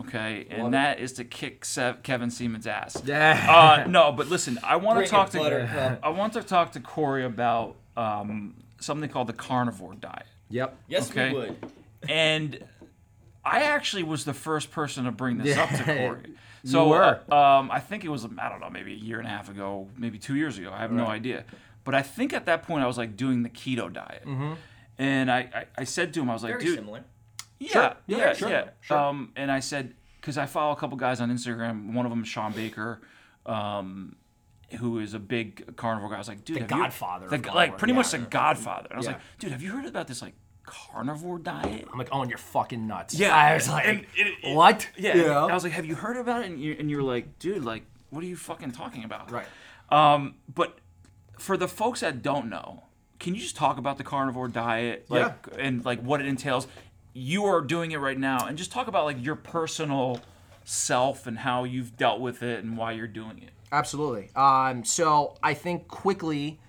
Okay, 0.02 0.46
and 0.50 0.64
Love 0.64 0.68
it. 0.70 0.72
that 0.74 1.00
is 1.00 1.14
to 1.14 1.24
kick 1.24 1.64
Sev- 1.66 2.04
Kevin 2.04 2.30
Siemens' 2.30 2.68
ass. 2.68 3.02
Yeah. 3.06 3.84
Uh, 3.86 3.90
no, 3.90 4.12
but 4.12 4.28
listen, 4.28 4.60
I 4.64 4.76
want 4.76 4.98
Bring 4.98 5.06
to 5.08 5.12
talk 5.12 5.28
it, 5.30 5.32
to 5.32 5.38
Buttercup. 5.40 6.00
I 6.04 6.10
want 6.10 6.34
to 6.34 6.44
talk 6.44 6.74
to 6.74 6.80
Cory 6.82 7.24
about 7.24 7.76
um, 7.96 8.56
something 8.80 9.10
called 9.10 9.28
the 9.28 9.34
carnivore 9.34 9.96
diet, 9.96 10.26
yep. 10.50 10.78
Yes, 10.90 11.10
Okay. 11.10 11.30
we 11.32 11.36
would. 11.40 11.56
and 12.10 12.64
I 13.46 13.62
actually 13.64 14.04
was 14.04 14.26
the 14.26 14.34
first 14.34 14.72
person 14.72 15.06
to 15.06 15.12
bring 15.12 15.38
this 15.38 15.58
up 15.58 15.70
to 15.70 15.76
Yeah, 15.78 16.08
Cory. 16.08 16.20
So 16.66 16.84
you 16.86 16.90
were. 16.90 17.20
uh, 17.32 17.36
um, 17.60 17.70
I 17.72 17.80
think 17.80 18.04
it 18.04 18.10
was 18.10 18.26
I 18.40 18.50
don't 18.50 18.60
know 18.60 18.72
maybe 18.72 18.92
a 18.94 18.98
year 18.98 19.20
and 19.20 19.28
a 19.28 19.30
half 19.30 19.50
ago, 19.50 19.88
maybe 19.98 20.18
two 20.18 20.36
years 20.36 20.58
ago. 20.58 20.72
I 20.74 20.80
have 20.80 20.92
no 20.92 21.06
idea, 21.06 21.44
but 21.84 21.94
I 21.94 22.02
think 22.02 22.34
at 22.34 22.48
that 22.48 22.64
point 22.64 22.84
I 22.84 22.88
was 22.88 22.98
like 22.98 23.16
doing 23.16 23.44
the 23.44 23.50
keto 23.52 23.94
diet, 23.94 24.24
and 24.98 25.32
I, 25.32 25.38
I 25.54 25.66
I 25.78 25.84
said 25.84 26.12
to 26.16 26.22
him 26.22 26.30
I 26.32 26.34
was 26.34 26.42
like, 26.42 26.54
Very 26.54 26.66
dude, 26.66 26.76
similar. 26.80 27.04
Yeah, 27.60 27.70
Sure. 27.72 27.82
yeah, 27.82 27.96
Yeah, 28.08 28.18
yeah. 28.28 28.34
sure, 28.34 28.63
sure. 28.82 28.98
Um, 28.98 29.32
and 29.36 29.52
I 29.52 29.60
said, 29.60 29.94
because 30.20 30.38
I 30.38 30.46
follow 30.46 30.74
a 30.74 30.76
couple 30.76 30.98
guys 30.98 31.22
on 31.22 31.30
Instagram. 31.32 31.94
One 31.94 32.06
of 32.06 32.10
them 32.12 32.24
is 32.24 32.28
Shawn 32.28 32.52
Baker, 32.52 33.02
um, 33.46 34.15
who 34.80 35.00
is 35.00 35.13
a 35.13 35.20
big 35.20 35.76
carnivore 35.76 36.10
guy. 36.10 36.15
I 36.15 36.18
was 36.20 36.28
like, 36.28 36.44
dude, 36.44 36.58
The 36.58 36.65
godfather 36.65 37.28
the, 37.30 37.52
like 37.54 37.78
pretty 37.78 37.94
much 37.94 38.12
the 38.12 38.18
godfather. 38.18 38.88
And 38.89 38.94
I 38.94 38.98
was 38.98 39.06
Yeah. 39.06 39.12
like, 39.13 39.22
dude, 39.39 39.52
have 39.52 39.62
you 39.62 39.72
heard 39.72 39.86
about 39.86 40.08
this 40.08 40.22
like 40.22 40.34
carnivore 40.65 41.38
diet? 41.39 41.88
I'm 41.91 41.98
like, 42.00 42.10
oh, 42.12 42.22
and 42.22 42.30
you're 42.30 42.38
fucking 42.39 42.88
nuts. 42.88 43.13
Yeah, 43.13 43.36
I 43.36 43.54
was 43.54 43.70
like, 43.70 43.86
and 43.88 44.00
it- 44.15 44.34
it- 44.44 44.56
what? 44.56 44.89
Yeah. 44.98 45.13
Know? 45.13 45.48
I 45.50 45.54
was 45.54 45.63
like, 45.63 45.74
have 45.74 45.86
you 45.86 45.96
heard 45.96 46.18
about 46.18 46.41
it? 46.41 46.48
And 46.52 46.60
you 46.60 46.76
and 46.80 46.89
you 46.89 46.98
were 46.98 47.04
like, 47.04 47.38
dude, 47.39 47.63
like, 47.63 47.84
what 48.10 48.24
are 48.24 48.28
you 48.28 48.36
fucking 48.36 48.72
talking 48.72 49.04
about? 49.04 49.32
Right. 49.32 49.46
Um, 49.89 50.36
but 50.54 50.80
for 51.38 51.56
the 51.58 51.68
folks 51.68 52.00
that 52.00 52.22
don't 52.24 52.50
know, 52.50 52.84
can 53.20 53.36
you 53.36 53.41
just 53.41 53.56
talk 53.56 53.78
about 53.78 53.98
the 53.98 54.04
carnivore 54.04 54.48
diet, 54.48 55.06
like, 55.10 55.36
and 55.60 55.86
like 55.86 56.02
what 56.02 56.20
it 56.22 56.26
entails? 56.28 56.68
You 57.17 57.45
are 57.45 57.62
doing 57.62 57.91
it 57.91 57.97
right 57.97 58.19
now, 58.19 58.45
and 58.45 58.58
just 58.58 58.73
talk 58.73 58.89
about 58.89 59.06
like 59.06 59.23
your 59.23 59.36
personal 59.36 60.19
self 60.65 61.28
and 61.28 61.38
how 61.38 61.63
you've 61.63 61.95
dealt 61.95 62.19
with 62.19 62.43
it 62.43 62.62
and 62.62 62.78
why 62.78 62.91
you're 62.91 63.08
doing 63.08 63.41
it. 63.41 63.51
Absolutely. 63.71 64.30
Um, 64.36 64.84
so 64.84 65.38
I 65.41 65.54
think 65.54 65.88
quickly, 65.88 66.60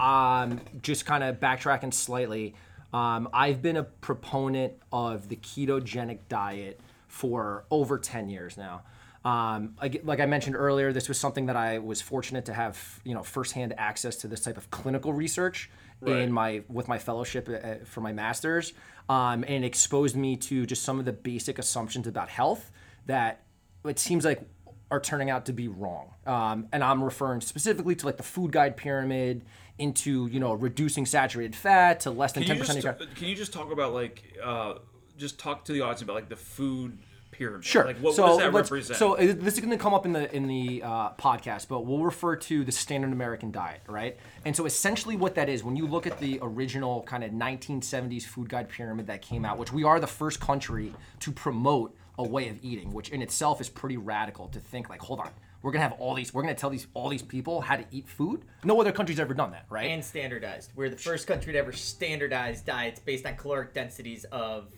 um, 0.00 0.60
just 0.82 1.06
kind 1.06 1.22
of 1.22 1.38
backtracking 1.38 1.94
slightly, 1.94 2.54
um, 2.92 3.28
I've 3.32 3.62
been 3.62 3.76
a 3.76 3.84
proponent 3.84 4.74
of 4.92 5.28
the 5.28 5.36
ketogenic 5.36 6.18
diet 6.28 6.80
for 7.06 7.64
over 7.70 7.96
10 7.96 8.28
years 8.28 8.56
now. 8.56 8.82
Um, 9.24 9.76
like, 9.80 10.00
like 10.04 10.18
I 10.18 10.26
mentioned 10.26 10.56
earlier, 10.56 10.92
this 10.92 11.08
was 11.08 11.16
something 11.16 11.46
that 11.46 11.56
I 11.56 11.78
was 11.78 12.02
fortunate 12.02 12.44
to 12.46 12.54
have, 12.54 13.00
you 13.04 13.14
know, 13.14 13.22
firsthand 13.22 13.74
access 13.78 14.16
to 14.16 14.28
this 14.28 14.40
type 14.40 14.56
of 14.56 14.70
clinical 14.70 15.12
research 15.12 15.70
Right. 16.02 16.18
in 16.18 16.32
my 16.32 16.62
with 16.68 16.88
my 16.88 16.98
fellowship 16.98 17.48
uh, 17.48 17.84
for 17.84 18.00
my 18.00 18.12
master's, 18.12 18.72
um, 19.08 19.44
and 19.46 19.64
exposed 19.64 20.16
me 20.16 20.36
to 20.36 20.66
just 20.66 20.82
some 20.82 20.98
of 20.98 21.04
the 21.04 21.12
basic 21.12 21.58
assumptions 21.58 22.06
about 22.06 22.28
health 22.28 22.70
that 23.06 23.42
it 23.84 23.98
seems 23.98 24.24
like 24.24 24.42
are 24.90 25.00
turning 25.00 25.30
out 25.30 25.46
to 25.46 25.52
be 25.52 25.68
wrong. 25.68 26.12
Um, 26.26 26.68
and 26.72 26.84
I'm 26.84 27.02
referring 27.02 27.40
specifically 27.40 27.94
to 27.96 28.06
like 28.06 28.16
the 28.16 28.22
food 28.22 28.52
guide 28.52 28.76
pyramid, 28.76 29.44
into 29.78 30.26
you 30.26 30.40
know 30.40 30.52
reducing 30.52 31.06
saturated 31.06 31.56
fat 31.56 32.00
to 32.00 32.10
less 32.10 32.32
than 32.32 32.44
ten 32.44 32.58
percent. 32.58 32.84
can 33.16 33.28
you 33.28 33.34
just 33.34 33.52
talk 33.52 33.72
about 33.72 33.92
like 33.92 34.38
uh, 34.42 34.74
just 35.16 35.38
talk 35.38 35.64
to 35.64 35.72
the 35.72 35.80
audience 35.80 36.02
about 36.02 36.14
like 36.14 36.28
the 36.28 36.36
food 36.36 36.98
pyramid? 37.42 37.64
Sure. 37.64 37.84
Like 37.84 37.98
what, 37.98 38.14
so 38.14 38.22
what 38.22 38.28
does 38.28 38.38
that 38.38 38.52
represent? 38.52 38.98
So 38.98 39.14
uh, 39.14 39.34
this 39.36 39.54
is 39.54 39.60
going 39.60 39.70
to 39.70 39.76
come 39.76 39.94
up 39.94 40.06
in 40.06 40.12
the 40.12 40.34
in 40.34 40.46
the 40.46 40.82
uh, 40.82 41.10
podcast, 41.14 41.68
but 41.68 41.84
we'll 41.86 42.04
refer 42.04 42.36
to 42.36 42.64
the 42.64 42.72
standard 42.72 43.12
American 43.12 43.50
diet, 43.50 43.82
right? 43.88 44.16
And 44.44 44.54
so 44.54 44.66
essentially, 44.66 45.16
what 45.16 45.34
that 45.34 45.48
is, 45.48 45.62
when 45.64 45.76
you 45.76 45.86
look 45.86 46.06
at 46.06 46.18
the 46.18 46.38
original 46.42 47.02
kind 47.02 47.24
of 47.24 47.30
1970s 47.30 48.24
food 48.24 48.48
guide 48.48 48.68
pyramid 48.68 49.06
that 49.06 49.22
came 49.22 49.44
out, 49.44 49.58
which 49.58 49.72
we 49.72 49.84
are 49.84 50.00
the 50.00 50.06
first 50.06 50.40
country 50.40 50.92
to 51.20 51.32
promote 51.32 51.96
a 52.18 52.22
way 52.22 52.48
of 52.48 52.58
eating, 52.62 52.92
which 52.92 53.08
in 53.08 53.22
itself 53.22 53.60
is 53.60 53.68
pretty 53.68 53.96
radical 53.96 54.48
to 54.48 54.60
think 54.60 54.88
like, 54.90 55.00
hold 55.00 55.20
on, 55.20 55.30
we're 55.62 55.72
gonna 55.72 55.82
have 55.82 55.92
all 55.98 56.14
these 56.14 56.34
we're 56.34 56.42
gonna 56.42 56.54
tell 56.54 56.70
these 56.70 56.86
all 56.94 57.08
these 57.08 57.22
people 57.22 57.60
how 57.60 57.76
to 57.76 57.84
eat 57.90 58.08
food 58.08 58.44
no 58.64 58.80
other 58.80 58.92
country's 58.92 59.20
ever 59.20 59.32
done 59.32 59.52
that 59.52 59.64
right 59.70 59.90
and 59.90 60.04
standardized. 60.04 60.72
We're 60.74 60.90
the 60.90 60.96
first 60.96 61.26
country 61.26 61.52
to 61.52 61.58
ever 61.58 61.72
standardize 61.72 62.60
diets 62.62 63.00
based 63.00 63.26
on 63.26 63.36
caloric 63.36 63.72
densities 63.74 64.24
of. 64.24 64.72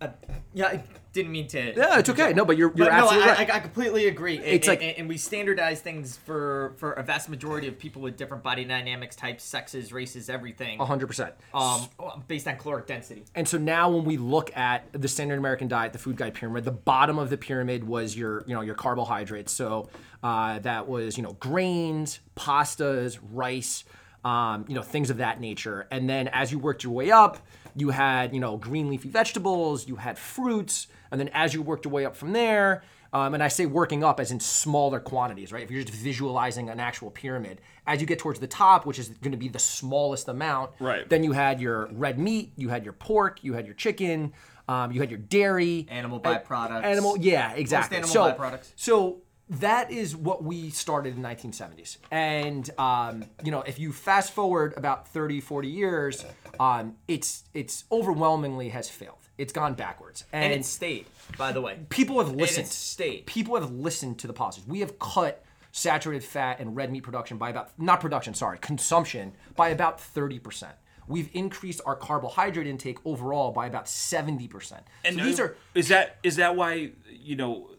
Uh, 0.00 0.08
yeah, 0.52 0.66
I 0.66 0.82
didn't 1.12 1.30
mean 1.30 1.46
to. 1.48 1.72
yeah 1.76 1.98
it's 2.00 2.10
okay 2.10 2.32
no 2.32 2.44
but 2.44 2.56
you're 2.56 2.72
you're 2.74 2.86
But 2.88 2.96
no, 2.96 3.04
absolutely 3.04 3.30
I, 3.30 3.34
right 3.34 3.50
I, 3.50 3.56
I 3.56 3.60
completely 3.60 4.08
agree. 4.08 4.36
And, 4.38 4.46
It's 4.46 4.66
like- 4.66 4.82
and, 4.82 4.98
and 4.98 5.08
we 5.08 5.16
standardize 5.16 5.80
things 5.80 6.16
for 6.16 6.74
for 6.76 6.92
a 6.94 7.02
vast 7.04 7.28
majority 7.28 7.68
of 7.68 7.78
people 7.78 8.02
with 8.02 8.16
different 8.16 8.42
body 8.42 8.64
dynamics, 8.64 9.14
types, 9.14 9.44
sexes, 9.44 9.92
races, 9.92 10.28
everything. 10.28 10.78
100% 10.80 11.32
Um, 11.54 11.88
based 12.26 12.48
on 12.48 12.56
caloric 12.56 12.86
density. 12.86 13.24
And 13.36 13.46
so 13.46 13.56
now 13.58 13.88
when 13.90 14.04
we 14.04 14.16
look 14.16 14.54
at 14.56 14.92
the 14.92 15.06
standard 15.08 15.38
American 15.38 15.68
diet, 15.68 15.92
the 15.92 15.98
food 16.00 16.16
guide 16.16 16.34
pyramid, 16.34 16.64
the 16.64 16.72
bottom 16.72 17.18
of 17.18 17.30
the 17.30 17.38
pyramid 17.38 17.84
was 17.84 18.16
your, 18.16 18.42
you 18.48 18.54
know, 18.54 18.60
your 18.62 18.74
carbohydrates. 18.74 19.52
So 19.52 19.88
uh, 20.24 20.58
that 20.60 20.88
was, 20.88 21.16
you 21.16 21.22
know, 21.22 21.34
grains, 21.34 22.18
pastas, 22.36 23.18
rice, 23.32 23.84
um, 24.24 24.64
you 24.68 24.74
know, 24.74 24.82
things 24.82 25.10
of 25.10 25.18
that 25.18 25.40
nature. 25.40 25.86
And 25.90 26.08
then 26.08 26.28
as 26.28 26.50
you 26.50 26.58
worked 26.58 26.82
your 26.82 26.92
way 26.92 27.10
up, 27.10 27.38
you 27.76 27.90
had, 27.90 28.32
you 28.32 28.40
know, 28.40 28.56
green 28.56 28.88
leafy 28.88 29.08
vegetables, 29.10 29.86
you 29.86 29.96
had 29.96 30.18
fruits, 30.18 30.86
and 31.10 31.20
then 31.20 31.28
as 31.34 31.52
you 31.54 31.62
worked 31.62 31.84
your 31.84 31.92
way 31.92 32.04
up 32.06 32.16
from 32.16 32.32
there, 32.32 32.82
um, 33.12 33.34
and 33.34 33.42
I 33.42 33.48
say 33.48 33.66
working 33.66 34.02
up 34.02 34.18
as 34.18 34.32
in 34.32 34.40
smaller 34.40 34.98
quantities, 34.98 35.52
right? 35.52 35.62
If 35.62 35.70
you're 35.70 35.82
just 35.84 35.94
visualizing 35.96 36.68
an 36.68 36.80
actual 36.80 37.10
pyramid, 37.10 37.60
as 37.86 38.00
you 38.00 38.06
get 38.06 38.18
towards 38.18 38.40
the 38.40 38.46
top, 38.48 38.86
which 38.86 38.98
is 38.98 39.08
going 39.08 39.30
to 39.32 39.38
be 39.38 39.48
the 39.48 39.58
smallest 39.58 40.28
amount, 40.28 40.70
Right. 40.80 41.08
then 41.08 41.22
you 41.22 41.32
had 41.32 41.60
your 41.60 41.88
red 41.92 42.18
meat, 42.18 42.52
you 42.56 42.70
had 42.70 42.82
your 42.82 42.92
pork, 42.94 43.44
you 43.44 43.52
had 43.52 43.66
your 43.66 43.74
chicken, 43.76 44.32
um, 44.68 44.90
you 44.90 45.00
had 45.00 45.10
your 45.10 45.18
dairy, 45.20 45.86
Animal 45.90 46.18
a- 46.18 46.20
byproducts. 46.22 46.82
Animal, 46.84 47.18
yeah, 47.18 47.52
exactly. 47.52 47.98
animal 47.98 48.12
so, 48.12 48.32
byproducts. 48.32 48.72
so 48.74 49.20
that 49.50 49.90
is 49.90 50.16
what 50.16 50.42
we 50.42 50.70
started 50.70 51.16
in 51.16 51.22
1970s, 51.22 51.98
and 52.10 52.68
um, 52.78 53.24
you 53.42 53.50
know, 53.50 53.60
if 53.62 53.78
you 53.78 53.92
fast 53.92 54.32
forward 54.32 54.74
about 54.76 55.08
30, 55.08 55.40
40 55.40 55.68
years, 55.68 56.24
um, 56.58 56.96
it's 57.08 57.44
it's 57.52 57.84
overwhelmingly 57.92 58.70
has 58.70 58.88
failed. 58.88 59.18
It's 59.36 59.52
gone 59.52 59.74
backwards, 59.74 60.24
and, 60.32 60.44
And 60.44 60.60
it 60.60 60.64
stayed, 60.64 61.06
by 61.36 61.52
the 61.52 61.60
way. 61.60 61.78
people 61.88 62.18
have 62.20 62.32
listened. 62.32 62.66
it's 62.66 62.74
stayed. 62.74 63.26
People 63.26 63.56
have 63.56 63.70
listened 63.70 64.18
to 64.20 64.26
the 64.26 64.32
policies. 64.32 64.64
We 64.66 64.80
have 64.80 64.98
cut 64.98 65.44
saturated 65.72 66.24
fat 66.24 66.60
and 66.60 66.76
red 66.76 66.92
meat 66.92 67.02
production 67.02 67.36
by 67.36 67.50
about 67.50 67.70
not 67.78 68.00
production, 68.00 68.32
sorry, 68.32 68.58
consumption 68.58 69.32
by 69.56 69.70
about 69.70 69.98
30%. 69.98 70.68
We've 71.08 71.28
increased 71.34 71.80
our 71.84 71.96
carbohydrate 71.96 72.66
intake 72.66 72.98
overall 73.04 73.50
by 73.50 73.66
about 73.66 73.86
70%. 73.86 74.80
And 75.04 75.16
so 75.16 75.24
these 75.24 75.40
are 75.40 75.56
is 75.74 75.88
that 75.88 76.18
is 76.22 76.36
that 76.36 76.56
why 76.56 76.92
you 77.10 77.36
know 77.36 77.70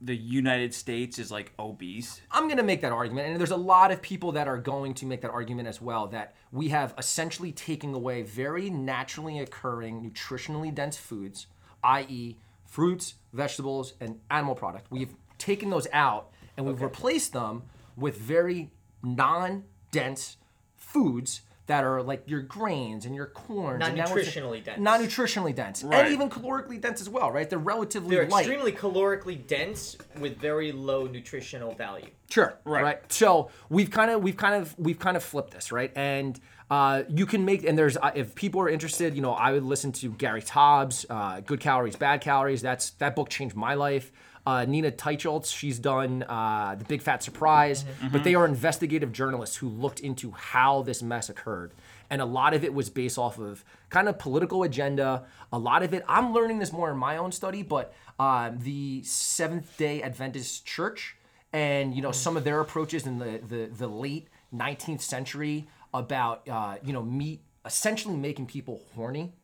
the, 0.00 0.16
United 0.16 0.74
States 0.74 1.18
is 1.18 1.30
like 1.30 1.52
obese? 1.58 2.20
I'm 2.30 2.44
going 2.44 2.58
to 2.58 2.62
make 2.62 2.80
that 2.82 2.92
argument, 2.92 3.28
and 3.28 3.38
there's 3.38 3.50
a 3.50 3.56
lot 3.56 3.90
of 3.90 4.00
people 4.02 4.32
that 4.32 4.48
are 4.48 4.58
going 4.58 4.94
to 4.94 5.06
make 5.06 5.20
that 5.22 5.30
argument 5.30 5.68
as 5.68 5.80
well. 5.80 6.06
That 6.08 6.34
we 6.52 6.68
have 6.68 6.94
essentially 6.98 7.52
taken 7.52 7.94
away 7.94 8.22
very 8.22 8.70
naturally 8.70 9.38
occurring, 9.40 10.08
nutritionally 10.08 10.74
dense 10.74 10.96
foods, 10.96 11.46
i.e., 11.82 12.36
fruits, 12.64 13.14
vegetables, 13.32 13.94
and 14.00 14.20
animal 14.30 14.54
product. 14.54 14.90
We've 14.90 15.14
taken 15.38 15.70
those 15.70 15.86
out, 15.92 16.30
and 16.56 16.66
we've 16.66 16.82
replaced 16.82 17.32
them 17.32 17.62
with 17.96 18.18
very 18.18 18.70
non-dense 19.02 20.36
foods 20.76 21.42
that 21.68 21.84
are 21.84 22.02
like 22.02 22.22
your 22.26 22.40
grains 22.42 23.04
and 23.06 23.14
your 23.14 23.30
now 23.48 23.54
we're- 23.54 23.76
Non-nutritionally 23.78 24.64
dense. 24.64 24.80
Non-nutritionally 24.80 25.54
dense, 25.54 25.84
Right. 25.84 26.04
and 26.06 26.12
even 26.12 26.28
calorically 26.28 26.80
dense 26.80 27.00
as 27.00 27.08
well. 27.08 27.30
Right? 27.30 27.48
They're 27.48 27.58
relatively 27.58 28.16
They're 28.16 28.26
light. 28.26 28.40
extremely 28.46 28.72
calorically 28.72 29.46
dense 29.46 29.96
with 30.18 30.38
very 30.38 30.72
low 30.72 31.06
nutritional 31.06 31.74
value. 31.74 32.08
Sure. 32.30 32.58
Right. 32.64 32.82
right. 32.82 33.12
So 33.12 33.50
we've 33.68 33.90
kind 33.90 34.10
of 34.10 34.22
we've 34.22 34.36
kind 34.36 34.54
of 34.60 34.74
we've 34.78 34.98
kind 34.98 35.16
of 35.16 35.22
flipped 35.22 35.52
this, 35.52 35.70
right? 35.70 35.92
And 35.94 36.40
uh, 36.70 37.02
you 37.08 37.26
can 37.26 37.44
make 37.44 37.64
and 37.64 37.78
there's 37.78 37.96
uh, 37.98 38.10
if 38.14 38.34
people 38.34 38.60
are 38.62 38.68
interested, 38.68 39.14
you 39.14 39.22
know, 39.22 39.32
I 39.32 39.52
would 39.52 39.62
listen 39.62 39.92
to 39.92 40.10
Gary 40.10 40.42
Taubes, 40.42 41.04
uh, 41.10 41.40
Good 41.40 41.60
Calories, 41.60 41.96
Bad 41.96 42.20
Calories. 42.22 42.62
That's 42.62 42.90
that 42.92 43.14
book 43.14 43.28
changed 43.28 43.56
my 43.56 43.74
life. 43.74 44.10
Uh, 44.48 44.64
Nina 44.64 44.90
Teicholz, 44.90 45.46
she's 45.54 45.78
done 45.78 46.22
uh, 46.22 46.74
the 46.78 46.84
Big 46.86 47.02
Fat 47.02 47.22
Surprise, 47.22 47.84
but 48.12 48.24
they 48.24 48.34
are 48.34 48.46
investigative 48.46 49.12
journalists 49.12 49.56
who 49.56 49.68
looked 49.68 50.00
into 50.00 50.30
how 50.30 50.80
this 50.82 51.02
mess 51.02 51.28
occurred, 51.28 51.70
and 52.08 52.22
a 52.22 52.24
lot 52.24 52.54
of 52.54 52.64
it 52.64 52.72
was 52.72 52.88
based 52.88 53.18
off 53.18 53.38
of 53.38 53.62
kind 53.90 54.08
of 54.08 54.18
political 54.18 54.62
agenda. 54.62 55.24
A 55.52 55.58
lot 55.58 55.82
of 55.82 55.92
it, 55.92 56.02
I'm 56.08 56.32
learning 56.32 56.60
this 56.60 56.72
more 56.72 56.90
in 56.90 56.96
my 56.96 57.18
own 57.18 57.30
study, 57.30 57.62
but 57.62 57.92
uh, 58.18 58.50
the 58.56 59.02
Seventh 59.02 59.76
Day 59.76 60.00
Adventist 60.02 60.64
Church 60.64 61.16
and 61.52 61.94
you 61.94 62.00
know 62.00 62.12
some 62.12 62.34
of 62.38 62.44
their 62.44 62.60
approaches 62.60 63.06
in 63.06 63.18
the 63.18 63.40
the, 63.52 63.60
the 63.82 63.88
late 63.88 64.28
19th 64.54 65.02
century 65.02 65.68
about 65.92 66.48
uh, 66.48 66.76
you 66.82 66.92
know 66.94 67.02
meat 67.02 67.40
essentially 67.66 68.16
making 68.16 68.46
people 68.46 68.80
horny 68.94 69.34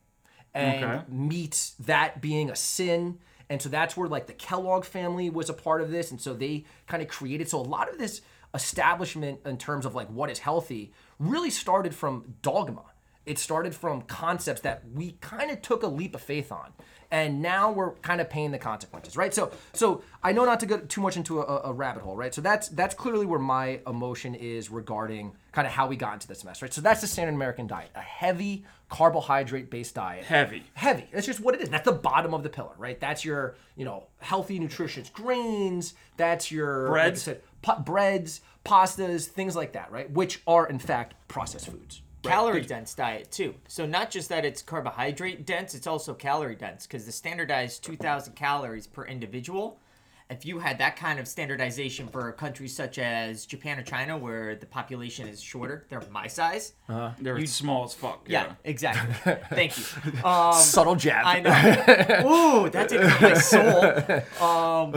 and 0.53 0.83
Okay. 0.83 1.01
meat 1.09 1.71
that 1.91 2.21
being 2.21 2.49
a 2.49 2.55
sin 2.55 3.19
and 3.49 3.61
so 3.61 3.69
that's 3.69 3.95
where 3.95 4.07
like 4.07 4.27
the 4.27 4.33
kellogg 4.33 4.85
family 4.85 5.29
was 5.29 5.49
a 5.49 5.53
part 5.53 5.81
of 5.81 5.91
this. 5.91 6.11
And 6.11 6.19
so 6.19 6.33
they 6.33 6.65
kind 6.87 7.03
of 7.03 7.09
created 7.09 7.49
so 7.49 7.59
a 7.59 7.61
lot 7.61 7.89
of 7.89 7.97
this 7.97 8.21
establishment 8.53 9.41
in 9.45 9.57
terms 9.57 9.85
of 9.85 9.93
like 9.93 10.07
what 10.07 10.29
is 10.29 10.39
healthy 10.39 10.91
really 11.19 11.49
started 11.49 11.93
from 11.93 12.35
dogma. 12.41 12.83
It 13.25 13.39
started 13.39 13.73
from 13.73 14.03
concepts 14.03 14.61
that 14.61 14.83
we 14.93 15.13
kind 15.13 15.49
of 15.49 15.61
took 15.61 15.83
a 15.83 15.87
leap 15.87 16.13
of 16.15 16.21
faith 16.21 16.51
on. 16.51 16.73
And 17.11 17.41
now 17.41 17.71
we're 17.71 17.91
kind 17.95 18.21
of 18.21 18.29
paying 18.29 18.51
the 18.51 18.57
consequences 18.57 19.15
right? 19.15 19.33
So 19.33 19.51
so 19.73 20.03
i 20.23 20.31
know 20.31 20.43
not 20.45 20.59
to 20.61 20.65
go 20.65 20.77
too 20.79 21.01
much 21.01 21.17
into 21.17 21.39
a, 21.39 21.61
a 21.65 21.73
rabbit 21.73 22.01
hole 22.01 22.15
right? 22.15 22.33
So 22.33 22.41
that's 22.41 22.69
that's 22.69 22.95
clearly 22.95 23.25
where 23.25 23.39
my 23.39 23.79
emotion 23.85 24.33
is 24.33 24.71
regarding 24.71 25.33
kind 25.51 25.67
of 25.67 25.73
how 25.73 25.87
we 25.87 25.95
got 25.95 26.13
into 26.13 26.27
this 26.27 26.43
mess 26.43 26.61
right? 26.61 26.73
So 26.73 26.81
that's 26.81 27.01
the 27.01 27.07
standard 27.07 27.35
american 27.35 27.67
diet 27.67 27.91
a 27.95 28.01
heavy 28.01 28.65
carbohydrate 28.89 29.69
based 29.69 29.95
diet 29.95 30.25
Heavy. 30.25 30.63
heavy 30.75 31.07
that's 31.11 31.25
just 31.25 31.39
what 31.39 31.55
it 31.55 31.61
is 31.61 31.69
that's 31.69 31.85
the 31.85 31.91
bottom 31.91 32.33
of 32.33 32.43
the 32.43 32.49
pillar 32.49 32.73
right 32.77 32.99
that's 32.99 33.25
your 33.25 33.55
you 33.75 33.83
know 33.83 34.03
healthy 34.19 34.59
nutritious 34.59 35.09
grains 35.09 35.95
that's 36.17 36.51
your 36.51 36.83
like 36.83 36.91
Breads? 36.91 37.21
said, 37.23 37.41
pa- 37.61 37.79
breads 37.79 38.41
pastas 38.63 39.25
things 39.25 39.55
like 39.55 39.73
that 39.73 39.91
right 39.91 40.09
which 40.11 40.41
are 40.45 40.67
in 40.67 40.79
fact 40.79 41.15
processed 41.27 41.67
foods 41.69 42.01
Calorie 42.23 42.61
dense 42.61 42.93
diet 42.93 43.31
too. 43.31 43.53
So 43.67 43.85
not 43.85 44.09
just 44.09 44.29
that 44.29 44.45
it's 44.45 44.61
carbohydrate 44.61 45.45
dense, 45.45 45.75
it's 45.75 45.87
also 45.87 46.13
calorie 46.13 46.55
dense 46.55 46.87
because 46.87 47.05
the 47.05 47.11
standardized 47.11 47.83
2,000 47.83 48.33
calories 48.35 48.87
per 48.87 49.05
individual. 49.05 49.79
If 50.27 50.43
you 50.43 50.57
had 50.57 50.79
that 50.79 50.95
kind 50.95 51.19
of 51.19 51.27
standardization 51.27 52.07
for 52.07 52.31
countries 52.31 52.75
such 52.75 52.97
as 52.97 53.45
Japan 53.45 53.77
or 53.77 53.83
China, 53.83 54.17
where 54.17 54.55
the 54.55 54.65
population 54.65 55.27
is 55.27 55.39
shorter, 55.39 55.85
they're 55.89 56.01
my 56.09 56.25
size. 56.25 56.73
They're 57.19 57.45
small 57.45 57.83
as 57.85 57.93
fuck. 57.93 58.25
Yeah, 58.27 58.53
exactly. 58.63 59.35
Thank 59.51 59.77
you. 59.77 59.85
Um, 60.23 60.53
subtle 60.53 60.95
jab 60.95 61.25
I 61.27 61.39
know. 61.41 62.61
Ooh, 62.65 62.69
that 62.71 62.89
did 62.89 63.01
my 63.21 63.33
soul. 63.35 64.45
Um, 64.49 64.91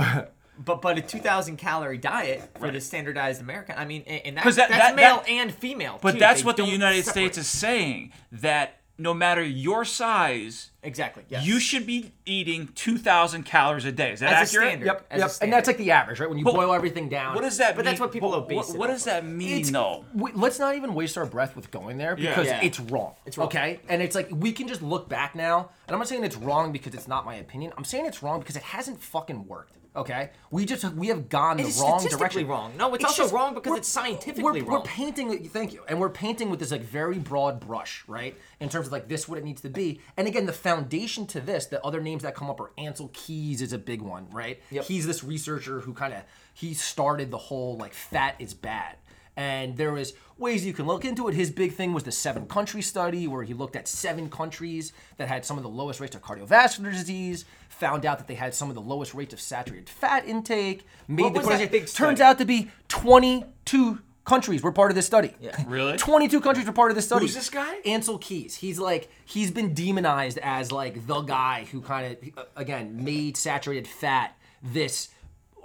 but 0.65 0.81
but 0.83 0.97
a 0.99 1.03
2,000 1.03 1.57
calorie 1.59 1.99
diet 1.99 2.51
for 2.59 2.71
the 2.71 2.81
standardized 2.81 3.41
American. 3.43 3.77
I 3.79 3.85
mean, 3.85 4.05
and 4.07 4.23
and 4.25 4.37
that, 4.39 4.45
'Cause 4.45 4.57
that- 4.57 4.71
that's 4.71 4.83
that- 4.87 4.97
male 4.97 5.17
that- 5.19 5.29
and 5.29 5.55
female. 5.55 5.99
But 6.01 6.13
too. 6.13 6.19
that's 6.21 6.41
They 6.41 6.47
what 6.47 6.57
the 6.57 6.65
United 6.65 7.05
separate. 7.05 7.35
States 7.35 7.39
is 7.39 7.47
saying 7.49 8.13
that 8.33 8.78
no 9.01 9.15
matter 9.15 9.43
your 9.43 9.85
size, 9.85 10.71
Exactly. 10.83 11.25
Yes. 11.29 11.47
you 11.47 11.61
should 11.61 11.87
be 11.87 12.13
eating 12.27 12.69
2,000 12.75 13.45
calories 13.45 13.85
a 13.85 13.93
day. 13.93 14.13
Is 14.13 14.21
that 14.21 14.33
As 14.33 14.33
a 14.33 14.41
accurate? 14.59 14.69
standard. 14.69 14.87
Yep, 14.87 15.07
as 15.11 15.17
a 15.19 15.21
yep. 15.23 15.31
standard. 15.31 15.45
and 15.45 15.53
that's 15.57 15.67
like 15.69 15.77
the 15.77 15.91
average, 15.93 16.19
right? 16.21 16.29
When 16.29 16.39
you 16.39 16.45
But 16.45 16.55
boil 16.55 16.73
everything 16.73 17.09
down. 17.09 17.35
What 17.35 17.43
does 17.43 17.59
that 17.59 17.77
But 17.77 17.85
mean? 17.85 17.93
that's 17.93 18.01
what 18.01 18.11
people 18.13 18.31
What- 18.31 18.39
obese 18.45 18.69
What, 18.71 18.79
what 18.79 18.87
does 18.89 19.05
that 19.05 19.25
mean, 19.25 19.71
though? 19.73 20.05
we, 20.15 20.33
let's 20.33 20.59
not 20.59 20.75
even 20.75 20.95
waste 20.95 21.17
our 21.17 21.27
breath 21.27 21.55
with 21.55 21.71
going 21.71 21.97
there 21.99 22.17
because 22.17 22.47
Yeah. 22.47 22.61
it's 22.63 22.81
wrong. 22.81 23.15
It's 23.25 23.39
wrong. 23.39 23.47
Okay, 23.49 23.81
and 23.89 24.03
it's 24.03 24.15
like 24.17 24.29
we 24.33 24.51
can 24.53 24.67
just 24.67 24.83
look 24.83 25.09
back 25.09 25.35
now, 25.35 25.71
and 25.87 25.95
I'm 25.95 25.99
not 25.99 26.09
saying 26.09 26.25
it's 26.25 26.37
wrong 26.37 26.73
because 26.73 26.95
it's 26.95 27.07
not 27.09 27.25
my 27.25 27.37
opinion. 27.37 27.73
I'm 27.79 27.85
saying 27.85 28.07
it's 28.07 28.23
wrong 28.23 28.41
because 28.41 28.57
it 28.57 28.63
hasn't 28.65 29.01
fucking 29.01 29.47
worked. 29.47 29.75
Okay, 29.99 30.31
we 30.53 30.65
just 30.65 30.85
we 30.95 31.09
have 31.09 31.29
gone 31.29 31.59
It's 31.59 31.77
the 31.77 31.83
wrong 31.83 32.07
direction. 32.07 32.47
wrong. 32.47 32.73
No, 32.79 32.95
it's 32.95 33.05
also 33.05 33.29
wrong 33.31 33.53
because 33.53 33.77
it's 33.79 33.89
scientifically 33.89 34.63
we're, 34.63 34.65
We're 34.65 34.81
painting. 34.83 35.49
Thank 35.49 35.73
you, 35.73 35.83
and 35.89 35.99
we're 35.99 36.09
painting 36.09 36.51
with 36.51 36.61
this 36.61 36.71
like 36.71 36.83
very 36.83 37.19
broad 37.19 37.59
brush, 37.59 38.05
right? 38.07 38.37
In 38.61 38.69
terms 38.69 38.87
of 38.87 38.93
like 38.93 39.09
this 39.09 39.29
what 39.29 39.39
it 39.39 39.45
needs 39.45 39.61
to 39.63 39.69
be, 39.69 40.01
and 40.17 40.29
again 40.29 40.47
the 40.47 40.53
foundation 40.53 41.27
to 41.29 41.41
this, 41.41 41.67
the 41.67 41.85
other 41.85 42.01
names 42.01 42.23
that 42.23 42.37
come 42.37 42.49
up 42.49 42.61
are 42.61 42.71
Ancel 42.79 43.13
Keys 43.13 43.61
is 43.61 43.73
a 43.73 43.79
big 43.79 44.01
one, 44.01 44.29
right? 44.31 44.63
Yep. 44.71 44.85
He's 44.85 45.05
this 45.05 45.25
researcher 45.25 45.81
who 45.81 45.93
kind 45.93 46.15
of 46.15 46.23
he 46.55 46.75
started 46.75 47.33
the 47.33 47.39
whole 47.39 47.77
like 47.77 47.93
fat 47.93 48.37
is 48.39 48.55
bad 48.55 48.97
and 49.39 49.77
there 49.77 49.93
was 49.93 50.15
ways 50.37 50.67
you 50.67 50.73
can 50.73 50.85
look 50.85 51.05
into 51.05 51.29
it 51.29 51.35
his 51.35 51.51
big 51.51 51.73
thing 51.73 51.93
was 51.93 52.03
the 52.03 52.13
seven 52.13 52.45
country 52.47 52.83
study 52.83 53.27
where 53.29 53.45
he 53.45 53.55
looked 53.55 53.77
at 53.77 53.87
seven 53.87 54.29
countries 54.29 54.93
that 55.17 55.29
had 55.29 55.45
some 55.45 55.57
of 55.57 55.63
the 55.63 55.69
lowest 55.69 56.01
rates 56.01 56.15
of 56.17 56.23
cardiovascular 56.23 56.93
disease 56.93 57.45
found 57.69 58.05
out 58.05 58.19
that 58.19 58.27
they 58.27 58.35
had 58.35 58.53
some 58.53 58.69
of 58.69 58.75
the 58.75 58.81
lowest 58.81 59.15
rates 59.15 59.33
of 59.33 59.41
saturated 59.41 59.89
fat 59.89 60.27
intake 60.27 60.85
made 61.07 61.23
What 61.23 61.35
the 61.35 61.41
was 61.41 61.59
that 61.61 61.71
big 61.71 61.87
turns 61.87 62.21
out 62.21 62.39
to 62.39 62.45
be 62.45 62.71
22 62.89 64.01
countries 64.25 64.63
were 64.63 64.73
part 64.73 64.91
of 64.91 64.95
this 64.97 65.07
study 65.07 65.33
Yeah. 65.41 65.57
Really? 65.67 65.97
22 65.97 66.41
countries 66.41 66.67
were 66.67 66.73
part 66.73 66.91
of 66.91 66.97
this 66.97 67.07
study. 67.07 67.25
Who's 67.25 67.35
this 67.35 67.49
guy? 67.49 67.79
Ancel 67.87 68.21
Keys. 68.21 68.57
He's 68.57 68.79
like 68.79 69.09
he's 69.25 69.51
been 69.53 69.73
demonized 69.73 70.39
as 70.43 70.73
like 70.73 71.07
the 71.07 71.23
guy 71.23 71.67
who 71.71 71.81
kind 71.81 72.13
of 72.13 72.47
again 72.57 73.05
made 73.05 73.37
saturated 73.37 73.87
fat 73.87 74.37
this 74.63 75.09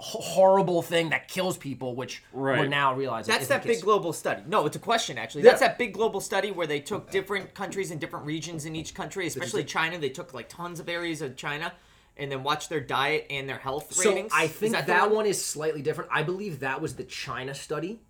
horrible 0.04 0.82
thing 0.82 1.08
that 1.10 1.28
kills 1.28 1.56
people, 1.56 1.96
which 1.96 2.22
we're 2.32 2.66
now 2.66 2.94
realizing 2.94 3.32
That's 3.32 3.48
that 3.48 3.64
big 3.64 3.80
global 3.80 4.12
study. 4.12 4.42
No, 4.46 4.66
it's 4.66 4.76
a 4.76 4.80
question 4.80 5.16
actually. 5.18 5.42
Yeah. 5.44 5.50
That's 5.50 5.60
that 5.60 5.78
big 5.78 5.94
global 5.94 6.20
study 6.20 6.50
where 6.50 6.66
they 6.66 6.80
took 6.80 7.10
different 7.10 7.54
countries 7.54 7.90
and 7.90 8.00
different 8.00 8.26
regions 8.26 8.66
in 8.66 8.76
each 8.76 8.94
country, 8.94 9.26
especially 9.26 9.64
China. 9.64 9.98
They 9.98 10.10
took 10.10 10.34
like 10.34 10.48
tons 10.48 10.78
of 10.78 10.88
areas 10.88 11.22
of 11.22 11.36
China 11.36 11.72
and 12.16 12.30
then 12.30 12.42
watched 12.42 12.68
their 12.68 12.80
diet 12.80 13.26
and 13.30 13.48
their 13.48 13.58
health 13.58 13.92
So 13.94 14.10
ratings. 14.10 14.30
I 14.34 14.44
Is 14.44 14.52
think 14.52 14.72
that, 14.74 14.86
the 14.86 15.14
one? 15.14 15.26
is 15.26 15.42
slightly 15.44 15.82
different. 15.82 16.10
I 16.12 16.22
believe 16.22 16.60
that 16.60 16.80
was 16.80 16.94
the 16.94 17.04
China 17.04 17.54
study, 17.54 18.00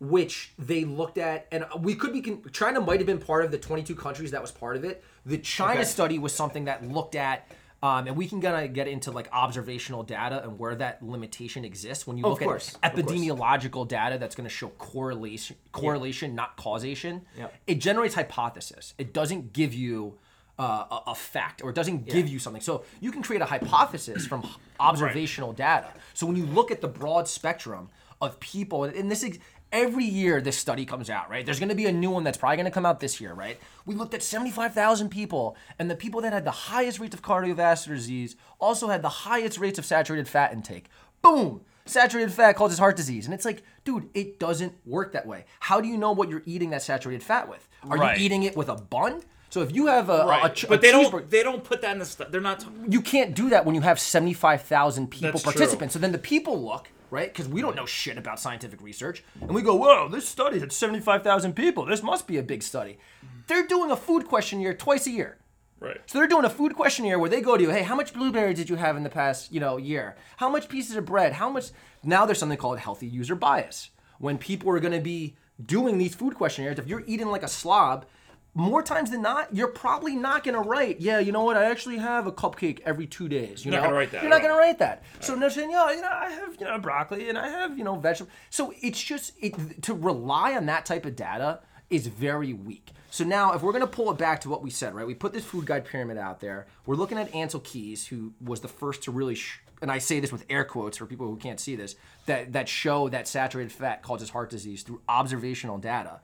which 0.00 0.52
they 0.58 0.84
looked 0.84 1.18
at, 1.18 1.46
and 1.52 1.64
we 1.80 1.94
could 1.94 2.12
be. 2.12 2.20
Con- 2.20 2.42
China 2.52 2.80
might 2.80 2.98
have 2.98 3.06
been 3.06 3.18
part 3.20 3.44
of 3.44 3.50
the 3.50 3.58
22 3.58 3.94
countries 3.94 4.32
that 4.32 4.42
was 4.42 4.50
part 4.50 4.76
of 4.76 4.84
it. 4.84 5.04
The 5.24 5.38
China 5.38 5.74
Okay. 5.80 5.84
study 5.84 6.18
was 6.18 6.34
something 6.34 6.64
that 6.64 6.84
looked 6.88 7.14
at. 7.14 7.46
Um, 7.84 8.06
and 8.06 8.16
we 8.16 8.26
can 8.26 8.40
kind 8.40 8.64
of 8.64 8.72
get 8.72 8.88
into 8.88 9.10
like 9.10 9.28
observational 9.30 10.04
data 10.04 10.42
and 10.42 10.58
where 10.58 10.74
that 10.74 11.02
limitation 11.02 11.66
exists 11.66 12.06
when 12.06 12.16
you 12.16 12.24
Of 12.24 12.30
look 12.30 12.40
course, 12.40 12.78
at 12.82 12.94
epidemiological 12.96 13.86
data 13.86 14.16
that's 14.16 14.34
going 14.34 14.48
to 14.48 14.54
show 14.54 14.68
correlation, 14.78 15.56
correlation, 15.70 16.34
not 16.34 16.56
causation. 16.56 17.26
Yep. 17.36 17.54
It 17.66 17.74
generates 17.74 18.14
hypothesis. 18.14 18.94
It 18.96 19.12
doesn't 19.12 19.52
give 19.52 19.74
you 19.74 20.14
uh, 20.58 20.86
a, 20.90 21.10
a 21.10 21.14
fact 21.14 21.62
or 21.62 21.68
it 21.68 21.74
doesn't 21.74 22.08
give 22.08 22.26
you 22.26 22.38
something. 22.38 22.62
So 22.62 22.84
you 23.02 23.12
can 23.12 23.22
create 23.22 23.42
a 23.42 23.44
hypothesis 23.44 24.26
from 24.26 24.48
observational 24.80 25.52
data. 25.52 25.88
So 26.14 26.26
when 26.26 26.36
you 26.36 26.46
look 26.46 26.70
at 26.70 26.80
the 26.80 26.88
broad 26.88 27.28
spectrum 27.28 27.90
of 28.18 28.40
people, 28.40 28.84
and 28.84 29.10
this 29.10 29.22
is 29.22 29.38
every 29.74 30.04
year 30.06 30.40
this 30.40 30.56
study 30.56 30.86
comes 30.86 31.10
out, 31.10 31.28
right? 31.28 31.44
There's 31.44 31.58
going 31.58 31.68
to 31.68 31.74
be 31.74 31.84
a 31.86 31.92
new 31.92 32.10
one 32.10 32.24
that's 32.24 32.38
probably 32.38 32.56
going 32.56 32.64
to 32.64 32.70
come 32.70 32.86
out 32.86 33.00
this 33.00 33.20
year, 33.20 33.34
right? 33.34 33.58
We 33.84 33.94
looked 33.94 34.14
at 34.14 34.22
75,000 34.22 35.10
people, 35.10 35.56
and 35.78 35.90
the 35.90 35.96
people 35.96 36.22
that 36.22 36.32
had 36.32 36.44
the 36.46 36.50
highest 36.50 36.98
rates 37.00 37.14
of 37.14 37.20
cardiovascular 37.20 37.94
disease 37.96 38.36
also 38.58 38.88
had 38.88 39.02
the 39.02 39.08
highest 39.10 39.58
rates 39.58 39.78
of 39.78 39.84
saturated 39.84 40.28
fat 40.28 40.52
intake. 40.54 40.86
Boom! 41.20 41.60
Saturated 41.86 42.32
fat 42.32 42.54
causes 42.56 42.78
heart 42.78 42.96
disease. 42.96 43.26
And 43.26 43.34
it's 43.34 43.44
like, 43.44 43.62
dude, 43.84 44.08
it 44.14 44.38
doesn't 44.38 44.72
work 44.86 45.12
that 45.12 45.26
way. 45.26 45.44
How 45.60 45.82
do 45.82 45.88
you 45.88 45.98
know 45.98 46.12
what 46.12 46.30
you're 46.30 46.42
eating 46.46 46.70
that 46.70 46.80
saturated 46.82 47.22
fat 47.22 47.46
with? 47.48 47.68
Are 47.90 47.98
Right. 47.98 48.18
you 48.18 48.24
eating 48.24 48.44
it 48.44 48.56
with 48.56 48.70
a 48.70 48.76
bun? 48.76 49.22
So 49.50 49.60
if 49.60 49.74
you 49.74 49.86
have 49.86 50.08
a, 50.08 50.12
a- 50.12 50.26
Right. 50.26 50.50
a, 50.50 50.54
ch- 50.54 50.66
but 50.68 50.80
they 50.80 50.90
don't. 50.90 51.30
They 51.30 51.42
don't 51.42 51.62
put 51.62 51.82
that 51.82 51.92
in 51.92 51.98
the. 51.98 52.06
Stu- 52.06 52.24
they're 52.30 52.40
not. 52.40 52.60
T- 52.60 52.66
you 52.88 53.02
can't 53.02 53.34
do 53.34 53.50
that 53.50 53.66
when 53.66 53.74
you 53.74 53.82
have 53.82 54.00
75,000 54.00 55.08
people 55.10 55.30
That's 55.32 55.42
true. 55.42 55.52
participants. 55.52 55.92
So 55.92 55.98
then 55.98 56.12
the 56.12 56.18
people 56.18 56.60
look, 56.64 56.90
right? 57.10 57.32
Because 57.32 57.48
we 57.48 57.60
don't 57.60 57.76
know 57.76 57.86
shit 57.86 58.18
about 58.18 58.40
scientific 58.40 58.80
research. 58.80 59.24
And 59.40 59.50
we 59.54 59.62
go, 59.62 59.74
whoa, 59.74 60.08
this 60.08 60.28
study 60.28 60.58
had 60.58 60.72
75,000 60.72 61.54
people. 61.54 61.84
This 61.86 62.02
must 62.02 62.26
be 62.26 62.38
a 62.38 62.42
big 62.42 62.62
study. 62.62 62.98
They're 63.46 63.66
doing 63.66 63.90
a 63.90 63.96
food 63.96 64.26
questionnaire 64.26 64.74
twice 64.74 65.06
a 65.06 65.10
year. 65.10 65.38
right. 65.80 66.00
So 66.06 66.18
they're 66.18 66.28
doing 66.28 66.44
a 66.44 66.50
food 66.50 66.74
questionnaire 66.74 67.18
where 67.18 67.30
they 67.30 67.40
go 67.40 67.56
to 67.56 67.62
you, 67.62 67.70
hey, 67.70 67.82
how 67.82 67.94
much 67.94 68.14
blueberries 68.14 68.56
did 68.58 68.68
you 68.70 68.76
have 68.76 68.96
in 68.96 69.02
the 69.02 69.10
past, 69.10 69.52
you 69.52 69.60
know, 69.60 69.76
year? 69.76 70.16
How 70.38 70.48
much 70.48 70.68
pieces 70.68 70.96
of 70.96 71.04
bread? 71.04 71.34
How 71.34 71.50
much? 71.50 71.70
Now 72.02 72.24
there's 72.26 72.38
something 72.38 72.58
called 72.58 72.78
healthy 72.78 73.06
user 73.06 73.34
bias. 73.34 73.90
When 74.18 74.38
people 74.38 74.70
are 74.70 74.80
going 74.80 74.92
to 74.94 75.00
be 75.00 75.36
doing 75.64 75.98
these 75.98 76.14
food 76.14 76.34
questionnaires, 76.34 76.78
if 76.78 76.86
you're 76.86 77.04
eating 77.06 77.28
like 77.28 77.42
a 77.42 77.48
slob, 77.48 78.06
more 78.54 78.82
times 78.82 79.10
than 79.10 79.22
not, 79.22 79.54
you're 79.54 79.68
probably 79.68 80.14
not 80.14 80.44
going 80.44 80.54
to 80.54 80.60
write, 80.60 81.00
yeah, 81.00 81.18
you 81.18 81.32
know 81.32 81.42
what? 81.42 81.56
I 81.56 81.64
actually 81.64 81.98
have 81.98 82.26
a 82.26 82.32
cupcake 82.32 82.80
every 82.84 83.06
two 83.06 83.28
days. 83.28 83.64
You 83.64 83.72
You're 83.72 83.80
not 83.80 83.84
know? 83.84 83.90
gonna 83.90 83.98
write 83.98 84.12
that 84.12 84.22
You're 84.22 84.30
not 84.30 84.42
going 84.42 84.52
to 84.52 84.58
write 84.58 84.78
that. 84.78 85.02
So 85.20 85.34
they're 85.36 85.50
saying, 85.50 85.72
yeah, 85.72 85.90
you 85.92 86.00
know, 86.00 86.08
I 86.10 86.30
have 86.30 86.56
you 86.58 86.66
know 86.66 86.78
broccoli 86.78 87.28
and 87.28 87.36
I 87.36 87.48
have 87.48 87.76
you 87.76 87.84
know 87.84 87.96
vegetables. 87.96 88.32
So 88.50 88.72
it's 88.80 89.02
just 89.02 89.32
it 89.40 89.82
to 89.82 89.94
rely 89.94 90.54
on 90.54 90.66
that 90.66 90.86
type 90.86 91.04
of 91.04 91.16
data 91.16 91.60
is 91.90 92.06
very 92.06 92.52
weak. 92.52 92.92
So 93.10 93.24
now, 93.24 93.52
if 93.52 93.62
we're 93.62 93.72
going 93.72 93.82
to 93.82 93.86
pull 93.86 94.10
it 94.10 94.18
back 94.18 94.40
to 94.40 94.48
what 94.48 94.62
we 94.62 94.70
said, 94.70 94.94
right? 94.94 95.06
We 95.06 95.14
put 95.14 95.32
this 95.32 95.44
food 95.44 95.66
guide 95.66 95.84
pyramid 95.84 96.18
out 96.18 96.40
there. 96.40 96.66
We're 96.84 96.96
looking 96.96 97.18
at 97.18 97.30
Ancel 97.32 97.62
Keys, 97.62 98.06
who 98.06 98.32
was 98.40 98.60
the 98.60 98.66
first 98.68 99.02
to 99.04 99.12
really, 99.12 99.36
sh- 99.36 99.60
and 99.80 99.90
I 99.90 99.98
say 99.98 100.18
this 100.18 100.32
with 100.32 100.44
air 100.50 100.64
quotes 100.64 100.96
for 100.96 101.06
people 101.06 101.28
who 101.28 101.36
can't 101.36 101.60
see 101.60 101.76
this, 101.76 101.94
that 102.26 102.52
that 102.54 102.68
show 102.68 103.08
that 103.10 103.28
saturated 103.28 103.70
fat 103.70 104.02
causes 104.02 104.30
heart 104.30 104.50
disease 104.50 104.82
through 104.82 105.00
observational 105.08 105.78
data. 105.78 106.20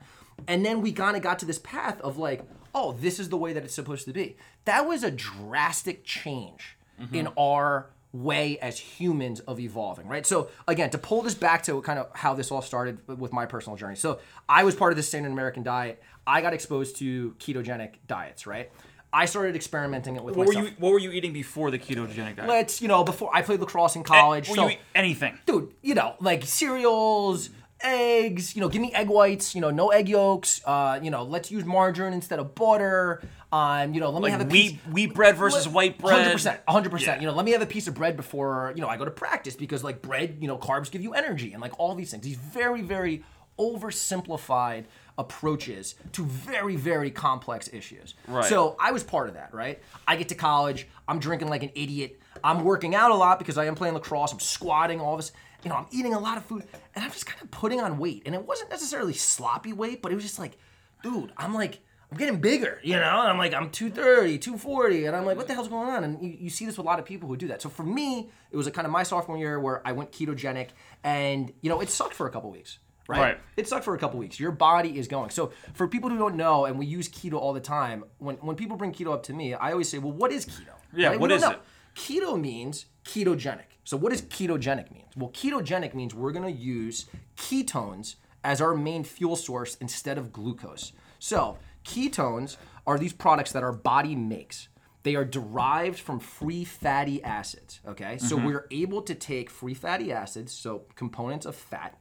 And 0.47 0.65
then 0.65 0.81
we 0.81 0.91
kind 0.91 1.15
of 1.15 1.23
got 1.23 1.39
to 1.39 1.45
this 1.45 1.59
path 1.59 1.99
of 2.01 2.17
like, 2.17 2.43
oh, 2.73 2.93
this 2.93 3.19
is 3.19 3.29
the 3.29 3.37
way 3.37 3.53
that 3.53 3.63
it's 3.63 3.73
supposed 3.73 4.05
to 4.05 4.13
be. 4.13 4.37
That 4.65 4.87
was 4.87 5.03
a 5.03 5.11
drastic 5.11 6.03
change 6.03 6.77
mm-hmm. 6.99 7.13
in 7.13 7.27
our 7.37 7.89
way 8.13 8.59
as 8.59 8.77
humans 8.77 9.39
of 9.41 9.59
evolving, 9.59 10.07
right? 10.07 10.25
So 10.25 10.49
again, 10.67 10.89
to 10.89 10.97
pull 10.97 11.21
this 11.21 11.35
back 11.35 11.63
to 11.63 11.81
kind 11.81 11.99
of 11.99 12.09
how 12.13 12.33
this 12.33 12.51
all 12.51 12.61
started 12.61 12.99
with 13.07 13.31
my 13.31 13.45
personal 13.45 13.77
journey. 13.77 13.95
So 13.95 14.19
I 14.49 14.63
was 14.63 14.75
part 14.75 14.91
of 14.91 14.97
the 14.97 15.03
standard 15.03 15.31
American 15.31 15.63
diet. 15.63 16.01
I 16.27 16.41
got 16.41 16.53
exposed 16.53 16.97
to 16.97 17.31
ketogenic 17.39 17.95
diets, 18.07 18.45
right? 18.45 18.71
I 19.13 19.25
started 19.25 19.55
experimenting 19.55 20.15
it 20.15 20.23
with 20.23 20.35
What 20.35 20.47
were 20.47 20.53
you? 20.53 20.71
What 20.77 20.93
were 20.93 20.99
you 20.99 21.11
eating 21.11 21.33
before 21.33 21.69
the 21.69 21.79
ketogenic 21.79 22.37
diet? 22.37 22.47
Let's, 22.47 22.81
you 22.81 22.87
know, 22.87 23.03
before 23.03 23.29
I 23.33 23.41
played 23.41 23.59
lacrosse 23.59 23.95
in 23.95 24.01
eh, 24.01 24.05
college. 24.05 24.49
Were 24.49 24.55
so, 24.55 24.63
you 24.63 24.69
eat 24.71 24.79
anything? 24.95 25.37
dude, 25.45 25.73
you 25.81 25.95
know, 25.95 26.15
like 26.21 26.45
cereals, 26.45 27.49
eggs, 27.83 28.55
you 28.55 28.61
know, 28.61 28.69
give 28.69 28.81
me 28.81 28.93
egg 28.93 29.07
whites, 29.09 29.53
you 29.55 29.61
know, 29.61 29.69
no 29.71 29.89
egg 29.89 30.09
yolks, 30.09 30.61
uh, 30.65 30.99
you 31.01 31.11
know, 31.11 31.23
let's 31.23 31.51
use 31.51 31.65
margarine 31.65 32.13
instead 32.13 32.39
of 32.39 32.55
butter. 32.55 33.21
Um, 33.51 33.93
you 33.93 33.99
know, 33.99 34.09
let 34.11 34.19
me 34.19 34.29
Like 34.29 34.31
have 34.31 34.41
a 34.41 34.45
wheat, 34.45 34.71
piece 34.83 34.93
wheat 34.93 35.13
bread 35.13 35.35
versus 35.35 35.67
white 35.67 35.97
bread. 35.97 36.13
Hundred 36.19 36.31
percent, 36.31 36.61
hundred 36.67 36.89
percent. 36.89 37.21
You 37.21 37.27
know, 37.27 37.33
let 37.33 37.45
me 37.45 37.51
have 37.51 37.61
a 37.61 37.65
piece 37.65 37.87
of 37.87 37.93
bread 37.93 38.15
before 38.15 38.71
you 38.75 38.81
know 38.81 38.87
I 38.87 38.95
go 38.95 39.03
to 39.05 39.11
practice 39.11 39.55
because 39.55 39.83
like 39.83 40.01
bread, 40.01 40.37
you 40.39 40.47
know, 40.47 40.57
carbs 40.57 40.89
give 40.89 41.01
you 41.01 41.13
energy 41.13 41.51
and 41.51 41.61
like 41.61 41.77
all 41.77 41.93
these 41.93 42.11
things. 42.11 42.23
These 42.23 42.37
very, 42.37 42.81
very 42.81 43.23
oversimplified 43.59 44.85
approaches 45.17 45.95
to 46.13 46.25
very, 46.25 46.75
very 46.75 47.11
complex 47.11 47.69
issues. 47.71 48.15
Right. 48.27 48.45
So 48.45 48.75
I 48.79 48.91
was 48.91 49.03
part 49.03 49.27
of 49.27 49.35
that. 49.35 49.53
Right. 49.53 49.81
I 50.07 50.15
get 50.15 50.29
to 50.29 50.35
college. 50.35 50.87
I'm 51.07 51.19
drinking 51.19 51.49
like 51.49 51.63
an 51.63 51.71
idiot. 51.75 52.19
I'm 52.43 52.63
working 52.63 52.95
out 52.95 53.11
a 53.11 53.15
lot 53.15 53.37
because 53.37 53.57
I 53.57 53.65
am 53.65 53.75
playing 53.75 53.93
lacrosse. 53.93 54.31
I'm 54.31 54.39
squatting. 54.39 54.99
All 54.99 55.17
this. 55.17 55.31
You 55.63 55.69
know, 55.69 55.75
I'm 55.75 55.85
eating 55.91 56.13
a 56.13 56.19
lot 56.19 56.37
of 56.37 56.45
food, 56.45 56.63
and 56.95 57.03
I'm 57.05 57.11
just 57.11 57.25
kind 57.25 57.41
of 57.41 57.51
putting 57.51 57.79
on 57.81 57.97
weight. 57.97 58.23
And 58.25 58.33
it 58.35 58.45
wasn't 58.45 58.69
necessarily 58.69 59.13
sloppy 59.13 59.73
weight, 59.73 60.01
but 60.01 60.11
it 60.11 60.15
was 60.15 60.23
just 60.23 60.39
like, 60.39 60.57
dude, 61.03 61.31
I'm 61.37 61.53
like. 61.53 61.79
I'm 62.13 62.17
getting 62.17 62.41
bigger, 62.41 62.77
you 62.83 62.97
know? 62.97 63.21
I'm 63.21 63.37
like, 63.37 63.53
I'm 63.53 63.69
230, 63.69 64.37
240, 64.37 65.05
and 65.05 65.15
I'm 65.15 65.25
like, 65.25 65.37
what 65.37 65.47
the 65.47 65.53
hell's 65.53 65.69
going 65.69 65.87
on? 65.87 66.03
And 66.03 66.21
you, 66.21 66.35
you 66.41 66.49
see 66.49 66.65
this 66.65 66.75
with 66.77 66.85
a 66.85 66.89
lot 66.89 66.99
of 66.99 67.05
people 67.05 67.29
who 67.29 67.37
do 67.37 67.47
that. 67.47 67.61
So 67.61 67.69
for 67.69 67.83
me, 67.83 68.29
it 68.51 68.57
was 68.57 68.67
a 68.67 68.71
kind 68.71 68.85
of 68.85 68.91
my 68.91 69.03
sophomore 69.03 69.37
year 69.37 69.61
where 69.61 69.81
I 69.87 69.93
went 69.93 70.11
ketogenic, 70.11 70.71
and, 71.05 71.53
you 71.61 71.69
know, 71.69 71.79
it 71.79 71.89
sucked 71.89 72.13
for 72.13 72.27
a 72.27 72.29
couple 72.29 72.51
weeks, 72.51 72.79
right? 73.07 73.17
Right. 73.17 73.37
It 73.55 73.65
sucked 73.69 73.85
for 73.85 73.95
a 73.95 73.97
couple 73.97 74.19
weeks. 74.19 74.41
Your 74.41 74.51
body 74.51 74.99
is 74.99 75.07
going. 75.07 75.29
So 75.29 75.53
for 75.73 75.87
people 75.87 76.09
who 76.09 76.17
don't 76.17 76.35
know, 76.35 76.65
and 76.65 76.77
we 76.77 76.85
use 76.85 77.07
keto 77.07 77.35
all 77.35 77.53
the 77.53 77.61
time, 77.61 78.03
when, 78.17 78.35
when 78.37 78.57
people 78.57 78.75
bring 78.75 78.91
keto 78.91 79.13
up 79.13 79.23
to 79.23 79.33
me, 79.33 79.53
I 79.53 79.71
always 79.71 79.87
say, 79.87 79.97
well, 79.97 80.11
what 80.11 80.33
is 80.33 80.45
keto? 80.45 80.73
Yeah, 80.93 81.11
Right? 81.11 81.19
what 81.21 81.31
is 81.31 81.43
know. 81.43 81.51
it? 81.51 81.59
Keto 81.95 82.37
means 82.37 82.87
ketogenic. 83.05 83.70
So 83.83 83.97
what 83.97 84.11
does 84.11 84.21
ketogenic 84.21 84.91
mean? 84.91 85.05
Well, 85.15 85.29
ketogenic 85.31 85.93
means 85.93 86.13
we're 86.13 86.31
going 86.31 86.53
to 86.53 86.59
use 86.59 87.07
ketones 87.37 88.15
as 88.43 88.61
our 88.61 88.75
main 88.75 89.03
fuel 89.03 89.35
source 89.35 89.75
instead 89.75 90.17
of 90.17 90.31
glucose. 90.31 90.93
So 91.19 91.57
ketones 91.85 92.57
are 92.87 92.97
these 92.97 93.13
products 93.13 93.51
that 93.51 93.63
our 93.63 93.71
body 93.71 94.15
makes. 94.15 94.67
They 95.03 95.15
are 95.15 95.25
derived 95.25 95.99
from 95.99 96.19
free 96.19 96.63
fatty 96.63 97.23
acids. 97.23 97.79
Okay, 97.87 98.17
so 98.17 98.37
mm-hmm. 98.37 98.45
we're 98.45 98.67
able 98.69 99.01
to 99.03 99.15
take 99.15 99.49
free 99.49 99.73
fatty 99.73 100.11
acids, 100.11 100.51
so 100.53 100.83
components 100.95 101.45
of 101.45 101.55
fat, 101.55 101.97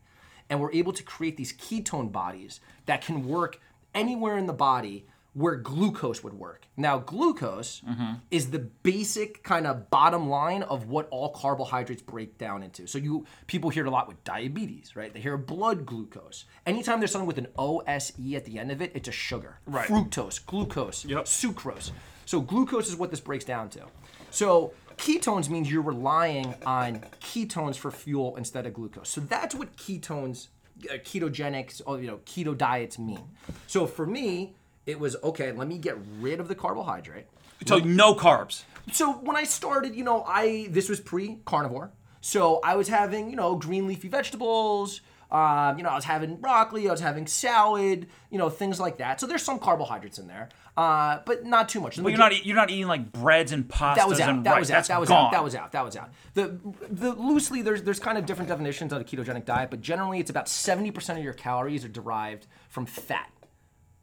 and 0.50 0.60
we're 0.60 0.72
able 0.72 0.92
to 0.92 1.02
create 1.02 1.36
these 1.36 1.52
ketone 1.52 2.12
bodies 2.12 2.60
that 2.86 3.02
can 3.02 3.26
work 3.26 3.58
anywhere 3.94 4.36
in 4.36 4.46
the 4.46 4.52
body 4.52 5.06
where 5.32 5.54
glucose 5.56 6.24
would 6.24 6.34
work. 6.34 6.66
Now, 6.76 6.98
glucose 6.98 7.82
is 8.30 8.50
the 8.50 8.58
basic 8.58 9.42
kind 9.44 9.66
of 9.66 9.88
bottom 9.90 10.28
line 10.28 10.62
of 10.64 10.88
what 10.88 11.06
all 11.10 11.30
carbohydrates 11.30 12.02
break 12.02 12.36
down 12.36 12.62
into. 12.64 12.86
So 12.88 12.98
you 12.98 13.26
people 13.46 13.70
hear 13.70 13.84
it 13.84 13.88
a 13.88 13.92
lot 13.92 14.08
with 14.08 14.22
diabetes, 14.24 14.96
right? 14.96 15.12
They 15.12 15.20
hear 15.20 15.36
blood 15.36 15.86
glucose. 15.86 16.46
Anytime 16.66 16.98
there's 16.98 17.12
something 17.12 17.28
with 17.28 17.38
an 17.38 17.46
OSE 17.56 18.34
at 18.34 18.44
the 18.44 18.58
end 18.58 18.72
of 18.72 18.82
it, 18.82 18.90
it's 18.94 19.08
a 19.08 19.12
sugar. 19.12 19.58
Right. 19.66 19.88
Fructose, 19.88 20.44
glucose, 20.44 21.04
Yep. 21.04 21.24
sucrose. 21.26 21.92
So 22.26 22.40
glucose 22.40 22.88
is 22.88 22.96
what 22.96 23.10
this 23.10 23.20
breaks 23.20 23.44
down 23.44 23.68
to. 23.70 23.82
So 24.30 24.72
ketones 24.96 25.48
means 25.48 25.70
you're 25.70 25.82
relying 25.82 26.54
on 26.66 27.00
ketones 27.20 27.76
for 27.76 27.90
fuel 27.90 28.36
instead 28.36 28.66
of 28.66 28.74
glucose. 28.74 29.08
So 29.08 29.20
that's 29.20 29.54
what 29.54 29.76
ketones, 29.76 30.48
uh, 30.90 30.94
ketogenics, 30.94 31.80
or 31.86 32.00
you 32.00 32.06
know, 32.08 32.18
keto 32.26 32.56
diets 32.56 32.98
mean. 32.98 33.22
So 33.66 33.86
for 33.86 34.06
me, 34.06 34.54
it 34.90 35.00
was 35.00 35.16
okay. 35.22 35.52
Let 35.52 35.68
me 35.68 35.78
get 35.78 35.96
rid 36.20 36.40
of 36.40 36.48
the 36.48 36.54
carbohydrate. 36.54 37.26
So 37.66 37.78
no 37.78 38.14
carbs. 38.14 38.62
So 38.92 39.12
when 39.12 39.36
I 39.36 39.44
started, 39.44 39.94
you 39.94 40.04
know, 40.04 40.24
I 40.26 40.66
this 40.70 40.88
was 40.88 41.00
pre-carnivore. 41.00 41.90
So 42.20 42.60
I 42.64 42.76
was 42.76 42.88
having, 42.88 43.30
you 43.30 43.36
know, 43.36 43.54
green 43.56 43.86
leafy 43.86 44.08
vegetables. 44.08 45.00
Um, 45.30 45.78
you 45.78 45.84
know, 45.84 45.90
I 45.90 45.94
was 45.94 46.04
having 46.04 46.36
broccoli. 46.36 46.88
I 46.88 46.90
was 46.90 47.00
having 47.00 47.26
salad. 47.26 48.08
You 48.30 48.38
know, 48.38 48.50
things 48.50 48.80
like 48.80 48.98
that. 48.98 49.20
So 49.20 49.26
there's 49.26 49.42
some 49.44 49.58
carbohydrates 49.60 50.18
in 50.18 50.26
there, 50.26 50.48
uh, 50.76 51.20
but 51.24 51.44
not 51.46 51.68
too 51.68 51.80
much. 51.80 52.02
But 52.02 52.08
you're 52.08 52.18
not. 52.18 52.44
You're 52.44 52.56
not 52.56 52.68
eating 52.70 52.88
like 52.88 53.12
breads 53.12 53.52
and 53.52 53.68
pastas 53.68 53.94
that 53.96 54.08
was 54.08 54.20
out. 54.20 54.30
and 54.30 54.44
That 54.44 54.52
rice. 54.52 54.60
was 54.60 54.70
out. 54.70 54.74
That's 54.74 54.88
That 54.88 55.00
was 55.00 55.08
gone. 55.08 55.26
out. 55.26 55.32
That 55.32 55.44
was 55.44 55.54
out. 55.54 55.72
That 55.72 55.84
was 55.84 55.96
out. 55.96 56.10
The 56.34 56.58
the 56.90 57.12
loosely 57.12 57.62
there's 57.62 57.82
there's 57.84 58.00
kind 58.00 58.18
of 58.18 58.26
different 58.26 58.48
definitions 58.48 58.92
of 58.92 59.00
a 59.00 59.04
ketogenic 59.04 59.44
diet, 59.44 59.70
but 59.70 59.80
generally 59.80 60.18
it's 60.18 60.30
about 60.30 60.46
70% 60.46 61.16
of 61.18 61.22
your 61.22 61.32
calories 61.34 61.84
are 61.84 61.88
derived 61.88 62.46
from 62.68 62.86
fat. 62.86 63.30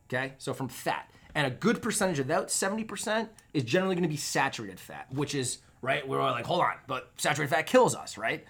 Okay, 0.07 0.33
so 0.37 0.53
from 0.53 0.69
fat, 0.69 1.11
and 1.35 1.45
a 1.45 1.49
good 1.49 1.81
percentage 1.81 2.19
of 2.19 2.27
that 2.27 2.47
70% 2.47 3.27
is 3.53 3.63
generally 3.63 3.95
to 3.95 4.07
be 4.09 4.17
saturated 4.17 4.79
fat, 4.79 5.07
which 5.11 5.35
is 5.35 5.59
right. 5.81 6.07
We're 6.07 6.19
all 6.19 6.31
like, 6.31 6.45
hold 6.45 6.61
on, 6.61 6.75
but 6.87 7.11
saturated 7.17 7.53
fat 7.53 7.67
kills 7.67 7.93
us, 7.93 8.17
right? 8.17 8.45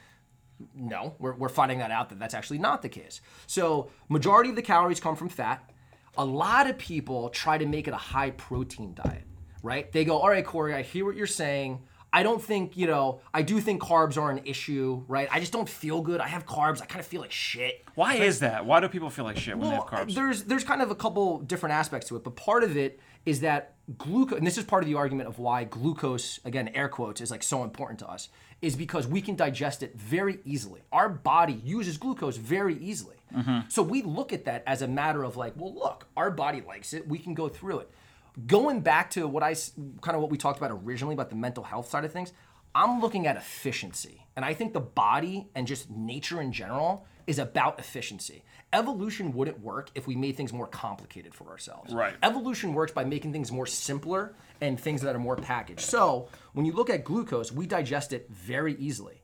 No, 0.76 1.16
we're, 1.20 1.34
we're 1.36 1.50
finding 1.50 1.80
that 1.80 1.92
out 1.92 2.10
that 2.10 2.20
that's 2.20 2.34
actually 2.34 2.60
not 2.60 2.82
the 2.82 2.90
case. 2.90 3.22
So, 3.46 3.90
majority 4.10 4.50
of 4.50 4.56
the 4.56 4.62
calories 4.62 5.00
come 5.00 5.16
from 5.16 5.30
fat. 5.30 5.70
A 6.18 6.26
lot 6.26 6.68
of 6.68 6.78
people 6.78 7.30
try 7.30 7.58
to 7.58 7.66
make 7.66 7.88
it 7.88 7.94
a 7.94 7.98
high 7.98 8.32
protein 8.32 8.94
diet, 8.96 9.24
right? 9.62 9.92
They 9.92 10.04
go, 10.06 10.18
all 10.18 10.30
right, 10.30 10.46
Cory, 10.46 10.74
I 10.74 10.82
hear 10.82 11.06
what 11.06 11.16
you're 11.16 11.28
saying. 11.28 11.82
I 12.14 12.24
don't 12.24 12.42
think, 12.42 12.78
you 12.78 12.88
know, 12.88 13.22
I 13.34 13.42
do 13.42 13.60
think 13.60 13.82
carbs 13.82 14.18
are 14.18 14.32
an 14.32 14.42
issue, 14.46 15.04
right? 15.08 15.28
I 15.32 15.40
just 15.40 15.52
don't 15.52 15.68
feel 15.68 16.02
good. 16.02 16.22
I 16.22 16.28
have 16.28 16.46
carbs. 16.46 16.82
I 16.82 16.86
kind 16.86 17.02
of 17.02 17.06
feel 17.06 17.22
like 17.22 17.32
shit. 17.32 17.86
Why 17.96 18.16
is 18.16 18.40
that? 18.40 18.66
Why 18.66 18.80
do 18.80 18.88
people 18.88 19.10
feel 19.10 19.26
like 19.26 19.38
shit 19.38 19.58
when 19.58 19.70
they 19.70 19.76
have 19.76 19.86
carbs? 19.86 20.16
There's 20.16 20.44
there's 20.44 20.64
kind 20.64 20.82
of 20.82 20.90
a 20.90 20.96
couple 20.96 21.40
different 21.40 21.74
aspects 21.74 22.08
to 22.10 22.16
it, 22.16 22.24
but 22.24 22.36
part 22.36 22.64
of 22.64 22.78
it 22.78 23.00
is 23.26 23.42
that 23.42 23.76
glucose, 23.98 24.38
and 24.38 24.48
this 24.48 24.58
is 24.58 24.64
part 24.64 24.84
of 24.84 24.90
the 24.90 24.96
argument 24.96 25.28
of 25.28 25.38
why 25.38 25.66
glucose, 25.66 26.40
again, 26.46 26.70
air 26.70 26.88
quotes, 26.88 27.20
is 27.20 27.30
like 27.30 27.44
so 27.44 27.64
important 27.64 28.00
to 28.00 28.08
us, 28.08 28.30
is 28.62 28.76
because 28.76 29.06
we 29.06 29.22
can 29.22 29.36
digest 29.36 29.84
it 29.84 29.96
very 29.96 30.40
easily. 30.46 30.82
Our 30.94 31.10
body 31.10 31.62
uses 31.64 31.98
glucose 31.98 32.38
very 32.38 32.78
easily. 32.78 33.18
Mm-hmm. 33.36 33.68
So 33.68 33.84
we 33.84 34.02
look 34.02 34.32
at 34.32 34.46
that 34.46 34.64
as 34.66 34.82
a 34.82 34.88
matter 34.88 35.24
of 35.24 35.36
like, 35.36 35.54
well, 35.58 35.74
look, 35.74 36.08
our 36.16 36.32
body 36.32 36.62
likes 36.62 36.94
it. 36.94 37.06
We 37.08 37.20
can 37.20 37.34
go 37.34 37.50
through 37.50 37.80
it. 37.80 37.92
Going 38.46 38.82
back 38.82 39.10
to 39.12 39.28
what 39.28 39.42
I 39.42 39.56
kind 40.02 40.16
of 40.16 40.22
what 40.22 40.30
we 40.30 40.38
talked 40.38 40.60
about 40.60 40.72
originally 40.72 41.14
about 41.14 41.30
the 41.30 41.36
mental 41.36 41.64
health 41.64 41.90
side 41.90 42.06
of 42.06 42.12
things, 42.12 42.34
I'm 42.76 43.02
looking 43.02 43.26
at 43.26 43.36
efficiency. 43.36 44.28
And 44.36 44.46
I 44.46 44.54
think 44.54 44.74
the 44.74 44.80
body 44.80 45.50
and 45.56 45.66
just 45.66 45.90
nature 45.90 46.40
in 46.42 46.52
general 46.52 47.08
is 47.26 47.40
about 47.40 47.80
efficiency. 47.80 48.44
Evolution 48.72 49.34
wouldn't 49.34 49.60
work 49.60 49.90
if 49.96 50.08
we 50.08 50.16
made 50.16 50.38
things 50.38 50.54
more 50.54 50.68
complicated 50.68 51.34
for 51.34 51.50
ourselves. 51.50 51.94
Right. 51.94 52.14
Evolution 52.22 52.74
works 52.74 52.92
by 52.92 53.04
making 53.04 53.34
things 53.34 53.52
more 53.52 53.66
simpler 53.66 54.36
and 54.62 54.80
things 54.80 55.02
that 55.02 55.16
are 55.16 55.20
more 55.20 55.36
packaged. 55.36 55.82
So 55.82 56.30
when 56.54 56.66
you 56.66 56.74
look 56.74 56.90
at 56.90 57.04
glucose, 57.04 57.52
we 57.52 57.66
digest 57.66 58.14
it 58.14 58.30
very 58.30 58.76
easily. 58.76 59.17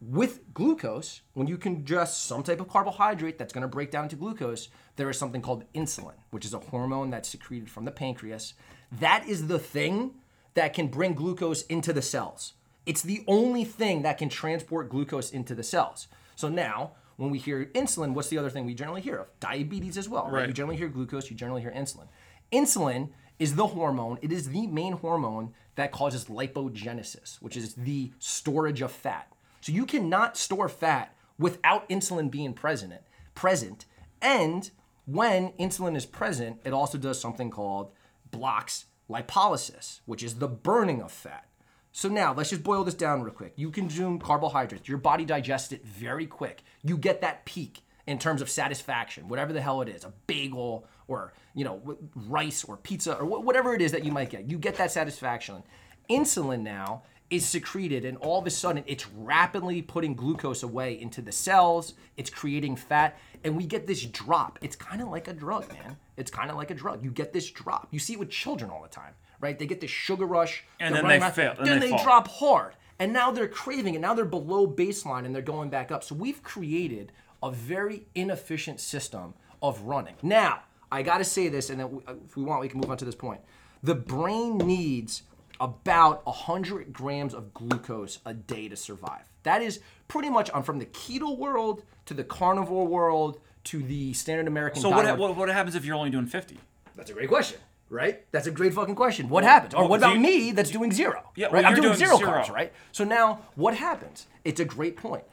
With 0.00 0.54
glucose, 0.54 1.22
when 1.34 1.48
you 1.48 1.58
can 1.58 1.84
just 1.84 2.24
some 2.24 2.44
type 2.44 2.60
of 2.60 2.68
carbohydrate 2.68 3.36
that's 3.36 3.52
going 3.52 3.62
to 3.62 3.68
break 3.68 3.90
down 3.90 4.04
into 4.04 4.16
glucose, 4.16 4.68
there 4.94 5.10
is 5.10 5.18
something 5.18 5.42
called 5.42 5.64
insulin, 5.74 6.14
which 6.30 6.44
is 6.44 6.54
a 6.54 6.60
hormone 6.60 7.10
that's 7.10 7.28
secreted 7.28 7.68
from 7.68 7.84
the 7.84 7.90
pancreas. 7.90 8.54
That 8.92 9.26
is 9.26 9.48
the 9.48 9.58
thing 9.58 10.14
that 10.54 10.72
can 10.72 10.86
bring 10.86 11.14
glucose 11.14 11.62
into 11.62 11.92
the 11.92 12.02
cells. 12.02 12.54
It's 12.86 13.02
the 13.02 13.24
only 13.26 13.64
thing 13.64 14.02
that 14.02 14.18
can 14.18 14.28
transport 14.28 14.88
glucose 14.88 15.30
into 15.30 15.54
the 15.54 15.64
cells. 15.64 16.06
So 16.36 16.48
now, 16.48 16.92
when 17.16 17.30
we 17.30 17.38
hear 17.38 17.66
insulin, 17.74 18.14
what's 18.14 18.28
the 18.28 18.38
other 18.38 18.50
thing 18.50 18.64
we 18.64 18.74
generally 18.74 19.00
hear 19.00 19.16
of? 19.16 19.40
Diabetes 19.40 19.98
as 19.98 20.08
well, 20.08 20.24
right? 20.24 20.32
Right. 20.32 20.48
You 20.48 20.54
generally 20.54 20.76
hear 20.76 20.88
glucose, 20.88 21.28
you 21.28 21.36
generally 21.36 21.60
hear 21.60 21.72
insulin. 21.72 22.06
Insulin 22.52 23.10
is 23.40 23.56
the 23.56 23.66
hormone, 23.66 24.18
it 24.22 24.32
is 24.32 24.48
the 24.50 24.68
main 24.68 24.94
hormone 24.94 25.52
that 25.74 25.92
causes 25.92 26.26
lipogenesis, 26.26 27.42
which 27.42 27.56
is 27.56 27.74
the 27.74 28.12
storage 28.18 28.80
of 28.80 28.92
fat. 28.92 29.32
So 29.60 29.72
you 29.72 29.86
cannot 29.86 30.36
store 30.36 30.68
fat 30.68 31.14
without 31.38 31.88
insulin 31.88 32.30
being 32.30 32.52
present. 32.52 32.94
Present, 33.34 33.84
and 34.20 34.70
when 35.06 35.52
insulin 35.52 35.96
is 35.96 36.06
present, 36.06 36.60
it 36.64 36.72
also 36.72 36.98
does 36.98 37.20
something 37.20 37.50
called 37.50 37.92
blocks 38.30 38.86
lipolysis, 39.08 40.00
which 40.06 40.22
is 40.22 40.34
the 40.34 40.48
burning 40.48 41.00
of 41.00 41.10
fat. 41.10 41.46
So 41.92 42.08
now 42.08 42.34
let's 42.34 42.50
just 42.50 42.62
boil 42.62 42.84
this 42.84 42.94
down 42.94 43.22
real 43.22 43.32
quick. 43.32 43.54
You 43.56 43.70
consume 43.70 44.18
carbohydrates, 44.18 44.88
your 44.88 44.98
body 44.98 45.24
digests 45.24 45.72
it 45.72 45.84
very 45.84 46.26
quick. 46.26 46.62
You 46.84 46.98
get 46.98 47.22
that 47.22 47.44
peak 47.44 47.80
in 48.06 48.18
terms 48.18 48.40
of 48.40 48.48
satisfaction, 48.48 49.28
whatever 49.28 49.52
the 49.52 49.60
hell 49.60 49.80
it 49.82 49.88
is, 49.88 50.04
a 50.04 50.12
bagel 50.26 50.86
or 51.08 51.32
you 51.54 51.64
know 51.64 51.96
rice 52.14 52.64
or 52.64 52.76
pizza 52.76 53.14
or 53.16 53.24
wh- 53.24 53.44
whatever 53.44 53.74
it 53.74 53.82
is 53.82 53.92
that 53.92 54.04
you 54.04 54.12
might 54.12 54.30
get. 54.30 54.48
You 54.50 54.58
get 54.58 54.76
that 54.76 54.92
satisfaction. 54.92 55.62
Insulin 56.10 56.60
now 56.60 57.02
is 57.30 57.44
secreted 57.46 58.04
and 58.04 58.16
all 58.18 58.38
of 58.38 58.46
a 58.46 58.50
sudden 58.50 58.82
it's 58.86 59.06
rapidly 59.10 59.82
putting 59.82 60.14
glucose 60.14 60.62
away 60.62 60.98
into 61.00 61.20
the 61.20 61.32
cells. 61.32 61.94
It's 62.16 62.30
creating 62.30 62.76
fat 62.76 63.18
and 63.44 63.56
we 63.56 63.66
get 63.66 63.86
this 63.86 64.04
drop. 64.04 64.58
It's 64.62 64.76
kind 64.76 65.02
of 65.02 65.08
like 65.08 65.28
a 65.28 65.32
drug, 65.32 65.68
man. 65.72 65.96
It's 66.16 66.30
kind 66.30 66.50
of 66.50 66.56
like 66.56 66.70
a 66.70 66.74
drug. 66.74 67.04
You 67.04 67.10
get 67.10 67.32
this 67.32 67.50
drop. 67.50 67.88
You 67.90 67.98
see 67.98 68.14
it 68.14 68.18
with 68.18 68.30
children 68.30 68.70
all 68.70 68.82
the 68.82 68.88
time, 68.88 69.12
right? 69.40 69.58
They 69.58 69.66
get 69.66 69.80
this 69.80 69.90
sugar 69.90 70.26
rush 70.26 70.64
And 70.80 70.94
then 70.94 71.06
they 71.06 71.18
around, 71.18 71.32
fail, 71.32 71.54
and 71.58 71.66
Then 71.66 71.80
they 71.80 71.90
they 71.90 72.02
drop 72.02 72.28
hard. 72.28 72.74
And 72.98 73.12
now 73.12 73.30
they're 73.30 73.48
craving 73.48 73.94
it. 73.94 74.00
Now 74.00 74.14
they're 74.14 74.24
below 74.24 74.66
baseline 74.66 75.24
and 75.24 75.34
they're 75.34 75.42
going 75.42 75.70
back 75.70 75.92
up. 75.92 76.02
So 76.02 76.14
we've 76.14 76.42
created 76.42 77.12
a 77.42 77.50
very 77.50 78.06
inefficient 78.14 78.80
system 78.80 79.34
of 79.62 79.82
running. 79.82 80.14
Now, 80.22 80.62
I 80.90 81.02
got 81.02 81.18
to 81.18 81.24
say 81.24 81.48
this, 81.48 81.70
and 81.70 81.80
then 81.80 82.02
uh, 82.06 82.14
if 82.26 82.36
we 82.36 82.42
want, 82.42 82.60
we 82.60 82.68
can 82.68 82.80
move 82.80 82.90
on 82.90 82.96
to 82.98 83.04
this 83.04 83.14
point. 83.14 83.40
The 83.82 83.94
brain 83.94 84.58
needs 84.58 85.22
about 85.60 86.24
100 86.26 86.92
grams 86.92 87.34
of 87.34 87.52
glucose 87.54 88.18
a 88.24 88.34
day 88.34 88.68
to 88.68 88.76
survive. 88.76 89.22
That 89.42 89.62
is 89.62 89.80
pretty 90.08 90.30
much, 90.30 90.50
I'm 90.54 90.62
from 90.62 90.78
the 90.78 90.86
keto 90.86 91.36
world 91.36 91.82
to 92.06 92.14
the 92.14 92.24
carnivore 92.24 92.86
world 92.86 93.40
to 93.64 93.82
the 93.82 94.12
standard 94.14 94.46
American 94.46 94.80
so 94.80 94.90
diet. 94.90 95.18
what, 95.18 95.30
what 95.30 95.36
what 95.36 95.48
happens 95.48 95.74
if 95.74 95.84
you're 95.84 95.96
only 95.96 96.10
doing 96.10 96.26
50? 96.26 96.58
That's 96.96 97.10
a 97.10 97.12
great 97.14 97.28
question, 97.28 97.58
right? 97.90 98.24
That's 98.32 98.46
a 98.46 98.50
great 98.50 98.72
fucking 98.74 98.94
question. 98.94 99.28
What 99.28 99.44
happens? 99.44 99.74
Or 99.74 99.86
what 99.86 99.98
about 100.00 100.14
you- 100.14 100.20
me 100.20 100.52
that's 100.52 100.70
doing 100.70 100.92
zero? 100.92 101.30
Yeah, 101.36 101.46
right. 101.46 101.54
well, 101.54 101.66
I'm 101.66 101.74
doing, 101.74 101.82
doing 101.88 101.96
zero, 101.96 102.16
zero. 102.16 102.30
carbs, 102.30 102.50
right? 102.50 102.72
So 102.92 103.04
now 103.04 103.40
what 103.56 103.74
happens? 103.76 104.26
It's 104.44 104.60
a 104.60 104.64
great 104.64 104.96
point. 104.96 105.24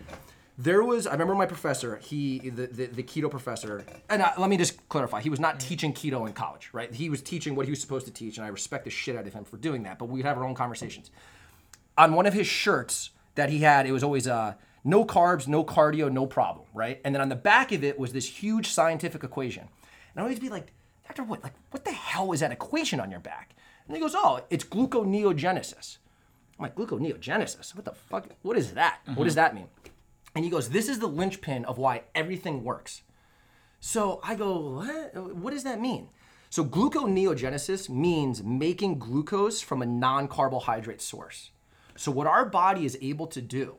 There 0.57 0.83
was, 0.83 1.05
I 1.05 1.11
remember 1.11 1.35
my 1.35 1.45
professor, 1.45 1.97
he, 1.97 2.49
the, 2.49 2.67
the, 2.67 2.85
the 2.85 3.03
keto 3.03 3.29
professor, 3.29 3.83
and 4.09 4.21
I, 4.21 4.33
let 4.37 4.49
me 4.49 4.55
just 4.55 4.87
clarify, 4.87 5.21
he 5.21 5.29
was 5.29 5.39
not 5.39 5.59
teaching 5.59 5.93
keto 5.93 6.25
in 6.25 6.33
college, 6.33 6.69
right? 6.71 6.93
He 6.93 7.09
was 7.09 7.21
teaching 7.21 7.55
what 7.55 7.65
he 7.65 7.71
was 7.71 7.81
supposed 7.81 8.05
to 8.05 8.13
teach, 8.13 8.37
and 8.37 8.45
I 8.45 8.49
respect 8.49 8.85
the 8.85 8.89
shit 8.89 9.17
out 9.17 9.27
of 9.27 9.33
him 9.33 9.43
for 9.43 9.57
doing 9.57 9.83
that, 9.83 9.99
but 9.99 10.05
we'd 10.05 10.23
have 10.23 10.37
our 10.37 10.45
own 10.45 10.55
conversations. 10.55 11.11
On 11.97 12.13
one 12.13 12.25
of 12.25 12.33
his 12.33 12.47
shirts 12.47 13.09
that 13.35 13.49
he 13.49 13.59
had, 13.59 13.85
it 13.85 13.91
was 13.91 14.03
always, 14.03 14.27
uh, 14.27 14.53
no 14.85 15.03
carbs, 15.03 15.47
no 15.47 15.63
cardio, 15.63 16.11
no 16.11 16.25
problem, 16.25 16.65
right? 16.73 17.01
And 17.03 17.13
then 17.13 17.21
on 17.21 17.27
the 17.27 17.35
back 17.35 17.71
of 17.71 17.83
it 17.83 17.99
was 17.99 18.13
this 18.13 18.27
huge 18.27 18.67
scientific 18.67 19.23
equation. 19.23 19.63
And 19.63 20.19
I 20.19 20.21
always 20.21 20.39
be 20.39 20.47
like, 20.47 20.71
Dr. 21.07 21.23
Wood, 21.23 21.41
like, 21.43 21.53
what 21.71 21.83
the 21.83 21.91
hell 21.91 22.31
is 22.31 22.39
that 22.39 22.51
equation 22.51 22.99
on 22.99 23.11
your 23.11 23.19
back? 23.19 23.55
And 23.87 23.97
he 23.97 24.01
goes, 24.01 24.13
oh, 24.15 24.41
it's 24.49 24.63
gluconeogenesis. 24.63 25.97
I'm 26.57 26.63
like, 26.63 26.75
gluconeogenesis? 26.75 27.75
What 27.75 27.85
the 27.85 27.91
fuck? 27.91 28.27
What 28.43 28.57
is 28.57 28.73
that? 28.73 28.99
What 29.15 29.25
does 29.25 29.35
that 29.35 29.53
mean? 29.53 29.67
And 30.35 30.43
he 30.43 30.51
goes, 30.51 30.69
this 30.69 30.89
is 30.89 30.99
the 30.99 31.07
linchpin 31.07 31.65
of 31.65 31.77
why 31.77 32.03
everything 32.13 32.63
works. 32.63 33.01
So 33.79 34.19
I 34.23 34.35
go, 34.35 34.59
what? 34.75 35.35
What 35.35 35.51
does 35.51 35.63
that 35.63 35.79
mean? 35.79 36.09
So 36.49 36.63
gluconeogenesis 36.63 37.89
means 37.89 38.43
making 38.43 38.99
glucose 38.99 39.61
from 39.61 39.81
a 39.81 39.85
non-carbohydrate 39.85 41.01
source. 41.01 41.51
So 41.95 42.11
what 42.11 42.27
our 42.27 42.45
body 42.45 42.85
is 42.85 42.97
able 43.01 43.27
to 43.27 43.41
do 43.41 43.75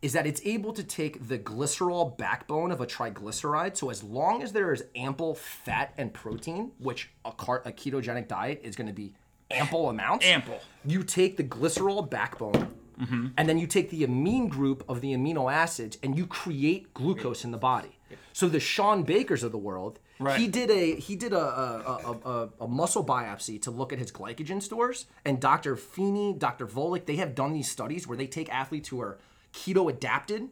is 0.00 0.12
that 0.14 0.26
it's 0.26 0.40
able 0.44 0.72
to 0.72 0.82
take 0.82 1.28
the 1.28 1.38
glycerol 1.38 2.16
backbone 2.16 2.72
of 2.72 2.80
a 2.80 2.86
triglyceride. 2.86 3.76
So 3.76 3.90
as 3.90 4.02
long 4.02 4.42
as 4.42 4.52
there 4.52 4.72
is 4.72 4.84
ample 4.96 5.34
fat 5.34 5.94
and 5.96 6.12
protein, 6.12 6.72
which 6.78 7.10
a, 7.24 7.32
car- 7.32 7.62
a 7.64 7.72
ketogenic 7.72 8.28
diet 8.28 8.60
is 8.64 8.74
going 8.74 8.88
to 8.88 8.92
be 8.92 9.12
ample 9.50 9.88
amounts, 9.88 10.26
Ample. 10.26 10.60
you 10.84 11.02
take 11.02 11.36
the 11.36 11.44
glycerol 11.44 12.08
backbone 12.08 12.74
Mm-hmm. 13.02 13.26
and 13.36 13.48
then 13.48 13.58
you 13.58 13.66
take 13.66 13.90
the 13.90 14.04
amine 14.04 14.48
group 14.48 14.84
of 14.88 15.00
the 15.00 15.12
amino 15.12 15.52
acids 15.52 15.98
and 16.02 16.16
you 16.16 16.26
create 16.26 16.94
glucose 16.94 17.44
in 17.44 17.50
the 17.50 17.58
body. 17.58 17.98
So 18.32 18.48
the 18.48 18.60
Shawn 18.60 19.02
Bakers 19.02 19.42
of 19.42 19.52
the 19.52 19.58
world, 19.58 19.98
Right. 20.18 20.38
he 20.38 20.46
did 20.46 20.70
a 20.70 20.94
he 20.96 21.16
did 21.16 21.32
a 21.32 21.38
a, 21.40 21.98
a, 22.06 22.30
a 22.34 22.48
a 22.60 22.68
muscle 22.68 23.04
biopsy 23.04 23.60
to 23.62 23.70
look 23.70 23.92
at 23.92 23.98
his 23.98 24.12
glycogen 24.12 24.62
stores, 24.62 25.06
and 25.24 25.40
Dr. 25.40 25.74
Phinney, 25.76 26.32
Dr. 26.38 26.66
Volek, 26.66 27.06
they 27.06 27.16
have 27.16 27.34
done 27.34 27.52
these 27.52 27.70
studies 27.70 28.06
where 28.06 28.16
they 28.16 28.26
take 28.28 28.48
athletes 28.52 28.88
who 28.90 29.00
are 29.00 29.18
keto 29.52 29.90
adapted. 29.90 30.48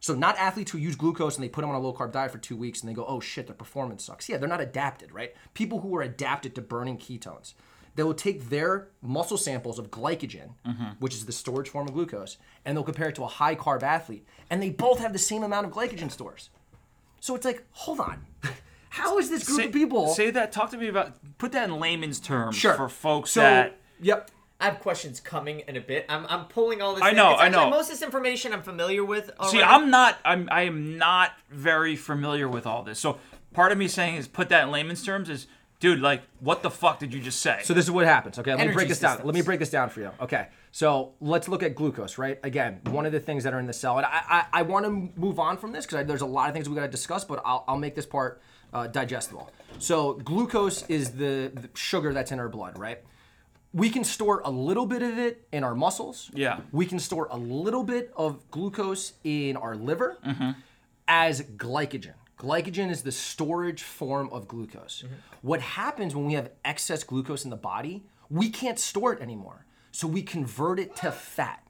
So 0.00 0.14
not 0.14 0.36
athletes 0.36 0.70
who 0.72 0.78
use 0.78 0.94
glucose 0.94 1.36
and 1.36 1.42
they 1.42 1.48
put 1.48 1.62
them 1.62 1.70
on 1.70 1.76
a 1.76 1.80
low 1.80 1.94
carb 1.94 2.12
diet 2.12 2.30
for 2.30 2.38
two 2.38 2.56
weeks 2.56 2.80
and 2.82 2.88
they 2.90 2.94
go, 2.94 3.04
oh 3.08 3.18
shit, 3.18 3.46
their 3.46 3.56
performance 3.56 4.04
sucks. 4.04 4.28
Yeah, 4.28 4.36
they're 4.36 4.48
not 4.48 4.60
adapted, 4.60 5.10
right? 5.12 5.34
People 5.54 5.80
who 5.80 5.96
are 5.96 6.02
adapted 6.02 6.54
to 6.54 6.60
burning 6.60 6.98
ketones. 6.98 7.54
They 7.96 8.02
will 8.02 8.14
take 8.14 8.50
their 8.50 8.88
muscle 9.02 9.38
samples 9.38 9.78
of 9.78 9.90
glycogen, 9.90 10.50
mm-hmm. 10.66 10.84
which 10.98 11.14
is 11.14 11.24
the 11.24 11.32
storage 11.32 11.70
form 11.70 11.88
of 11.88 11.94
glucose, 11.94 12.36
and 12.64 12.76
they'll 12.76 12.84
compare 12.84 13.08
it 13.08 13.14
to 13.16 13.24
a 13.24 13.28
high 13.28 13.56
carb 13.56 13.82
athlete, 13.82 14.26
and 14.50 14.62
they 14.62 14.70
both 14.70 15.00
have 15.00 15.12
the 15.12 15.18
same 15.18 15.42
amount 15.42 15.66
of 15.66 15.72
glycogen 15.72 16.10
stores. 16.10 16.50
So 17.20 17.34
it's 17.34 17.46
like, 17.46 17.64
hold 17.72 18.00
on, 18.00 18.24
how 18.90 19.18
is 19.18 19.30
this 19.30 19.44
group 19.44 19.60
Say, 19.60 19.66
of 19.66 19.72
people? 19.72 20.08
say 20.08 20.30
that. 20.30 20.52
Talk 20.52 20.70
to 20.70 20.76
me 20.76 20.88
about. 20.88 21.14
Put 21.38 21.52
that 21.52 21.68
in 21.68 21.80
layman's 21.80 22.20
terms 22.20 22.54
sure 22.54 22.74
for 22.74 22.88
folks 22.88 23.32
so, 23.32 23.40
that. 23.40 23.78
Yep. 24.00 24.30
I 24.60 24.66
have 24.66 24.80
questions 24.80 25.20
coming 25.20 25.60
in 25.60 25.76
a 25.76 25.82
bit. 25.82 26.06
I'm, 26.08 26.24
I'm 26.30 26.46
pulling 26.46 26.80
all 26.80 26.94
this. 26.94 27.02
I 27.04 27.12
know, 27.12 27.32
It's 27.32 27.42
I 27.42 27.48
know. 27.50 27.68
Most 27.68 27.86
of 27.86 27.90
this 27.90 28.02
information 28.02 28.54
I'm 28.54 28.62
familiar 28.62 29.04
with. 29.04 29.30
See. 29.50 29.60
I'm 29.60 29.90
not. 29.90 30.18
I'm. 30.24 30.48
I 30.50 30.62
am 30.62 30.96
not 30.96 31.32
very 31.50 31.96
familiar 31.96 32.48
with 32.48 32.66
all 32.66 32.82
this. 32.82 32.98
So 32.98 33.18
part 33.52 33.72
of 33.72 33.78
me 33.78 33.88
saying 33.88 34.16
is 34.16 34.28
put 34.28 34.48
that 34.50 34.64
in 34.64 34.70
layman's 34.70 35.04
terms 35.04 35.28
is, 35.28 35.46
dude, 35.80 36.00
like, 36.00 36.22
what 36.40 36.62
the 36.62 36.70
fuck 36.70 36.98
did 36.98 37.12
you 37.14 37.20
just 37.20 37.40
say? 37.40 37.60
So 37.64 37.74
this 37.74 37.84
is 37.84 37.90
what 37.90 38.04
happens. 38.06 38.38
Okay, 38.38 38.50
let 38.50 38.58
me 38.58 38.62
Energy 38.64 38.74
break 38.76 38.88
this 38.88 39.00
down. 39.00 39.10
systems. 39.12 39.26
Let 39.26 39.34
me 39.34 39.42
break 39.42 39.58
this 39.60 39.70
down 39.70 39.88
for 39.90 40.00
you. 40.00 40.10
Okay, 40.20 40.48
so 40.72 41.14
let's 41.20 41.48
look 41.48 41.62
at 41.62 41.74
glucose. 41.74 42.18
Right, 42.18 42.38
again, 42.42 42.80
one 42.90 43.06
of 43.06 43.12
the 43.12 43.20
things 43.20 43.44
that 43.44 43.54
are 43.54 43.60
in 43.60 43.66
the 43.66 43.72
cell, 43.72 43.96
and 43.98 44.06
I 44.06 44.20
I, 44.52 44.60
I 44.60 44.62
want 44.62 44.84
to 44.86 44.90
move 45.20 45.38
on 45.38 45.56
from 45.56 45.72
this 45.72 45.86
because 45.86 46.06
there's 46.06 46.22
a 46.22 46.26
lot 46.26 46.48
of 46.48 46.54
things 46.54 46.68
we 46.68 46.74
got 46.74 46.82
to 46.82 46.88
discuss, 46.88 47.24
but 47.24 47.42
I'll 47.44 47.64
I'll 47.68 47.78
make 47.78 47.94
this 47.94 48.06
part 48.06 48.40
uh, 48.72 48.86
digestible. 48.86 49.50
So 49.78 50.14
glucose 50.14 50.84
is 50.88 51.12
the, 51.12 51.52
the 51.54 51.68
sugar 51.74 52.12
that's 52.14 52.32
in 52.32 52.40
our 52.40 52.48
blood, 52.48 52.78
right? 52.78 53.00
we 53.72 53.90
can 53.90 54.04
store 54.04 54.40
a 54.46 54.50
little 54.50 54.86
bit 54.86 55.02
of 55.02 55.18
it 55.18 55.46
in 55.52 55.62
our 55.62 55.74
muscles. 55.74 56.30
Yeah. 56.32 56.60
We 56.72 56.86
can 56.86 56.98
store 56.98 57.28
a 57.30 57.36
little 57.36 57.84
bit 57.84 58.10
of 58.16 58.50
glucose 58.50 59.12
in 59.22 59.54
our 59.58 59.74
liver 59.76 60.16
Mm-hmm. 60.26 60.52
as 61.06 61.42
glycogen. 61.42 62.14
Glycogen 62.38 62.90
is 62.90 63.02
the 63.02 63.12
storage 63.12 63.82
form 63.82 64.30
of 64.32 64.48
glucose. 64.48 65.04
What 65.46 65.60
happens 65.60 66.12
when 66.12 66.26
we 66.26 66.32
have 66.32 66.50
excess 66.64 67.04
glucose 67.04 67.44
in 67.44 67.50
the 67.50 67.56
body, 67.56 68.04
we 68.28 68.50
can't 68.50 68.80
store 68.80 69.12
it 69.12 69.22
anymore. 69.22 69.64
So 69.92 70.08
we 70.08 70.20
convert 70.20 70.80
it 70.80 70.96
to 70.96 71.12
fat. 71.12 71.64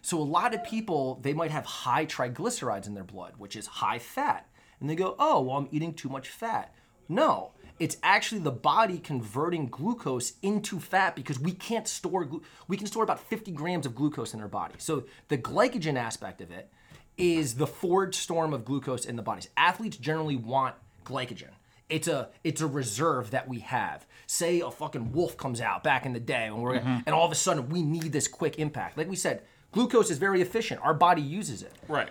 So 0.00 0.18
a 0.18 0.24
lot 0.24 0.54
of 0.54 0.64
people, 0.64 1.20
they 1.22 1.32
might 1.32 1.52
have 1.52 1.64
high 1.64 2.04
triglycerides 2.04 2.88
in 2.88 2.94
their 2.94 3.04
blood, 3.04 3.34
which 3.38 3.54
is 3.54 3.68
high 3.68 4.00
fat. 4.00 4.48
And 4.80 4.90
they 4.90 4.96
go, 4.96 5.14
oh, 5.20 5.40
well, 5.40 5.58
I'm 5.58 5.68
eating 5.70 5.94
too 5.94 6.08
much 6.08 6.30
fat. 6.30 6.74
No, 7.08 7.52
it's 7.78 7.96
actually 8.02 8.40
the 8.40 8.50
body 8.50 8.98
converting 8.98 9.68
glucose 9.68 10.32
into 10.42 10.80
fat 10.80 11.14
because 11.14 11.38
we 11.38 11.52
can't 11.52 11.86
store, 11.86 12.24
glu- 12.24 12.42
we 12.66 12.76
can 12.76 12.88
store 12.88 13.04
about 13.04 13.20
50 13.20 13.52
grams 13.52 13.86
of 13.86 13.94
glucose 13.94 14.34
in 14.34 14.40
our 14.40 14.48
body. 14.48 14.74
So 14.78 15.04
the 15.28 15.38
glycogen 15.38 15.96
aspect 15.96 16.40
of 16.40 16.50
it 16.50 16.72
is 17.16 17.54
the 17.54 17.68
forward 17.68 18.16
storm 18.16 18.52
of 18.52 18.64
glucose 18.64 19.04
in 19.04 19.14
the 19.14 19.22
bodies. 19.22 19.48
Athletes 19.56 19.96
generally 19.96 20.34
want 20.34 20.74
glycogen. 21.04 21.50
It's 21.92 22.08
a 22.08 22.30
it's 22.42 22.60
a 22.60 22.66
reserve 22.66 23.30
that 23.32 23.48
we 23.48 23.60
have. 23.60 24.06
Say 24.26 24.60
a 24.60 24.70
fucking 24.70 25.12
wolf 25.12 25.36
comes 25.36 25.60
out 25.60 25.84
back 25.84 26.06
in 26.06 26.14
the 26.14 26.20
day 26.20 26.50
when 26.50 26.62
we're 26.62 26.78
mm-hmm. 26.78 27.00
and 27.04 27.14
all 27.14 27.26
of 27.26 27.32
a 27.32 27.36
sudden 27.36 27.68
we 27.68 27.82
need 27.82 28.12
this 28.12 28.26
quick 28.26 28.58
impact. 28.58 28.96
Like 28.96 29.10
we 29.10 29.16
said, 29.16 29.42
glucose 29.72 30.10
is 30.10 30.18
very 30.18 30.40
efficient. 30.40 30.80
Our 30.82 30.94
body 30.94 31.22
uses 31.22 31.62
it. 31.62 31.74
Right. 31.88 32.08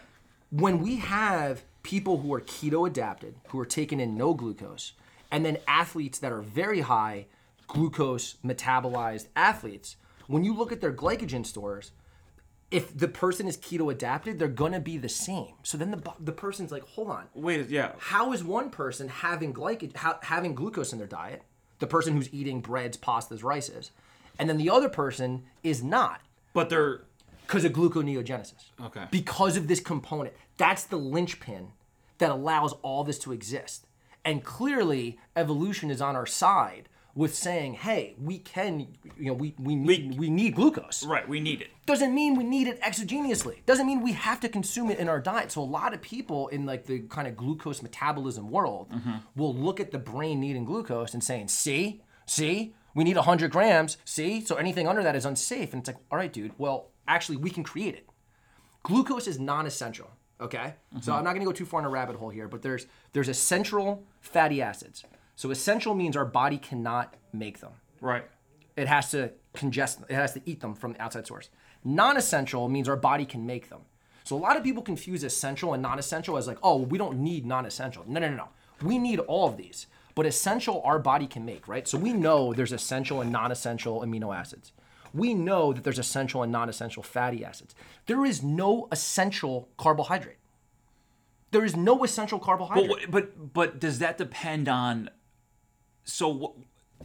When 0.52 0.80
we 0.80 0.98
have 0.98 1.64
people 1.82 2.20
who 2.20 2.32
are 2.34 2.42
keto 2.42 2.88
adapted, 2.88 3.36
who 3.48 3.60
are 3.60 3.66
taking 3.66 4.00
in 4.00 4.16
no 4.16 4.34
glucose, 4.36 4.94
and 5.32 5.44
then 5.44 5.58
athletes 5.68 6.20
that 6.20 6.32
are 6.32 6.42
very 6.42 6.82
high 6.82 7.26
glucose 7.68 8.36
metabolized 8.46 9.28
athletes, 9.36 9.96
when 10.28 10.44
you 10.44 10.56
look 10.56 10.72
at 10.72 10.82
their 10.82 10.94
glycogen 10.94 11.46
stores, 11.46 11.92
if 12.72 12.98
the 12.98 13.08
person 13.08 13.48
is 13.48 13.58
keto 13.58 13.92
adapted, 13.92 14.40
they're 14.40 14.48
gonna 14.48 14.80
be 14.80 14.98
the 14.98 15.10
same. 15.10 15.54
So 15.64 15.78
then 15.78 15.92
the 15.92 16.02
the 16.20 16.32
person's 16.32 16.72
like, 16.72 16.84
hold 16.88 17.10
on, 17.10 17.26
Wait. 17.34 17.70
Yeah. 17.70 17.92
how 18.00 18.32
is 18.34 18.44
one 18.44 18.70
person 18.70 19.10
having 19.10 19.54
glyco- 19.54 19.96
ha- 19.96 20.20
having 20.24 20.56
glucose 20.56 20.92
in 20.94 20.98
their 20.98 21.08
diet, 21.08 21.44
the 21.80 21.88
person 21.88 22.16
who's 22.16 22.34
eating 22.34 22.62
breads, 22.62 22.98
pastas, 22.98 23.44
rices, 23.44 23.92
and 24.40 24.50
then 24.50 24.58
the 24.58 24.70
other 24.70 24.90
person 24.90 25.44
is 25.64 25.84
not 25.84 26.22
But 26.54 26.70
they're 26.70 27.02
because 27.46 27.66
of 27.66 27.74
gluconeogenesis. 27.74 28.70
Okay. 28.82 29.06
Because 29.12 29.58
of 29.58 29.68
this 29.68 29.82
component. 29.82 30.34
That's 30.58 30.84
the 30.86 30.96
linchpin 30.98 31.74
that 32.20 32.30
allows 32.30 32.72
all 32.82 33.04
this 33.04 33.20
to 33.20 33.34
exist. 33.34 33.88
And 34.24 34.42
clearly, 34.44 35.20
evolution 35.36 35.92
is 35.92 36.02
on 36.02 36.16
our 36.16 36.26
side 36.28 36.88
with 37.16 37.36
saying, 37.36 37.74
hey, 37.74 38.16
we 38.20 38.40
can, 38.40 38.88
you 39.18 39.26
know, 39.28 39.34
we, 39.34 39.54
we 39.60 39.76
need 39.76 40.18
we, 40.18 40.30
need 40.30 40.56
glucose 40.56 41.04
right. 41.06 41.28
We 41.28 41.40
need 41.40 41.62
it. 41.62 41.70
doesn't 41.86 42.14
mean 42.14 42.36
we 42.36 42.44
need 42.44 42.68
it 42.68 42.82
exogenously. 42.82 43.66
Doesn't 43.66 43.86
mean 43.86 44.02
we 44.02 44.14
have 44.14 44.40
to 44.42 44.50
consume 44.50 44.90
it 44.90 45.00
in 45.00 45.10
our 45.10 45.20
diet. 45.20 45.52
So 45.52 45.62
a 45.62 45.64
lot 45.64 45.94
of 45.94 46.02
people 46.02 46.48
in 46.50 46.66
like 46.66 46.86
the 46.86 47.00
kind 47.00 47.28
of 47.28 47.36
glucose 47.36 47.82
metabolism 47.82 48.50
world 48.50 48.90
mm-hmm. 48.92 49.18
will 49.36 49.54
look 49.54 49.80
at 49.80 49.92
the 49.92 50.00
brain 50.00 50.40
needing 50.40 50.66
glucose 50.66 51.14
and 51.14 51.24
saying, 51.24 51.50
"See, 51.50 52.02
see, 52.26 52.74
we 52.96 53.04
need 53.04 53.18
100 53.18 53.52
grams. 53.52 53.98
See, 54.06 54.44
so 54.44 54.56
anything 54.56 54.88
under 54.88 55.04
that 55.04 55.16
is 55.16 55.26
unsafe." 55.26 55.74
And 55.74 55.82
it's 55.82 55.88
like, 55.88 55.98
all 56.12 56.18
right, 56.18 56.32
dude. 56.32 56.54
Well, 56.58 56.92
actually, 57.08 57.38
we 57.38 57.50
can 57.50 57.64
create 57.64 57.96
it. 57.96 58.08
Glucose 58.84 59.28
is 59.28 59.40
non-essential. 59.40 60.10
Okay, 60.40 60.58
mm-hmm. 60.94 61.02
so 61.02 61.14
I'm 61.14 61.24
not 61.24 61.34
going 61.34 61.42
to 61.42 61.46
go 61.46 61.52
too 61.52 61.66
far 61.66 61.82
in 61.82 61.86
a 61.86 61.90
rabbit 61.90 62.16
hole 62.16 62.30
here, 62.30 62.48
but 62.48 62.64
there's 62.64 62.88
there's 63.14 63.30
essential 63.30 64.04
fatty 64.22 64.62
acids. 64.62 65.04
So 65.42 65.50
essential 65.50 65.96
means 65.96 66.16
our 66.16 66.24
body 66.24 66.60
cannot 66.60 67.16
make 67.34 67.62
them. 67.62 67.72
Right. 68.00 68.26
it 68.78 68.88
has 68.88 69.10
to 69.10 69.32
congest 69.56 70.02
it 70.08 70.14
has 70.14 70.34
to 70.34 70.42
eat 70.46 70.60
them 70.60 70.76
from 70.76 70.94
the 70.94 71.02
outside 71.02 71.26
source. 71.26 71.50
Non-essential 71.84 72.70
means 72.70 72.88
our 72.88 72.96
body 72.96 73.26
can 73.26 73.44
make 73.48 73.70
them. 73.70 73.82
So 74.24 74.36
a 74.36 74.38
lot 74.38 74.56
of 74.56 74.64
people 74.64 74.84
confuse 74.84 75.24
essential 75.24 75.74
and 75.74 75.82
non-essential 75.82 76.38
as 76.38 76.46
like 76.46 76.60
oh 76.62 76.78
we 76.78 77.00
don't 77.00 77.18
need 77.18 77.44
non-essential. 77.44 78.04
No 78.08 78.20
no 78.20 78.30
no 78.30 78.36
no. 78.36 78.50
We 78.84 79.00
need 79.00 79.18
all 79.18 79.48
of 79.48 79.58
these 79.58 79.88
but 80.14 80.28
essential 80.28 80.80
our 80.86 81.00
body 81.00 81.26
can 81.26 81.44
make 81.44 81.68
right? 81.68 81.88
So 81.88 81.98
we 81.98 82.14
know 82.14 82.54
there's 82.54 82.72
essential 82.72 83.20
and 83.20 83.32
non-essential 83.32 84.02
amino 84.02 84.36
acids. 84.36 84.74
We 85.12 85.34
know 85.34 85.74
that 85.74 85.84
there's 85.84 85.98
essential 85.98 86.44
and 86.44 86.52
non-essential 86.52 87.02
fatty 87.02 87.44
acids. 87.44 87.74
There 88.06 88.24
is 88.26 88.44
no 88.44 88.88
essential 88.92 89.70
carbohydrate. 89.78 90.38
There 91.50 91.66
is 91.66 91.76
no 91.76 92.04
essential 92.04 92.38
carbohydrate. 92.38 93.10
But 93.10 93.12
but 93.12 93.54
but 93.54 93.80
does 93.80 93.98
that 93.98 94.20
depend 94.20 94.70
on? 94.70 95.10
So 96.04 96.56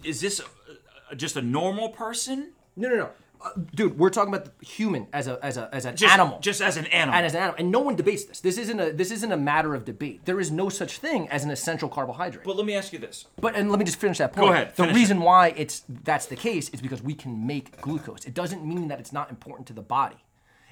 is 0.05 0.20
this 0.20 0.40
uh, 0.40 1.14
just 1.14 1.36
a 1.36 1.42
normal 1.42 1.90
person? 1.90 2.53
no 2.78 2.88
no 2.88 2.97
no 2.97 3.09
Uh, 3.44 3.51
dude 3.74 3.99
we're 3.99 4.11
talking 4.11 4.32
about 4.34 4.47
the 4.47 4.66
human 4.66 5.07
as 5.12 5.26
a 5.28 5.38
as 5.42 5.57
a 5.59 5.68
as 5.72 5.84
an 5.84 5.94
Just, 5.97 6.12
animal 6.14 6.38
Just 6.40 6.61
as 6.62 6.76
an 6.78 6.86
animal. 6.86 7.14
and 7.16 7.26
as 7.26 7.34
an 7.34 7.40
animal, 7.42 7.57
and 7.61 7.70
no 7.70 7.80
one 7.80 7.94
debates 7.97 8.24
this. 8.24 8.40
This 8.40 8.57
isn't 8.59 8.80
a 8.80 8.92
this 8.92 9.11
isn't 9.16 9.30
a 9.32 9.36
matter 9.36 9.74
of 9.74 9.84
debate. 9.84 10.24
There 10.24 10.40
is 10.40 10.51
no 10.51 10.68
such 10.70 10.99
thing 10.99 11.28
as 11.28 11.44
an 11.44 11.51
essential 11.51 11.88
carbohydrate. 11.88 12.44
but 12.44 12.57
let 12.57 12.66
me 12.66 12.74
ask 12.74 12.92
you 12.94 12.99
this. 12.99 13.26
But 13.44 13.55
and 13.55 13.70
let 13.70 13.78
me 13.78 13.84
just 13.84 14.01
finish 14.01 14.18
that 14.18 14.32
point. 14.32 14.47
Go 14.47 14.53
ahead, 14.53 14.74
The 14.76 14.88
reason 15.01 15.20
why 15.20 15.42
it's 15.62 15.82
that's 16.11 16.26
the 16.26 16.36
case 16.36 16.68
is 16.70 16.80
because 16.80 17.03
we 17.03 17.14
can 17.14 17.47
make 17.47 17.66
glucose. 17.80 18.24
It 18.24 18.34
doesn't 18.34 18.62
mean 18.64 18.88
that 18.88 18.99
it's 19.01 19.12
not 19.12 19.26
important 19.30 19.66
to 19.68 19.74
the 19.74 19.82
body. 19.99 20.20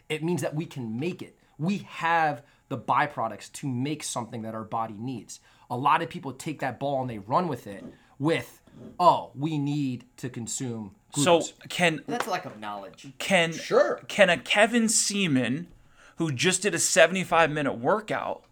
It 0.08 0.22
means 0.22 0.40
that 0.42 0.54
we 0.54 0.66
can 0.66 0.98
make 1.06 1.20
it. 1.22 1.38
We 1.58 1.78
have 2.04 2.42
the 2.68 2.78
byproducts 2.78 3.52
to 3.60 3.68
make 3.68 4.02
something 4.02 4.42
that 4.42 4.54
our 4.54 4.64
body 4.64 4.96
needs. 4.98 5.40
A 5.70 5.76
lot 5.76 6.02
of 6.02 6.08
people 6.08 6.32
take 6.32 6.58
that 6.60 6.78
ball 6.80 7.00
and 7.02 7.08
they 7.10 7.18
run 7.18 7.46
with 7.48 7.66
it 7.66 7.84
with, 8.18 8.60
oh, 8.98 9.30
we 9.34 9.58
need 9.58 10.04
to 10.18 10.28
consume 10.28 10.94
So 11.14 11.42
can 11.68 12.02
That's 12.08 12.26
lack 12.26 12.44
of 12.44 12.58
knowledge. 12.58 13.06
can 13.18 13.52
Sure. 13.52 14.00
can 14.08 14.28
a 14.30 14.36
Kevin 14.38 14.88
Seaman 14.88 15.68
who 16.16 16.32
just 16.32 16.62
did 16.62 16.74
a 16.74 16.78
75 16.78 17.50
minute 17.50 17.74
workout 17.78 18.44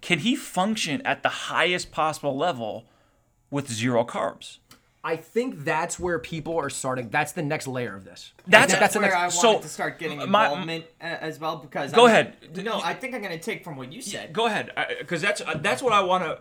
can 0.00 0.20
he 0.20 0.36
function 0.36 1.02
at 1.02 1.22
the 1.24 1.28
highest 1.28 1.90
possible 1.90 2.36
level 2.36 2.86
with 3.50 3.68
zero 3.70 4.04
carbs? 4.04 4.58
I 5.02 5.16
think 5.16 5.64
that's 5.64 5.98
where 5.98 6.18
people 6.18 6.56
are 6.58 6.70
starting. 6.70 7.08
That's 7.08 7.32
the 7.32 7.42
next 7.42 7.66
layer 7.66 7.96
of 7.96 8.04
this. 8.04 8.32
I 8.46 8.50
That's- 8.50 8.70
think 8.70 8.80
that's 8.80 8.94
the 8.94 9.00
where 9.00 9.16
I 9.16 9.22
next. 9.24 9.36
wanted 9.42 9.56
so, 9.58 9.62
to 9.62 9.68
start 9.68 9.98
getting 9.98 10.18
my- 10.18 10.24
involvement 10.24 10.84
uh, 11.00 11.04
as 11.04 11.38
well 11.40 11.56
because 11.56 11.92
Go 11.92 12.06
I'm- 12.06 12.10
ahead. 12.10 12.64
No, 12.64 12.80
I 12.82 12.94
think 12.94 13.14
I'm 13.14 13.22
going 13.22 13.36
to 13.36 13.42
take 13.44 13.64
from 13.64 13.76
what 13.76 13.92
you 13.92 14.02
said. 14.02 14.32
Go 14.32 14.46
ahead, 14.46 14.70
because 14.98 15.20
that's 15.22 15.40
uh, 15.40 15.58
that's 15.60 15.82
what 15.82 15.92
I 15.92 16.00
want 16.02 16.24
to 16.24 16.40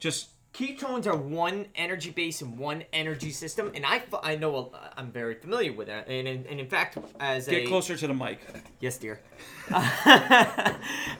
just. 0.00 0.28
Ketones 0.58 1.06
are 1.06 1.14
one 1.16 1.66
energy 1.76 2.10
base 2.10 2.42
and 2.42 2.58
one 2.58 2.82
energy 2.92 3.30
system, 3.30 3.70
and 3.76 3.86
I, 3.86 4.02
I 4.24 4.34
know 4.34 4.56
a- 4.74 4.92
I'm 4.96 5.12
very 5.12 5.36
familiar 5.36 5.72
with 5.72 5.86
that. 5.86 6.08
And 6.08 6.26
in, 6.26 6.44
and 6.50 6.58
in 6.58 6.66
fact, 6.66 6.98
as 7.20 7.46
Get 7.46 7.62
a 7.62 7.66
closer 7.68 7.96
to 7.96 8.06
the 8.08 8.12
mic. 8.14 8.40
yes, 8.80 8.98
dear, 8.98 9.20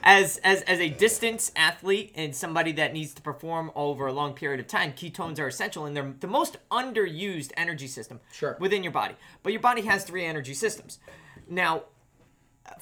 as 0.03 0.39
as 0.43 0.61
as 0.63 0.79
a 0.81 0.89
distance 0.89 1.53
athlete 1.55 2.11
and 2.15 2.35
somebody 2.35 2.73
that 2.73 2.91
needs 2.91 3.13
to 3.13 3.21
perform 3.21 3.71
over 3.75 4.07
a 4.07 4.11
long 4.13 4.33
period 4.33 4.59
of 4.59 4.67
time, 4.67 4.91
ketones 4.91 5.39
are 5.39 5.47
essential, 5.47 5.85
and 5.85 5.95
they're 5.95 6.13
the 6.19 6.27
most 6.27 6.57
underused 6.69 7.51
energy 7.55 7.87
system 7.87 8.19
Sure. 8.33 8.57
within 8.59 8.83
your 8.83 8.91
body. 8.91 9.15
But 9.41 9.53
your 9.53 9.61
body 9.61 9.83
has 9.83 10.03
three 10.03 10.25
energy 10.25 10.53
systems. 10.53 10.99
Now, 11.47 11.83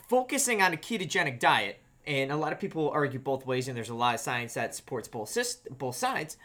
focusing 0.10 0.64
on 0.64 0.74
a 0.74 0.78
ketogenic 0.78 1.39
diet, 1.39 1.82
and 2.08 2.32
a 2.32 2.36
lot 2.38 2.53
of 2.53 2.60
people 2.60 2.89
argue 2.89 3.20
both 3.20 3.45
ways, 3.45 3.68
and 3.68 3.76
there's 3.78 3.89
a 3.89 3.93
lot 3.95 4.16
of 4.16 4.22
science 4.22 4.53
that 4.55 4.74
supports 4.74 5.08
both 5.08 5.30
syst- 5.30 5.68
both 5.78 5.95
sides, 5.95 6.38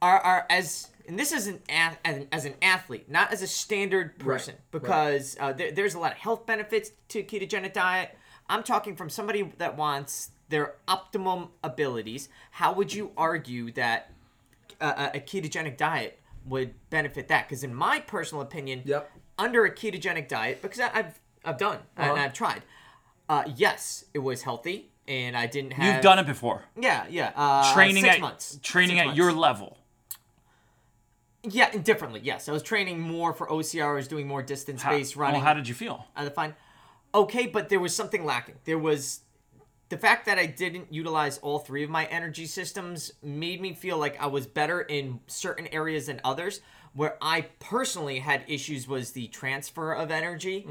are, 0.00 0.18
are 0.20 0.46
as 0.48 0.88
and 1.08 1.18
this 1.18 1.32
is 1.32 1.46
an, 1.46 1.60
ath- 1.68 1.98
as 2.04 2.16
an 2.16 2.28
as 2.32 2.44
an 2.44 2.54
athlete, 2.62 3.10
not 3.10 3.32
as 3.32 3.42
a 3.42 3.46
standard 3.46 4.18
person, 4.18 4.54
because 4.70 5.36
uh, 5.40 5.52
there, 5.52 5.72
there's 5.72 5.94
a 5.94 5.98
lot 5.98 6.12
of 6.12 6.18
health 6.18 6.46
benefits 6.46 6.92
to 7.08 7.22
ketogenic 7.22 7.72
diet. 7.72 8.16
I'm 8.48 8.62
talking 8.62 8.96
from 8.96 9.10
somebody 9.10 9.52
that 9.58 9.76
wants 9.76 10.30
their 10.48 10.76
optimum 10.86 11.48
abilities. 11.62 12.28
How 12.52 12.72
would 12.72 12.94
you 12.94 13.10
argue 13.16 13.72
that 13.72 14.10
a, 14.80 15.10
a 15.14 15.20
ketogenic 15.20 15.76
diet 15.76 16.18
would 16.46 16.72
benefit 16.90 17.28
that? 17.28 17.46
Because 17.48 17.64
in 17.64 17.74
my 17.74 18.00
personal 18.00 18.40
opinion, 18.42 18.82
Yep. 18.84 19.10
under 19.38 19.64
a 19.66 19.70
ketogenic 19.70 20.28
diet, 20.28 20.62
because 20.62 20.80
I, 20.80 20.90
I've 20.94 21.20
I've 21.44 21.58
done 21.58 21.78
and 21.96 22.12
Uh-huh. 22.12 22.22
I've 22.22 22.32
tried. 22.32 22.62
Uh, 23.28 23.44
yes, 23.56 24.04
it 24.14 24.20
was 24.20 24.42
healthy, 24.42 24.90
and 25.08 25.36
I 25.36 25.46
didn't 25.46 25.72
have. 25.72 25.94
You've 25.94 26.02
done 26.02 26.18
it 26.18 26.26
before. 26.26 26.62
Yeah, 26.80 27.06
yeah. 27.08 27.32
Uh, 27.34 27.72
Training 27.74 28.04
six 28.04 28.16
at 28.16 28.20
months. 28.20 28.58
training 28.62 28.98
Six 28.98 29.10
at 29.10 29.16
your 29.16 29.32
level. 29.32 29.78
Yeah, 31.42 31.70
differently. 31.78 32.20
Yes, 32.22 32.48
I 32.48 32.52
was 32.52 32.62
training 32.62 33.00
more 33.00 33.32
for 33.32 33.46
OCR. 33.46 33.90
I 33.90 33.94
was 33.94 34.08
doing 34.08 34.26
more 34.26 34.42
distance 34.42 34.84
based 34.84 35.16
well, 35.16 35.28
running. 35.28 35.40
how 35.40 35.54
did 35.54 35.66
you 35.66 35.74
feel? 35.74 36.06
I 36.14 36.28
find 36.28 36.54
okay, 37.14 37.46
but 37.46 37.68
there 37.68 37.80
was 37.80 37.94
something 37.94 38.24
lacking. 38.24 38.56
There 38.64 38.78
was 38.78 39.20
the 39.88 39.96
fact 39.96 40.26
that 40.26 40.38
I 40.38 40.46
didn't 40.46 40.92
utilize 40.92 41.38
all 41.38 41.58
three 41.58 41.82
of 41.82 41.90
my 41.90 42.04
energy 42.06 42.46
systems 42.46 43.12
made 43.22 43.60
me 43.60 43.72
feel 43.72 43.96
like 43.96 44.20
I 44.20 44.26
was 44.26 44.46
better 44.46 44.82
in 44.82 45.20
certain 45.26 45.66
areas 45.68 46.06
than 46.06 46.20
others. 46.24 46.60
Where 46.94 47.16
I 47.22 47.42
personally 47.60 48.18
had 48.18 48.44
issues 48.48 48.88
was 48.88 49.12
the 49.12 49.28
transfer 49.28 49.92
of 49.92 50.10
energy. 50.10 50.66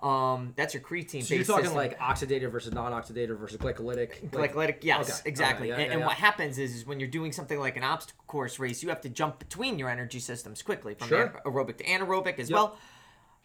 Um, 0.00 0.52
that's 0.56 0.74
your 0.74 0.82
creatine. 0.82 1.18
Mm-hmm. 1.18 1.20
So 1.22 1.34
you're 1.34 1.44
talking 1.44 1.74
like 1.74 1.98
oxidative 1.98 2.50
versus 2.52 2.72
non-oxidative 2.72 3.36
versus 3.38 3.56
glycolytic. 3.58 4.30
glycolytic 4.30 4.78
yes 4.84 5.20
Okay, 5.20 5.28
exactly 5.28 5.72
okay, 5.72 5.78
yeah, 5.80 5.84
and, 5.84 5.86
yeah, 5.86 5.92
and 5.92 6.00
yeah. 6.00 6.06
what 6.06 6.16
happens 6.16 6.58
is, 6.58 6.74
is 6.74 6.86
when 6.86 7.00
you're 7.00 7.08
doing 7.08 7.32
something 7.32 7.58
like 7.58 7.76
an 7.76 7.84
obstacle 7.84 8.22
course 8.26 8.58
race 8.58 8.82
you 8.82 8.88
have 8.88 9.00
to 9.00 9.08
jump 9.08 9.38
between 9.38 9.78
your 9.78 9.88
energy 9.88 10.18
systems 10.20 10.62
quickly 10.62 10.94
from 10.94 11.08
Sure. 11.08 11.40
aerobic 11.44 11.78
to 11.78 11.84
anaerobic 11.84 12.38
as 12.38 12.50
Yep. 12.50 12.56
well 12.56 12.78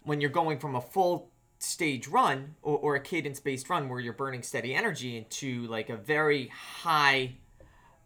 when 0.02 0.20
you're 0.20 0.30
going 0.30 0.58
from 0.58 0.74
a 0.76 0.80
full 0.80 1.30
stage 1.58 2.06
run 2.08 2.54
or, 2.62 2.78
or 2.78 2.94
a 2.96 3.00
cadence 3.00 3.40
based 3.40 3.68
run 3.68 3.88
where 3.88 4.00
you're 4.00 4.12
burning 4.12 4.42
steady 4.42 4.74
energy 4.74 5.16
into 5.16 5.66
like 5.66 5.88
a 5.90 5.96
very 5.96 6.48
high 6.48 7.34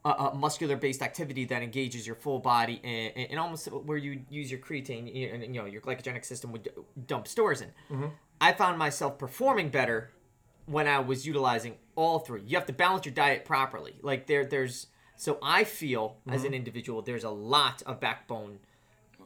uh, 0.04 0.08
uh, 0.18 0.34
muscular 0.34 0.76
based 0.76 1.02
activity 1.02 1.44
that 1.44 1.62
engages 1.62 2.06
your 2.06 2.16
full 2.16 2.38
body 2.40 2.80
and, 2.82 3.30
and 3.30 3.38
almost 3.38 3.66
where 3.68 3.98
you 3.98 4.22
use 4.30 4.50
your 4.50 4.60
creatine 4.60 5.32
and 5.32 5.54
you 5.54 5.60
know 5.60 5.66
your 5.66 5.80
glycogenic 5.80 6.24
system 6.24 6.50
would 6.52 6.68
dump 7.06 7.28
stores 7.28 7.60
in. 7.60 7.70
I 8.40 8.52
found 8.52 8.78
myself 8.78 9.18
performing 9.18 9.68
better 9.68 10.10
when 10.66 10.88
I 10.88 10.98
was 10.98 11.26
utilizing 11.26 11.74
all 11.94 12.18
three. 12.18 12.42
You 12.44 12.56
have 12.56 12.66
to 12.66 12.72
balance 12.72 13.04
your 13.04 13.14
diet 13.14 13.44
properly. 13.44 13.94
Like 14.02 14.26
there, 14.26 14.44
there's 14.44 14.88
so 15.16 15.38
I 15.42 15.62
feel 15.64 16.16
as 16.28 16.42
an 16.42 16.54
individual, 16.54 17.02
there's 17.02 17.22
a 17.24 17.30
lot 17.30 17.82
of 17.82 18.00
backbone 18.00 18.58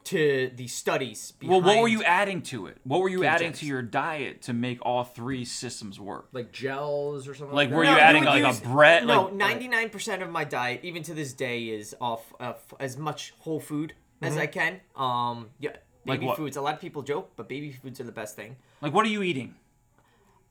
to 0.07 0.51
the 0.55 0.67
studies. 0.69 1.33
Well, 1.43 1.61
what 1.61 1.81
were 1.81 1.89
you 1.89 2.03
adding 2.05 2.43
to 2.43 2.67
it? 2.67 2.79
What 2.85 3.01
were 3.01 3.09
you 3.09 3.25
adding 3.25 3.53
to 3.55 3.67
your 3.67 3.83
diet 3.83 4.43
to 4.43 4.53
make 4.53 4.79
all 4.85 5.05
three 5.05 5.45
systems 5.45 5.99
work? 6.01 6.29
Like 6.33 6.53
gels 6.53 7.29
or 7.29 7.35
something. 7.35 7.55
Like, 7.55 7.71
like 7.71 7.77
were 7.77 7.85
that? 7.85 7.91
you 7.91 7.97
No, 7.97 8.03
adding 8.03 8.25
would 8.25 8.31
like 8.31 8.45
use- 8.45 8.61
a 8.61 8.69
bread? 8.69 9.07
No, 9.07 9.29
ninety 9.29 9.69
nine 9.69 9.91
percent 9.91 10.23
of 10.23 10.31
my 10.31 10.45
diet, 10.45 10.81
even 10.83 11.03
to 11.05 11.15
this 11.15 11.33
day, 11.33 11.65
is 11.69 11.95
off 12.01 12.33
of 12.41 12.57
as 12.81 12.97
much 12.97 13.35
whole 13.41 13.61
food 13.61 13.95
as 14.23 14.37
I 14.37 14.47
can. 14.47 14.81
Um, 14.97 15.51
yeah, 15.61 15.77
baby 16.05 16.27
what? 16.27 16.37
foods. 16.37 16.57
A 16.57 16.63
lot 16.63 16.75
of 16.75 16.81
people 16.81 17.03
joke, 17.03 17.33
but 17.37 17.49
baby 17.49 17.73
foods 17.73 18.01
are 18.01 18.05
the 18.05 18.13
best 18.13 18.37
thing. 18.37 18.57
like 18.81 18.93
what 18.95 19.05
are 19.07 19.11
you 19.11 19.23
eating? 19.23 19.55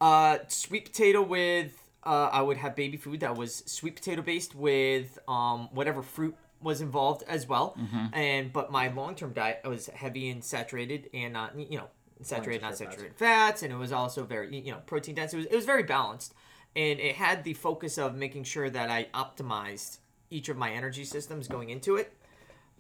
Uh, 0.02 0.40
sweet 0.50 0.86
potato 0.86 1.22
with 1.22 1.72
uh, 2.04 2.30
I 2.32 2.42
would 2.42 2.58
have 2.58 2.76
baby 2.76 2.98
food 2.98 3.22
that 3.22 3.36
was 3.36 3.64
sweet 3.66 3.96
potato 3.96 4.22
based 4.22 4.54
with 4.54 5.18
um 5.28 5.70
whatever 5.72 6.02
fruit 6.04 6.36
was 6.66 6.82
involved 6.82 7.24
as 7.28 7.48
well. 7.48 7.78
Mm-hmm. 7.80 8.14
And 8.14 8.52
but 8.52 8.72
my 8.72 8.90
long 8.90 9.16
term 9.16 9.32
diet 9.32 9.62
was 9.64 9.88
heavy 9.88 10.30
and 10.30 10.44
saturated 10.44 11.10
and 11.14 11.32
not 11.34 11.58
you 11.58 11.78
know 11.78 11.88
saturated 12.22 12.64
not 12.64 12.76
saturated 12.78 13.16
fats. 13.16 13.62
and 13.62 13.72
it 13.72 13.76
was 13.76 13.92
also 13.92 14.24
very 14.26 14.58
you 14.60 14.72
know 14.72 14.80
protein 14.86 15.16
dense. 15.16 15.34
It 15.34 15.38
was 15.38 15.46
it 15.46 15.56
was 15.56 15.66
very 15.66 15.84
balanced 15.84 16.34
and 16.76 17.00
it 17.00 17.16
had 17.16 17.44
the 17.44 17.54
focus 17.54 17.98
of 17.98 18.16
making 18.16 18.44
sure 18.44 18.70
that 18.70 18.90
I 18.90 19.08
optimized 19.14 20.00
each 20.30 20.50
of 20.50 20.58
my 20.58 20.72
energy 20.72 21.06
systems 21.06 21.48
going 21.48 21.70
into 21.70 21.96
it. 21.96 22.12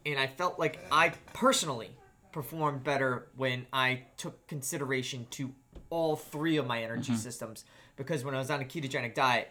And 0.06 0.20
I 0.20 0.28
felt 0.28 0.60
like 0.60 0.80
I 0.92 1.14
personally 1.34 1.92
performed 2.32 2.84
better 2.84 3.28
when 3.38 3.66
I 3.72 4.04
took 4.18 4.46
consideration 4.48 5.28
to 5.32 5.54
all 5.90 6.16
three 6.16 6.58
of 6.58 6.66
my 6.68 6.82
energy 6.84 7.12
Mm-hmm. 7.12 7.22
systems 7.22 7.64
because 7.96 8.24
when 8.26 8.34
I 8.36 8.40
was 8.40 8.50
on 8.50 8.62
a 8.62 8.66
ketogenic 8.66 9.14
diet, 9.14 9.50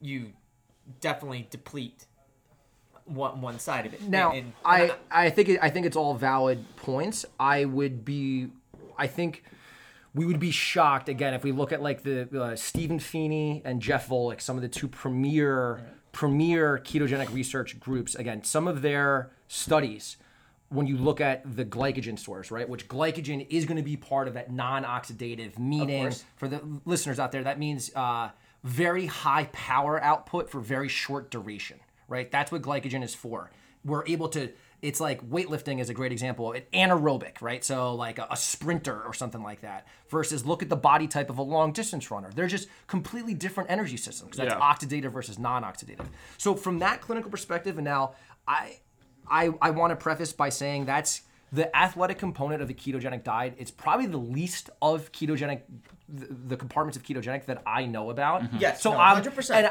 you 0.00 0.32
definitely 1.00 1.48
deplete 1.50 2.06
one 3.10 3.40
one 3.40 3.58
side 3.58 3.86
of 3.86 3.94
it. 3.94 4.02
Now, 4.08 4.30
And- 4.32 4.38
and 4.38 4.52
I 4.64 4.94
I 5.10 5.30
think 5.30 5.48
it, 5.48 5.58
I 5.62 5.70
think 5.70 5.86
it's 5.86 5.96
all 5.96 6.14
valid 6.14 6.64
points. 6.76 7.24
I 7.38 7.64
would 7.64 8.04
be, 8.04 8.48
I 8.96 9.06
think, 9.06 9.44
we 10.14 10.24
would 10.26 10.40
be 10.40 10.50
shocked 10.50 11.08
again 11.08 11.34
if 11.34 11.44
we 11.44 11.52
look 11.52 11.72
at 11.72 11.82
like 11.82 12.02
the 12.02 12.28
uh, 12.40 12.56
Stephen 12.56 12.98
Phinney 12.98 13.62
and 13.64 13.80
Jeff 13.80 14.08
Volek, 14.08 14.40
some 14.40 14.56
of 14.56 14.62
the 14.62 14.68
two 14.68 14.88
premier 14.88 15.80
premier 16.12 16.78
ketogenic 16.84 17.32
research 17.32 17.78
groups. 17.78 18.14
Again, 18.14 18.42
some 18.44 18.66
of 18.66 18.82
their 18.82 19.30
studies. 19.48 20.16
When 20.72 20.86
you 20.86 20.96
look 20.98 21.20
at 21.20 21.56
the 21.56 21.64
glycogen 21.64 22.16
stores, 22.16 22.52
right, 22.52 22.68
which 22.68 22.86
glycogen 22.86 23.44
is 23.50 23.64
going 23.64 23.76
to 23.76 23.82
be 23.82 23.96
part 23.96 24.28
of 24.28 24.34
that 24.34 24.52
non-oxidative, 24.52 25.58
meaning 25.58 26.12
for 26.36 26.46
the 26.46 26.60
listeners 26.84 27.18
out 27.18 27.32
there, 27.32 27.42
that 27.42 27.58
means 27.58 27.90
uh, 27.96 28.28
very 28.62 29.06
high 29.06 29.48
power 29.52 30.00
output 30.00 30.48
for 30.48 30.60
very 30.60 30.88
short 30.88 31.28
duration, 31.28 31.80
right? 32.10 32.30
That's 32.30 32.52
what 32.52 32.60
glycogen 32.60 33.02
is 33.02 33.14
for. 33.14 33.50
We're 33.82 34.04
able 34.06 34.28
to, 34.30 34.50
it's 34.82 35.00
like 35.00 35.26
weightlifting 35.30 35.80
is 35.80 35.88
a 35.88 35.94
great 35.94 36.12
example, 36.12 36.52
it, 36.52 36.70
anaerobic, 36.72 37.40
right? 37.40 37.64
So, 37.64 37.94
like 37.94 38.18
a, 38.18 38.26
a 38.30 38.36
sprinter 38.36 39.00
or 39.02 39.14
something 39.14 39.42
like 39.42 39.62
that, 39.62 39.86
versus 40.10 40.44
look 40.44 40.62
at 40.62 40.68
the 40.68 40.76
body 40.76 41.06
type 41.06 41.30
of 41.30 41.38
a 41.38 41.42
long 41.42 41.72
distance 41.72 42.10
runner. 42.10 42.30
They're 42.34 42.46
just 42.46 42.68
completely 42.86 43.32
different 43.32 43.70
energy 43.70 43.96
systems. 43.96 44.36
That's 44.36 44.52
Yeah. 44.52 44.60
oxidative 44.60 45.12
versus 45.12 45.38
non 45.38 45.62
oxidative. 45.62 46.06
So, 46.36 46.54
from 46.54 46.78
that 46.80 47.00
clinical 47.00 47.30
perspective, 47.30 47.78
and 47.78 47.84
now 47.86 48.14
I, 48.46 48.80
I, 49.30 49.50
I 49.62 49.70
want 49.70 49.92
to 49.92 49.96
preface 49.96 50.32
by 50.32 50.48
saying 50.50 50.84
that's 50.84 51.22
the 51.52 51.74
athletic 51.76 52.18
component 52.18 52.60
of 52.62 52.68
the 52.68 52.74
ketogenic 52.74 53.24
diet. 53.24 53.54
It's 53.58 53.70
probably 53.70 54.06
the 54.06 54.18
least 54.18 54.70
of 54.82 55.10
ketogenic, 55.12 55.62
the, 56.12 56.26
the 56.48 56.56
compartments 56.56 56.96
of 56.96 57.02
ketogenic 57.02 57.46
that 57.46 57.62
I 57.66 57.86
know 57.86 58.10
about. 58.10 58.42
Yes, 58.58 58.82
so 58.82 58.92
no, 58.92 58.98
I'm 58.98 59.22
100%. 59.22 59.50
and 59.54 59.66
I, 59.66 59.70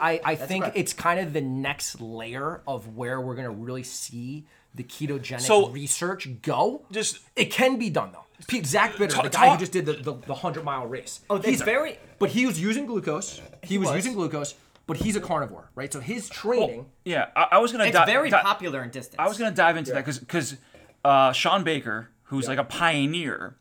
I, 0.00 0.12
I, 0.12 0.20
I 0.24 0.34
think 0.36 0.64
correct. 0.64 0.76
it's 0.76 0.92
kind 0.92 1.20
of 1.20 1.32
the 1.32 1.40
next 1.40 2.00
layer 2.00 2.62
of 2.66 2.96
where 2.96 3.20
we're 3.20 3.34
gonna 3.34 3.50
really 3.50 3.82
see 3.82 4.46
the 4.74 4.82
ketogenic 4.84 5.40
So- 5.42 5.68
research 5.68 6.28
go. 6.42 6.84
Just- 6.90 7.18
it 7.36 7.46
can 7.46 7.78
be 7.78 7.90
done 7.90 8.12
though. 8.12 8.18
Pete 8.48 8.66
Zach 8.66 8.96
Bitter, 8.98 9.14
Ta- 9.14 9.22
the 9.22 9.28
guy 9.28 9.50
who 9.50 9.58
just 9.58 9.70
did 9.72 9.86
the, 9.86 9.92
the, 9.92 10.14
the 10.14 10.34
hundred 10.34 10.64
mile 10.64 10.84
race. 10.86 11.20
Oh, 11.30 11.36
he's 11.36 11.58
that's 11.58 11.62
very- 11.62 11.98
But 12.18 12.30
he 12.30 12.44
was 12.46 12.60
using 12.60 12.86
glucose. 12.86 13.40
He, 13.62 13.78
was, 13.78 13.88
was. 13.88 13.96
using 13.96 14.14
glucose, 14.14 14.54
but 14.88 14.96
he's 14.96 15.14
a 15.14 15.20
carnivore, 15.20 15.70
right? 15.76 15.92
So 15.92 16.00
his 16.00 16.28
training. 16.28 16.86
Yeah, 17.04 17.26
I, 17.36 17.48
I 17.52 17.58
was 17.58 17.70
gonna. 17.70 17.84
it's 17.84 17.96
di- 17.96 18.04
very 18.06 18.30
di- 18.30 18.42
popular 18.42 18.82
in 18.82 18.90
distance. 18.90 19.16
I 19.18 19.28
was 19.28 19.38
gonna 19.38 19.54
dive 19.54 19.76
into 19.76 19.92
that 19.92 20.04
'cause 20.04 20.18
that 20.18 20.26
because 20.26 20.50
because 20.50 20.60
uh, 21.04 21.32
Shawn 21.32 21.62
Baker, 21.62 22.08
who's 22.24 22.48
like 22.48 22.58
a 22.58 22.64
pioneer, 22.64 23.56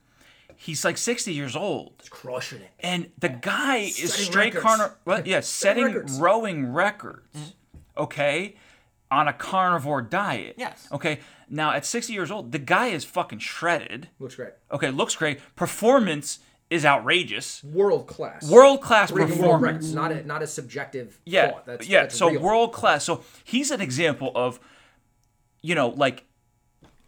he's 0.64 0.86
like 0.86 0.97
60 0.97 1.34
years 1.34 1.55
old, 1.55 1.93
crushing 2.09 2.62
it. 2.62 2.70
and 2.80 3.09
the 3.18 3.30
guy 3.30 3.78
is 3.78 4.14
straight 4.14 4.53
records. 4.53 4.64
carnivore. 4.64 4.97
Well, 5.05 5.22
yeah, 5.26 5.39
setting 5.39 5.86
records. 5.86 6.20
rowing 6.20 6.72
records. 6.72 7.36
Mm-hmm. 7.36 8.01
Okay, 8.03 8.55
on 9.09 9.28
a 9.28 9.34
carnivore 9.34 10.01
diet. 10.01 10.55
Yes. 10.57 10.88
Okay. 10.91 11.20
Now 11.49 11.72
at 11.72 11.86
60 11.86 12.14
years 12.14 12.32
old, 12.32 12.53
the 12.53 12.59
guy 12.59 12.88
is 12.88 13.03
fucking 13.03 13.39
shredded. 13.39 14.07
Looks 14.20 14.36
great. 14.36 14.53
Okay, 14.72 14.89
looks 14.89 15.16
great. 15.18 15.39
Performance 15.57 16.39
is 16.70 16.86
outrageous. 16.86 17.62
World 17.66 18.07
class. 18.07 18.49
World 18.49 18.82
class 18.82 19.12
world 19.12 19.28
performance. 19.30 19.62
records, 19.62 19.93
not 19.93 20.12
a 20.14 20.24
not 20.26 20.41
a 20.41 20.47
subjective 20.47 21.20
Yeah, 21.26 21.51
thought. 21.51 21.66
That's, 21.66 21.88
yeah. 21.89 22.01
that's 22.03 22.18
so 22.18 22.30
real. 22.30 22.39
world 22.41 22.72
class. 22.72 23.03
So 23.03 23.24
he's 23.43 23.70
an 23.72 23.82
example 23.82 24.32
of, 24.36 24.62
you 25.62 25.76
know, 25.76 25.89
like 25.89 26.24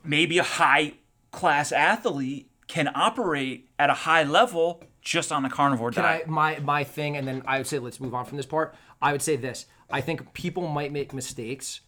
maybe 0.04 0.38
a 0.40 0.44
high 0.44 0.96
class 1.32 1.72
athlete 1.72 2.50
can 2.74 2.90
operate 2.96 3.70
at 3.78 3.90
a 3.92 3.94
high 3.94 4.24
level 4.24 4.82
just 5.02 5.32
on 5.32 5.46
a 5.46 5.50
carnivore 5.50 5.92
Can 5.92 6.04
I 6.06 6.18
diet. 6.18 6.28
my 6.28 6.60
my 6.60 6.84
thing, 6.84 7.16
and 7.18 7.28
then 7.28 7.44
I 7.46 7.60
would 7.60 7.68
say 7.68 7.78
let's 7.78 8.00
move 8.00 8.16
on 8.16 8.26
from 8.26 8.38
this 8.38 8.48
part. 8.48 8.74
I 9.00 9.12
would 9.12 9.22
say 9.22 9.36
this: 9.36 9.68
I 9.92 10.02
think 10.02 10.34
people 10.34 10.68
might 10.68 10.92
make 10.92 11.14
mistakes 11.14 11.82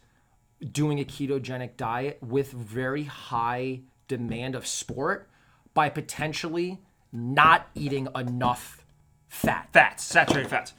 doing 0.80 1.00
a 1.00 1.04
ketogenic 1.04 1.76
diet 1.76 2.18
with 2.22 2.52
very 2.52 3.04
high 3.04 3.80
demand 4.06 4.54
of 4.54 4.64
sport 4.66 5.28
by 5.74 5.88
potentially 5.88 6.78
not 7.12 7.66
eating 7.74 8.06
enough 8.14 8.84
fat. 9.28 9.68
Fats, 9.72 10.04
saturated 10.04 10.48
fats. 10.48 10.72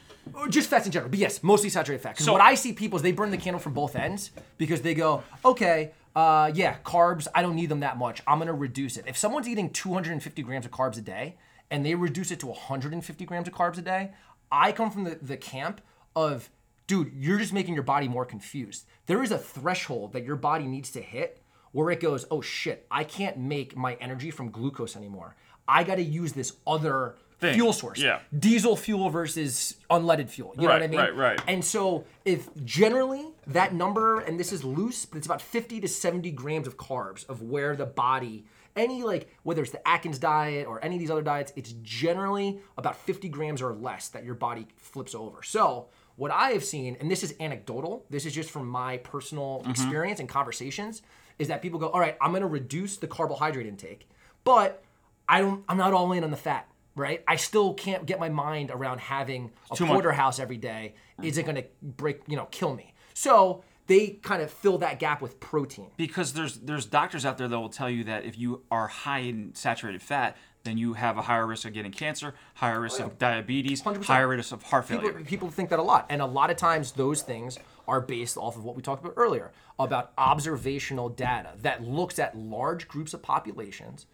Just 0.49 0.69
fats 0.69 0.85
in 0.85 0.91
general, 0.91 1.09
but 1.09 1.19
yes, 1.19 1.41
mostly 1.43 1.69
saturated 1.69 2.01
fat. 2.03 2.13
Because 2.13 2.25
So- 2.25 2.33
what 2.33 2.41
I 2.41 2.55
see 2.55 2.71
people 2.73 2.95
is 2.97 3.03
they 3.03 3.11
burn 3.11 3.31
the 3.31 3.37
candle 3.37 3.59
from 3.59 3.73
both 3.73 3.95
ends 3.95 4.31
because 4.57 4.81
they 4.81 4.93
go, 4.93 5.23
okay, 5.43 5.91
uh, 6.18 6.51
yeah, 6.55 6.78
carbs, 6.84 7.28
I 7.36 7.43
don't 7.43 7.55
need 7.55 7.70
them 7.70 7.82
that 7.82 7.99
much. 7.99 8.24
I'm 8.26 8.39
gonna 8.39 8.51
reduce 8.51 8.97
it. 8.97 9.05
If 9.07 9.15
someone's 9.15 9.47
eating 9.47 9.70
250 9.70 10.41
grams 10.41 10.65
of 10.65 10.72
carbs 10.72 10.97
a 10.97 11.01
day 11.01 11.38
and 11.70 11.86
they 11.86 11.93
reduce 11.93 12.32
it 12.32 12.39
to 12.39 12.47
150 12.47 13.26
grams 13.26 13.47
of 13.47 13.53
carbs 13.53 13.78
a 13.78 13.84
day, 13.84 14.13
I 14.51 14.72
come 14.72 14.89
from 14.89 15.03
the, 15.03 15.20
the 15.22 15.38
camp 15.38 15.80
of, 16.15 16.49
dude, 16.88 17.11
you're 17.13 17.38
just 17.38 17.53
making 17.53 17.76
your 17.76 17.84
body 17.84 18.07
more 18.07 18.26
confused. 18.26 18.86
There 19.05 19.22
is 19.22 19.30
a 19.30 19.38
threshold 19.38 20.13
that 20.13 20.26
your 20.26 20.38
body 20.38 20.65
needs 20.65 20.89
to 20.93 21.01
hit 21.01 21.43
where 21.72 21.91
it 21.91 21.99
goes, 21.99 22.26
oh 22.32 22.41
shit, 22.41 22.88
I 22.89 23.03
can't 23.03 23.38
make 23.38 23.78
my 23.78 23.93
energy 24.01 24.32
from 24.32 24.49
glucose 24.49 24.95
anymore. 24.95 25.36
I 25.68 25.84
gotta 25.84 26.01
use 26.01 26.34
this 26.34 26.53
other 26.65 27.18
Thing, 27.39 27.53
fuel 27.53 27.71
source. 27.73 27.99
yeah. 28.01 28.19
Diesel 28.38 28.75
fuel 28.75 29.09
versus 29.11 29.75
unleaded 29.91 30.27
fuel. 30.29 30.53
You 30.57 30.63
know 30.63 30.73
what 30.73 30.81
I 30.81 30.88
mean? 30.88 30.99
right, 30.99 31.15
right. 31.15 31.41
And 31.47 31.63
so, 31.63 32.05
if 32.25 32.49
generally 32.65 33.27
that 33.45 33.73
number, 33.75 34.21
and 34.21 34.39
this 34.39 34.51
is 34.51 34.63
loose, 34.63 35.05
but 35.05 35.17
it's 35.17 35.27
about 35.27 35.41
50 35.41 35.79
to 35.81 35.88
70 35.88 36.31
grams 36.31 36.65
of 36.65 36.77
carbs 36.77 37.29
of 37.29 37.43
where 37.43 37.75
the 37.75 37.85
body, 37.85 38.45
any 38.75 39.03
like, 39.03 39.29
whether 39.43 39.61
it's 39.61 39.71
the 39.71 39.88
Atkins 39.88 40.17
diet 40.17 40.65
or 40.65 40.83
any 40.83 40.95
of 40.95 40.99
these 40.99 41.11
other 41.11 41.21
diets, 41.21 41.53
it's 41.55 41.73
generally 41.83 42.59
about 42.75 42.95
50 42.95 43.29
grams 43.29 43.61
or 43.61 43.71
less 43.73 44.07
that 44.09 44.23
your 44.25 44.35
body 44.35 44.65
flips 44.77 45.13
over. 45.13 45.43
So, 45.43 45.89
what 46.15 46.31
I 46.31 46.49
have 46.53 46.63
seen, 46.63 46.97
and 46.99 47.11
this 47.11 47.21
is 47.23 47.35
anecdotal, 47.39 48.03
this 48.09 48.25
is 48.25 48.33
just 48.33 48.49
from 48.49 48.67
my 48.67 48.97
personal 48.97 49.59
Mm-hmm. 49.61 49.69
experience 49.69 50.19
and 50.19 50.27
conversations, 50.27 51.03
is 51.38 51.49
that 51.49 51.61
people 51.61 51.79
go, 51.79 51.89
all 51.89 51.99
right, 51.99 52.17
I'm 52.19 52.33
gonna 52.33 52.47
reduce 52.47 52.97
the 52.97 53.05
carbohydrate 53.05 53.67
intake, 53.67 54.09
but 54.43 54.83
I 55.29 55.41
don't, 55.41 55.63
I'm 55.69 55.77
not 55.77 55.93
all 55.93 56.11
in 56.13 56.23
on 56.23 56.31
the 56.31 56.38
fat. 56.38 56.67
Right, 56.97 57.23
I 57.27 57.35
still 57.35 57.75
can't 57.75 58.07
get 58.07 58.19
my 58.19 58.29
mind 58.29 58.71
around 58.71 58.99
having 58.99 59.51
a 59.71 59.75
Too 59.75 59.85
much. 59.85 59.93
porterhouse 59.93 60.39
every 60.39 60.57
day. 60.57 60.95
Is 61.21 61.37
it 61.37 61.41
mm-hmm. 61.41 61.51
going 61.51 61.63
to 61.63 61.69
break, 61.83 62.21
you 62.27 62.35
know, 62.35 62.47
kill 62.49 62.73
me? 62.73 62.93
So 63.13 63.63
they 63.85 64.09
kind 64.21 64.41
of 64.41 64.51
fill 64.51 64.79
that 64.79 64.97
gap 64.97 65.21
with 65.21 65.39
protein. 65.39 65.91
Because 65.95 66.33
there's 66.33 66.57
there's 66.57 66.87
doctors 66.87 67.23
out 67.23 67.37
there 67.37 67.47
that 67.47 67.59
will 67.59 67.69
tell 67.69 67.89
you 67.89 68.03
that 68.05 68.25
if 68.25 68.37
you 68.37 68.63
are 68.71 68.87
high 68.87 69.19
in 69.19 69.53
saturated 69.53 70.01
fat, 70.01 70.37
then 70.63 70.77
you 70.77 70.93
have 70.93 71.17
a 71.17 71.21
higher 71.21 71.47
risk 71.47 71.65
of 71.65 71.73
getting 71.73 71.91
cancer, 71.91 72.33
higher 72.55 72.81
risk 72.81 72.99
oh, 72.99 73.05
of 73.05 73.17
diabetes, 73.17 73.81
100%. 73.81 74.03
higher 74.03 74.27
risk 74.27 74.51
of 74.51 74.63
heart 74.63 74.85
failure. 74.85 75.13
People, 75.13 75.25
people 75.25 75.49
think 75.49 75.69
that 75.69 75.79
a 75.79 75.83
lot, 75.83 76.05
and 76.09 76.21
a 76.21 76.25
lot 76.25 76.49
of 76.49 76.57
times 76.57 76.91
those 76.91 77.21
things 77.21 77.57
are 77.87 78.01
based 78.01 78.37
off 78.37 78.57
of 78.57 78.65
what 78.65 78.75
we 78.75 78.81
talked 78.81 79.03
about 79.03 79.13
earlier 79.15 79.51
about 79.79 80.11
observational 80.17 81.07
data 81.07 81.53
that 81.61 81.83
looks 81.83 82.19
at 82.19 82.37
large 82.37 82.87
groups 82.87 83.13
of 83.13 83.21
populations 83.21 84.07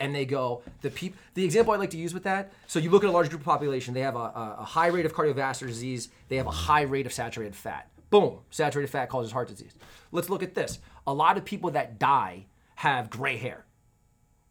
and 0.00 0.14
they 0.14 0.24
go 0.24 0.62
the 0.80 0.90
peop- 0.90 1.16
the 1.34 1.44
example 1.44 1.72
I 1.72 1.76
like 1.76 1.90
to 1.90 1.98
use 1.98 2.12
with 2.12 2.24
that. 2.24 2.52
So 2.66 2.78
you 2.78 2.90
look 2.90 3.04
at 3.04 3.10
a 3.10 3.12
large 3.12 3.28
group 3.28 3.42
of 3.42 3.46
population, 3.46 3.94
they 3.94 4.00
have 4.00 4.16
a, 4.16 4.18
a, 4.18 4.56
a 4.60 4.64
high 4.64 4.88
rate 4.88 5.06
of 5.06 5.14
cardiovascular 5.14 5.68
disease, 5.68 6.08
they 6.28 6.36
have 6.36 6.46
a 6.46 6.50
high 6.50 6.82
rate 6.82 7.06
of 7.06 7.12
saturated 7.12 7.54
fat. 7.54 7.88
Boom, 8.08 8.38
saturated 8.50 8.88
fat 8.88 9.08
causes 9.08 9.30
heart 9.30 9.48
disease. 9.48 9.74
Let's 10.10 10.28
look 10.28 10.42
at 10.42 10.54
this. 10.54 10.80
A 11.06 11.14
lot 11.14 11.36
of 11.36 11.44
people 11.44 11.70
that 11.70 11.98
die 11.98 12.46
have 12.76 13.10
gray 13.10 13.36
hair. 13.36 13.66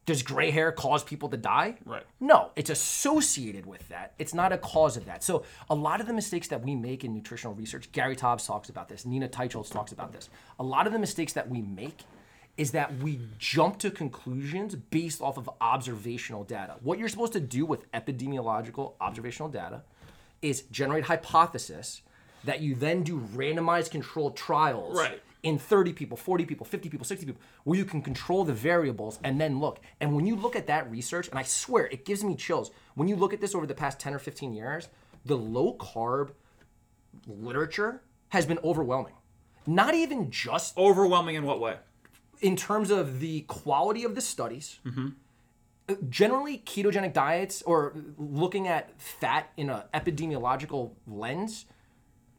Does 0.06 0.24
gray 0.24 0.50
hair 0.50 0.72
cause 0.72 1.04
people 1.04 1.30
to 1.30 1.38
die? 1.38 1.76
Right. 1.86 2.04
No, 2.20 2.50
it's 2.56 2.72
associated 2.72 3.68
with 3.68 3.88
that. 3.90 4.14
It's 4.18 4.34
not 4.34 4.52
a 4.52 4.58
cause 4.58 4.98
of 4.98 5.06
that. 5.06 5.24
So 5.24 5.44
a 5.70 5.76
lot 5.76 6.02
of 6.02 6.08
the 6.08 6.14
mistakes 6.14 6.48
that 6.48 6.64
we 6.64 6.76
make 6.76 7.04
in 7.04 7.14
nutritional 7.14 7.54
research, 7.54 7.92
Gary 7.92 8.16
Taubes 8.16 8.48
talks 8.48 8.70
about 8.70 8.90
this, 8.90 9.06
Nina 9.06 9.28
Teicholz 9.28 9.70
talks 9.70 9.92
about 9.92 10.12
this. 10.12 10.30
A 10.58 10.64
lot 10.64 10.88
of 10.88 10.94
the 10.94 11.00
mistakes 11.00 11.34
that 11.34 11.48
we 11.48 11.62
make 11.62 12.06
is 12.60 12.72
that 12.72 12.98
we 12.98 13.22
jump 13.38 13.80
to 13.80 13.90
conclusions 13.90 14.76
based 14.76 15.22
off 15.22 15.38
of 15.38 15.50
observational 15.62 16.44
data. 16.44 16.76
What 16.82 17.00
you're 17.00 17.08
supposed 17.08 17.32
to 17.32 17.40
do 17.40 17.66
with 17.66 17.90
epidemiological 17.94 18.96
observational 19.00 19.48
data 19.48 19.84
is 20.42 20.64
generate 20.64 21.06
hypothesis 21.06 22.02
that 22.44 22.60
you 22.60 22.76
then 22.76 23.04
do 23.04 23.18
randomized 23.34 23.92
controlled 23.92 24.36
trials 24.36 24.98
Right. 24.98 25.22
in 25.42 25.58
30 25.58 25.94
people, 25.94 26.18
40 26.18 26.44
people, 26.46 26.66
50 26.66 26.90
people, 26.90 27.06
60 27.06 27.26
people, 27.28 27.42
where 27.64 27.80
you 27.80 27.86
can 27.86 28.02
control 28.02 28.44
the 28.44 28.54
variables 28.54 29.20
and 29.24 29.40
then 29.40 29.62
look. 29.62 29.80
And 30.02 30.14
when 30.14 30.26
you 30.28 30.36
look 30.36 30.58
at 30.58 30.68
that 30.68 30.92
research, 30.92 31.30
and 31.30 31.40
I 31.40 31.44
swear 31.44 31.88
it 31.88 32.04
gives 32.04 32.26
me 32.26 32.36
chills, 32.36 32.72
when 32.96 33.08
you 33.08 33.16
look 33.16 33.34
at 33.34 33.40
this 33.40 33.56
over 33.56 33.68
the 33.68 33.74
past 33.74 34.02
10 34.02 34.14
or 34.14 34.20
15 34.20 34.52
years, 34.52 34.90
the 35.24 35.38
low 35.38 35.76
carb 35.76 36.32
literature 37.26 38.02
has 38.30 38.46
been 38.46 38.60
overwhelming. 38.66 39.14
Not 39.66 39.94
even 39.94 40.30
just 40.30 40.78
Overwhelming 40.78 41.36
in 41.36 41.46
what 41.46 41.62
way? 41.62 41.78
In 42.42 42.56
terms 42.56 42.90
of 42.92 43.20
the 43.20 43.42
quality 43.42 44.04
of 44.04 44.16
the 44.16 44.22
studies. 44.22 44.80
uh, 45.90 45.96
Generally, 46.10 46.60
ketogenic 46.66 47.14
diets 47.14 47.62
or 47.64 47.94
looking 48.18 48.68
at 48.68 49.00
fat 49.02 49.52
in 49.58 49.70
an 49.70 49.82
epidemiological 49.94 50.92
lens 51.08 51.66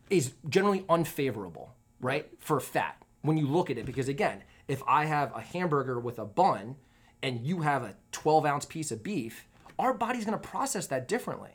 is 0.09 0.32
generally 0.48 0.84
unfavorable, 0.88 1.74
right? 2.01 2.28
For 2.38 2.61
fat 2.61 3.03
when 3.22 3.36
you 3.36 3.46
look 3.46 3.68
at 3.70 3.76
it, 3.78 3.84
because 3.86 4.09
again, 4.09 4.42
if 4.68 4.82
I 4.86 5.05
have 5.07 5.34
a 5.34 5.40
hamburger 5.40 5.98
with 6.01 6.18
a 6.18 6.24
bun 6.24 6.76
and 7.22 7.44
you 7.44 7.61
have 7.61 7.82
a 7.82 7.94
12 8.12 8.46
ounce 8.46 8.64
piece 8.64 8.90
of 8.90 9.03
beef, 9.03 9.46
our 9.78 9.92
body's 9.92 10.24
gonna 10.24 10.38
process 10.38 10.86
that 10.88 11.07
differently, 11.09 11.51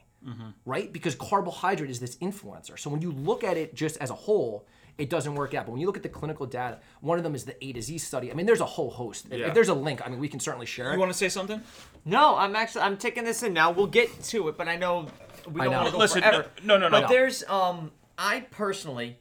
right? 0.65 0.91
Because 0.91 1.15
carbohydrate 1.15 1.89
is 1.89 1.99
this 1.99 2.15
influencer. 2.17 2.77
So 2.77 2.89
when 2.89 3.01
you 3.01 3.11
look 3.11 3.43
at 3.43 3.57
it 3.57 3.73
just 3.75 3.97
as 3.97 4.09
a 4.09 4.15
whole, 4.15 4.65
it 4.97 5.09
doesn't 5.09 5.35
work 5.35 5.53
out. 5.53 5.65
But 5.65 5.73
when 5.73 5.81
you 5.81 5.87
look 5.87 5.97
at 5.97 6.03
the 6.03 6.09
clinical 6.09 6.45
data, 6.45 6.79
one 7.01 7.17
of 7.17 7.23
them 7.23 7.35
is 7.35 7.43
the 7.45 7.61
A 7.65 7.73
to 7.73 7.81
Z 7.81 7.97
study. 7.97 8.31
I 8.31 8.33
mean, 8.33 8.45
there's 8.45 8.61
a 8.61 8.65
whole 8.65 8.89
host. 8.89 9.27
If- 9.29 9.39
Yeah. 9.39 9.47
If 9.47 9.53
there's 9.53 9.69
a 9.69 9.73
link, 9.73 10.01
I 10.05 10.09
mean, 10.09 10.19
we 10.19 10.27
can 10.29 10.39
certainly 10.39 10.65
share 10.65 10.89
it. 10.89 10.93
You 10.93 10.99
want 10.99 11.11
to 11.11 11.17
say 11.17 11.29
something? 11.29 11.61
No, 12.05 12.35
I'm 12.37 12.55
actually 12.55 12.81
I'm 12.83 12.97
taking 12.97 13.23
this 13.25 13.43
in 13.43 13.53
now. 13.53 13.71
We'll 13.71 13.87
get 13.87 14.23
to 14.23 14.47
it, 14.49 14.57
but 14.57 14.67
I 14.67 14.75
know 14.77 15.07
we 15.51 15.61
don't 15.61 15.71
know. 15.71 15.77
want 15.77 15.85
to 15.87 15.91
go 15.93 15.97
Listen, 15.97 16.21
forever. 16.21 16.45
no- 16.63 16.77
no, 16.77 16.87
no, 16.87 16.91
But 16.91 17.01
no. 17.01 17.07
there's 17.09 17.43
um, 17.49 17.91
I 18.17 18.41
personally 18.51 19.19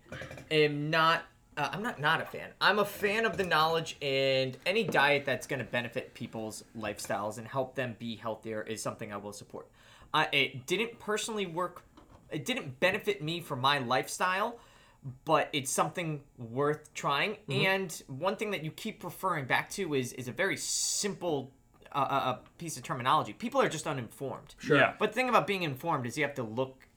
am 0.50 0.90
not. 0.90 1.22
Uh, 1.56 1.68
I'm 1.72 1.82
not 1.82 2.00
not 2.00 2.20
a 2.20 2.24
fan. 2.24 2.50
I'm 2.60 2.78
a 2.80 2.84
fan 2.84 3.24
of 3.26 3.36
the 3.36 3.44
knowledge 3.44 3.96
and 4.02 4.56
any 4.66 4.82
diet 4.84 5.24
that's 5.24 5.46
going 5.46 5.60
to 5.60 5.64
benefit 5.64 6.12
people's 6.14 6.64
lifestyles 6.76 7.38
and 7.38 7.46
help 7.46 7.76
them 7.76 7.94
be 7.98 8.16
healthier 8.16 8.60
is 8.62 8.82
something 8.82 9.12
I 9.12 9.16
will 9.18 9.32
support. 9.32 9.68
I 10.12 10.28
it 10.32 10.66
didn't 10.66 10.98
personally 10.98 11.46
work. 11.46 11.82
It 12.30 12.44
didn't 12.44 12.80
benefit 12.80 13.22
me 13.22 13.38
for 13.40 13.54
my 13.54 13.78
lifestyle, 13.78 14.58
but 15.24 15.48
it's 15.52 15.70
something 15.70 16.22
worth 16.38 16.92
trying. 16.94 17.36
Mm-hmm. 17.48 17.66
And 17.66 18.02
one 18.06 18.36
thing 18.36 18.50
that 18.52 18.64
you 18.64 18.70
keep 18.70 19.04
referring 19.04 19.46
back 19.46 19.70
to 19.70 19.94
is 19.94 20.12
is 20.14 20.28
a 20.28 20.32
very 20.32 20.56
simple 20.56 21.52
uh, 21.92 21.98
uh, 21.98 22.12
uh, 22.12 22.38
piece 22.58 22.76
of 22.76 22.82
terminology. 22.82 23.32
People 23.32 23.60
are 23.60 23.68
just 23.68 23.86
uninformed. 23.86 24.54
Sure. 24.58 24.78
Yeah. 24.78 24.94
But 24.98 25.10
the 25.10 25.14
thing 25.14 25.28
about 25.28 25.46
being 25.46 25.62
informed 25.62 26.06
is 26.06 26.16
you 26.18 26.24
have 26.24 26.34
to 26.34 26.42
look 26.42 26.88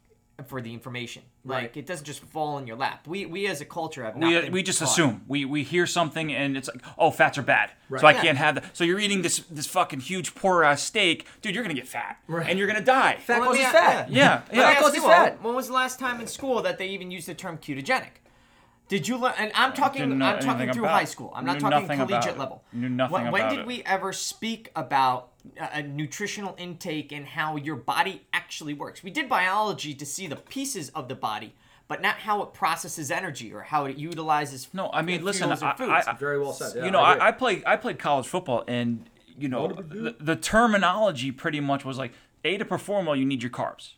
for 0.46 0.62
the 0.62 0.72
information. 0.72 1.24
Like 1.44 1.76
it 1.78 1.88
doesn't 1.88 2.06
just 2.06 2.20
fall 2.26 2.58
in 2.60 2.68
your 2.68 2.76
lap. 2.78 3.08
We 3.08 3.26
we 3.26 3.48
as 3.48 3.60
a 3.62 3.66
culture 3.66 4.04
have 4.04 4.16
not 4.16 4.28
We, 4.28 4.40
been 4.42 4.52
we 4.52 4.62
just 4.64 4.80
taught. 4.80 4.90
assume 4.90 5.22
we, 5.28 5.46
we 5.46 5.64
hear 5.64 5.88
something 5.88 6.32
and 6.32 6.56
it's 6.56 6.68
like 6.68 6.82
oh 6.98 7.10
fats 7.10 7.38
are 7.38 7.42
bad 7.42 7.72
so 7.98 8.06
I 8.06 8.12
Yeah. 8.12 8.22
can't 8.22 8.38
have 8.38 8.56
that 8.56 8.76
so 8.78 8.84
you're 8.84 9.00
eating 9.00 9.22
this 9.24 9.40
this 9.50 9.66
fucking 9.66 10.02
huge 10.02 10.36
poor 10.36 10.64
ass 10.64 10.84
steak 10.84 11.26
dude 11.42 11.56
you're 11.56 11.64
gonna 11.64 11.74
get 11.74 11.88
fat 11.88 12.20
Right. 12.28 12.48
and 12.50 12.60
you're 12.60 12.68
gonna 12.68 12.82
die 12.82 13.16
Fat 13.18 13.40
Well, 13.40 13.50
causes 13.50 13.66
a- 13.66 13.70
fat. 13.70 14.12
yeah 14.12 14.42
Let 14.48 14.52
me 14.52 14.58
yeah 14.60 14.64
ask 14.70 14.80
causes 14.82 14.96
you, 14.98 15.02
fat. 15.04 15.42
When 15.44 15.56
was 15.56 15.68
the 15.68 15.74
last 15.74 15.98
time 15.98 16.22
in 16.22 16.28
school 16.28 16.62
that 16.62 16.78
they 16.78 16.88
even 16.90 17.10
used 17.10 17.28
the 17.28 17.34
term 17.34 17.58
ketogenic? 17.58 18.22
Did 18.90 19.06
you 19.08 19.18
learn? 19.18 19.34
And 19.38 19.52
I'm 19.54 19.74
talking. 19.74 20.22
I'm 20.22 20.40
talking 20.40 20.72
through 20.72 20.84
about 20.86 20.94
high 21.00 21.04
school. 21.04 21.34
I'm 21.36 21.46
not 21.46 21.60
talking 21.60 21.88
collegiate 21.88 22.38
level. 22.38 22.64
Knew 22.72 22.88
nothing 22.88 23.12
when, 23.24 23.32
when 23.34 23.50
did 23.50 23.60
it. 23.60 23.66
we 23.68 23.84
ever 23.86 24.14
speak 24.14 24.72
about 24.78 25.30
a, 25.60 25.80
a 25.80 25.84
nutritional 25.84 26.56
intake 26.58 27.12
and 27.12 27.26
how 27.26 27.56
your 27.56 27.76
body 27.76 28.24
actually 28.34 28.74
works? 28.74 29.04
We 29.04 29.12
did 29.12 29.28
biology 29.30 29.94
to 29.94 30.06
see 30.06 30.28
the 30.28 30.36
pieces 30.36 30.90
of 30.90 31.08
the 31.08 31.16
body, 31.16 31.54
but 31.88 32.02
not 32.02 32.16
how 32.18 32.42
it 32.44 32.54
processes 32.54 33.12
energy 33.12 33.54
or 33.54 33.62
how 33.62 33.86
it 33.86 33.98
utilizes. 33.98 34.68
no 34.74 34.90
I 34.94 35.02
mean 35.02 35.24
listen 35.24 35.48
fuels 35.48 35.64
or 35.64 35.68
I, 35.68 35.76
foods. 35.76 36.08
I, 36.08 36.14
Very 36.14 36.40
well 36.40 36.54
said. 36.54 36.84
you 36.84 36.92
know 36.92 37.00
I, 37.02 37.28
I 37.28 37.32
played 37.32 37.64
I 37.66 37.76
played 37.78 38.00
college 38.00 38.28
football 38.28 38.64
and 38.68 39.10
you 39.38 39.48
know 39.48 39.68
the, 39.68 40.16
the 40.20 40.36
terminology 40.36 41.32
pretty 41.32 41.60
much 41.60 41.86
was 41.86 41.98
like 41.98 42.12
a 42.44 42.58
to 42.58 42.66
perform 42.66 43.06
well 43.06 43.16
you 43.16 43.26
need 43.26 43.42
your 43.44 43.52
carbs 43.52 43.94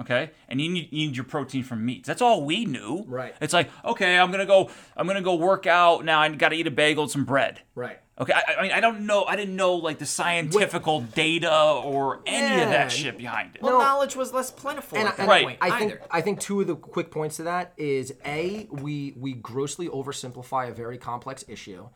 okay 0.00 0.30
and 0.48 0.60
you 0.60 0.68
need, 0.68 0.88
you 0.92 1.06
need 1.08 1.16
your 1.16 1.24
protein 1.24 1.62
from 1.62 1.84
meats 1.84 2.06
that's 2.06 2.22
all 2.22 2.44
we 2.44 2.64
knew 2.64 3.04
Right. 3.06 3.34
it's 3.40 3.52
like 3.52 3.70
okay 3.84 4.18
i'm 4.18 4.30
gonna 4.30 4.46
go 4.46 4.70
i'm 4.96 5.06
gonna 5.06 5.20
go 5.22 5.34
work 5.34 5.66
out 5.66 6.04
now 6.04 6.20
i 6.20 6.28
gotta 6.28 6.54
eat 6.56 6.66
a 6.66 6.70
bagel 6.70 7.04
and 7.04 7.10
some 7.12 7.24
bread 7.24 7.60
right. 7.74 7.98
Okay, 8.20 8.34
I, 8.34 8.54
I 8.58 8.62
mean, 8.62 8.72
I 8.72 8.80
don't 8.80 9.06
know. 9.06 9.24
I 9.24 9.34
didn't 9.34 9.56
know 9.56 9.74
like 9.76 9.98
the 9.98 10.06
scientifical 10.06 11.00
data 11.00 11.50
or 11.82 12.20
any 12.26 12.62
of 12.62 12.68
that 12.68 12.92
shit 12.92 13.16
behind 13.16 13.56
it. 13.56 13.62
well, 13.62 13.78
knowledge 13.78 14.14
was 14.14 14.32
less 14.34 14.50
plentiful 14.50 14.98
And, 14.98 15.08
at 15.08 15.16
that 15.16 15.22
and 15.22 15.28
Right. 15.30 15.44
point 15.44 15.58
I 15.62 15.78
think. 15.78 16.00
I 16.10 16.20
think 16.20 16.40
two 16.40 16.60
of 16.60 16.66
the 16.66 16.76
quick 16.76 17.10
points 17.10 17.36
to 17.36 17.44
that 17.44 17.72
is 17.76 18.12
a 18.24 18.68
we 18.70 19.14
we 19.18 19.32
grossly 19.32 19.88
oversimplify 19.88 20.68
a 20.68 20.72
very 20.72 20.98
complex 20.98 21.44
issue, 21.48 21.88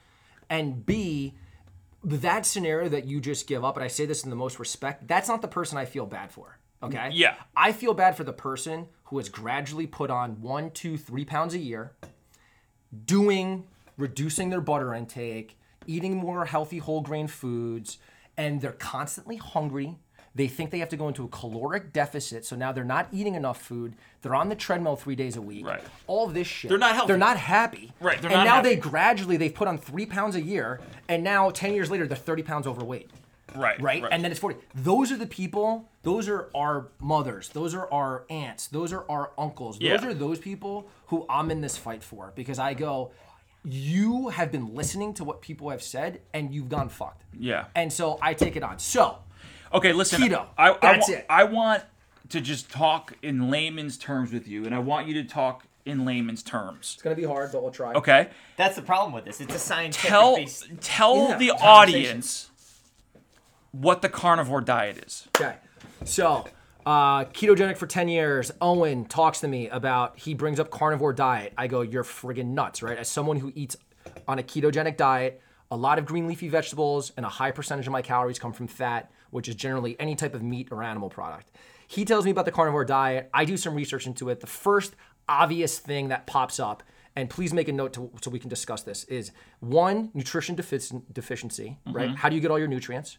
and 0.49 0.87
b 0.87 1.35
that 2.03 2.45
scenario 2.47 2.89
that 2.91 3.05
you 3.07 3.21
just 3.21 3.47
give 3.47 3.65
up, 3.65 3.77
and 3.77 3.85
I 3.85 3.89
say 3.89 4.05
this 4.07 4.25
in 4.25 4.31
the 4.31 4.37
most 4.37 4.59
respect, 4.59 5.09
that's 5.09 5.29
not 5.29 5.41
the 5.43 5.49
person 5.49 5.79
I 5.79 5.85
feel 5.85 6.07
bad 6.07 6.31
for. 6.33 6.59
Okay. 6.83 7.11
Yeah. 7.13 7.35
I 7.57 7.73
feel 7.73 7.95
bad 7.95 8.15
for 8.15 8.25
the 8.25 8.33
person 8.33 8.89
who 9.05 9.17
has 9.17 9.31
gradually 9.31 9.87
put 9.87 10.11
on 10.11 10.43
one, 10.43 10.71
two, 10.71 10.99
three 10.99 11.25
pounds 11.25 11.55
a 11.55 11.59
year, 11.59 11.93
doing 13.07 13.67
reducing 13.97 14.51
their 14.51 14.61
butter 14.61 14.95
intake, 14.95 15.59
eating 15.87 16.17
more 16.17 16.45
healthy 16.47 16.79
whole 16.79 17.01
grain 17.01 17.27
foods, 17.27 17.99
and 18.37 18.61
they're 18.61 18.73
constantly 18.73 19.37
hungry. 19.37 19.97
They 20.37 20.49
think 20.49 20.71
they 20.73 20.81
have 20.81 20.89
to 20.89 20.97
go 20.97 21.07
into 21.07 21.25
a 21.25 21.29
caloric 21.29 21.93
deficit, 21.93 22.45
so 22.45 22.57
now 22.57 22.73
they're 22.73 22.83
not 22.83 23.07
eating 23.13 23.37
enough 23.37 23.63
food. 23.63 23.95
They're 24.23 24.35
on 24.35 24.49
the 24.49 24.57
treadmill 24.57 24.97
three 24.97 25.15
days 25.15 25.37
a 25.37 25.41
week. 25.43 25.65
Right. 25.65 25.81
All 26.09 26.27
this 26.27 26.49
shit. 26.49 26.69
They're 26.71 26.79
not 26.79 26.95
healthy. 26.95 27.09
They're 27.09 27.19
not 27.19 27.37
happy. 27.37 27.93
Right, 28.01 28.21
they're 28.21 28.33
and 28.33 28.39
not 28.41 28.45
now 28.45 28.55
happy. 28.57 28.71
they 28.71 28.77
gradually 28.77 29.37
they've 29.37 29.55
put 29.55 29.69
on 29.69 29.79
three 29.79 30.07
pounds 30.07 30.35
a 30.35 30.43
year, 30.43 30.81
and 31.09 31.23
now 31.23 31.51
ten 31.51 31.73
years 31.73 31.89
later 31.91 32.07
they're 32.09 32.17
thirty 32.17 32.43
pounds 32.43 32.67
overweight 32.67 33.11
Right. 33.55 33.81
right? 33.81 34.03
And 34.11 34.25
then 34.25 34.33
it's 34.33 34.41
40. 34.41 34.59
Those 34.75 35.13
are 35.13 35.17
the 35.17 35.29
people, 35.29 35.89
those 36.03 36.29
are 36.29 36.51
our 36.57 36.89
mothers, 36.99 37.51
those 37.51 37.73
are 37.73 37.89
our 37.93 38.25
aunts, 38.29 38.67
those 38.67 38.93
are 38.93 39.05
our 39.09 39.31
uncles. 39.39 39.79
Those 39.79 40.03
Yeah. 40.03 40.09
are 40.09 40.15
those 40.15 40.41
people 40.41 40.89
who 41.07 41.25
I'm 41.31 41.53
in 41.53 41.61
this 41.61 41.77
fight 41.77 42.03
for 42.03 42.33
because 42.35 42.59
I 42.59 42.75
go, 42.75 43.13
you 43.65 44.29
have 44.29 44.53
been 44.53 44.75
listening 44.75 45.15
to 45.15 45.25
what 45.25 45.41
people 45.41 45.71
have 45.71 45.83
said 45.83 46.21
and 46.35 46.55
you've 46.55 46.69
gone 46.69 46.89
fucked. 46.89 47.23
Yeah. 47.39 47.67
And 47.75 47.93
so 47.93 48.19
I 48.21 48.35
take 48.35 48.57
it 48.57 48.63
on. 48.63 48.79
So, 48.79 49.19
Okay, 49.73 49.93
listen. 49.93 50.21
Keto. 50.23 50.47
I, 50.57 50.71
I, 50.71 50.79
That's 50.81 51.09
wa- 51.09 51.15
it. 51.17 51.27
I 51.29 51.45
want 51.45 51.83
to 52.29 52.41
just 52.41 52.71
talk 52.71 53.15
in 53.23 53.51
layman's 53.51 53.97
terms 53.99 54.33
with 54.33 54.47
you, 54.47 54.65
and 54.67 54.75
I 54.75 54.79
want 54.79 55.09
you 55.09 55.15
to 55.15 55.25
talk 55.25 55.65
in 55.85 56.05
layman's 56.05 56.43
terms. 56.45 56.93
it's 56.95 57.03
going 57.03 57.17
to 57.17 57.21
be 57.21 57.27
hard, 57.27 57.51
but 57.53 57.61
we'll 57.63 57.73
try. 57.73 57.93
Okay. 57.95 58.29
That's 58.57 58.77
the 58.77 58.83
problem 58.83 59.13
with 59.13 59.25
this. 59.25 59.41
It's 59.41 59.55
a 59.55 59.59
scientific 59.59 60.09
Tell 60.09 60.37
based. 60.37 60.69
tell 60.81 61.17
Yeah, 61.17 61.39
the 61.39 61.49
conversation. 61.49 61.67
audience 61.69 62.51
what 63.73 64.01
the 64.01 64.09
carnivore 64.09 64.61
diet 64.61 64.99
is. 65.05 65.27
Okay. 65.41 65.57
So, 66.05 66.47
uh, 66.87 67.25
ketogenic 67.27 67.77
for 67.77 67.87
10 67.87 68.09
years. 68.09 68.51
Owen 68.61 69.05
talks 69.07 69.41
to 69.41 69.49
me 69.49 69.69
about, 69.69 70.19
he 70.19 70.35
brings 70.35 70.61
up 70.61 70.71
carnivore 70.71 71.13
diet. 71.13 71.53
I 71.57 71.67
go, 71.67 71.81
you're 71.81 72.05
friggin' 72.05 72.47
nuts, 72.49 72.83
right? 72.83 72.99
As 72.99 73.09
someone 73.09 73.39
who 73.39 73.53
eats 73.55 73.77
on 74.29 74.39
a 74.39 74.43
ketogenic 74.43 74.97
diet, 74.97 75.41
a 75.71 75.77
lot 75.77 75.99
of 75.99 76.05
green 76.05 76.27
leafy 76.27 76.49
vegetables, 76.49 77.13
and 77.17 77.25
a 77.25 77.29
high 77.29 77.51
percentage 77.51 77.87
of 77.87 77.93
my 77.93 78.03
calories 78.03 78.39
come 78.39 78.53
from 78.53 78.69
fat, 78.69 79.11
which 79.31 79.49
is 79.49 79.55
generally 79.55 79.97
any 79.99 80.15
type 80.15 80.35
of 80.35 80.43
meat 80.43 80.69
or 80.71 80.83
animal 80.83 81.09
product. 81.09 81.51
He 81.89 82.05
tells 82.05 82.25
me 82.25 82.31
about 82.31 82.45
the 82.45 82.53
carnivore 82.53 82.85
diet. 82.85 83.31
I 83.33 83.45
do 83.45 83.57
some 83.57 83.75
research 83.75 84.07
into 84.07 84.29
it. 84.29 84.41
The 84.41 84.47
first 84.47 84.95
obvious 85.29 85.79
thing 85.79 86.09
that 86.09 86.27
pops 86.27 86.61
up, 86.61 86.83
and 87.17 87.31
please 87.31 87.53
make 87.53 87.69
a 87.69 87.73
note 87.73 87.93
to, 87.95 88.11
so 88.23 88.31
we 88.31 88.39
can 88.39 88.49
discuss 88.51 88.83
this, 88.83 89.05
is 89.05 89.33
one, 89.61 90.11
nutrition 90.15 90.55
defici- 90.55 91.03
deficiency, 91.13 91.79
right? 91.87 92.11
How 92.17 92.29
do 92.29 92.35
you 92.35 92.41
get 92.43 92.51
all 92.51 92.59
your 92.59 92.69
nutrients? 92.69 93.19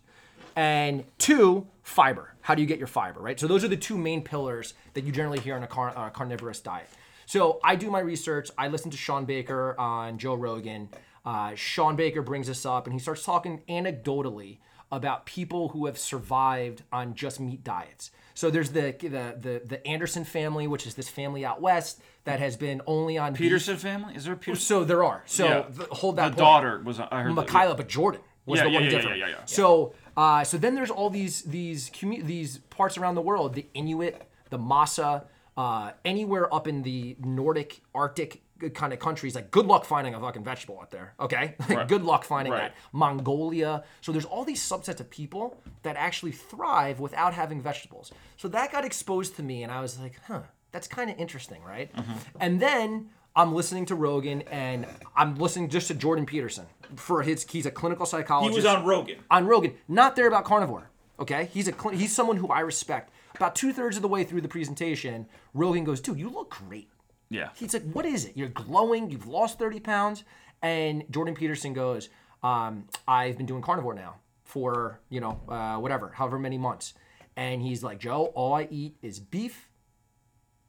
And 0.56 1.04
two, 1.18 1.68
fiber. 1.84 2.34
How 2.42 2.56
do 2.56 2.62
you 2.62 2.68
get 2.68 2.78
your 2.78 2.88
fiber, 2.88 3.20
right? 3.20 3.40
So 3.40 3.48
those 3.48 3.64
are 3.64 3.68
the 3.68 3.76
two 3.78 3.98
main 3.98 4.22
pillars 4.24 4.74
that 4.94 5.04
you 5.04 5.12
generally 5.12 5.40
hear 5.40 5.56
on 5.56 5.64
a 5.64 5.68
car, 5.68 5.94
uh, 5.96 6.10
carnivorous 6.12 6.60
diet. 6.60 6.88
So 7.26 7.60
I 7.64 7.76
do 7.76 7.90
my 7.90 8.00
research. 8.00 8.50
I 8.58 8.68
listen 8.68 8.92
to 8.92 8.98
Shawn 8.98 9.26
Baker 9.26 9.76
on 9.80 10.18
Joe 10.18 10.36
Rogan. 10.36 10.90
Uh, 11.26 11.56
Shawn 11.56 11.96
Baker 11.96 12.22
brings 12.22 12.48
this 12.48 12.66
up, 12.66 12.86
and 12.86 12.94
he 12.94 13.00
starts 13.00 13.24
talking 13.24 13.62
anecdotally 13.68 14.60
about 14.92 15.26
people 15.26 15.70
who 15.70 15.88
have 15.88 15.98
survived 15.98 16.84
on 16.94 17.16
just 17.16 17.40
meat 17.40 17.64
diets. 17.64 18.12
So 18.36 18.52
there's 18.52 18.70
the 18.70 18.96
the 19.02 19.36
the, 19.40 19.62
the 19.66 19.88
Anderson 19.88 20.24
family, 20.24 20.68
which 20.68 20.86
is 20.86 20.94
this 20.94 21.10
family 21.10 21.44
out 21.44 21.62
west 21.62 22.00
that 22.26 22.40
has 22.40 22.56
been 22.56 22.82
only 22.86 23.18
on 23.18 23.34
beef. 23.34 23.40
Peterson 23.40 23.78
family? 23.78 24.16
Is 24.16 24.26
there 24.26 24.34
a 24.34 24.38
Peterson? 24.38 24.64
So 24.64 24.84
there 24.84 25.04
are. 25.04 25.24
So 25.26 25.46
Yeah. 25.48 25.62
th- 25.64 25.90
hold 25.90 26.18
the 26.18 26.22
that. 26.22 26.28
point. 26.30 26.38
daughter 26.38 26.82
was. 26.86 27.00
I 27.00 27.24
heard. 27.24 27.36
that- 27.36 27.48
Mikhaila, 27.48 27.76
but 27.76 27.88
Jordan 27.90 28.22
was 28.46 28.60
Yeah, 28.60 28.66
the 28.66 28.70
yeah, 28.70 28.76
one 28.76 28.84
yeah, 28.84 28.90
different. 28.92 29.18
yeah, 29.18 29.26
yeah, 29.28 29.36
yeah. 29.40 29.46
So, 29.46 29.94
uh, 30.18 30.44
so 30.44 30.58
then 30.58 30.76
there's 30.76 30.92
all 30.92 31.10
these 31.10 31.42
these 31.44 31.90
commu- 31.90 32.24
these 32.24 32.58
parts 32.70 32.98
around 32.98 33.16
the 33.16 33.22
world, 33.22 33.54
the 33.54 33.66
Inuit, 33.74 34.22
the 34.50 34.58
Maasai, 34.60 35.24
uh, 35.58 35.92
anywhere 36.04 36.54
up 36.54 36.68
in 36.68 36.82
the 36.84 37.16
Nordic, 37.20 37.82
Arctic 37.94 38.42
kind 38.74 38.94
of 38.94 39.00
countries. 39.00 39.36
Like, 39.36 39.52
good 39.52 39.66
luck 39.66 39.84
finding 39.84 40.16
a 40.16 40.20
fucking 40.20 40.44
vegetable 40.44 40.80
out 40.80 40.90
there. 40.90 41.14
Okay, 41.20 41.56
Right. 41.70 41.88
good 41.88 42.04
luck 42.04 42.24
finding 42.24 42.54
Right. 42.54 42.72
that. 42.72 42.76
Mongolia. 42.94 43.84
So 44.02 44.12
there's 44.14 44.24
all 44.26 44.46
these 44.46 44.62
subsets 44.62 45.00
of 45.02 45.10
people 45.10 45.62
that 45.84 45.96
actually 45.98 46.32
thrive 46.32 47.00
without 47.02 47.34
having 47.34 47.62
vegetables. 47.62 48.12
So 48.38 48.48
that 48.50 48.72
got 48.72 48.86
exposed 48.86 49.36
to 49.36 49.44
me, 49.44 49.64
and 49.64 49.72
I 49.72 49.82
was 49.82 50.00
like, 50.00 50.20
huh, 50.28 50.42
that's 50.72 50.88
kind 50.88 51.10
of 51.10 51.18
interesting, 51.18 51.62
right? 51.64 51.94
Mm-hmm. 51.94 52.12
And 52.40 52.62
then 52.62 53.10
I'm 53.36 53.54
listening 53.54 53.86
to 53.88 53.96
Rogan, 53.96 54.44
and 54.44 54.86
I'm 55.16 55.36
listening 55.36 55.70
just 55.70 55.88
to 55.90 55.94
Jordan 55.94 56.26
Peterson 56.26 56.66
for 56.96 57.22
his. 57.22 57.46
He's 57.50 57.66
a 57.66 57.72
clinical 57.72 58.06
psychologist. 58.06 58.52
He 58.52 58.56
was 58.58 58.66
on 58.66 58.86
Rogan. 58.86 59.18
on 59.30 59.46
Rogan, 59.46 59.74
not 59.88 60.16
there 60.16 60.28
about 60.28 60.46
carnivore. 60.46 60.90
Okay, 61.20 61.50
he's 61.54 61.68
a 61.68 61.74
cl- 61.74 61.96
he's 61.96 62.14
someone 62.16 62.38
who 62.38 62.48
I 62.48 62.62
respect. 62.62 63.12
About 63.36 63.56
two 63.56 63.74
thirds 63.74 63.98
of 63.98 64.02
the 64.02 64.08
way 64.08 64.24
through 64.24 64.42
the 64.42 64.48
presentation, 64.48 65.28
Rogan 65.54 65.84
goes, 65.84 66.00
"Dude, 66.00 66.18
you 66.20 66.30
look 66.30 66.52
great." 66.52 66.90
Yeah. 67.30 67.50
He's 67.56 67.74
like, 67.74 67.84
"What 67.92 68.06
is 68.06 68.26
it? 68.26 68.38
You're 68.38 68.50
glowing. 68.50 69.10
You've 69.12 69.28
lost 69.28 69.60
thirty 69.60 69.80
pounds." 69.80 70.24
And 70.62 71.04
Jordan 71.12 71.36
Peterson 71.36 71.74
goes, 71.74 72.10
um, 72.44 72.88
"I've 73.08 73.36
been 73.38 73.46
doing 73.46 73.62
carnivore 73.62 73.94
now 73.94 74.16
for 74.44 75.00
you 75.10 75.20
know 75.20 75.42
uh, 75.50 75.78
whatever, 75.78 76.10
however 76.16 76.40
many 76.40 76.58
months." 76.58 76.94
And 77.36 77.62
he's 77.62 77.84
like, 77.84 78.00
"Joe, 78.00 78.32
all 78.36 78.54
I 78.54 78.68
eat 78.72 78.96
is 79.02 79.20
beef, 79.20 79.70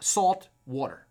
salt, 0.01 0.49
water." 0.67 1.06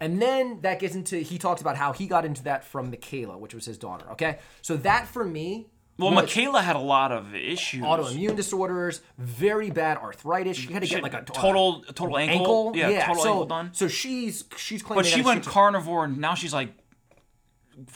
And 0.00 0.20
then 0.20 0.60
that 0.62 0.80
gets 0.80 0.94
into 0.94 1.16
he 1.18 1.38
talks 1.38 1.60
about 1.60 1.76
how 1.76 1.92
he 1.92 2.06
got 2.06 2.24
into 2.24 2.42
that 2.44 2.64
from 2.64 2.90
Mikhaila, 2.92 3.38
which 3.38 3.54
was 3.54 3.64
his 3.64 3.78
daughter. 3.78 4.06
Okay, 4.12 4.38
so 4.62 4.76
that 4.78 5.06
for 5.06 5.24
me 5.24 5.68
Well, 5.98 6.10
was- 6.12 6.24
Mikhaila 6.24 6.62
had 6.64 6.74
a 6.76 6.80
lot 6.80 7.12
of 7.12 7.34
issues. 7.34 7.82
autoimmune 7.84 8.34
disorders, 8.34 9.02
very 9.18 9.70
bad 9.70 9.96
arthritis. 9.98 10.56
She 10.56 10.72
had 10.72 10.82
to 10.82 10.86
She 10.88 10.94
get 10.96 11.02
like 11.04 11.14
a 11.14 11.22
total 11.22 11.82
total 11.94 12.18
ankle. 12.18 12.72
ankle. 12.74 12.76
Yeah, 12.76 13.06
total 13.06 13.22
so, 13.22 13.28
ankle 13.30 13.46
done. 13.46 13.70
So 13.72 13.86
she's 13.88 14.44
she's 14.56 14.82
claiming 14.82 15.04
But 15.04 15.06
she 15.10 15.22
went 15.22 15.44
carnivore, 15.46 16.04
and 16.06 16.18
now 16.18 16.34
she's 16.34 16.52
like 16.52 16.70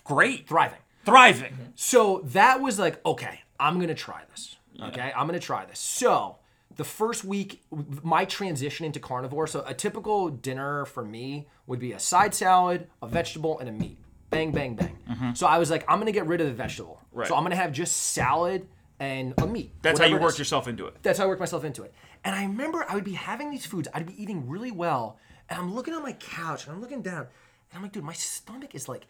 great, 0.04 0.46
thriving. 0.48 0.78
thriving. 1.04 1.72
So 1.74 2.20
that 2.26 2.60
was 2.60 2.78
like, 2.78 3.04
okay, 3.04 3.40
I'm 3.58 3.80
gonna 3.80 3.94
try 3.94 4.22
this. 4.30 4.56
Okay, 4.80 5.12
I'm 5.16 5.26
gonna 5.26 5.40
try 5.40 5.64
this. 5.66 5.78
So 5.80 6.36
the 6.78 6.84
first 6.84 7.24
week, 7.24 7.62
my 8.02 8.24
transition 8.24 8.86
into 8.86 9.00
carnivore. 9.00 9.48
So 9.48 9.64
a 9.66 9.74
typical 9.74 10.30
dinner 10.30 10.84
for 10.86 11.04
me 11.04 11.48
would 11.66 11.80
be 11.80 11.92
a 11.92 11.98
side 11.98 12.34
salad, 12.34 12.86
a 13.02 13.08
vegetable, 13.08 13.58
and 13.58 13.68
a 13.68 13.72
meat. 13.72 13.98
Bang, 14.30 14.52
bang, 14.52 14.76
bang. 14.76 15.34
So 15.34 15.46
I 15.46 15.58
was 15.58 15.70
like, 15.70 15.84
I'm 15.88 15.98
gonna 15.98 16.12
get 16.12 16.26
rid 16.26 16.40
of 16.40 16.46
the 16.46 16.52
vegetable. 16.52 17.00
Mm-hmm. 17.08 17.18
Right. 17.18 17.28
So 17.28 17.34
I'm 17.34 17.42
gonna 17.42 17.56
have 17.56 17.72
just 17.72 17.96
salad 17.96 18.68
and 19.00 19.34
a 19.38 19.46
meat. 19.46 19.72
That's 19.82 19.98
how 19.98 20.06
you 20.06 20.18
worked 20.18 20.38
yourself 20.38 20.68
into 20.68 20.86
it. 20.86 20.96
That's 21.02 21.18
how 21.18 21.24
I 21.24 21.26
worked 21.26 21.40
myself 21.40 21.64
into 21.64 21.82
it. 21.82 21.92
And 22.24 22.34
I 22.34 22.42
remember 22.42 22.86
I 22.88 22.94
would 22.94 23.04
be 23.04 23.12
having 23.12 23.50
these 23.50 23.66
foods, 23.66 23.88
I'd 23.92 24.06
be 24.06 24.20
eating 24.22 24.48
really 24.48 24.70
well, 24.70 25.18
and 25.48 25.58
I'm 25.58 25.74
looking 25.74 25.94
on 25.94 26.02
my 26.02 26.12
couch 26.12 26.64
and 26.64 26.74
I'm 26.74 26.80
looking 26.80 27.02
down, 27.02 27.22
and 27.22 27.74
I'm 27.74 27.82
like, 27.82 27.92
dude, 27.92 28.04
my 28.04 28.12
stomach 28.12 28.74
is 28.76 28.88
like 28.88 29.06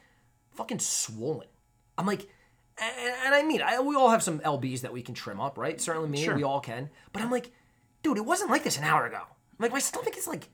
fucking 0.52 0.78
swollen. 0.78 1.48
I'm 1.98 2.06
like, 2.06 2.28
and, 2.80 3.14
and 3.26 3.34
I 3.34 3.42
mean, 3.42 3.62
I, 3.62 3.80
we 3.80 3.96
all 3.96 4.10
have 4.10 4.22
some 4.22 4.40
lbs 4.40 4.82
that 4.82 4.92
we 4.92 5.02
can 5.02 5.14
trim 5.14 5.40
up, 5.40 5.58
right? 5.58 5.80
Certainly 5.80 6.08
me, 6.08 6.24
Sure. 6.24 6.36
we 6.36 6.42
all 6.42 6.60
can. 6.60 6.90
But 7.12 7.22
I'm 7.22 7.30
like, 7.30 7.50
dude, 8.02 8.18
it 8.18 8.24
wasn't 8.24 8.50
like 8.50 8.64
this 8.64 8.78
an 8.78 8.84
hour 8.84 9.06
ago. 9.06 9.20
I'm 9.20 9.62
like, 9.62 9.72
my 9.72 9.78
stomach 9.78 10.16
is 10.16 10.26
like, 10.26 10.48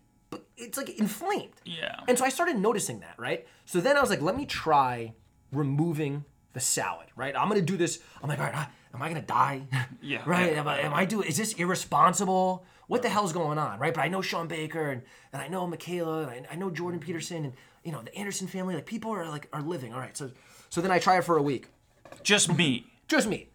it's 0.56 0.76
like 0.78 0.88
inflamed. 0.98 1.52
Yeah. 1.64 2.00
And 2.08 2.18
so 2.18 2.24
I 2.24 2.28
started 2.28 2.56
noticing 2.56 3.00
that, 3.00 3.14
right? 3.18 3.46
So 3.64 3.80
then 3.80 3.96
I 3.96 4.00
was 4.00 4.10
like, 4.10 4.22
let 4.22 4.36
me 4.36 4.46
try 4.46 5.14
removing 5.52 6.24
the 6.52 6.60
salad, 6.60 7.08
right? 7.16 7.34
I'm 7.36 7.48
gonna 7.48 7.60
do 7.62 7.76
this. 7.76 8.00
I'm 8.22 8.28
like, 8.28 8.38
all 8.38 8.46
right, 8.46 8.68
am 8.94 9.02
I 9.02 9.08
gonna 9.08 9.22
die? 9.22 9.62
Yeah, 10.02 10.22
right? 10.26 10.52
yeah, 10.52 10.60
am, 10.60 10.68
I, 10.68 10.80
am 10.80 10.92
I 10.92 11.06
doing? 11.06 11.26
Is 11.26 11.38
this 11.38 11.54
irresponsible? 11.54 12.66
What 12.88 13.00
the 13.00 13.08
hell's 13.08 13.32
going 13.32 13.56
on, 13.56 13.78
right? 13.78 13.94
But 13.94 14.02
I 14.02 14.08
know 14.08 14.20
Shawn 14.20 14.48
Baker 14.48 14.90
and, 14.90 15.00
and 15.32 15.40
I 15.40 15.48
know 15.48 15.66
Mikhaila 15.66 16.36
and 16.36 16.46
I, 16.46 16.52
I 16.52 16.56
know 16.56 16.70
Jordan 16.70 17.00
mm-hmm. 17.00 17.06
Peterson 17.06 17.44
and 17.46 17.54
you 17.84 17.92
know 17.92 18.02
the 18.02 18.14
Anderson 18.14 18.46
family. 18.46 18.74
Like 18.74 18.84
people 18.84 19.10
are 19.12 19.26
like 19.28 19.48
are 19.52 19.62
living. 19.62 19.94
All 19.94 20.00
right, 20.00 20.16
so 20.16 20.30
so 20.68 20.80
then 20.82 20.90
I 20.90 20.98
try 20.98 21.16
it 21.16 21.24
for 21.24 21.38
a 21.38 21.42
week. 21.42 21.68
Just 22.22 22.54
me. 22.56 22.86
Just 23.08 23.28
me. 23.28 23.48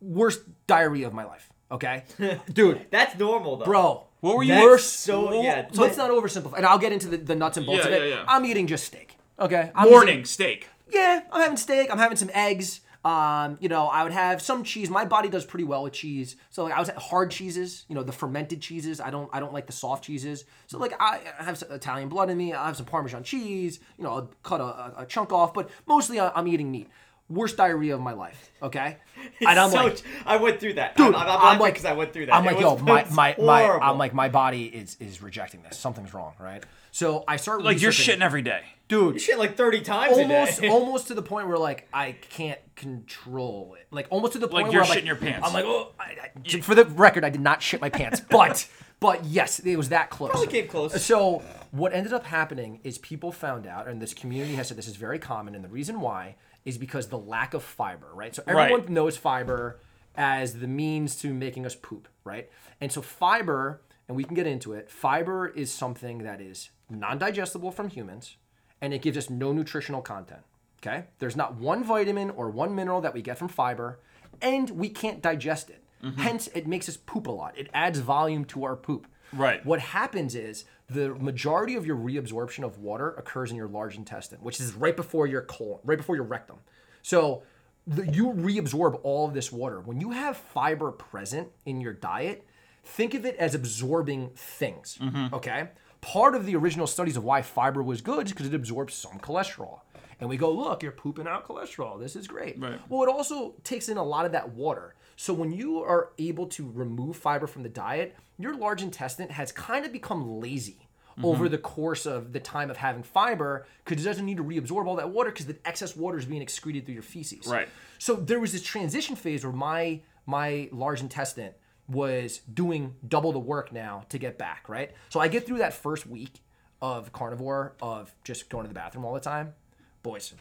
Worst 0.00 0.40
diarrhea 0.66 1.06
of 1.06 1.12
my 1.14 1.24
life. 1.24 1.48
Okay, 1.70 2.04
dude, 2.52 2.86
That's 2.90 3.18
normal 3.18 3.56
though. 3.56 3.64
bro. 3.64 4.06
What 4.20 4.36
were 4.36 4.42
you? 4.42 4.52
That's 4.52 4.64
worst- 4.64 5.00
so 5.00 5.42
yeah. 5.42 5.68
Let's 5.72 5.96
not 5.96 6.10
oversimplify. 6.10 6.58
And 6.58 6.66
I'll 6.66 6.78
get 6.78 6.92
into 6.92 7.08
the, 7.08 7.16
the 7.16 7.34
nuts 7.34 7.56
and 7.56 7.64
bolts 7.66 7.84
Yeah, 7.84 7.88
of 7.88 8.02
it. 8.02 8.08
yeah, 8.10 8.14
yeah. 8.16 8.24
I'm 8.28 8.44
eating 8.44 8.66
just 8.66 8.84
steak. 8.84 9.16
Okay. 9.40 9.70
I'm 9.74 9.88
Morning 9.90 10.24
steak. 10.24 10.68
yeah, 10.92 11.22
I'm 11.32 11.40
having 11.40 11.56
steak. 11.56 11.90
I'm 11.90 11.98
having 11.98 12.16
some 12.18 12.30
eggs. 12.34 12.80
Um, 13.04 13.56
you 13.60 13.68
know, 13.68 13.86
I 13.86 14.04
would 14.04 14.12
have 14.12 14.40
some 14.42 14.62
cheese. 14.62 14.88
My 14.90 15.04
body 15.04 15.28
does 15.28 15.44
pretty 15.44 15.64
well 15.64 15.82
with 15.82 15.92
cheese. 15.94 16.36
So 16.50 16.62
like 16.62 16.72
I 16.74 16.78
was 16.78 16.88
at 16.88 16.98
hard 16.98 17.30
cheeses, 17.32 17.84
you 17.88 17.94
know, 17.96 18.02
the 18.04 18.12
fermented 18.12 18.60
cheeses. 18.60 19.00
I 19.00 19.10
don't 19.10 19.28
I 19.32 19.40
don't 19.40 19.52
like 19.54 19.66
the 19.66 19.72
soft 19.72 20.04
cheeses. 20.04 20.44
So 20.66 20.78
like 20.78 20.92
I, 21.00 21.20
I 21.40 21.42
have 21.42 21.58
some 21.58 21.72
Italian 21.72 22.08
blood 22.10 22.28
in 22.30 22.36
me. 22.36 22.52
I 22.52 22.66
have 22.66 22.76
some 22.76 22.86
Parmesan 22.86 23.24
cheese. 23.24 23.80
You 23.98 24.04
know, 24.04 24.10
I'll 24.10 24.30
cut 24.44 24.60
a, 24.60 24.64
a, 24.64 24.94
a 24.98 25.06
chunk 25.06 25.32
off, 25.32 25.52
but 25.54 25.68
mostly 25.86 26.20
I, 26.20 26.30
I'm 26.34 26.46
eating 26.46 26.70
meat. 26.70 26.88
Worst 27.32 27.56
diarrhea 27.56 27.94
of 27.94 28.00
my 28.00 28.12
life. 28.12 28.48
Okay, 28.62 28.96
and 29.40 29.58
I'm 29.58 29.70
so, 29.72 29.76
like, 29.86 30.02
I 30.24 30.36
went 30.36 30.60
through 30.60 30.74
that. 30.74 30.96
dude, 30.96 31.16
I'm, 31.16 31.16
I'm, 31.16 31.28
I'm 31.28 31.58
like, 31.58 31.74
because 31.74 31.84
I 31.84 31.94
went 31.94 32.12
through 32.12 32.26
that. 32.26 32.34
I'm 32.36 32.44
like, 32.44 32.54
was- 32.54 32.62
yo, 32.62 32.76
it 32.76 32.82
my 32.82 33.04
my 33.10 33.34
my. 33.36 33.64
I'm 33.64 33.98
like, 33.98 34.14
my 34.14 34.28
body 34.28 34.66
is 34.66 34.96
is 35.00 35.20
rejecting 35.20 35.62
this. 35.62 35.76
Something's 35.76 36.14
wrong, 36.14 36.34
right? 36.38 36.62
So 36.92 37.24
I 37.26 37.36
start 37.38 37.64
Like 37.64 37.80
you're 37.80 37.90
shitting 37.90 38.20
every 38.20 38.42
day. 38.42 38.62
dude. 38.86 39.14
You 39.14 39.18
shit 39.18 39.38
like 39.38 39.56
30 39.56 39.80
times 39.80 40.16
almost 40.16 40.58
a 40.58 40.60
day. 40.60 40.68
almost 40.70 41.08
to 41.08 41.14
the 41.14 41.22
point 41.22 41.48
where 41.48 41.56
like 41.58 41.88
I 41.92 42.12
can't 42.12 42.60
control 42.76 43.74
it. 43.80 43.86
Like 43.90 44.06
almost 44.10 44.34
to 44.34 44.38
the 44.38 44.46
point 44.46 44.64
Like 44.64 44.72
where 44.72 44.84
you're 44.84 44.84
I'm 44.84 44.96
shitting 44.96 45.06
your 45.06 45.16
pants. 45.16 45.44
I'm 45.44 45.54
like, 45.54 45.64
oh, 45.64 45.92
I, 45.98 46.30
I, 46.36 46.60
for 46.60 46.76
the 46.76 46.84
record, 46.84 47.24
I 47.24 47.30
did 47.30 47.40
not 47.40 47.62
shit 47.62 47.80
my 47.80 47.90
pants, 47.90 48.20
but 48.30 48.68
but 49.00 49.24
yes, 49.24 49.58
it 49.58 49.76
was 49.76 49.88
that 49.88 50.10
close. 50.10 50.30
Probably 50.30 50.46
came 50.46 50.68
close. 50.68 51.02
So 51.02 51.42
what 51.72 51.92
ended 51.92 52.12
up 52.12 52.26
happening 52.26 52.80
is 52.84 52.98
people 52.98 53.32
found 53.32 53.66
out, 53.66 53.88
and 53.88 54.00
this 54.00 54.14
community 54.14 54.54
has 54.54 54.68
said 54.68 54.76
this 54.76 54.86
is 54.86 54.96
very 54.96 55.18
common, 55.18 55.54
and 55.54 55.64
the 55.64 55.68
reason 55.68 56.00
why 56.00 56.36
is 56.64 56.78
because 56.78 57.08
the 57.08 57.18
lack 57.18 57.54
of 57.54 57.62
fiber, 57.62 58.08
right? 58.14 58.34
So 58.34 58.42
everyone 58.46 58.80
Right. 58.82 58.88
knows 58.88 59.16
fiber 59.16 59.80
as 60.14 60.60
the 60.60 60.66
means 60.68 61.16
to 61.16 61.32
making 61.32 61.66
us 61.66 61.74
poop, 61.74 62.08
right? 62.24 62.50
And 62.80 62.92
so 62.92 63.02
fiber, 63.02 63.82
and 64.08 64.16
we 64.16 64.24
can 64.24 64.34
get 64.34 64.46
into 64.46 64.72
it. 64.72 64.90
Fiber 64.90 65.48
is 65.48 65.72
something 65.72 66.18
that 66.18 66.40
is 66.40 66.70
non-digestible 66.90 67.70
from 67.72 67.88
humans, 67.88 68.36
and 68.80 68.92
it 68.92 69.02
gives 69.02 69.16
us 69.16 69.30
no 69.30 69.52
nutritional 69.52 70.02
content. 70.02 70.42
Okay, 70.84 71.04
there's 71.20 71.36
not 71.36 71.54
one 71.54 71.84
vitamin 71.84 72.30
or 72.30 72.50
one 72.50 72.74
mineral 72.74 73.00
that 73.00 73.14
we 73.14 73.22
get 73.22 73.38
from 73.38 73.48
fiber, 73.48 74.00
and 74.40 74.70
we 74.70 74.88
can't 74.88 75.22
digest 75.22 75.70
it. 75.70 75.84
Mm-hmm. 76.02 76.20
Hence, 76.20 76.48
it 76.48 76.66
makes 76.66 76.88
us 76.88 76.96
poop 76.96 77.28
a 77.28 77.30
lot. 77.30 77.56
It 77.56 77.68
adds 77.72 78.00
volume 78.00 78.44
to 78.46 78.64
our 78.64 78.74
poop. 78.74 79.06
Right. 79.32 79.64
What 79.64 79.78
happens 79.78 80.34
is 80.34 80.64
the 80.92 81.14
majority 81.14 81.74
of 81.74 81.86
your 81.86 81.96
reabsorption 81.96 82.64
of 82.64 82.78
water 82.78 83.10
occurs 83.10 83.50
in 83.50 83.56
your 83.56 83.68
large 83.68 83.96
intestine, 83.96 84.38
which 84.40 84.60
is 84.60 84.74
right 84.74 84.96
before 84.96 85.26
your 85.26 85.42
colon, 85.42 85.80
right 85.84 85.98
before 85.98 86.16
your 86.16 86.24
rectum. 86.24 86.56
So 87.02 87.42
the, 87.86 88.06
you 88.06 88.28
reabsorb 88.28 89.00
all 89.02 89.26
of 89.26 89.34
this 89.34 89.50
water. 89.50 89.80
When 89.80 90.00
you 90.00 90.10
have 90.10 90.36
fiber 90.36 90.92
present 90.92 91.48
in 91.66 91.80
your 91.80 91.92
diet, 91.92 92.46
think 92.84 93.14
of 93.14 93.24
it 93.24 93.36
as 93.36 93.54
absorbing 93.54 94.30
things. 94.34 94.98
Mm-hmm. 95.00 95.34
Okay. 95.34 95.68
Part 96.00 96.34
of 96.34 96.46
the 96.46 96.56
original 96.56 96.86
studies 96.86 97.16
of 97.16 97.24
why 97.24 97.42
fiber 97.42 97.82
was 97.82 98.00
good 98.00 98.26
is 98.26 98.32
because 98.32 98.46
it 98.46 98.54
absorbs 98.54 98.94
some 98.94 99.18
cholesterol. 99.18 99.80
And 100.20 100.28
we 100.28 100.36
go, 100.36 100.52
look, 100.52 100.82
you're 100.82 100.92
pooping 100.92 101.26
out 101.26 101.46
cholesterol. 101.46 101.98
This 101.98 102.14
is 102.14 102.28
great. 102.28 102.60
Right. 102.60 102.80
Well, 102.88 103.02
it 103.02 103.08
also 103.08 103.54
takes 103.64 103.88
in 103.88 103.96
a 103.96 104.02
lot 104.02 104.24
of 104.24 104.32
that 104.32 104.50
water. 104.50 104.94
So 105.16 105.32
when 105.32 105.52
you 105.52 105.80
are 105.80 106.10
able 106.18 106.46
to 106.48 106.70
remove 106.72 107.16
fiber 107.16 107.46
from 107.46 107.62
the 107.62 107.68
diet, 107.68 108.16
your 108.38 108.54
large 108.54 108.82
intestine 108.82 109.28
has 109.28 109.52
kind 109.52 109.84
of 109.84 109.92
become 109.92 110.40
lazy 110.40 110.81
over 111.22 111.44
mm-hmm. 111.44 111.52
the 111.52 111.58
course 111.58 112.06
of 112.06 112.32
the 112.32 112.40
time 112.40 112.70
of 112.70 112.76
having 112.76 113.02
fiber 113.02 113.66
because 113.84 114.04
it 114.04 114.08
doesn't 114.08 114.24
need 114.24 114.36
to 114.36 114.44
reabsorb 114.44 114.86
all 114.86 114.96
that 114.96 115.10
water 115.10 115.30
because 115.30 115.46
the 115.46 115.56
excess 115.64 115.96
water 115.96 116.18
is 116.18 116.24
being 116.24 116.42
excreted 116.42 116.84
through 116.84 116.94
your 116.94 117.02
feces. 117.02 117.46
Right. 117.46 117.68
So 117.98 118.16
there 118.16 118.40
was 118.40 118.52
this 118.52 118.62
transition 118.62 119.16
phase 119.16 119.44
where 119.44 119.52
my 119.52 120.00
my 120.26 120.68
large 120.72 121.00
intestine 121.00 121.52
was 121.88 122.40
doing 122.52 122.94
double 123.06 123.32
the 123.32 123.38
work 123.38 123.72
now 123.72 124.04
to 124.08 124.18
get 124.18 124.38
back, 124.38 124.68
right? 124.68 124.92
So 125.08 125.20
I 125.20 125.28
get 125.28 125.46
through 125.46 125.58
that 125.58 125.74
first 125.74 126.06
week 126.06 126.40
of 126.80 127.12
carnivore 127.12 127.74
of 127.80 128.14
just 128.24 128.48
going 128.48 128.64
to 128.64 128.68
the 128.68 128.74
bathroom 128.74 129.04
all 129.04 129.14
the 129.14 129.20
time. 129.20 129.54
Boys, 130.02 130.34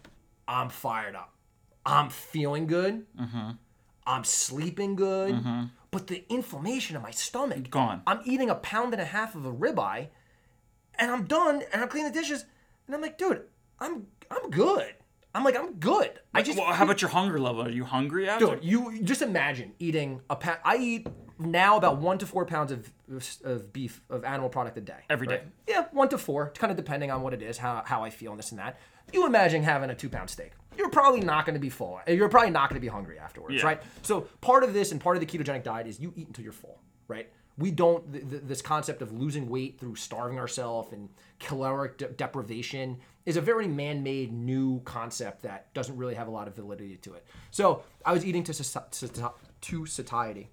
I'm 0.48 0.70
fired 0.70 1.16
up. 1.16 1.34
I'm 1.86 2.10
feeling 2.10 2.68
good. 2.68 3.06
Mm-hmm. 3.20 3.52
I'm 4.06 4.24
sleeping 4.24 4.96
good. 4.96 5.36
Mm-hmm. 5.36 5.66
But 5.92 6.08
the 6.08 6.24
inflammation 6.30 6.96
in 6.96 7.02
my 7.02 7.12
stomach 7.12 7.70
Gone. 7.70 8.02
I'm 8.08 8.22
eating 8.26 8.50
a 8.50 8.56
pound 8.56 8.94
and 8.94 9.02
a 9.02 9.06
half 9.06 9.36
of 9.36 9.46
a 9.46 9.52
ribeye, 9.52 10.08
and 11.02 11.12
I'm 11.12 11.26
done, 11.26 11.62
and 11.74 11.82
I'm 11.82 11.90
cleaning 11.90 12.12
the 12.14 12.18
dishes, 12.18 12.46
and 12.88 12.96
I'm 12.96 13.02
like, 13.02 13.18
dude, 13.18 13.42
I'm 13.80 14.08
I'm 14.30 14.50
good. 14.50 14.94
I'm 15.34 15.44
like, 15.46 15.58
I'm 15.58 15.74
good. 15.76 16.20
I 16.34 16.42
just 16.42 16.58
Well, 16.58 16.74
how 16.74 16.84
about 16.84 17.02
your 17.02 17.10
hunger 17.10 17.40
level? 17.40 17.62
Are 17.64 17.70
you 17.70 17.86
hungry 17.86 18.28
after? 18.28 18.48
Dude, 18.56 18.64
you 18.66 19.02
just 19.02 19.22
imagine 19.22 19.72
eating 19.80 20.20
a 20.30 20.36
pound. 20.36 20.60
I 20.66 20.76
eat 20.78 21.08
now 21.40 21.78
about 21.78 21.98
one 22.00 22.18
to 22.18 22.26
four 22.26 22.46
pounds 22.46 22.72
of, 22.72 22.92
of 23.46 23.72
beef 23.72 24.02
of 24.10 24.26
animal 24.26 24.50
product 24.50 24.78
a 24.78 24.82
day. 24.82 25.00
Every 25.10 25.28
day. 25.28 25.36
right? 25.36 25.48
Yeah, 25.68 25.86
one 25.92 26.10
to 26.10 26.18
four, 26.18 26.52
kind 26.56 26.70
of 26.70 26.76
depending 26.78 27.12
on 27.12 27.22
what 27.22 27.34
it 27.34 27.42
is, 27.42 27.58
how, 27.58 27.82
how 27.86 28.04
I 28.04 28.10
feel, 28.10 28.32
and 28.32 28.40
this 28.40 28.52
and 28.52 28.60
that. 28.60 28.78
You 29.14 29.26
imagine 29.26 29.64
having 29.64 29.90
a 29.90 29.96
two 29.96 30.10
pound 30.10 30.30
steak. 30.30 30.52
You're 30.78 30.90
probably 30.90 31.22
not 31.22 31.46
going 31.46 31.54
to 31.56 31.60
be 31.62 31.70
full. 31.70 32.00
You're 32.08 32.30
probably 32.30 32.52
not 32.52 32.70
going 32.70 32.76
to 32.80 32.82
be 32.82 32.88
hungry 32.90 33.18
afterwards, 33.18 33.56
Yeah. 33.56 33.66
right? 33.66 33.82
So 34.02 34.22
part 34.42 34.64
of 34.66 34.74
this 34.74 34.92
and 34.92 35.00
part 35.00 35.16
of 35.16 35.22
the 35.22 35.26
ketogenic 35.26 35.64
diet 35.64 35.88
is 35.88 36.00
you 36.00 36.12
eat 36.16 36.28
until 36.28 36.44
you're 36.44 36.54
full, 36.54 36.80
right? 37.08 37.30
We 37.62 37.72
don't 37.72 38.12
th- 38.12 38.30
th- 38.30 38.42
this 38.46 38.62
concept 38.62 39.02
of 39.02 39.14
losing 39.14 39.48
weight 39.48 39.80
through 39.80 39.96
starving 39.96 40.40
ourselves 40.40 40.92
and 40.92 41.10
caloric 41.40 41.98
de- 41.98 42.10
deprivation 42.10 42.98
is 43.26 43.38
a 43.38 43.42
very 43.42 43.68
man-made 43.68 44.34
new 44.34 44.82
concept 44.84 45.44
that 45.44 45.74
doesn't 45.74 45.96
really 45.96 46.16
have 46.16 46.28
a 46.28 46.32
lot 46.32 46.48
of 46.48 46.56
validity 46.56 46.98
to 46.98 47.14
it. 47.14 47.26
So 47.52 47.84
I 48.06 48.14
was 48.14 48.26
eating 48.26 48.44
to 48.46 48.52
soci- 48.52 49.32
to 49.62 49.86
satiety. 49.86 50.50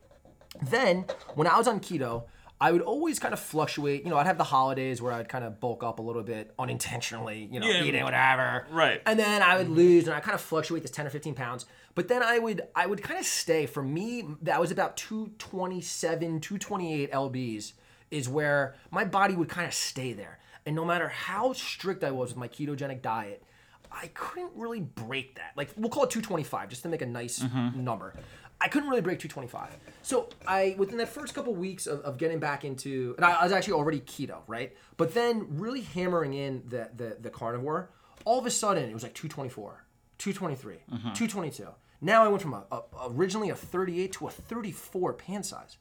Then, 0.63 1.07
when 1.35 1.47
I 1.47 1.57
was 1.57 1.67
on 1.67 1.81
keto, 1.81 2.25
I 2.61 2.73
would 2.73 2.83
always 2.83 3.19
kind 3.19 3.33
of 3.33 3.39
fluctuate. 3.41 4.03
You 4.05 4.11
know, 4.11 4.19
I'd 4.19 4.27
have 4.27 4.39
the 4.39 4.45
holidays 4.45 5.01
where 5.01 5.13
I'd 5.13 5.29
kind 5.29 5.45
of 5.45 5.61
bulk 5.61 5.85
up 5.85 6.01
a 6.01 6.03
little 6.03 6.25
bit 6.25 6.53
unintentionally, 6.59 7.49
you 7.53 7.61
know, 7.61 7.69
Yeah. 7.69 7.85
eating 7.85 8.03
whatever. 8.03 8.67
Right. 8.71 9.01
And 9.07 9.19
then 9.19 9.43
I 9.43 9.57
would 9.57 9.67
mm-hmm. 9.67 9.77
lose 9.77 10.07
and 10.07 10.15
I 10.15 10.21
kind 10.21 10.35
of 10.35 10.41
fluctuate 10.41 10.83
this 10.83 10.91
10 10.91 11.07
or 11.07 11.11
15 11.11 11.35
pounds. 11.35 11.67
But 11.99 12.07
then 12.07 12.23
I 12.23 12.39
would 12.39 12.63
I 12.77 12.87
would 12.87 13.03
kind 13.03 13.19
of 13.19 13.27
stay. 13.27 13.67
For 13.67 13.83
me, 13.83 14.25
that 14.43 14.61
was 14.61 14.71
about 14.71 14.97
227, 14.99 16.39
228 16.39 17.11
LBs 17.11 17.73
is 18.13 18.29
where 18.29 18.77
my 18.93 19.05
body 19.05 19.35
would 19.35 19.49
kind 19.49 19.67
of 19.67 19.75
stay 19.75 20.13
there. 20.13 20.39
And 20.65 20.77
no 20.77 20.85
matter 20.85 21.09
how 21.09 21.55
strict 21.55 22.05
I 22.05 22.13
was 22.13 22.31
with 22.31 22.37
my 22.37 22.47
ketogenic 22.47 23.03
diet, 23.03 23.43
I 23.91 24.13
couldn't 24.15 24.53
really 24.55 24.79
break 24.79 25.35
that. 25.35 25.55
Like 25.57 25.71
we'll 25.77 25.91
call 25.91 26.05
it 26.05 26.11
225 26.11 26.69
just 26.69 26.83
to 26.83 26.89
make 26.89 27.03
a 27.03 27.07
nice 27.07 27.41
mm-hmm. 27.41 27.83
number. 27.83 28.15
I 28.61 28.69
couldn't 28.69 28.89
really 28.89 29.03
break 29.03 29.19
225. 29.19 29.77
So 30.03 30.29
I 30.47 30.77
within 30.79 30.99
that 30.99 31.09
first 31.09 31.35
couple 31.35 31.53
weeks 31.53 31.89
of, 31.89 31.99
of 32.03 32.17
getting 32.17 32.39
back 32.39 32.65
into 32.65 33.17
and 33.17 33.25
I, 33.25 33.41
I 33.41 33.43
was 33.43 33.53
actually 33.53 33.73
already 33.73 34.03
keto, 34.03 34.37
right? 34.47 34.73
But 34.99 35.15
then 35.15 35.49
really 35.59 35.81
hammering 35.81 36.33
in 36.33 36.63
the 36.69 36.91
the, 36.95 37.17
the 37.21 37.31
carnivore, 37.31 37.91
all 38.25 38.39
of 38.39 38.47
a 38.47 38.53
sudden 38.53 38.89
it 38.89 38.95
was 38.95 39.03
like 39.03 39.15
224, 39.15 39.85
223, 40.19 40.75
mm-hmm. 40.75 41.13
222. 41.13 41.67
Now 42.01 42.25
I 42.25 42.29
went 42.29 42.43
from 42.43 42.55
a, 42.55 42.65
a 42.71 42.83
originally 43.11 43.51
a 43.51 43.55
38 43.55 44.13
to 44.15 44.27
a 44.29 44.31
34 44.31 45.13
pant 45.15 45.47
size. 45.47 45.77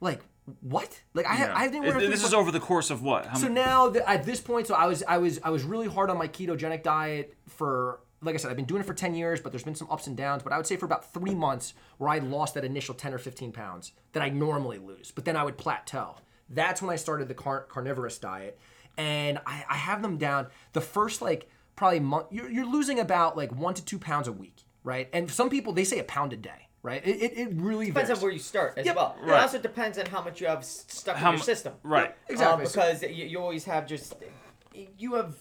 Like 0.00 0.20
what? 0.60 1.00
Like 1.14 1.26
I, 1.26 1.38
Yeah. 1.38 1.54
I 1.56 1.68
didn't. 1.68 1.82
Wear 1.86 2.00
this 2.00 2.24
is 2.24 2.34
over 2.34 2.50
the 2.50 2.60
course 2.60 2.90
of 2.90 3.02
what? 3.02 3.26
How 3.26 3.38
so 3.38 3.46
m- 3.46 3.54
now 3.54 3.88
that 3.90 4.08
at 4.08 4.24
this 4.24 4.40
point, 4.40 4.66
so 4.66 4.74
I 4.74 4.86
was 4.86 5.02
I 5.06 5.18
was 5.18 5.40
I 5.42 5.50
was 5.50 5.62
really 5.62 5.88
hard 5.88 6.10
on 6.10 6.18
my 6.18 6.28
ketogenic 6.28 6.82
diet 6.82 7.34
for 7.48 8.00
like 8.22 8.34
I 8.34 8.38
said, 8.38 8.50
I've 8.50 8.56
been 8.56 8.64
doing 8.64 8.80
it 8.80 8.86
for 8.86 8.94
10 8.94 9.14
years, 9.14 9.38
but 9.40 9.52
there's 9.52 9.64
been 9.64 9.74
some 9.74 9.90
ups 9.90 10.06
and 10.06 10.16
downs. 10.16 10.42
But 10.42 10.52
I 10.54 10.56
would 10.56 10.66
say 10.66 10.76
for 10.76 10.86
about 10.86 11.12
three 11.12 11.34
months 11.34 11.74
where 11.98 12.08
I 12.08 12.18
lost 12.20 12.54
that 12.54 12.64
initial 12.64 12.94
10 12.94 13.12
or 13.12 13.18
15 13.18 13.52
pounds 13.52 13.92
that 14.12 14.22
I 14.22 14.30
normally 14.30 14.78
lose, 14.78 15.10
but 15.10 15.26
then 15.26 15.36
I 15.36 15.44
would 15.44 15.58
plateau. 15.58 16.16
That's 16.48 16.80
when 16.80 16.90
I 16.90 16.96
started 16.96 17.28
the 17.28 17.34
car- 17.34 17.66
carnivorous 17.68 18.16
diet, 18.18 18.58
and 18.96 19.38
I, 19.46 19.64
I 19.68 19.74
have 19.76 20.00
them 20.02 20.16
down. 20.16 20.46
The 20.72 20.80
first 20.80 21.20
like 21.22 21.48
probably 21.76 22.00
month, 22.00 22.26
you're, 22.30 22.50
you're 22.50 22.66
losing 22.66 22.98
about 22.98 23.36
like 23.36 23.52
one 23.54 23.74
to 23.74 23.84
two 23.84 23.98
pounds 23.98 24.26
a 24.26 24.32
week, 24.32 24.64
right? 24.84 25.08
And 25.12 25.28
some 25.30 25.50
people 25.50 25.72
they 25.72 25.84
say 25.84 25.98
a 25.98 26.04
pound 26.04 26.32
a 26.32 26.36
day, 26.36 26.68
right? 26.82 27.04
It, 27.04 27.16
it, 27.22 27.38
it 27.38 27.48
really 27.54 27.86
Depends 27.86 28.08
varies. 28.08 28.18
on 28.18 28.22
where 28.22 28.32
you 28.32 28.38
start 28.38 28.74
as 28.76 28.86
Yep. 28.86 28.94
well. 28.96 29.16
Right. 29.20 29.30
It 29.38 29.42
also 29.42 29.58
depends 29.58 29.98
on 29.98 30.06
how 30.06 30.22
much 30.22 30.40
you 30.40 30.46
have 30.46 30.64
stuck 30.64 31.16
How 31.16 31.30
in 31.30 31.32
your 31.34 31.38
mu- 31.40 31.44
system. 31.44 31.72
right. 31.82 32.14
Exactly. 32.28 32.64
Um, 32.66 32.70
because 32.70 33.02
you, 33.02 33.24
you 33.24 33.38
always 33.40 33.64
have 33.64 33.86
just 33.86 34.14
you 34.98 35.14
have 35.14 35.34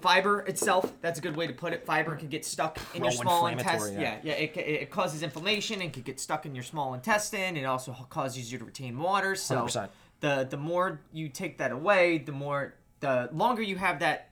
fiber 0.00 0.40
itself. 0.42 0.92
That's 1.00 1.18
a 1.18 1.22
good 1.22 1.36
way 1.36 1.46
to 1.46 1.52
put 1.52 1.72
it. 1.72 1.84
Fiber 1.84 2.16
can 2.16 2.28
get 2.28 2.44
stuck 2.44 2.78
in 2.94 3.02
your 3.02 3.12
small 3.12 3.46
intestine. 3.46 3.94
yeah. 4.00 4.18
Yeah, 4.22 4.34
yeah. 4.36 4.44
It, 4.44 4.56
it 4.56 4.90
causes 4.90 5.22
inflammation 5.22 5.82
and 5.82 5.92
can 5.92 6.02
get 6.02 6.20
stuck 6.20 6.46
in 6.46 6.54
your 6.54 6.64
small 6.64 6.94
intestine. 6.94 7.56
It 7.56 7.64
also 7.64 7.92
causes 8.08 8.50
you 8.52 8.58
to 8.58 8.64
retain 8.64 8.98
water. 8.98 9.34
So 9.34 9.64
100%. 9.66 9.88
the 10.20 10.46
the 10.48 10.56
more 10.56 11.00
you 11.12 11.28
take 11.28 11.58
that 11.58 11.72
away, 11.72 12.18
the 12.18 12.32
more 12.32 12.74
the 13.00 13.28
longer 13.32 13.62
you 13.62 13.76
have 13.76 13.98
that 14.00 14.29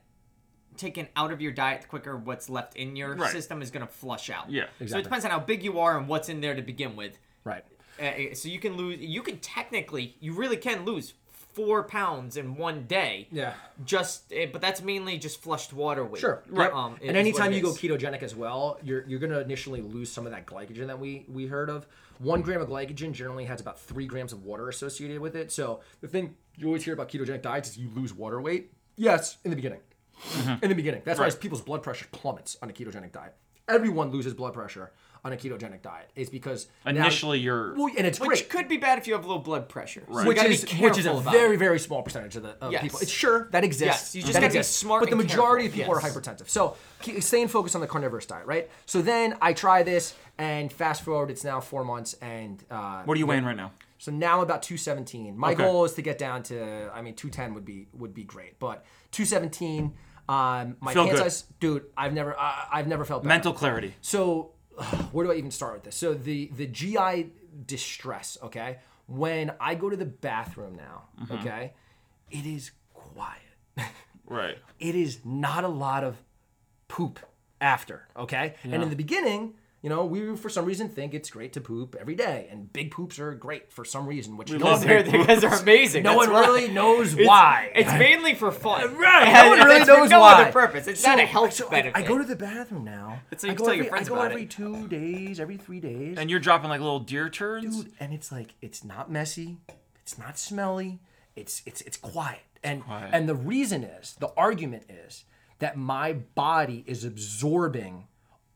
taken 0.79 1.07
out 1.15 1.31
of 1.31 1.41
your 1.41 1.51
diet, 1.51 1.81
the 1.81 1.87
quicker 1.87 2.17
what's 2.17 2.49
left 2.49 2.75
in 2.75 2.95
your 2.95 3.15
Right. 3.15 3.31
system 3.31 3.61
is 3.61 3.69
going 3.71 3.85
to 3.85 3.91
flush 3.91 4.29
out. 4.29 4.49
Yeah. 4.49 4.63
exactly. 4.79 4.87
So 4.87 4.97
it 4.99 5.03
depends 5.03 5.25
on 5.25 5.31
how 5.31 5.39
big 5.39 5.63
you 5.63 5.79
are 5.79 5.97
and 5.97 6.07
what's 6.07 6.29
in 6.29 6.41
there 6.41 6.55
to 6.55 6.61
begin 6.61 6.95
with. 6.95 7.19
right. 7.43 7.63
Uh, 7.99 8.33
so 8.33 8.47
you 8.47 8.59
can 8.59 8.77
lose. 8.77 8.97
You 9.01 9.21
can 9.21 9.39
technically, 9.39 10.15
you 10.21 10.31
really 10.33 10.55
can 10.55 10.85
lose 10.85 11.13
four 11.53 11.83
pounds 11.83 12.37
in 12.37 12.55
one 12.55 12.83
day. 12.85 13.27
Yeah. 13.29 13.55
Just, 13.83 14.31
uh, 14.31 14.45
but 14.53 14.61
that's 14.61 14.81
mainly 14.81 15.17
just 15.17 15.41
flushed 15.41 15.73
water 15.73 16.05
weight. 16.05 16.21
Sure. 16.21 16.41
Right. 16.47 16.71
Right. 16.71 16.73
Um, 16.73 16.95
and 17.03 17.17
anytime 17.17 17.51
it 17.51 17.57
you 17.57 17.61
go 17.61 17.71
ketogenic 17.73 18.23
as 18.23 18.33
well, 18.33 18.79
you're 18.83 19.03
you're 19.05 19.19
gonna 19.19 19.39
initially 19.39 19.81
lose 19.81 20.09
some 20.09 20.25
of 20.25 20.31
that 20.31 20.45
glycogen 20.45 20.87
that 20.87 20.97
we 20.97 21.25
we 21.27 21.47
heard 21.47 21.69
of. 21.69 21.85
One 22.19 22.41
gram 22.41 22.61
of 22.61 22.69
glycogen 22.69 23.11
generally 23.11 23.43
has 23.45 23.59
about 23.59 23.77
three 23.77 24.05
grams 24.05 24.31
of 24.31 24.45
water 24.45 24.69
associated 24.69 25.19
with 25.19 25.35
it. 25.35 25.51
So 25.51 25.81
the 25.99 26.07
thing 26.07 26.35
you 26.55 26.67
always 26.67 26.85
hear 26.85 26.93
about 26.93 27.09
ketogenic 27.09 27.41
diets 27.41 27.69
is 27.71 27.77
you 27.77 27.89
lose 27.93 28.13
water 28.13 28.39
weight. 28.39 28.71
Yes, 28.95 29.37
in 29.43 29.49
the 29.49 29.55
beginning. 29.57 29.79
In 30.61 30.69
the 30.69 30.75
beginning. 30.75 31.01
That's 31.05 31.19
why 31.19 31.29
people's 31.31 31.61
blood 31.61 31.83
pressure 31.83 32.07
plummets 32.11 32.57
on 32.61 32.69
a 32.69 32.73
ketogenic 32.73 33.11
diet. 33.11 33.35
Everyone 33.67 34.09
loses 34.11 34.33
blood 34.33 34.53
pressure 34.53 34.91
on 35.23 35.31
a 35.33 35.35
ketogenic 35.35 35.81
diet. 35.81 36.09
It's 36.15 36.29
because 36.29 36.67
now- 36.85 36.91
Initially, 36.91 37.39
you're 37.39 37.75
well, 37.75 37.91
and 37.97 38.07
it's 38.07 38.19
which 38.19 38.27
great 38.29 38.49
could 38.49 38.67
be 38.67 38.77
bad 38.77 38.97
if 38.97 39.05
you 39.05 39.13
have 39.13 39.25
low 39.25 39.37
blood 39.37 39.67
pressure. 39.69 40.03
So 40.11 40.25
which 40.25 40.41
is 40.43 40.63
which 40.79 40.97
is 40.97 41.05
a 41.05 41.13
very 41.19 41.55
it. 41.55 41.59
very 41.59 41.77
small 41.77 42.01
percentage 42.01 42.35
of 42.37 42.43
the 42.43 42.55
of 42.61 42.71
Yes. 42.71 42.81
people. 42.81 42.99
It's 42.99 43.11
sure 43.11 43.47
that 43.51 43.63
exists. 43.63 44.15
Yes, 44.15 44.15
you 44.15 44.21
just 44.21 44.33
that 44.33 44.41
gotta 44.41 44.53
be 44.59 44.63
smart 44.63 45.01
But 45.01 45.09
the 45.11 45.15
majority 45.17 45.65
careful, 45.65 45.81
of 45.81 45.87
people 46.01 46.01
yes. 46.09 46.15
are 46.15 46.21
hypertensive. 46.21 46.49
So 46.49 46.75
staying 47.19 47.49
focused 47.49 47.75
on 47.75 47.81
the 47.81 47.87
carnivorous 47.87 48.25
diet, 48.25 48.45
right? 48.47 48.69
So 48.85 49.01
then 49.01 49.37
I 49.41 49.53
try 49.53 49.83
this, 49.83 50.15
and 50.37 50.71
fast 50.71 51.03
forward, 51.03 51.29
it's 51.29 51.43
now 51.43 51.59
four 51.59 51.83
months, 51.83 52.13
and 52.21 52.63
uh, 52.71 53.03
what 53.03 53.15
are 53.15 53.19
you 53.19 53.27
weighing 53.27 53.45
right 53.45 53.57
now? 53.57 53.71
so 54.01 54.11
now 54.13 54.37
I'm 54.37 54.43
about 54.43 54.63
217. 54.63 55.37
My 55.37 55.51
Okay. 55.51 55.63
goal 55.63 55.83
is 55.83 55.91
to 55.95 56.01
get 56.01 56.17
down 56.17 56.41
to, 56.43 56.89
I 56.93 57.01
mean, 57.01 57.13
210 57.15 57.53
would 57.55 57.65
be 57.65 57.87
would 57.93 58.13
be 58.13 58.23
great, 58.23 58.57
but 58.57 58.85
217. 59.11 59.93
Um, 60.29 60.77
my 60.79 60.93
Feel 60.93 61.05
pant 61.05 61.17
good. 61.17 61.23
size, 61.23 61.43
dude. 61.59 61.85
I've 61.97 62.13
never 62.13 62.37
uh, 62.39 62.53
I've 62.71 62.87
never 62.87 63.03
felt 63.03 63.23
better. 63.23 63.29
Mental 63.29 63.51
clarity. 63.53 63.95
So, 64.01 64.51
where 65.11 65.25
do 65.25 65.31
I 65.31 65.35
even 65.35 65.51
start 65.51 65.73
with 65.73 65.83
this? 65.83 65.95
So 65.95 66.13
the 66.13 66.51
the 66.55 66.67
GI 66.67 67.31
distress, 67.65 68.37
okay? 68.43 68.77
When 69.07 69.51
I 69.59 69.73
go 69.75 69.89
to 69.89 69.95
the 69.97 70.05
bathroom 70.05 70.75
now, 70.75 71.03
Mm-hmm. 71.21 71.33
okay, 71.35 71.73
it 72.31 72.45
is 72.45 72.71
quiet. 72.93 73.41
Right. 74.27 74.59
it 74.79 74.93
is 74.93 75.21
not 75.25 75.63
a 75.63 75.67
lot 75.67 76.03
of 76.03 76.21
poop 76.87 77.19
after, 77.59 78.07
okay? 78.15 78.53
And 78.63 78.83
in 78.83 78.89
the 78.91 78.95
beginning, 78.95 79.55
you 79.81 79.89
know, 79.89 80.03
we 80.05 80.35
for 80.35 80.49
some 80.49 80.65
reason 80.65 80.89
think 80.89 81.13
it's 81.13 81.29
great 81.29 81.53
to 81.53 81.61
poop 81.61 81.95
every 81.99 82.15
day, 82.15 82.47
and 82.51 82.71
big 82.73 82.91
poops 82.91 83.17
are 83.19 83.33
great 83.33 83.71
for 83.71 83.85
some 83.85 84.05
reason, 84.05 84.35
which 84.35 84.51
no 84.51 84.57
love 84.57 84.79
one, 84.79 84.87
They're, 84.87 85.03
they 85.03 85.23
guys 85.25 85.43
are 85.43 85.53
amazing. 85.61 86.03
no 86.03 86.09
that's 86.17 86.27
one 86.27 86.33
why. 86.33 86.41
really 86.47 86.67
knows 86.69 87.15
why. 87.15 87.71
It's 87.73 87.91
mainly 87.93 88.33
for 88.35 88.51
fun. 88.51 88.95
Right, 88.97 89.31
no 89.33 89.49
one 89.49 89.59
really 89.59 89.81
it's 89.81 89.89
for 89.89 89.97
knows 89.97 90.09
no 90.09 90.19
why. 90.19 90.41
other 90.41 90.51
purpose. 90.51 90.87
It's 90.87 91.03
not 91.05 91.19
a 91.19 91.25
health 91.25 91.53
so 91.53 91.67
I- 91.67 91.71
benefit. 91.71 91.97
I, 91.97 92.01
go 92.01 92.17
to 92.17 92.23
the 92.25 92.35
bathroom 92.35 92.83
now. 92.83 93.21
so 93.37 93.47
you 93.47 93.53
I 93.53 93.55
go 93.55 93.65
tell 93.65 93.73
your 93.73 93.85
every, 93.85 93.89
friends 93.89 94.07
I 94.07 94.09
go 94.09 94.15
about 94.15 94.31
every 94.31 94.43
it. 94.43 94.49
two 94.49 94.87
days, 94.89 95.39
every 95.39 95.57
three 95.57 95.79
days. 95.79 96.17
And 96.17 96.29
you're 96.29 96.39
dropping 96.41 96.69
like 96.69 96.81
little 96.81 96.99
deer 96.99 97.29
turns. 97.29 97.83
dude 97.83 97.93
and 97.99 98.13
it's 98.13 98.31
like 98.31 98.55
it's 98.61 98.83
not 98.83 99.09
messy 99.11 99.57
it's 100.01 100.17
not 100.17 100.37
smelly 100.37 100.99
it's 101.35 101.61
it's 101.65 101.81
it's 101.81 101.95
quiet 101.97 102.41
and 102.63 102.83
quiet. 102.83 103.11
and 103.13 103.29
the 103.29 103.35
reason 103.35 103.83
is 103.83 104.15
the 104.19 104.29
argument 104.35 104.83
is 104.89 105.23
that 105.59 105.77
my 105.77 106.13
body 106.13 106.83
is 106.87 107.03
absorbing 107.05 108.07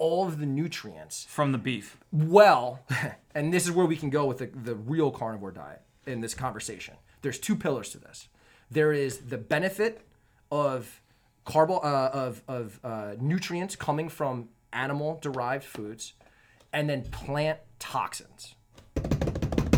all 0.03 0.27
of 0.27 0.37
the 0.37 0.45
nutrients 0.45 1.25
from 1.29 1.53
the 1.53 1.57
beef. 1.57 1.97
well 2.11 2.81
and 3.35 3.53
this 3.53 3.63
is 3.63 3.71
where 3.71 3.85
we 3.85 3.95
can 3.95 4.09
go 4.09 4.25
with 4.25 4.37
the, 4.37 4.47
the 4.47 4.75
real 4.75 5.09
carnivore 5.09 5.51
diet 5.51 5.81
in 6.05 6.19
this 6.19 6.33
conversation. 6.33 6.95
There's 7.21 7.39
two 7.39 7.55
pillars 7.55 7.89
to 7.91 7.99
this. 7.99 8.27
There 8.69 8.91
is 8.91 9.19
the 9.19 9.37
benefit 9.37 10.01
of 10.51 11.01
carbo 11.45 11.77
uh, 11.77 12.09
of, 12.13 12.41
of 12.49 12.79
uh, 12.83 13.13
nutrients 13.17 13.77
coming 13.77 14.09
from 14.09 14.49
animal 14.73 15.19
derived 15.21 15.63
foods 15.63 16.13
and 16.73 16.89
then 16.89 17.03
plant 17.03 17.59
toxins. 17.79 18.55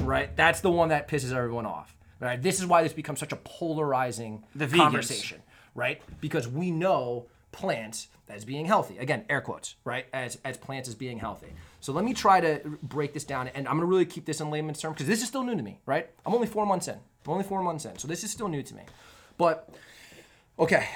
Right? 0.02 0.36
That's 0.36 0.62
the 0.62 0.72
one 0.72 0.90
that 0.90 1.08
pisses 1.08 1.34
everyone 1.34 1.68
off. 1.68 1.96
Right? 2.20 2.42
This 2.42 2.60
is 2.60 2.66
why 2.66 2.82
this 2.82 2.94
becomes 2.94 3.20
such 3.20 3.32
a 3.32 3.36
polarizing 3.38 4.44
The 4.56 4.68
conversation. 4.68 5.44
Right? 5.76 6.02
Because 6.20 6.48
we 6.48 6.72
know 6.72 7.28
plants 7.56 8.10
as 8.28 8.44
being 8.44 8.66
healthy. 8.66 8.98
Again 8.98 9.24
air 9.30 9.42
quotes 9.42 9.76
right? 9.86 10.06
As 10.14 10.38
as 10.44 10.58
plants 10.58 10.90
as 10.90 10.96
being 10.96 11.20
healthy. 11.20 11.54
So 11.80 11.94
let 11.94 12.04
me 12.04 12.14
try 12.14 12.42
to 12.42 12.62
break 12.84 13.14
this 13.14 13.24
down 13.24 13.48
and 13.50 13.68
i'm 13.68 13.80
to 13.80 13.86
really 13.86 14.06
keep 14.06 14.26
this 14.26 14.42
in 14.42 14.50
layman's 14.50 14.82
terms 14.82 14.96
because 14.96 15.08
this 15.08 15.22
is 15.22 15.28
still 15.28 15.44
new 15.44 15.56
to 15.56 15.64
me 15.64 15.80
right? 15.86 16.10
I'm 16.26 16.34
only 16.34 16.48
four 16.48 16.66
months 16.66 16.88
in. 16.88 16.96
I'm 17.26 17.32
only 17.32 17.46
four 17.46 17.64
months 17.64 17.86
in 17.86 17.98
so 17.98 18.08
this 18.08 18.24
is 18.24 18.32
still 18.32 18.48
new 18.48 18.62
to 18.62 18.76
me. 18.76 18.84
But 19.38 19.70
okay 20.60 20.88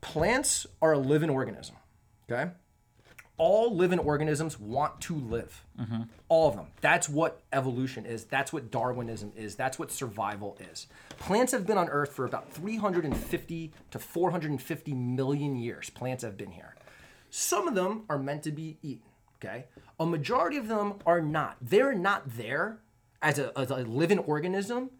plants 0.00 0.66
are 0.80 0.92
a 0.92 0.98
living 0.98 1.30
organism 1.30 1.76
okay 2.30 2.50
all 3.40 3.74
living 3.74 3.98
organisms 3.98 4.60
want 4.60 5.00
to 5.00 5.14
live. 5.14 5.64
Mm-hmm. 5.80 6.02
All 6.28 6.50
of 6.50 6.56
them. 6.56 6.66
That's 6.82 7.08
what 7.08 7.40
evolution 7.54 8.04
is. 8.04 8.24
That's 8.24 8.52
what 8.52 8.70
Darwinism 8.70 9.32
is. 9.34 9.56
That's 9.56 9.78
what 9.78 9.90
survival 9.90 10.58
is. 10.70 10.86
Plants 11.18 11.52
have 11.52 11.66
been 11.66 11.78
on 11.78 11.88
Earth 11.88 12.12
for 12.12 12.26
about 12.26 12.52
350 12.52 13.72
to 13.92 13.98
450 13.98 14.92
million 14.92 15.56
years. 15.56 15.88
Plants 15.88 16.22
have 16.22 16.36
been 16.36 16.50
here. 16.50 16.76
Some 17.30 17.66
of 17.66 17.74
them 17.74 18.04
are 18.10 18.18
meant 18.18 18.42
to 18.42 18.52
be 18.52 18.76
eaten, 18.82 19.08
okay? 19.42 19.64
A 19.98 20.04
majority 20.04 20.58
of 20.58 20.68
them 20.68 20.96
are 21.06 21.22
not. 21.22 21.56
They're 21.62 21.94
not 21.94 22.36
there 22.36 22.80
as 23.22 23.38
a, 23.38 23.58
as 23.58 23.70
a 23.70 23.76
living 23.76 24.18
organism 24.18 24.90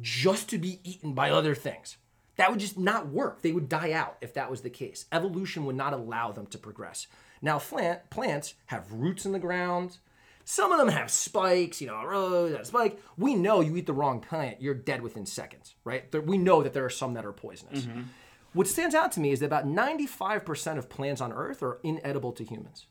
just 0.00 0.48
to 0.48 0.58
be 0.58 0.80
eaten 0.82 1.12
by 1.12 1.30
other 1.30 1.54
things. 1.54 1.96
That 2.36 2.50
would 2.50 2.58
just 2.58 2.76
not 2.76 3.06
work. 3.06 3.42
They 3.42 3.52
would 3.52 3.68
die 3.68 3.92
out 3.92 4.16
if 4.20 4.34
that 4.34 4.50
was 4.50 4.62
the 4.62 4.70
case. 4.70 5.06
Evolution 5.12 5.64
would 5.66 5.76
not 5.76 5.92
allow 5.92 6.32
them 6.32 6.46
to 6.46 6.58
progress. 6.58 7.06
Now, 7.44 7.58
plant, 7.58 8.08
plants 8.08 8.54
have 8.66 8.90
roots 8.90 9.26
in 9.26 9.32
the 9.32 9.38
ground. 9.38 9.98
Some 10.46 10.72
of 10.72 10.78
them 10.78 10.88
have 10.88 11.10
spikes, 11.10 11.78
you 11.78 11.86
know, 11.86 11.96
a 11.96 12.06
rose, 12.06 12.52
a 12.52 12.64
spike. 12.64 12.98
We 13.18 13.34
know 13.34 13.60
you 13.60 13.76
eat 13.76 13.84
the 13.84 13.92
wrong 13.92 14.20
plant, 14.20 14.62
you're 14.62 14.72
dead 14.72 15.02
within 15.02 15.26
seconds, 15.26 15.74
right? 15.84 16.10
There, 16.10 16.22
we 16.22 16.38
know 16.38 16.62
that 16.62 16.72
there 16.72 16.86
are 16.86 16.90
some 16.90 17.12
that 17.14 17.26
are 17.26 17.32
poisonous. 17.32 17.82
Mm-hmm. 17.82 18.02
What 18.54 18.66
stands 18.66 18.94
out 18.94 19.12
to 19.12 19.20
me 19.20 19.30
is 19.30 19.40
that 19.40 19.46
about 19.46 19.66
95% 19.66 20.78
of 20.78 20.88
plants 20.88 21.20
on 21.20 21.34
Earth 21.34 21.62
are 21.62 21.80
inedible 21.82 22.32
to 22.32 22.44
humans. 22.44 22.86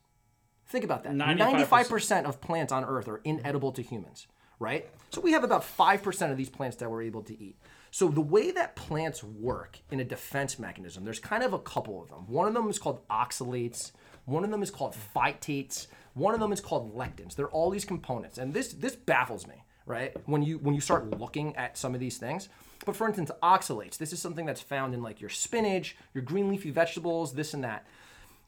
Think 0.67 0.85
about 0.85 1.03
that. 1.03 1.13
95%. 1.13 1.65
95% 1.65 2.25
of 2.25 2.39
plants 2.39 2.71
on 2.71 2.85
Earth 2.85 3.07
are 3.07 3.21
inedible 3.23 3.71
to 3.71 3.81
humans, 3.81 4.27
right? 4.59 4.87
So 5.09 5.19
we 5.19 5.31
have 5.31 5.43
about 5.43 5.63
5% 5.63 6.31
of 6.31 6.37
these 6.37 6.49
plants 6.49 6.77
that 6.77 6.91
we're 6.91 7.01
able 7.01 7.23
to 7.23 7.43
eat. 7.43 7.55
So 7.93 8.07
the 8.07 8.21
way 8.21 8.49
that 8.49 8.75
plants 8.75 9.23
work 9.23 9.77
in 9.91 9.99
a 9.99 10.03
defense 10.03 10.57
mechanism, 10.57 11.05
there's 11.05 11.19
kind 11.19 11.43
of 11.43 11.53
a 11.53 11.59
couple 11.59 12.01
of 12.01 12.09
them. 12.09 12.25
One 12.25 12.47
of 12.47 12.55
them 12.55 12.67
is 12.67 12.79
called 12.79 13.07
oxalates, 13.07 13.91
one 14.25 14.43
of 14.43 14.49
them 14.49 14.63
is 14.63 14.71
called 14.71 14.95
phytates, 15.15 15.85
one 16.15 16.33
of 16.33 16.39
them 16.39 16.51
is 16.51 16.59
called 16.59 16.97
lectins. 16.97 17.35
They're 17.35 17.51
all 17.51 17.69
these 17.69 17.85
components. 17.85 18.39
And 18.39 18.51
this 18.51 18.73
this 18.73 18.95
baffles 18.95 19.45
me, 19.45 19.63
right? 19.85 20.11
When 20.25 20.41
you 20.41 20.57
when 20.57 20.73
you 20.73 20.81
start 20.81 21.19
looking 21.19 21.55
at 21.55 21.77
some 21.77 21.93
of 21.93 21.99
these 21.99 22.17
things. 22.17 22.49
But 22.83 22.95
for 22.95 23.05
instance, 23.05 23.29
oxalates, 23.43 23.99
this 23.99 24.11
is 24.11 24.19
something 24.19 24.47
that's 24.47 24.59
found 24.59 24.95
in 24.95 25.03
like 25.03 25.21
your 25.21 25.29
spinach, 25.29 25.95
your 26.15 26.23
green 26.23 26.49
leafy 26.49 26.71
vegetables, 26.71 27.33
this 27.33 27.53
and 27.53 27.63
that 27.63 27.85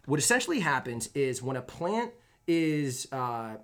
what 0.06 0.18
essentially 0.18 0.62
happens 0.62 1.12
is 1.14 1.44
when 1.44 1.56
a 1.56 1.62
plant 1.62 2.14
is 2.48 3.08
uh, 3.12 3.58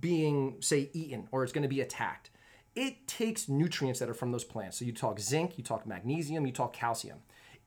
being 0.00 0.56
say 0.60 0.88
eaten 0.94 1.28
or 1.32 1.44
it's 1.44 1.52
going 1.52 1.64
to 1.64 1.68
be 1.68 1.82
attacked 1.82 2.30
it 2.76 3.06
takes 3.08 3.48
nutrients 3.48 3.98
that 3.98 4.08
are 4.08 4.14
from 4.14 4.30
those 4.30 4.44
plants 4.44 4.78
so 4.78 4.84
you 4.84 4.92
talk 4.92 5.18
zinc 5.18 5.58
you 5.58 5.64
talk 5.64 5.86
magnesium 5.86 6.46
you 6.46 6.52
talk 6.52 6.72
calcium 6.72 7.18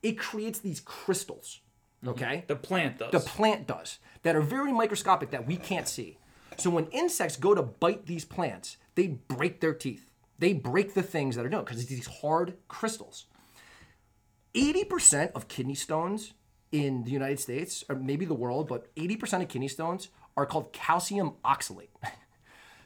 it 0.02 0.18
creates 0.18 0.60
these 0.60 0.80
crystals 0.80 1.60
mm-hmm. 2.02 2.10
okay 2.10 2.44
The 2.46 2.56
plant 2.56 2.98
does. 2.98 3.12
the 3.12 3.20
plant 3.20 3.66
does 3.66 3.98
that 4.22 4.36
are 4.36 4.42
very 4.42 4.72
microscopic 4.72 5.30
that 5.30 5.46
we 5.46 5.56
can't 5.56 5.88
see. 5.88 6.18
So 6.56 6.70
when 6.70 6.86
insects 6.88 7.36
go 7.36 7.54
to 7.54 7.62
bite 7.62 8.06
these 8.06 8.24
plants, 8.24 8.76
they 8.94 9.08
break 9.08 9.60
their 9.60 9.72
teeth. 9.72 10.10
They 10.38 10.52
break 10.52 10.94
the 10.94 11.02
things 11.02 11.36
that 11.36 11.44
are 11.44 11.48
doing 11.48 11.64
because 11.64 11.80
it's 11.80 11.90
these 11.90 12.06
hard 12.06 12.54
crystals. 12.68 13.26
80% 14.54 15.32
of 15.32 15.48
kidney 15.48 15.74
stones 15.74 16.32
in 16.72 17.04
the 17.04 17.10
United 17.10 17.40
States, 17.40 17.84
or 17.88 17.96
maybe 17.96 18.24
the 18.24 18.34
world, 18.34 18.68
but 18.68 18.94
80% 18.96 19.42
of 19.42 19.48
kidney 19.48 19.68
stones 19.68 20.08
are 20.36 20.46
called 20.46 20.72
calcium 20.72 21.32
oxalate. 21.44 21.88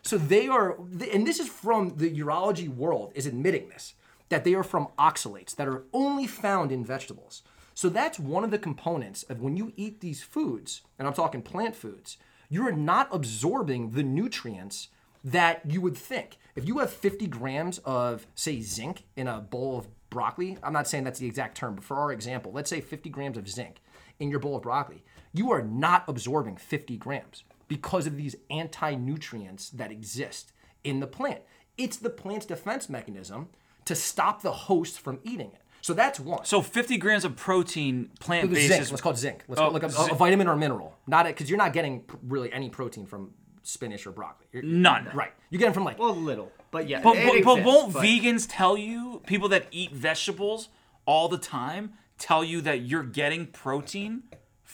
So 0.04 0.18
they 0.18 0.48
are, 0.48 0.76
and 1.12 1.26
this 1.26 1.40
is 1.40 1.48
from 1.48 1.96
the 1.96 2.14
urology 2.14 2.68
world 2.68 3.12
is 3.14 3.26
admitting 3.26 3.70
this, 3.70 3.94
that 4.28 4.44
they 4.44 4.52
are 4.54 4.62
from 4.62 4.88
oxalates 4.98 5.56
that 5.56 5.66
are 5.66 5.84
only 5.94 6.26
found 6.26 6.70
in 6.70 6.84
vegetables. 6.84 7.42
So 7.72 7.88
that's 7.88 8.18
one 8.18 8.44
of 8.44 8.50
the 8.50 8.58
components 8.58 9.22
of 9.24 9.40
when 9.40 9.56
you 9.56 9.72
eat 9.76 10.00
these 10.00 10.22
foods, 10.22 10.82
and 10.98 11.08
I'm 11.08 11.14
talking 11.14 11.40
plant 11.40 11.74
foods, 11.74 12.18
you're 12.50 12.70
not 12.70 13.08
absorbing 13.12 13.92
the 13.92 14.02
nutrients 14.02 14.88
that 15.24 15.62
you 15.66 15.80
would 15.80 15.96
think. 15.96 16.36
If 16.54 16.68
you 16.68 16.78
have 16.78 16.92
50 16.92 17.26
grams 17.28 17.78
of, 17.78 18.26
say, 18.34 18.60
zinc 18.60 19.04
in 19.16 19.26
a 19.26 19.40
bowl 19.40 19.78
of 19.78 19.88
broccoli, 20.10 20.58
I'm 20.62 20.74
not 20.74 20.86
saying 20.86 21.04
that's 21.04 21.18
the 21.18 21.26
exact 21.26 21.56
term, 21.56 21.76
but 21.76 21.84
for 21.84 21.96
our 21.96 22.12
example, 22.12 22.52
let's 22.52 22.68
say 22.68 22.82
50 22.82 23.08
grams 23.08 23.38
of 23.38 23.48
zinc 23.48 23.80
in 24.20 24.28
your 24.28 24.38
bowl 24.38 24.56
of 24.56 24.62
broccoli, 24.62 25.02
you 25.32 25.50
are 25.50 25.62
not 25.62 26.04
absorbing 26.06 26.58
50 26.58 26.98
grams 26.98 27.42
because 27.68 28.06
of 28.06 28.16
these 28.16 28.36
anti 28.50 28.94
nutrients 28.94 29.70
that 29.70 29.90
exist 29.90 30.52
in 30.82 31.00
the 31.00 31.06
plant. 31.06 31.40
It's 31.76 31.96
the 31.96 32.10
plant's 32.10 32.46
defense 32.46 32.88
mechanism 32.88 33.48
to 33.84 33.94
stop 33.94 34.42
the 34.42 34.52
host 34.52 35.00
from 35.00 35.18
eating 35.24 35.48
it. 35.48 35.60
So 35.80 35.92
that's 35.92 36.18
one. 36.18 36.44
so 36.46 36.62
50 36.62 36.96
grams 36.96 37.24
of 37.26 37.36
protein 37.36 38.08
plant 38.18 38.50
based 38.50 38.68
zinc. 38.68 38.80
is 38.82 38.90
Let's 38.90 39.02
call 39.02 39.12
it 39.12 39.18
zinc. 39.18 39.44
Let's 39.48 39.60
Oh, 39.60 39.64
call 39.64 39.70
it 39.70 39.74
like 39.74 39.82
a, 39.82 39.90
zinc. 39.90 40.12
a 40.12 40.14
vitamin 40.14 40.48
or 40.48 40.56
mineral. 40.56 40.96
Not 41.06 41.26
because 41.26 41.50
you're 41.50 41.58
not 41.58 41.74
getting 41.74 42.04
really 42.26 42.50
any 42.52 42.70
protein 42.70 43.04
from 43.04 43.32
spinach 43.62 44.06
or 44.06 44.12
broccoli. 44.12 44.46
You're- 44.52 44.66
none. 44.66 45.10
Right. 45.12 45.32
You 45.50 45.58
get 45.58 45.66
them 45.66 45.74
from 45.74 45.84
like 45.84 45.98
Well, 45.98 46.16
little, 46.16 46.50
but 46.70 46.88
yeah. 46.88 47.02
But, 47.02 47.16
it 47.16 47.24
but, 47.26 47.42
but 47.44 47.58
exists, 47.58 47.66
won't 47.66 47.92
but- 47.92 48.02
vegans 48.04 48.46
tell 48.48 48.78
you, 48.78 49.20
people 49.26 49.48
that 49.50 49.66
eat 49.72 49.92
vegetables 49.92 50.68
all 51.06 51.28
the 51.28 51.36
time, 51.38 51.92
tell 52.18 52.42
you 52.42 52.62
that 52.62 52.80
you're 52.82 53.02
getting 53.02 53.46
protein 53.46 54.22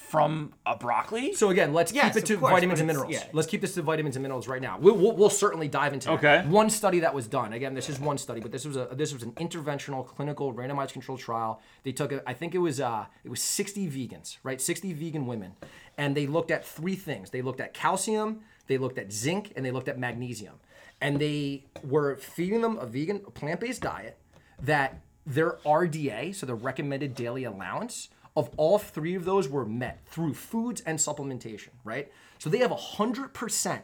from 0.09 0.53
a 0.67 0.77
broccoli? 0.77 1.33
So 1.35 1.51
again, 1.51 1.73
let's 1.73 1.93
Yes, 1.93 2.15
keep 2.15 2.23
it 2.25 2.27
to 2.27 2.37
course, 2.39 2.51
vitamins 2.53 2.81
and 2.81 2.87
minerals. 2.87 3.13
yeah. 3.13 3.25
Let's 3.33 3.47
keep 3.47 3.61
this 3.61 3.75
to 3.75 3.83
vitamins 3.83 4.17
and 4.17 4.23
minerals 4.23 4.49
right 4.49 4.61
now. 4.61 4.79
We'll, 4.81 4.97
we'll, 4.97 5.15
we'll 5.15 5.31
certainly 5.31 5.69
dive 5.69 5.93
into 5.93 6.09
that. 6.09 6.15
One 6.49 6.69
study 6.71 7.01
that 7.01 7.15
was 7.15 7.29
done. 7.29 7.53
Again, 7.53 7.75
this 7.75 7.89
is 7.89 8.01
one 8.01 8.19
study, 8.19 8.41
but 8.41 8.51
this 8.51 8.65
was 8.65 8.77
a 8.77 8.89
this 8.93 9.13
was 9.13 9.23
an 9.23 9.33
interventional 9.33 10.05
clinical 10.07 10.53
randomized 10.53 10.93
controlled 10.93 11.21
trial. 11.21 11.61
They 11.85 11.93
took 11.93 12.11
a, 12.13 12.29
I 12.29 12.33
think 12.33 12.55
it 12.55 12.59
was 12.59 12.81
uh 12.81 13.07
it 13.23 13.29
was 13.29 13.43
60 13.43 13.89
vegans, 13.89 14.39
right? 14.43 14.61
60 14.61 14.93
vegan 14.95 15.27
women, 15.27 15.53
and 15.97 16.17
they 16.17 16.27
looked 16.27 16.51
at 16.51 16.65
three 16.67 16.97
things. 16.97 17.31
They 17.31 17.43
looked 17.43 17.61
at 17.61 17.73
calcium, 17.75 18.41
they 18.67 18.79
looked 18.79 18.99
at 18.99 19.13
zinc, 19.13 19.53
and 19.55 19.65
they 19.65 19.71
looked 19.71 19.89
at 19.89 19.99
magnesium. 19.99 20.55
And 21.03 21.19
they 21.19 21.65
were 21.85 22.17
feeding 22.17 22.61
them 22.61 22.77
a 22.79 22.85
vegan 22.85 23.21
plant-based 23.21 23.81
diet 23.81 24.19
that 24.61 25.01
their 25.27 25.53
RDA, 25.65 26.35
so 26.35 26.45
the 26.45 26.55
recommended 26.55 27.15
daily 27.15 27.45
allowance 27.45 28.09
of 28.41 28.51
all 28.57 28.79
three 28.79 29.15
of 29.15 29.27
those 29.27 29.51
were 29.51 29.67
met 29.67 30.01
through 30.07 30.33
foods 30.33 30.81
and 30.81 30.99
supplementation, 30.99 31.69
right? 31.85 32.11
So 32.39 32.49
they 32.49 32.59
have 32.59 32.71
100% 32.71 33.83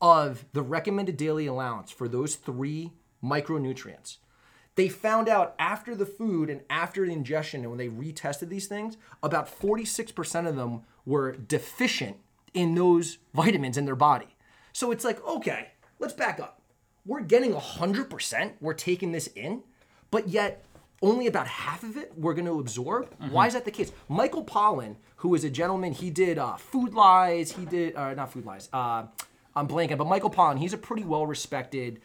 of 0.00 0.44
the 0.52 0.62
recommended 0.62 1.16
daily 1.16 1.46
allowance 1.46 1.90
for 1.90 2.06
those 2.06 2.36
three 2.36 2.92
micronutrients. 3.22 4.18
They 4.76 4.88
found 4.88 5.28
out 5.28 5.56
after 5.58 5.96
the 5.96 6.06
food 6.06 6.48
and 6.48 6.60
after 6.70 7.04
the 7.04 7.12
ingestion, 7.12 7.62
and 7.62 7.70
when 7.70 7.78
they 7.78 7.88
retested 7.88 8.50
these 8.50 8.68
things, 8.68 8.96
about 9.20 9.48
46% 9.60 10.48
of 10.48 10.54
them 10.54 10.82
were 11.04 11.32
deficient 11.32 12.18
in 12.54 12.76
those 12.76 13.18
vitamins 13.34 13.76
in 13.76 13.84
their 13.84 13.96
body. 13.96 14.36
So 14.72 14.92
it's 14.92 15.04
like, 15.04 15.22
okay, 15.26 15.72
let's 15.98 16.14
back 16.14 16.38
up. 16.38 16.62
We're 17.04 17.20
getting 17.20 17.52
100%, 17.52 18.52
we're 18.60 18.74
taking 18.74 19.10
this 19.10 19.26
in, 19.34 19.64
but 20.12 20.28
yet 20.28 20.64
only 21.02 21.26
about 21.26 21.46
half 21.48 21.82
of 21.82 21.96
it 21.96 22.12
we're 22.16 22.34
going 22.34 22.46
to 22.46 22.58
absorb. 22.60 23.12
Why 23.30 23.46
is 23.48 23.54
that 23.54 23.64
the 23.64 23.70
case? 23.70 23.92
Michael 24.08 24.44
Pollan, 24.44 24.96
who 25.16 25.34
is 25.34 25.44
a 25.44 25.50
gentleman, 25.50 25.92
he 25.92 26.10
did 26.10 26.38
uh, 26.38 26.56
Food 26.56 26.94
Lies, 26.94 27.52
he 27.52 27.64
did, 27.64 27.96
uh, 27.96 28.14
not 28.14 28.32
Food 28.32 28.46
Lies, 28.46 28.68
uh, 28.72 29.04
I'm 29.54 29.68
blanking, 29.68 29.98
but 29.98 30.06
Michael 30.06 30.30
Pollan, 30.30 30.58
he's 30.58 30.72
a 30.72 30.78
pretty 30.78 31.04
well 31.04 31.26
respected, 31.26 32.00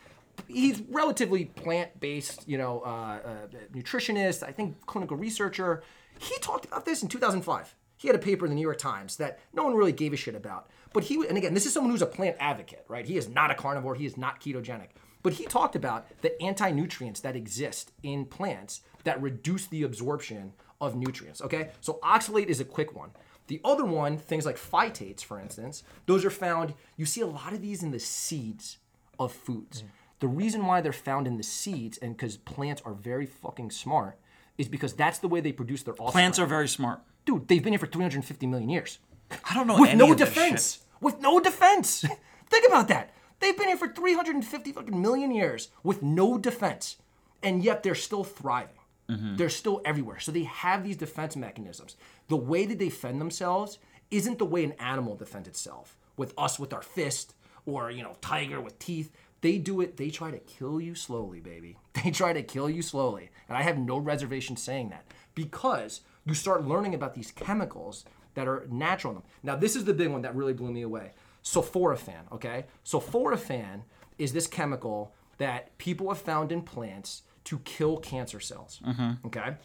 he's 0.48 0.82
relatively 0.90 1.46
plant 1.46 2.00
based, 2.00 2.48
you 2.48 2.58
know, 2.58 2.82
uh, 2.86 3.20
uh, 3.24 3.48
nutritionist, 3.74 4.44
I 4.44 4.52
think 4.52 4.86
clinical 4.86 5.16
researcher. 5.16 5.84
He 6.20 6.38
talked 6.40 6.66
about 6.66 6.86
this 6.86 7.04
in 7.04 7.10
2005. 7.10 7.76
He 7.98 8.08
had 8.08 8.16
a 8.16 8.20
paper 8.20 8.46
in 8.46 8.52
the 8.52 8.56
New 8.56 8.62
York 8.62 8.78
Times 8.78 9.18
that 9.18 9.40
no 9.54 9.64
one 9.64 9.74
really 9.74 9.92
gave 9.92 10.14
a 10.14 10.18
shit 10.18 10.36
about. 10.36 10.70
But 10.94 11.04
he, 11.06 11.16
and 11.28 11.38
again, 11.38 11.54
this 11.54 11.66
is 11.66 11.74
someone 11.74 11.92
who's 11.92 12.02
a 12.02 12.08
plant 12.08 12.38
advocate, 12.40 12.86
right? 12.88 13.06
He 13.06 13.18
is 13.18 13.28
not 13.28 13.52
a 13.52 13.56
carnivore, 13.56 13.96
he 13.96 14.06
is 14.06 14.18
not 14.18 14.40
ketogenic. 14.40 14.90
But 15.28 15.34
he 15.34 15.44
talked 15.44 15.76
about 15.76 16.08
the 16.22 16.42
anti 16.42 16.72
nutrients 16.72 17.20
that 17.20 17.36
exist 17.36 17.92
in 18.02 18.24
plants 18.24 18.80
that 19.04 19.22
reduce 19.22 19.68
the 19.68 19.84
absorption 19.84 20.54
of 20.80 20.96
nutrients, 20.96 21.42
okay? 21.42 21.72
So 21.82 22.00
oxalate 22.02 22.46
is 22.46 22.62
a 22.62 22.64
quick 22.64 22.96
one. 22.96 23.10
The 23.48 23.60
other 23.66 23.84
one, 23.84 24.18
things 24.18 24.46
like 24.46 24.56
phytates, 24.56 25.26
for 25.26 25.38
instance, 25.38 25.84
those 26.06 26.24
are 26.24 26.30
found, 26.30 26.76
you 26.96 27.06
see 27.06 27.20
a 27.20 27.28
lot 27.28 27.52
of 27.52 27.62
these 27.62 27.84
in 27.84 27.92
the 27.92 28.00
seeds 28.00 28.78
of 29.20 29.34
foods. 29.34 29.82
Mm. 29.82 29.88
The 30.22 30.28
reason 30.30 30.66
why 30.66 30.80
they're 30.80 30.94
found 30.94 31.28
in 31.28 31.36
the 31.36 31.44
seeds, 31.44 31.98
and 31.98 32.16
because 32.16 32.38
plants 32.38 32.82
are 32.86 32.94
very 32.94 33.26
fucking 33.26 33.72
smart, 33.72 34.18
is 34.58 34.70
because 34.70 34.94
that's 34.94 35.20
the 35.20 35.28
way 35.28 35.42
they 35.42 35.52
produce 35.52 35.84
their 35.84 35.94
offspring. 35.96 36.12
Plants 36.14 36.40
are 36.40 36.46
very 36.46 36.70
smart. 36.70 37.02
Dude, 37.26 37.50
they've 37.50 37.62
been 37.62 37.74
here 37.74 37.80
for 37.80 37.88
350 37.88 38.48
million 38.48 38.70
years. 38.70 39.00
I 39.44 39.56
don't 39.56 39.68
know 39.68 39.78
With 39.78 39.90
any 39.90 40.00
no 40.00 40.14
of 40.14 40.18
this 40.18 40.30
defense. 40.30 40.80
With 41.02 41.20
no 41.20 41.42
defense. 41.42 42.06
Think 42.50 42.66
about 42.66 42.88
that. 42.88 43.14
They've 43.40 43.58
been 43.58 43.68
here 43.68 43.78
for 43.78 43.88
350 43.88 44.72
fucking 44.72 45.02
million 45.02 45.32
years 45.32 45.70
with 45.84 46.02
no 46.02 46.38
defense. 46.38 46.98
And 47.44 47.64
yet 47.64 47.84
they're 47.84 47.96
still 47.96 48.24
thriving. 48.24 48.76
Mm-hmm. 49.10 49.36
They're 49.38 49.50
still 49.50 49.82
everywhere. 49.86 50.20
So 50.20 50.32
they 50.32 50.44
have 50.44 50.84
these 50.84 50.98
defense 50.98 51.36
mechanisms. 51.36 51.96
The 52.28 52.36
way 52.36 52.66
that 52.66 52.80
they 52.80 52.90
defend 52.90 53.22
themselves 53.22 53.80
isn't 54.12 54.40
the 54.40 54.46
way 54.46 54.64
an 54.64 54.74
animal 54.74 55.16
defends 55.16 55.48
itself. 55.48 55.98
With 56.18 56.34
us 56.38 56.60
with 56.60 56.74
our 56.74 56.82
fist 56.82 57.36
or, 57.66 57.92
you 57.92 58.04
know, 58.04 58.16
tiger 58.22 58.60
with 58.60 58.80
teeth. 58.80 59.12
They 59.42 59.60
do 59.60 59.82
it, 59.82 59.98
they 59.98 60.10
try 60.10 60.32
to 60.32 60.40
kill 60.40 60.82
you 60.82 60.96
slowly, 60.96 61.40
baby. 61.40 61.78
They 62.04 62.12
try 62.12 62.32
to 62.32 62.44
kill 62.44 62.70
you 62.70 62.82
slowly. 62.84 63.32
And 63.50 63.58
I 63.58 63.64
have 63.64 63.78
no 63.78 63.98
reservation 63.98 64.56
saying 64.56 64.90
that 64.90 65.06
because 65.36 66.02
you 66.26 66.34
start 66.36 66.66
learning 66.66 66.94
about 66.94 67.16
these 67.16 67.32
chemicals 67.32 68.06
that 68.36 68.48
are 68.48 68.68
natural 68.70 69.12
in 69.12 69.16
them. 69.16 69.24
Now, 69.44 69.56
this 69.56 69.76
is 69.76 69.86
the 69.86 69.94
big 69.96 70.10
one 70.10 70.22
that 70.22 70.36
really 70.36 70.54
blew 70.54 70.72
me 70.72 70.84
away. 70.84 71.12
Sulforaphane, 71.48 72.30
okay? 72.34 72.66
Sulforaphane 72.84 73.84
is 74.18 74.34
this 74.34 74.48
chemical 74.48 75.14
that 75.38 75.78
people 75.78 76.10
have 76.10 76.20
found 76.20 76.52
in 76.52 76.62
plants 76.62 77.22
to 77.46 77.60
kill 77.60 77.98
cancer 77.98 78.42
cells, 78.42 78.82
mm-hmm. 78.86 79.26
okay? 79.28 79.56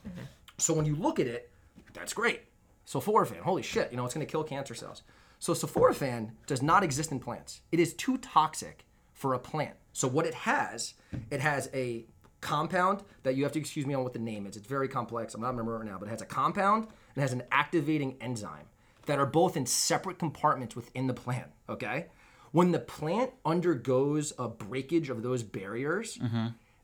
So 0.59 0.75
when 0.75 0.87
you 0.87 0.95
look 0.95 1.19
at 1.19 1.27
it, 1.27 1.51
that's 1.93 2.13
great. 2.13 2.43
sulforaphane. 2.87 3.41
Holy 3.41 3.63
shit, 3.63 3.91
you 3.91 3.97
know, 3.97 4.05
it's 4.05 4.15
going 4.15 4.25
to 4.25 4.31
kill 4.31 4.45
cancer 4.45 4.75
cells. 4.75 5.03
So 5.41 5.55
sulforaphane 5.55 6.31
does 6.47 6.63
not 6.63 6.85
exist 6.85 7.11
in 7.11 7.19
plants. 7.19 7.63
It 7.73 7.81
is 7.81 7.95
too 7.95 8.17
toxic 8.19 8.87
for 9.13 9.35
a 9.35 9.39
plant. 9.41 9.75
So 9.93 10.07
what 10.07 10.25
it 10.25 10.35
has, 10.35 10.95
it 11.33 11.41
has 11.41 11.69
a 11.75 12.07
compound 12.41 13.03
that 13.25 13.35
you 13.35 13.43
have 13.43 13.53
to 13.53 13.59
excuse 13.59 13.87
me 13.87 13.95
on 13.95 14.05
what 14.05 14.13
the 14.13 14.21
name 14.21 14.47
is. 14.47 14.57
It's 14.57 14.69
very 14.69 14.89
complex. 14.89 15.35
I'm 15.35 15.41
not 15.41 15.49
remembering 15.49 15.81
right 15.81 15.91
now, 15.91 15.99
but 15.99 16.07
it 16.07 16.13
has 16.13 16.23
a 16.23 16.27
compound 16.27 16.85
and 16.85 17.17
it 17.17 17.21
has 17.23 17.33
an 17.33 17.43
activating 17.51 18.17
enzyme 18.21 18.67
that 19.07 19.19
are 19.19 19.27
both 19.27 19.57
in 19.57 19.67
separate 19.67 20.19
compartments 20.19 20.77
within 20.77 21.07
the 21.07 21.15
plant. 21.15 21.51
Okay. 21.69 22.07
When 22.53 22.73
the 22.73 22.79
plant 22.79 23.33
undergoes 23.45 24.33
a 24.39 24.47
breakage 24.47 25.09
of 25.09 25.23
those 25.23 25.43
barriers, 25.43 26.19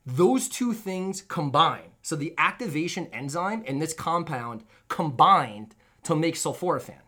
those 0.07 0.49
two 0.49 0.73
things 0.73 1.21
combine. 1.21 1.91
So 2.03 2.17
the 2.17 2.35
activation 2.39 3.07
enzyme 3.13 3.63
and 3.67 3.81
this 3.81 3.93
compound 3.93 4.65
combined 4.89 5.75
to 6.05 6.17
make 6.17 6.37
sulforaphane 6.37 7.03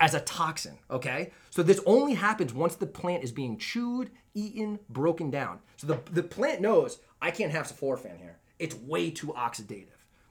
as 0.00 0.14
a 0.14 0.20
toxin, 0.20 0.78
okay? 0.90 1.32
So 1.50 1.62
this 1.62 1.80
only 1.84 2.14
happens 2.14 2.54
once 2.54 2.76
the 2.76 2.86
plant 2.86 3.24
is 3.24 3.32
being 3.32 3.58
chewed, 3.58 4.10
eaten, 4.32 4.78
broken 4.88 5.30
down. 5.30 5.58
So 5.76 5.86
the, 5.86 6.00
the 6.10 6.22
plant 6.22 6.60
knows 6.62 7.00
I 7.20 7.30
can't 7.30 7.52
have 7.52 7.66
sulforaphane 7.66 8.18
here. 8.18 8.38
It's 8.58 8.74
way 8.74 9.10
too 9.10 9.34
oxidative. 9.36 9.86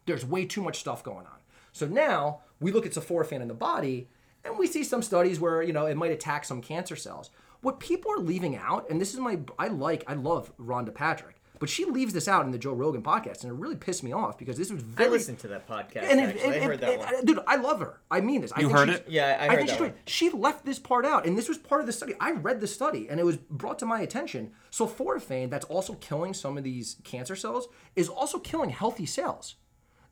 There's 0.06 0.26
way 0.26 0.46
too 0.46 0.62
much 0.62 0.80
stuff 0.80 1.04
going 1.04 1.26
on. 1.28 1.40
So 1.74 1.86
now 1.86 2.40
we 2.60 2.72
look 2.72 2.86
at 2.86 2.94
sulforaphane 2.94 3.42
in 3.42 3.48
the 3.48 3.54
body 3.54 4.10
and 4.48 4.58
we 4.58 4.68
see 4.68 4.84
some 4.84 5.02
studies 5.02 5.40
where, 5.40 5.62
you 5.62 5.74
know, 5.74 5.86
it 5.86 5.98
might 5.98 6.12
attack 6.12 6.46
some 6.46 6.62
cancer 6.62 6.96
cells. 6.96 7.30
What 7.62 7.80
people 7.80 8.12
are 8.12 8.20
leaving 8.20 8.56
out, 8.56 8.90
and 8.90 9.00
this 9.02 9.14
is 9.14 9.20
my 9.20 9.40
I 9.60 9.68
like, 9.68 10.04
I 10.08 10.14
love 10.14 10.52
Rhonda 10.58 10.94
Patrick, 10.94 11.36
but 11.60 11.70
she 11.70 11.86
leaves 11.86 12.14
this 12.14 12.28
out 12.28 12.46
in 12.46 12.52
the 12.52 12.58
Joe 12.60 12.74
Rogan 12.74 13.02
podcast, 13.02 13.42
and 13.44 13.52
it 13.52 13.56
really 13.56 13.76
pissed 13.76 14.04
me 14.04 14.12
off 14.12 14.38
because 14.38 14.58
this 14.58 14.72
was 14.72 14.84
I 14.84 14.86
very 14.86 15.10
listened 15.10 15.40
to 15.40 15.48
that 15.48 15.68
podcast. 15.68 16.04
and, 16.04 16.20
it- 16.20 16.30
actually. 16.36 16.44
and- 16.44 16.54
I 16.56 16.60
heard 16.60 16.80
that 16.82 16.90
and- 16.92 17.00
one. 17.02 17.26
dude, 17.26 17.40
I 17.48 17.56
love 17.56 17.80
her. 17.80 18.00
I 18.12 18.22
mean 18.22 18.42
this. 18.42 18.52
I 18.56 18.60
You 18.62 18.68
think 18.68 18.78
heard 18.78 18.88
she's- 18.90 19.00
it? 19.00 19.06
Yeah, 19.10 19.38
I 19.40 19.46
I 19.46 19.48
heard 19.50 19.58
think 19.58 19.70
that 19.70 19.74
she's 19.74 19.82
one. 19.82 19.94
She 20.06 20.30
left 20.30 20.66
this 20.66 20.78
part 20.78 21.04
out, 21.04 21.26
and 21.26 21.36
this 21.36 21.50
was 21.50 21.58
part 21.58 21.82
of 21.82 21.88
the 21.88 21.94
study. 21.94 22.14
I 22.20 22.32
read 22.34 22.62
the 22.62 22.68
study, 22.68 23.10
and 23.10 23.20
it 23.20 23.24
was 23.26 23.38
brought 23.38 23.80
to 23.80 23.86
my 23.88 24.02
attention. 24.02 24.52
Sulforaphane, 24.72 25.50
that's 25.50 25.66
also 25.66 25.96
killing 25.96 26.36
some 26.36 26.58
of 26.60 26.64
these 26.64 26.98
cancer 27.04 27.36
cells, 27.36 27.68
is 27.96 28.08
also 28.08 28.38
killing 28.38 28.70
healthy 28.70 29.08
cells. 29.08 29.56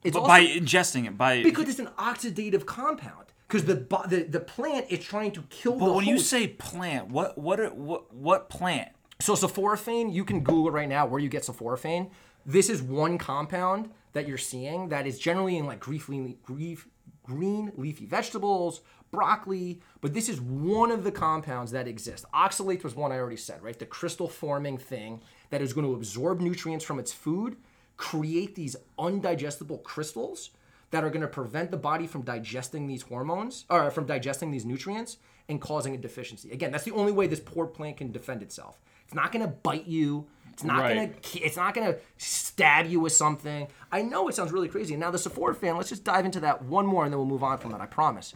It's 0.03 0.13
But 0.13 0.21
also 0.21 0.27
by 0.29 0.45
ingesting 0.47 1.05
it, 1.05 1.15
by 1.17 1.43
because 1.43 1.69
it's 1.69 1.79
an 1.79 1.89
oxidative 1.99 2.65
compound. 2.65 3.24
Because 3.47 3.65
the, 3.65 3.75
the 4.07 4.25
the 4.29 4.39
plant 4.39 4.87
is 4.89 5.03
trying 5.03 5.31
to 5.33 5.43
kill 5.49 5.73
the 5.73 5.85
But 5.85 5.95
when 5.95 6.05
you 6.05 6.17
say 6.17 6.47
plant, 6.47 7.09
what 7.09 7.37
what 7.37 7.59
are, 7.59 7.69
what 7.69 8.13
what 8.13 8.49
plant? 8.49 8.89
So 9.21 9.33
sulforaphane, 9.33 10.13
you 10.13 10.25
can 10.25 10.41
Google 10.41 10.71
right 10.71 10.89
now 10.89 11.05
where 11.05 11.19
you 11.19 11.29
get 11.29 11.43
sulforaphane. 11.43 12.09
This 12.45 12.69
is 12.69 12.81
one 12.81 13.17
compound 13.17 13.89
that 14.13 14.27
you're 14.27 14.37
seeing 14.37 14.89
that 14.89 15.07
is 15.07 15.19
generally 15.19 15.57
in 15.57 15.65
like 15.65 15.79
green, 15.79 16.37
grief, 16.43 16.87
green 17.23 17.71
leafy 17.75 18.05
vegetables, 18.05 18.81
broccoli, 19.11 19.81
but 20.01 20.13
this 20.13 20.29
is 20.29 20.39
one 20.41 20.91
of 20.91 21.03
the 21.03 21.11
compounds 21.11 21.71
that 21.71 21.87
exist. 21.87 22.25
Oxalate 22.33 22.83
was 22.83 22.95
one 22.95 23.11
I 23.11 23.17
already 23.17 23.37
said, 23.37 23.63
right? 23.63 23.77
The 23.77 23.85
crystal 23.85 24.27
forming 24.27 24.77
thing 24.77 25.21
that 25.49 25.61
is 25.61 25.73
going 25.73 25.87
to 25.87 25.93
absorb 25.93 26.39
nutrients 26.39 26.85
from 26.85 26.99
its 26.99 27.13
food, 27.13 27.57
create 27.97 28.55
these 28.55 28.75
undigestible 28.99 29.81
crystals 29.83 30.51
that 30.95 31.03
are 31.03 31.09
going 31.09 31.19
to 31.21 31.27
prevent 31.27 31.71
the 31.71 31.77
body 31.77 32.07
from 32.07 32.21
digesting 32.21 32.87
these 32.87 33.01
hormones 33.01 33.65
or 33.69 33.91
from 33.91 34.05
digesting 34.05 34.49
these 34.49 34.63
nutrients 34.63 35.17
and 35.49 35.59
causing 35.59 35.93
a 35.93 35.97
deficiency. 35.97 36.49
Again, 36.51 36.71
that's 36.71 36.85
the 36.85 36.91
only 36.93 37.11
way 37.11 37.27
this 37.27 37.41
poor 37.41 37.67
plant 37.67 37.97
can 37.97 38.13
defend 38.13 38.41
itself. 38.41 38.79
It's 39.03 39.13
not 39.13 39.33
going 39.33 39.43
to 39.43 39.51
bite 39.51 39.87
you. 39.87 40.25
It's 40.53 40.63
not 40.63 40.79
Right. 40.79 40.95
going 40.95 41.13
to 41.21 41.39
it's 41.41 41.57
not 41.57 41.73
going 41.73 41.91
to 41.91 41.99
stab 42.15 42.85
you 42.85 43.01
with 43.01 43.11
something. 43.11 43.67
I 43.91 44.03
know 44.03 44.29
it 44.29 44.35
sounds 44.35 44.53
really 44.53 44.69
crazy. 44.69 44.95
Now 44.95 45.11
the 45.11 45.17
sulforaphane, 45.17 45.75
let's 45.75 45.89
just 45.89 46.05
dive 46.05 46.23
into 46.23 46.39
that 46.39 46.63
one 46.63 46.85
more 46.85 47.03
and 47.03 47.11
then 47.11 47.17
we'll 47.19 47.27
move 47.27 47.43
on 47.43 47.57
from 47.57 47.71
that, 47.71 47.81
I 47.81 47.87
promise. 47.87 48.33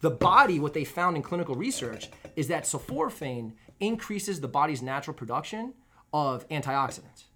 The 0.00 0.10
body, 0.10 0.58
what 0.58 0.74
they 0.74 0.82
found 0.82 1.16
in 1.16 1.22
clinical 1.22 1.54
research 1.54 2.10
is 2.34 2.48
that 2.48 2.64
sulforaphane 2.64 3.52
increases 3.78 4.40
the 4.40 4.48
body's 4.48 4.82
natural 4.82 5.14
production 5.14 5.74
of 6.12 6.48
antioxidants. 6.48 7.26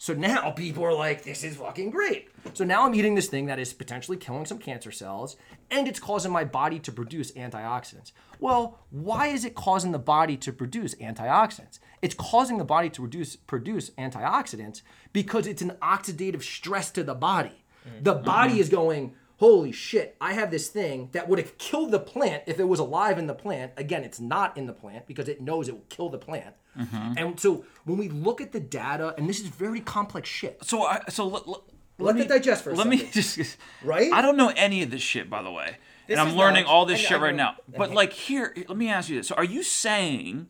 So 0.00 0.14
now 0.14 0.50
people 0.52 0.82
are 0.82 0.94
like, 0.94 1.24
this 1.24 1.44
is 1.44 1.56
fucking 1.56 1.90
great. 1.90 2.30
So 2.54 2.64
now 2.64 2.86
I'm 2.86 2.94
eating 2.94 3.16
this 3.16 3.28
thing 3.28 3.44
that 3.46 3.58
is 3.58 3.74
potentially 3.74 4.16
killing 4.16 4.46
some 4.46 4.56
cancer 4.56 4.90
cells 4.90 5.36
and 5.70 5.86
it's 5.86 6.00
causing 6.00 6.32
my 6.32 6.42
body 6.42 6.78
to 6.78 6.90
produce 6.90 7.32
antioxidants. 7.32 8.12
Well, 8.38 8.78
why 8.88 9.26
is 9.26 9.44
it 9.44 9.54
causing 9.54 9.92
the 9.92 9.98
body 9.98 10.38
to 10.38 10.54
produce 10.54 10.94
antioxidants? 10.94 11.80
It's 12.00 12.14
causing 12.14 12.56
the 12.56 12.64
body 12.64 12.88
to 12.88 13.02
reduce, 13.02 13.36
produce 13.36 13.90
antioxidants 13.90 14.80
because 15.12 15.46
it's 15.46 15.60
an 15.60 15.72
oxidative 15.82 16.42
stress 16.42 16.90
to 16.92 17.04
the 17.04 17.14
body. 17.14 17.62
Mm. 17.86 18.04
The 18.04 18.14
body 18.14 18.52
mm-hmm. 18.52 18.60
is 18.60 18.68
going, 18.70 19.14
holy 19.36 19.70
shit, 19.70 20.16
I 20.18 20.32
have 20.32 20.50
this 20.50 20.68
thing 20.68 21.10
that 21.12 21.28
would 21.28 21.38
have 21.38 21.58
killed 21.58 21.90
the 21.90 22.00
plant 22.00 22.44
if 22.46 22.58
it 22.58 22.68
was 22.68 22.80
alive 22.80 23.18
in 23.18 23.26
the 23.26 23.34
plant. 23.34 23.72
Again, 23.76 24.02
it's 24.04 24.18
not 24.18 24.56
in 24.56 24.64
the 24.64 24.72
plant 24.72 25.06
because 25.06 25.28
it 25.28 25.42
knows 25.42 25.68
it 25.68 25.74
will 25.74 25.84
kill 25.90 26.08
the 26.08 26.16
plant. 26.16 26.54
Mm-hmm. 26.78 27.12
And 27.16 27.40
so 27.40 27.64
when 27.84 27.98
we 27.98 28.08
look 28.08 28.40
at 28.40 28.52
the 28.52 28.60
data, 28.60 29.14
and 29.18 29.28
this 29.28 29.40
is 29.40 29.46
very 29.48 29.80
complex 29.80 30.28
shit. 30.28 30.58
So 30.64 30.82
I 30.84 31.02
so 31.08 31.26
let, 31.26 31.48
let, 31.48 31.60
Let 31.98 32.14
me 32.16 32.26
digest 32.26 32.64
first. 32.64 32.76
Let 32.78 32.86
me 32.86 33.08
just 33.12 33.56
Right? 33.84 34.12
I 34.12 34.22
don't 34.22 34.36
know 34.36 34.52
any 34.56 34.82
of 34.82 34.90
this 34.90 35.02
shit, 35.02 35.28
by 35.28 35.42
the 35.42 35.50
way, 35.50 35.76
This 36.06 36.18
and 36.18 36.28
I'm 36.28 36.36
learning 36.36 36.64
knowledge. 36.64 36.66
all 36.74 36.86
this 36.86 37.00
I- 37.00 37.02
shit 37.02 37.18
I 37.18 37.22
right 37.22 37.34
now. 37.34 37.56
But 37.76 37.90
like 37.92 38.12
here, 38.12 38.54
let 38.68 38.76
me 38.78 38.88
ask 38.88 39.08
you 39.08 39.16
this: 39.16 39.28
So 39.28 39.34
are 39.34 39.44
you 39.44 39.62
saying 39.62 40.48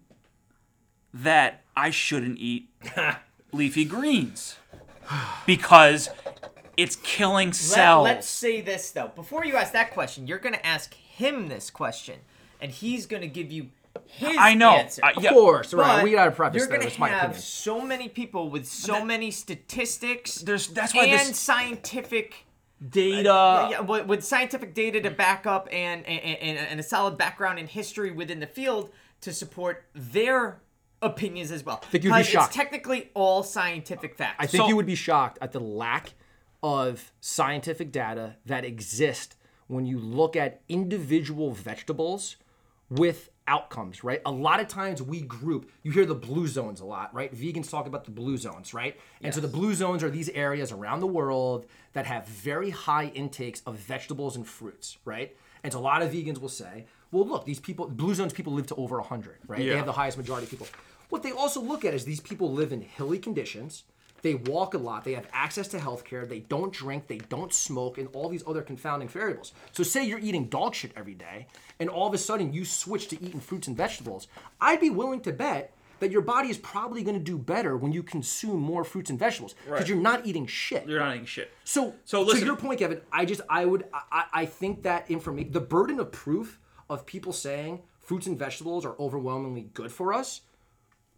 that 1.15 1.63
I 1.77 1.91
shouldn't 1.91 2.39
eat 2.39 2.69
leafy 3.53 3.85
greens 3.85 4.57
because 5.47 6.11
it's 6.77 6.97
killing 6.97 7.49
Let, 7.49 7.55
cells? 7.57 8.05
let's 8.05 8.29
say 8.29 8.61
this 8.61 8.91
though. 8.93 9.09
Before 9.09 9.45
you 9.45 9.57
ask 9.57 9.73
that 9.73 9.91
question, 9.93 10.27
you're 10.27 10.39
gonna 10.39 10.61
ask 10.63 10.95
him 10.95 11.49
this 11.49 11.71
question, 11.71 12.21
and 12.61 12.71
he's 12.71 13.07
gonna 13.07 13.27
give 13.27 13.51
you 13.51 13.71
his 14.07 14.37
I 14.39 14.55
know. 14.55 14.71
answer. 14.73 15.05
Uh, 15.05 15.09
I- 15.09 15.11
Of 15.13 15.25
course, 15.35 15.73
right? 15.75 15.97
But 15.99 16.05
We 16.05 16.13
gotta 16.13 16.31
preface 16.31 16.59
You're 16.59 16.69
gonna 16.69 16.85
That's 16.85 16.99
my 16.99 17.09
have 17.09 17.21
opinion. 17.31 17.43
so 17.43 17.81
many 17.81 18.09
people 18.09 18.51
with 18.51 18.67
so 18.67 19.05
many 19.05 19.31
statistics. 19.31 20.37
There's- 20.37 20.67
that's 20.69 20.95
why 20.95 21.05
and 21.07 21.29
this- 21.31 21.39
scientific 21.39 22.47
data. 22.89 23.33
Uh, 23.33 23.69
yeah, 23.71 23.81
with, 23.81 24.07
with 24.07 24.25
scientific 24.25 24.75
data 24.75 25.01
to 25.03 25.11
back 25.11 25.47
up 25.47 25.69
and, 25.71 26.05
and 26.07 26.21
and 26.21 26.59
and 26.59 26.81
a 26.81 26.83
solid 26.83 27.19
background 27.19 27.59
in 27.59 27.67
history 27.67 28.11
within 28.11 28.41
the 28.41 28.47
field 28.47 28.91
to 29.21 29.33
support 29.33 29.85
their 29.95 30.61
opinions 31.03 31.51
as 31.51 31.65
well. 31.65 31.77
think 31.79 32.05
you'd 32.05 32.11
be 32.11 32.17
'Cause 32.17 32.27
shocked. 32.29 32.49
It's 32.49 32.57
technically 32.57 33.11
all 33.15 33.43
scientific 33.43 34.17
facts. 34.17 34.37
I 34.39 34.47
think 34.47 34.63
So- 34.63 34.69
you 34.69 34.77
would 34.77 34.87
be 34.87 34.95
shocked 34.95 35.39
at 35.43 35.53
the 35.53 35.61
lack 35.61 36.15
of 36.63 37.13
scientific 37.21 37.91
data 37.91 38.37
that 38.47 38.65
exist 38.65 39.37
when 39.67 39.87
you 39.87 39.99
look 39.99 40.37
at 40.37 40.61
individual 40.69 41.53
vegetables 41.53 42.37
with 42.91 43.31
outcomes, 43.51 44.05
right? 44.05 44.23
A 44.25 44.31
lot 44.31 44.61
of 44.61 44.69
times 44.69 45.03
we 45.03 45.23
group, 45.23 45.71
you 45.83 45.91
hear 45.91 46.07
the 46.07 46.15
blue 46.15 46.47
zones 46.47 46.81
a 46.81 46.85
lot, 46.85 47.13
right? 47.13 47.35
Vegans 47.35 47.69
talk 47.69 47.87
about 47.89 48.05
the 48.05 48.13
blue 48.13 48.39
zones, 48.39 48.73
right? 48.73 48.99
And 49.23 49.35
so 49.35 49.41
the 49.41 49.49
blue 49.49 49.75
zones 49.75 50.05
are 50.05 50.09
these 50.09 50.29
areas 50.31 50.71
around 50.71 51.01
the 51.01 51.09
world 51.09 51.67
that 51.93 52.07
have 52.07 52.27
very 52.29 52.71
high 52.71 53.07
intakes 53.07 53.61
of 53.67 53.75
vegetables 53.75 54.37
and 54.37 54.47
fruits, 54.47 54.99
right? 55.05 55.37
And 55.65 55.73
so 55.73 55.81
a 55.81 55.83
lot 55.83 56.01
of 56.01 56.13
vegans 56.13 56.39
will 56.41 56.49
say, 56.49 56.87
well, 57.11 57.27
look, 57.27 57.45
these 57.45 57.59
people, 57.59 57.89
blue 57.89 58.15
zones 58.15 58.33
people 58.33 58.53
live 58.53 58.69
to 58.69 58.77
over 58.77 58.99
100, 58.99 59.39
right? 59.49 59.59
They 59.59 59.77
have 59.77 59.87
the 59.87 59.93
highest 59.93 60.17
majority 60.17 60.45
of 60.45 60.51
people. 60.51 60.69
What 61.09 61.25
they 61.25 61.33
also 61.33 61.61
look 61.61 61.85
at 61.85 61.93
is 61.93 62.05
these 62.05 62.21
people 62.21 62.53
live 62.53 62.73
in 62.73 62.83
hilly 62.83 63.19
conditions. 63.19 63.83
They 64.23 64.35
walk 64.35 64.75
a 64.75 64.79
lot. 64.79 65.05
They 65.05 65.15
have 65.15 65.27
access 65.33 65.69
to 65.69 65.79
healthcare. 65.79 66.29
They 66.29 66.41
don't 66.41 66.73
drink. 66.73 67.07
They 67.07 67.19
don't 67.19 67.53
smoke, 67.53 67.99
and 67.99 68.09
all 68.13 68.29
these 68.29 68.45
other 68.47 68.63
confounding 68.63 69.09
variables. 69.09 69.53
So, 69.73 69.83
say 69.83 70.05
you're 70.05 70.19
eating 70.19 70.47
dog 70.47 70.75
shit 70.75 70.93
every 70.97 71.15
day, 71.15 71.47
and 71.79 71.89
all 71.89 72.07
of 72.09 72.15
a 72.15 72.19
sudden 72.19 72.53
you 72.53 72.65
switch 72.65 73.09
to 73.09 73.23
eating 73.25 73.41
fruits 73.41 73.69
and 73.69 73.77
vegetables. 73.77 74.29
I'd 74.61 74.81
be 74.81 74.91
willing 74.91 75.21
to 75.23 75.33
bet 75.33 75.73
that 76.01 76.11
your 76.11 76.23
body 76.23 76.49
is 76.49 76.57
probably 76.59 77.03
going 77.03 77.17
to 77.19 77.23
do 77.23 77.37
better 77.37 77.77
when 77.77 77.93
you 77.93 78.03
consume 78.03 78.59
more 78.59 78.85
fruits 78.85 79.11
and 79.11 79.19
vegetables 79.19 79.55
because 79.67 79.87
you're 79.89 79.99
not 79.99 80.27
eating 80.27 80.47
shit. 80.47 80.87
You're 80.89 80.99
not 81.01 81.15
eating 81.15 81.27
shit. 81.27 81.53
So, 81.65 81.95
So 82.07 82.23
listen. 82.23 82.41
to 82.41 82.47
your 82.47 82.57
point, 82.57 82.79
Kevin, 82.79 83.01
I 83.13 83.25
just 83.27 83.43
I 83.49 83.67
would 83.67 83.85
I, 83.93 84.01
I 84.11 84.25
I 84.43 84.47
think 84.47 84.83
that 84.85 85.11
information, 85.11 85.53
the 85.53 85.61
burden 85.61 86.01
of 86.01 86.11
proof 86.11 86.59
of 86.89 87.05
people 87.07 87.33
saying 87.33 87.83
fruits 87.99 88.27
and 88.27 88.39
vegetables 88.39 88.85
are 88.85 88.97
overwhelmingly 88.99 89.69
good 89.75 89.93
for 89.93 90.13
us, 90.13 90.41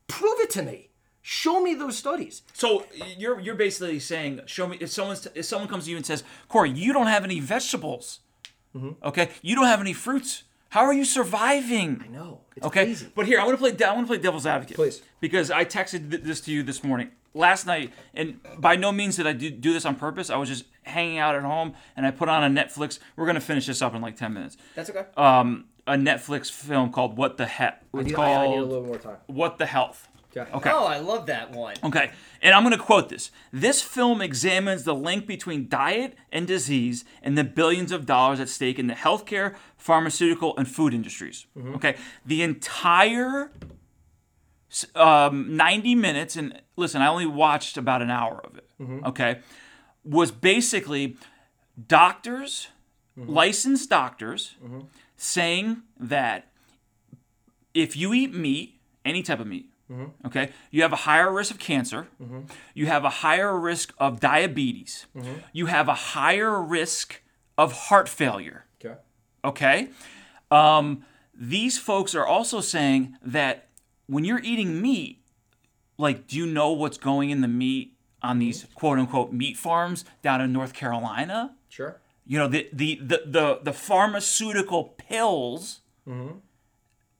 prove 0.08 0.38
it 0.40 0.50
to 0.50 0.62
me. 0.62 0.90
Show 1.22 1.62
me 1.62 1.74
those 1.74 1.96
studies. 1.96 2.42
So 2.52 2.84
you're 3.16 3.38
you're 3.40 3.54
basically 3.54 4.00
saying, 4.00 4.40
show 4.46 4.66
me 4.66 4.76
if 4.80 4.90
someone's 4.90 5.26
if 5.34 5.44
someone 5.44 5.68
comes 5.68 5.84
to 5.84 5.90
you 5.90 5.96
and 5.96 6.04
says, 6.04 6.24
Cory, 6.48 6.70
you 6.70 6.92
don't 6.92 7.06
have 7.06 7.22
any 7.24 7.38
vegetables. 7.38 8.20
Mm-hmm. 8.76 9.04
Okay, 9.06 9.28
you 9.40 9.54
don't 9.54 9.66
have 9.66 9.80
any 9.80 9.92
fruits. 9.92 10.42
How 10.70 10.80
are 10.84 10.94
you 10.94 11.04
surviving? 11.04 12.04
No, 12.10 12.40
it's 12.56 12.66
Okay, 12.66 12.84
crazy. 12.86 13.06
but 13.14 13.26
here 13.26 13.38
I 13.38 13.44
want 13.44 13.58
to 13.58 13.58
play. 13.58 13.86
I 13.86 13.92
want 13.92 14.06
to 14.06 14.10
play 14.10 14.18
devil's 14.18 14.46
advocate. 14.46 14.76
Please. 14.76 15.02
because 15.20 15.50
I 15.50 15.64
texted 15.64 16.24
this 16.24 16.40
to 16.42 16.50
you 16.50 16.62
this 16.62 16.82
morning, 16.82 17.10
last 17.34 17.66
night, 17.66 17.92
and 18.14 18.40
by 18.58 18.74
no 18.76 18.90
means 18.90 19.16
did 19.16 19.26
I 19.26 19.32
do, 19.34 19.50
do 19.50 19.72
this 19.72 19.84
on 19.84 19.94
purpose. 19.96 20.30
I 20.30 20.36
was 20.36 20.48
just 20.48 20.64
hanging 20.84 21.18
out 21.18 21.34
at 21.36 21.42
home, 21.42 21.74
and 21.96 22.04
I 22.06 22.10
put 22.10 22.28
on 22.30 22.42
a 22.42 22.62
Netflix. 22.62 22.98
We're 23.16 23.26
gonna 23.26 23.40
finish 23.40 23.66
this 23.66 23.80
up 23.82 23.94
in 23.94 24.00
like 24.02 24.16
ten 24.16 24.32
minutes. 24.32 24.56
That's 24.74 24.88
okay. 24.90 25.04
Um, 25.16 25.66
a 25.86 25.92
Netflix 25.94 26.50
film 26.50 26.90
called 26.90 27.16
What 27.18 27.36
the 27.36 27.46
Heck. 27.46 27.82
I 27.94 28.02
need, 28.02 28.14
called 28.14 28.28
I, 28.28 28.44
I 28.44 28.48
need 28.48 28.56
a 28.58 28.64
little 28.64 28.84
more 28.86 28.98
time. 28.98 29.18
What 29.26 29.58
the 29.58 29.66
Health. 29.66 30.08
Okay. 30.36 30.70
Oh, 30.70 30.86
I 30.86 30.98
love 30.98 31.26
that 31.26 31.52
one. 31.52 31.74
Okay, 31.84 32.10
and 32.40 32.54
I'm 32.54 32.62
going 32.62 32.76
to 32.76 32.82
quote 32.82 33.08
this. 33.08 33.30
This 33.52 33.82
film 33.82 34.20
examines 34.22 34.84
the 34.84 34.94
link 34.94 35.26
between 35.26 35.68
diet 35.68 36.14
and 36.30 36.46
disease 36.46 37.04
and 37.22 37.36
the 37.36 37.44
billions 37.44 37.92
of 37.92 38.06
dollars 38.06 38.40
at 38.40 38.48
stake 38.48 38.78
in 38.78 38.86
the 38.86 38.94
healthcare, 38.94 39.54
pharmaceutical, 39.76 40.56
and 40.56 40.68
food 40.68 40.94
industries. 40.94 41.46
Mm-hmm. 41.56 41.74
Okay, 41.74 41.96
the 42.24 42.42
entire 42.42 43.50
um, 44.94 45.56
90 45.56 45.94
minutes, 45.94 46.36
and 46.36 46.60
listen, 46.76 47.02
I 47.02 47.08
only 47.08 47.26
watched 47.26 47.76
about 47.76 48.00
an 48.00 48.10
hour 48.10 48.40
of 48.42 48.56
it, 48.56 48.68
mm-hmm. 48.80 49.04
okay, 49.06 49.40
was 50.04 50.30
basically 50.30 51.16
doctors, 51.88 52.68
mm-hmm. 53.18 53.30
licensed 53.30 53.90
doctors, 53.90 54.56
saying 55.16 55.82
that 56.00 56.48
if 57.74 57.96
you 57.96 58.12
eat 58.12 58.34
meat, 58.34 58.80
any 59.04 59.22
type 59.22 59.40
of 59.40 59.46
meat, 59.46 59.71
Mm-hmm. 59.92 60.26
okay, 60.26 60.50
you 60.70 60.80
have 60.82 60.92
a 60.92 60.96
higher 61.04 61.30
risk 61.30 61.50
of 61.50 61.58
cancer, 61.58 62.08
mm-hmm. 62.22 62.40
you 62.74 62.86
have 62.86 63.04
a 63.04 63.10
higher 63.10 63.58
risk 63.58 63.92
of 63.98 64.20
diabetes, 64.20 65.06
mm-hmm. 65.14 65.34
you 65.52 65.66
have 65.66 65.86
a 65.88 65.94
higher 65.94 66.62
risk 66.62 67.20
of 67.58 67.72
heart 67.72 68.08
failure, 68.08 68.64
Okay. 68.82 68.96
okay? 69.44 69.88
Um, 70.50 71.04
these 71.34 71.78
folks 71.78 72.14
are 72.14 72.26
also 72.26 72.60
saying 72.60 73.16
that 73.22 73.68
when 74.06 74.24
you're 74.24 74.40
eating 74.42 74.80
meat, 74.80 75.18
like, 75.98 76.26
do 76.26 76.36
you 76.38 76.46
know 76.46 76.72
what's 76.72 76.98
going 76.98 77.28
in 77.30 77.42
the 77.42 77.48
meat 77.48 77.94
on 78.22 78.38
these 78.38 78.66
quote 78.74 78.98
unquote 78.98 79.32
meat 79.32 79.56
farms 79.56 80.04
down 80.22 80.40
in 80.40 80.52
North 80.52 80.72
Carolina? 80.72 81.54
Sure. 81.68 82.00
you 82.26 82.38
know 82.38 82.48
the 82.48 82.68
the 82.72 82.96
the 83.02 83.22
the, 83.26 83.60
the 83.62 83.72
pharmaceutical 83.72 84.84
pills 84.96 85.80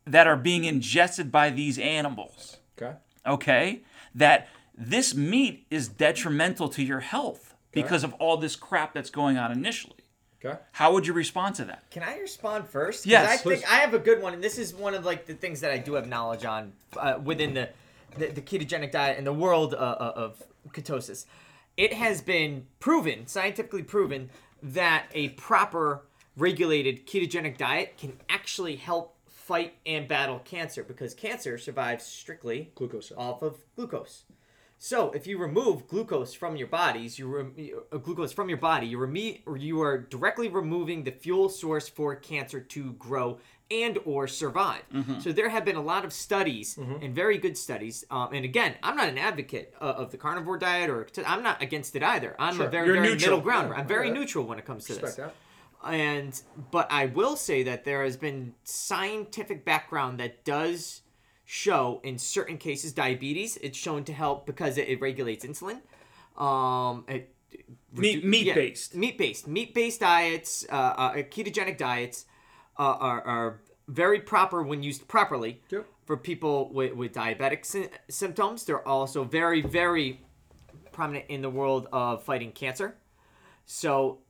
that 0.07 0.27
are 0.27 0.37
being 0.37 0.65
ingested 0.65 1.31
by 1.33 1.51
these 1.51 1.79
animals 1.79 2.59
Okay. 2.83 2.97
okay 3.27 3.81
that 4.15 4.49
this 4.77 5.15
meat 5.15 5.67
is 5.71 5.89
detrimental 5.89 6.69
to 6.71 6.83
your 6.83 7.01
health 7.01 7.55
because 7.73 8.05
of 8.05 8.13
all 8.15 8.37
this 8.37 8.57
crap 8.57 8.93
that's 8.95 9.11
going 9.11 9.39
on 9.39 9.53
initially 9.53 9.97
Okay. 10.45 10.59
how 10.73 10.93
would 10.93 11.07
you 11.07 11.13
respond 11.13 11.55
to 11.57 11.65
that 11.67 11.89
Can 11.91 12.03
I 12.03 12.19
respond 12.19 12.69
first? 12.69 13.07
Yes, 13.07 13.29
I 13.31 13.43
please. 13.43 13.61
think 13.61 13.73
I 13.73 13.77
have 13.77 13.95
a 13.95 13.99
good 13.99 14.21
one, 14.21 14.35
and 14.35 14.43
this 14.43 14.59
is 14.59 14.75
one 14.75 14.95
of 14.95 15.05
like 15.05 15.27
the 15.27 15.35
things 15.35 15.61
that 15.61 15.71
I 15.71 15.79
do 15.79 15.95
have 15.95 16.09
knowledge 16.09 16.45
on 16.45 16.73
uh, 16.97 17.21
within 17.23 17.55
the, 17.55 17.69
the 18.19 18.27
the 18.27 18.41
ketogenic 18.41 18.91
diet 18.91 19.19
and 19.19 19.27
the 19.27 19.33
world 19.33 19.73
uh, 19.73 19.77
uh, 19.77 20.13
of 20.17 20.43
ketosis. 20.71 21.27
It 21.77 21.93
has 21.93 22.21
been 22.21 22.67
proven, 22.81 23.29
scientifically 23.29 23.85
proven, 23.85 24.31
that 24.65 25.07
a 25.15 25.29
proper 25.31 26.03
regulated 26.37 27.07
ketogenic 27.07 27.57
diet 27.57 27.97
can 27.97 28.19
actually 28.29 28.77
help 28.77 29.15
fight 29.43 29.75
and 29.85 30.07
battle 30.07 30.39
cancer 30.45 30.85
because 30.85 31.15
cancer 31.15 31.59
survives 31.59 32.05
strictly 32.05 32.71
Glucose 32.75 33.13
off 33.17 33.43
of 33.43 33.57
glucose. 33.77 34.23
So 34.79 35.11
if 35.13 35.27
you 35.27 35.39
remove 35.39 35.87
glucose 35.87 36.35
from 36.35 36.57
your 36.57 36.67
bodies, 36.67 37.19
you 37.19 37.27
rem- 37.29 37.55
uh, 37.93 37.99
glucose 37.99 38.33
from 38.33 38.49
your 38.49 38.59
body, 38.59 38.87
you 38.87 38.99
reme- 38.99 39.41
or 39.47 39.57
you 39.57 39.81
are 39.81 39.99
directly 39.99 40.49
removing 40.49 41.05
the 41.05 41.13
fuel 41.13 41.49
source 41.49 41.89
for 41.89 42.15
cancer 42.17 42.61
to 42.61 42.93
grow 42.95 43.39
and 43.71 43.99
or 44.05 44.27
survive. 44.29 44.83
So 45.21 45.33
there 45.33 45.49
have 45.49 45.65
been 45.65 45.77
a 45.77 45.83
lot 45.83 46.05
of 46.05 46.13
studies 46.13 46.77
and 46.77 47.15
very 47.15 47.39
good 47.39 47.57
studies. 47.57 48.05
Um, 48.11 48.29
and 48.35 48.45
again, 48.45 48.75
I'm 48.83 48.97
not 48.97 49.09
an 49.09 49.17
advocate 49.17 49.73
uh, 49.81 49.85
of 49.85 50.11
the 50.11 50.19
carnivore 50.19 50.59
diet, 50.59 50.91
or 50.91 51.07
I'm 51.27 51.43
not 51.43 51.63
against 51.63 51.97
it 51.97 52.03
either. 52.03 52.37
I'm 52.39 52.61
a 52.61 52.67
very 52.69 52.87
You're 52.89 52.97
very 52.97 53.09
neutral. 53.09 53.31
middle 53.31 53.41
ground. 53.41 53.71
Yeah, 53.71 53.77
I'm 53.81 53.87
very 53.89 54.09
yeah. 54.09 54.15
neutral 54.15 54.45
when 54.47 54.59
it 54.59 54.67
comes 54.67 54.85
to 54.87 54.93
Respect 54.93 55.17
this 55.17 55.25
that. 55.25 55.35
And 55.85 56.41
but 56.71 56.87
I 56.91 57.07
will 57.07 57.37
say 57.37 57.63
that 57.65 57.85
there 57.85 58.05
has 58.05 58.17
been 58.17 58.55
scientific 58.65 59.65
background 59.65 60.21
that 60.21 60.45
does 60.45 61.03
show 61.45 62.01
in 62.03 62.19
certain 62.19 62.57
cases 62.57 62.93
diabetes 62.93 63.59
it's 63.63 63.77
shown 63.77 64.05
to 64.05 64.13
help 64.13 64.47
because 64.47 64.79
it, 64.79 64.89
it 64.89 65.01
regulates 65.01 65.45
insulin 65.45 65.81
um 66.41 67.05
it, 67.09 67.35
Meat- 67.95 68.25
meat-based. 68.25 68.95
meat-based 68.95 69.47
meat-based 69.47 70.01
diets 70.01 70.65
uh, 70.71 70.75
uh 70.75 71.13
ketogenic 71.15 71.77
diets 71.77 72.25
uh, 72.79 72.83
are, 72.99 73.21
are 73.23 73.61
very 73.89 74.21
proper 74.21 74.63
when 74.63 74.83
used 74.83 75.07
properly 75.09 75.61
Yep. 75.69 75.87
for 76.07 76.17
people 76.17 76.73
with, 76.73 76.95
with 76.95 77.13
diabetic 77.13 77.67
sy- 77.67 77.91
symptoms 78.09 78.65
they're 78.65 78.87
also 78.89 79.25
very 79.25 79.61
very 79.61 80.21
prominent 80.93 81.27
in 81.29 81.43
the 81.43 81.51
world 81.51 81.87
of 81.93 82.23
fighting 82.23 82.53
cancer 82.53 82.97
so 83.67 84.21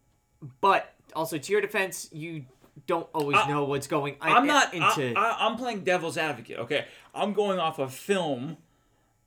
but 0.61 0.92
also 1.15 1.39
to 1.39 1.53
your 1.53 1.61
defense, 1.61 2.09
you 2.13 2.45
don't 2.87 3.09
always 3.15 3.37
I- 3.37 3.49
know 3.49 3.65
what's 3.65 3.87
going 3.87 4.17
on 4.23 4.33
i'm 4.33 4.47
not 4.47 4.73
into. 4.73 5.13
I, 5.15 5.23
I, 5.23 5.47
i'm 5.47 5.57
playing 5.57 5.85
devil's 5.85 6.17
advocate 6.17 6.59
okay 6.59 6.87
i'm 7.15 7.35
going 7.35 7.59
off 7.59 7.79
a 7.79 7.87
film 7.87 8.57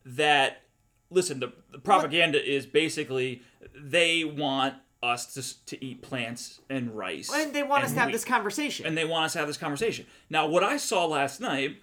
that 0.03 0.63
listen 1.11 1.39
the, 1.39 1.53
the 1.71 1.77
propaganda 1.77 2.43
is 2.43 2.65
basically 2.65 3.43
they 3.75 4.23
want 4.23 4.73
us 5.03 5.33
to, 5.35 5.65
to 5.67 5.85
eat 5.85 6.01
plants 6.01 6.61
and 6.69 6.95
rice 6.97 7.31
and 7.33 7.53
they 7.53 7.63
want 7.63 7.83
us 7.83 7.93
to 7.93 7.99
have 7.99 8.07
wheat. 8.07 8.13
this 8.13 8.25
conversation. 8.25 8.85
and 8.85 8.97
they 8.97 9.05
want 9.05 9.25
us 9.25 9.33
to 9.33 9.39
have 9.39 9.47
this 9.47 9.57
conversation. 9.57 10.05
Now, 10.29 10.47
what 10.47 10.63
I 10.63 10.77
saw 10.77 11.05
last 11.05 11.39
night 11.39 11.77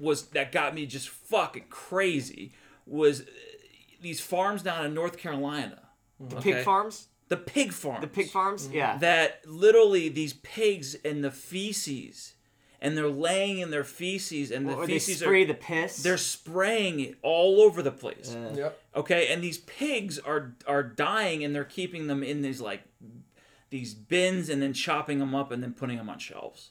was 0.00 0.26
that 0.30 0.50
got 0.50 0.74
me 0.74 0.86
just 0.86 1.08
fucking 1.08 1.66
crazy 1.70 2.52
was 2.86 3.20
uh, 3.20 3.24
these 4.00 4.20
farms 4.20 4.62
down 4.62 4.84
in 4.84 4.92
North 4.94 5.16
Carolina. 5.18 5.82
the 6.18 6.36
pig 6.36 6.64
farms, 6.64 7.08
The 7.36 7.42
pig 7.42 7.72
farms. 7.72 8.00
the 8.00 8.06
pig 8.08 8.28
farms, 8.28 8.66
mm-hmm. 8.66 8.76
yeah. 8.76 8.98
That 8.98 9.40
literally 9.46 10.08
these 10.08 10.34
pigs 10.34 10.94
and 11.04 11.24
the 11.24 11.30
feces, 11.30 12.34
and 12.80 12.96
they're 12.96 13.08
laying 13.08 13.58
in 13.58 13.70
their 13.70 13.84
feces, 13.84 14.50
and 14.50 14.68
the 14.68 14.74
or 14.74 14.86
they 14.86 14.94
feces 14.94 15.20
spray 15.20 15.44
are 15.44 15.46
the 15.46 15.54
piss. 15.54 16.02
they're 16.02 16.16
spraying 16.16 17.00
it 17.00 17.16
all 17.22 17.60
over 17.60 17.82
the 17.82 17.92
place. 17.92 18.36
Yep. 18.54 18.80
Okay, 18.96 19.32
and 19.32 19.42
these 19.42 19.58
pigs 19.58 20.18
are 20.18 20.54
are 20.66 20.82
dying, 20.82 21.44
and 21.44 21.54
they're 21.54 21.64
keeping 21.64 22.06
them 22.06 22.22
in 22.22 22.42
these 22.42 22.60
like 22.60 22.82
these 23.70 23.94
bins, 23.94 24.48
and 24.48 24.62
then 24.62 24.72
chopping 24.72 25.18
them 25.18 25.34
up, 25.34 25.50
and 25.50 25.62
then 25.62 25.72
putting 25.72 25.96
them 25.96 26.08
on 26.08 26.18
shelves 26.18 26.70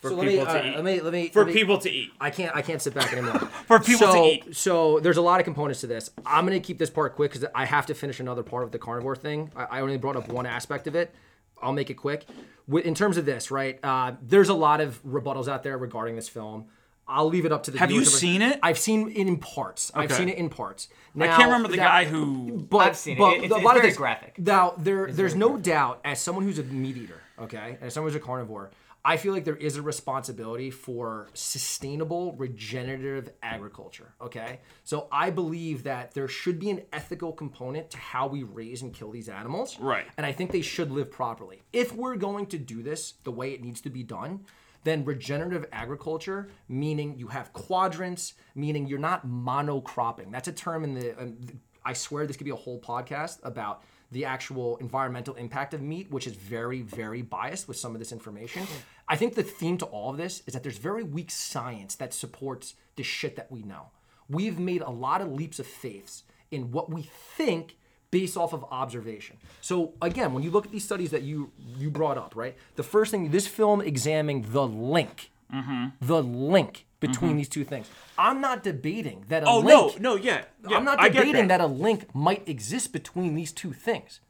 for 0.00 0.10
So 0.10 0.16
let 0.16 0.26
me, 0.26 0.32
people 0.38 0.46
to 0.46 0.60
uh, 0.60 0.64
eat. 0.64 0.74
let 0.76 0.84
me 0.84 1.00
let 1.00 1.12
me 1.12 1.28
for 1.28 1.40
let 1.40 1.48
me- 1.48 1.52
people 1.52 1.78
to 1.78 1.90
eat. 1.90 2.12
I 2.20 2.30
can't 2.30 2.54
I 2.56 2.62
can't 2.62 2.80
sit 2.82 2.94
back 2.94 3.12
anymore. 3.12 3.38
For 3.66 3.78
people 3.80 4.06
to 4.06 4.12
so, 4.12 4.24
eat. 4.26 4.56
So 4.56 5.00
there's 5.00 5.16
a 5.18 5.22
lot 5.22 5.40
of 5.40 5.44
components 5.44 5.80
to 5.82 5.86
this. 5.86 6.10
I'm 6.24 6.46
gonna 6.46 6.60
keep 6.60 6.78
this 6.78 6.88
part 6.90 7.14
quick 7.16 7.32
because 7.32 7.46
I 7.54 7.64
have 7.66 7.86
to 7.86 7.94
finish 7.94 8.18
another 8.20 8.42
part 8.42 8.62
of 8.64 8.70
the 8.72 8.78
carnivore 8.78 9.16
thing. 9.16 9.50
I, 9.54 9.64
I 9.64 9.80
only 9.80 9.96
brought 9.98 10.16
up 10.16 10.28
one 10.28 10.46
aspect 10.46 10.86
of 10.86 10.94
it. 10.94 11.14
I'll 11.60 11.72
make 11.72 11.90
it 11.90 11.94
quick. 11.94 12.24
In 12.72 12.94
terms 12.94 13.16
of 13.16 13.24
this, 13.26 13.50
right? 13.50 13.78
Uh, 13.82 14.12
there's 14.22 14.48
a 14.48 14.54
lot 14.54 14.80
of 14.80 15.02
rebuttals 15.04 15.48
out 15.48 15.62
there 15.62 15.76
regarding 15.78 16.16
this 16.16 16.28
film. 16.28 16.66
I'll 17.10 17.26
leave 17.28 17.46
it 17.46 17.52
up 17.52 17.62
to 17.64 17.70
the. 17.70 17.78
Have 17.78 17.90
you 17.90 18.04
seen 18.04 18.42
it? 18.42 18.58
I've 18.62 18.78
seen 18.78 19.08
it 19.10 19.16
in 19.16 19.38
parts. 19.38 19.90
I've 19.94 20.12
seen 20.12 20.28
it 20.28 20.36
in 20.36 20.50
parts. 20.50 20.88
Now, 21.14 21.24
I 21.24 21.28
can't 21.36 21.44
remember 21.46 21.68
the 21.68 21.76
that- 21.78 21.88
guy 21.88 22.04
who. 22.04 22.66
but, 22.70 22.78
I've 22.90 22.96
seen 22.96 23.16
it. 23.16 23.18
but 23.20 23.32
It- 23.32 23.44
it's- 23.44 23.50
a 23.52 23.56
it's 23.56 23.64
lot 23.64 23.76
of 23.76 23.82
this- 23.82 23.96
graphic. 23.96 24.38
Now, 24.38 24.74
there, 24.76 25.10
there's 25.10 25.34
no 25.34 25.56
doubt, 25.56 26.00
as 26.04 26.20
someone 26.20 26.44
who's 26.44 26.58
a 26.58 26.62
meat 26.64 26.98
eater, 26.98 27.22
okay, 27.40 27.78
as 27.80 27.94
someone 27.94 28.12
who's 28.12 28.20
a 28.20 28.24
carnivore, 28.24 28.70
I 29.04 29.16
feel 29.16 29.32
like 29.32 29.44
there 29.44 29.56
is 29.56 29.76
a 29.76 29.82
responsibility 29.82 30.70
for 30.70 31.28
sustainable, 31.32 32.34
regenerative 32.34 33.30
agriculture, 33.42 34.12
okay? 34.20 34.60
So 34.84 35.08
I 35.10 35.30
believe 35.30 35.84
that 35.84 36.12
there 36.14 36.28
should 36.28 36.58
be 36.58 36.70
an 36.70 36.82
ethical 36.92 37.32
component 37.32 37.90
to 37.90 37.98
how 37.98 38.26
we 38.26 38.42
raise 38.42 38.82
and 38.82 38.92
kill 38.92 39.10
these 39.10 39.28
animals. 39.28 39.78
Right. 39.78 40.06
And 40.16 40.26
I 40.26 40.32
think 40.32 40.50
they 40.50 40.62
should 40.62 40.90
live 40.90 41.10
properly. 41.10 41.62
If 41.72 41.94
we're 41.94 42.16
going 42.16 42.46
to 42.46 42.58
do 42.58 42.82
this 42.82 43.14
the 43.24 43.30
way 43.30 43.52
it 43.52 43.62
needs 43.62 43.80
to 43.82 43.90
be 43.90 44.02
done, 44.02 44.44
then 44.84 45.04
regenerative 45.04 45.66
agriculture, 45.72 46.48
meaning 46.68 47.16
you 47.18 47.28
have 47.28 47.52
quadrants, 47.52 48.34
meaning 48.54 48.86
you're 48.86 48.98
not 48.98 49.26
monocropping. 49.26 50.30
That's 50.30 50.48
a 50.48 50.52
term 50.52 50.84
in 50.84 50.94
the. 50.94 51.20
Um, 51.20 51.36
I 51.84 51.92
swear 51.94 52.26
this 52.26 52.36
could 52.36 52.44
be 52.44 52.50
a 52.50 52.56
whole 52.56 52.80
podcast 52.80 53.38
about 53.42 53.82
the 54.10 54.24
actual 54.24 54.76
environmental 54.78 55.34
impact 55.34 55.74
of 55.74 55.82
meat, 55.82 56.10
which 56.10 56.26
is 56.26 56.34
very, 56.34 56.80
very 56.80 57.22
biased 57.22 57.68
with 57.68 57.76
some 57.76 57.94
of 57.94 57.98
this 57.98 58.12
information. 58.12 58.66
I 59.06 59.16
think 59.16 59.34
the 59.34 59.42
theme 59.42 59.78
to 59.78 59.86
all 59.86 60.10
of 60.10 60.16
this 60.16 60.42
is 60.46 60.54
that 60.54 60.62
there's 60.62 60.78
very 60.78 61.02
weak 61.02 61.30
science 61.30 61.94
that 61.96 62.14
supports 62.14 62.74
the 62.96 63.02
shit 63.02 63.36
that 63.36 63.50
we 63.50 63.62
know. 63.62 63.90
We've 64.28 64.58
made 64.58 64.82
a 64.82 64.90
lot 64.90 65.20
of 65.20 65.32
leaps 65.32 65.58
of 65.58 65.66
faiths 65.66 66.24
in 66.50 66.70
what 66.70 66.90
we 66.90 67.02
think 67.02 67.76
based 68.10 68.36
off 68.36 68.54
of 68.54 68.64
observation. 68.70 69.36
So 69.60 69.92
again, 70.00 70.32
when 70.32 70.42
you 70.42 70.50
look 70.50 70.64
at 70.64 70.72
these 70.72 70.84
studies 70.84 71.10
that 71.10 71.22
you 71.22 71.52
you 71.76 71.90
brought 71.90 72.16
up, 72.16 72.34
right? 72.34 72.56
The 72.76 72.82
first 72.82 73.10
thing, 73.10 73.30
this 73.30 73.46
film 73.46 73.80
examined 73.82 74.46
the 74.46 74.66
link, 74.66 75.30
mm-hmm. 75.52 75.88
the 76.00 76.22
link 76.22 76.86
between 77.00 77.36
these 77.36 77.48
two 77.48 77.64
things. 77.64 77.88
I'm 78.16 78.40
not 78.40 78.62
debating 78.62 79.24
that 79.28 79.44
a 79.44 79.56
link. 79.56 79.70
Oh 79.70 79.86
link. 79.86 80.00
no, 80.00 80.14
no, 80.14 80.22
yeah. 80.22 80.44
yeah 80.68 80.76
I'm 80.76 80.84
not 80.84 81.00
debating 81.00 81.48
that. 81.48 81.60
a 81.60 81.66
link 81.66 82.14
might 82.14 82.48
exist 82.48 82.92
between 82.92 83.34
these 83.34 83.52
two 83.52 83.72
things, 83.72 84.20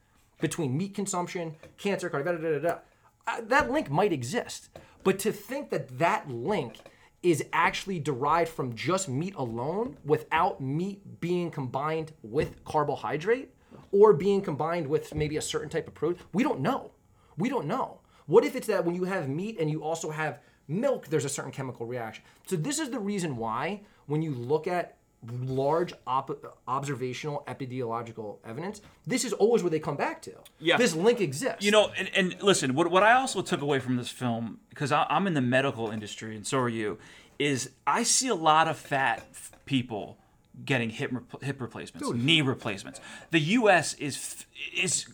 between 0.41 0.77
meat 0.77 0.95
consumption, 0.95 1.57
cancer, 1.79 2.09
da, 2.09 2.23
da, 2.23 2.33
da, 2.33 2.59
da. 2.59 2.79
Uh, 3.27 3.41
that 3.43 3.71
link 3.71 3.91
might 3.91 4.13
exist, 4.13 4.71
but 5.05 5.19
to 5.21 5.33
think 5.33 5.71
that 5.71 5.99
that 5.99 6.29
link 6.31 6.77
is 7.23 7.45
actually 7.53 7.99
derived 7.99 8.51
from 8.51 8.75
just 8.75 9.09
meat 9.09 9.35
alone, 9.37 9.97
without 10.05 10.61
meat 10.61 11.21
being 11.21 11.51
combined 11.51 12.13
with 12.23 12.65
carbohydrate 12.65 13.53
or 13.91 14.13
being 14.13 14.41
combined 14.41 14.87
with 14.87 15.15
maybe 15.15 15.37
a 15.37 15.43
certain 15.43 15.69
type 15.69 15.89
of 15.89 15.95
protein, 15.95 16.23
we 16.33 16.43
don't 16.43 16.61
know. 16.61 16.93
We 17.37 17.49
don't 17.49 17.67
know. 17.67 18.01
What 18.27 18.45
if 18.45 18.55
it's 18.55 18.67
that 18.67 18.85
when 18.85 18.95
you 18.95 19.05
have 19.05 19.29
meat 19.29 19.57
and 19.59 19.71
you 19.71 19.83
also 19.83 20.11
have 20.11 20.41
milk, 20.69 21.09
there's 21.09 21.25
a 21.25 21.29
certain 21.29 21.51
chemical 21.51 21.87
reaction? 21.87 22.23
So 22.47 22.57
this 22.57 22.79
is 22.79 22.91
the 22.91 23.01
reason 23.01 23.37
why 23.37 23.81
when 24.07 24.23
you 24.23 24.33
look 24.35 24.67
at 24.67 24.97
large 25.27 25.93
op- 26.07 26.57
observational 26.69 27.43
epidemiological 27.49 28.37
evidence, 28.47 28.81
this 29.07 29.25
is 29.25 29.33
always 29.33 29.63
where 29.63 29.71
they 29.71 29.81
come 29.81 29.97
back 29.97 30.23
to. 30.23 30.33
Yeah. 30.61 30.77
This 30.77 30.95
link 30.95 31.21
exists. 31.21 31.65
You 31.65 31.73
know, 31.73 31.91
and, 31.99 32.11
and 32.15 32.43
listen, 32.43 32.75
what, 32.75 32.91
what 32.91 33.03
I 33.03 33.15
also 33.15 33.43
took 33.43 33.61
away 33.61 33.81
from 33.81 33.97
this 33.97 34.09
film, 34.09 34.61
because 34.71 34.93
I'm 34.93 35.27
in 35.27 35.35
the 35.35 35.41
medical 35.41 35.91
industry 35.91 36.37
and 36.37 36.47
so 36.47 36.59
are 36.59 36.69
you, 36.69 36.99
is 37.39 37.71
I 37.87 38.03
see 38.03 38.29
a 38.29 38.35
lot 38.35 38.69
of 38.69 38.77
fat 38.77 39.27
people 39.65 40.19
getting 40.65 40.91
hip 40.91 41.13
hip 41.43 41.61
replacements, 41.61 42.11
knee 42.11 42.43
replacements. 42.43 43.01
The 43.31 43.41
U.S. 43.41 43.95
is 43.95 44.45
is 44.75 45.07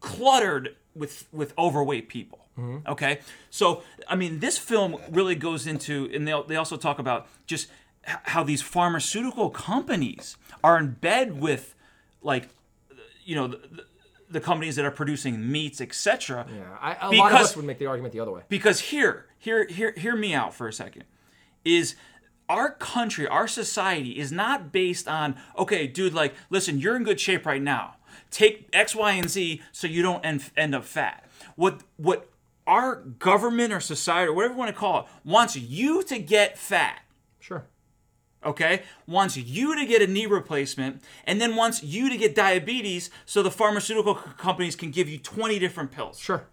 cluttered 0.00 0.76
with 0.94 1.26
with 1.32 1.56
overweight 1.58 2.08
people. 2.08 2.41
Mm-hmm. 2.58 2.90
Okay, 2.90 3.20
so 3.50 3.82
I 4.08 4.14
mean, 4.14 4.40
this 4.40 4.58
film 4.58 4.96
really 5.10 5.34
goes 5.34 5.66
into, 5.66 6.10
and 6.14 6.26
they 6.28 6.34
they 6.48 6.56
also 6.56 6.76
talk 6.76 6.98
about 6.98 7.26
just 7.46 7.68
how 8.04 8.42
these 8.42 8.60
pharmaceutical 8.60 9.48
companies 9.48 10.36
are 10.62 10.76
in 10.78 10.90
bed 10.92 11.40
with, 11.40 11.74
like, 12.22 12.48
you 13.24 13.34
know. 13.34 13.46
The, 13.48 13.84
the, 14.28 14.40
companies 14.40 14.76
that 14.76 14.84
are 14.86 14.90
producing 14.90 15.52
meats, 15.52 15.78
etc. 15.82 16.46
Yeah, 16.48 16.62
I, 16.80 16.92
a 16.92 16.94
lot 16.94 17.02
of 17.04 17.10
Because- 17.10 17.50
us 17.50 17.56
would 17.56 17.66
make 17.66 17.78
the 17.78 17.84
argument 17.84 18.14
the 18.14 18.20
other 18.20 18.30
way. 18.30 18.40
because 18.48 18.80
here, 18.80 19.26
here, 19.38 19.66
here, 19.66 19.92
hear 19.94 20.16
me 20.16 20.32
out 20.32 20.54
for 20.54 20.66
a 20.66 20.72
second. 20.72 21.04
Is 21.66 21.96
our 22.48 22.70
country, 22.70 23.26
our 23.28 23.46
society 23.46 24.18
is 24.18 24.32
not 24.32 24.72
based 24.72 25.06
on 25.06 25.36
okay, 25.58 25.86
dude. 25.86 26.14
Like, 26.14 26.32
listen, 26.48 26.78
you're 26.78 26.96
in 26.96 27.04
good 27.04 27.20
shape 27.20 27.44
right 27.44 27.60
now. 27.60 27.96
Take 28.30 28.70
X, 28.72 28.94
Y, 28.96 29.12
and 29.12 29.28
Z 29.28 29.60
so 29.70 29.86
you 29.86 30.00
don't 30.00 30.24
end, 30.24 30.50
end 30.56 30.74
up 30.74 30.84
fat. 30.84 31.26
What 31.56 31.82
what 31.98 32.30
our 32.72 32.96
government 32.96 33.72
or 33.72 33.80
society 33.80 34.28
or 34.30 34.34
whatever 34.34 34.54
you 34.54 34.58
want 34.58 34.70
to 34.74 34.80
call 34.84 35.00
it 35.00 35.06
wants 35.24 35.56
you 35.56 36.02
to 36.04 36.18
get 36.18 36.56
fat 36.58 37.00
Sure. 37.40 37.64
okay, 38.44 38.82
wants 39.06 39.36
you 39.36 39.76
to 39.78 39.84
get 39.86 40.00
a 40.02 40.06
knee 40.06 40.26
replacement 40.26 41.02
and 41.24 41.40
then 41.40 41.56
wants 41.56 41.82
you 41.82 42.08
to 42.10 42.16
get 42.16 42.34
diabetes 42.34 43.10
so 43.26 43.42
the 43.42 43.50
pharmaceutical 43.50 44.14
c- 44.16 44.22
companies 44.38 44.74
can 44.76 44.90
give 44.90 45.08
you 45.08 45.18
20 45.18 45.58
different 45.58 45.90
pills. 45.90 46.18
Sure. 46.18 46.44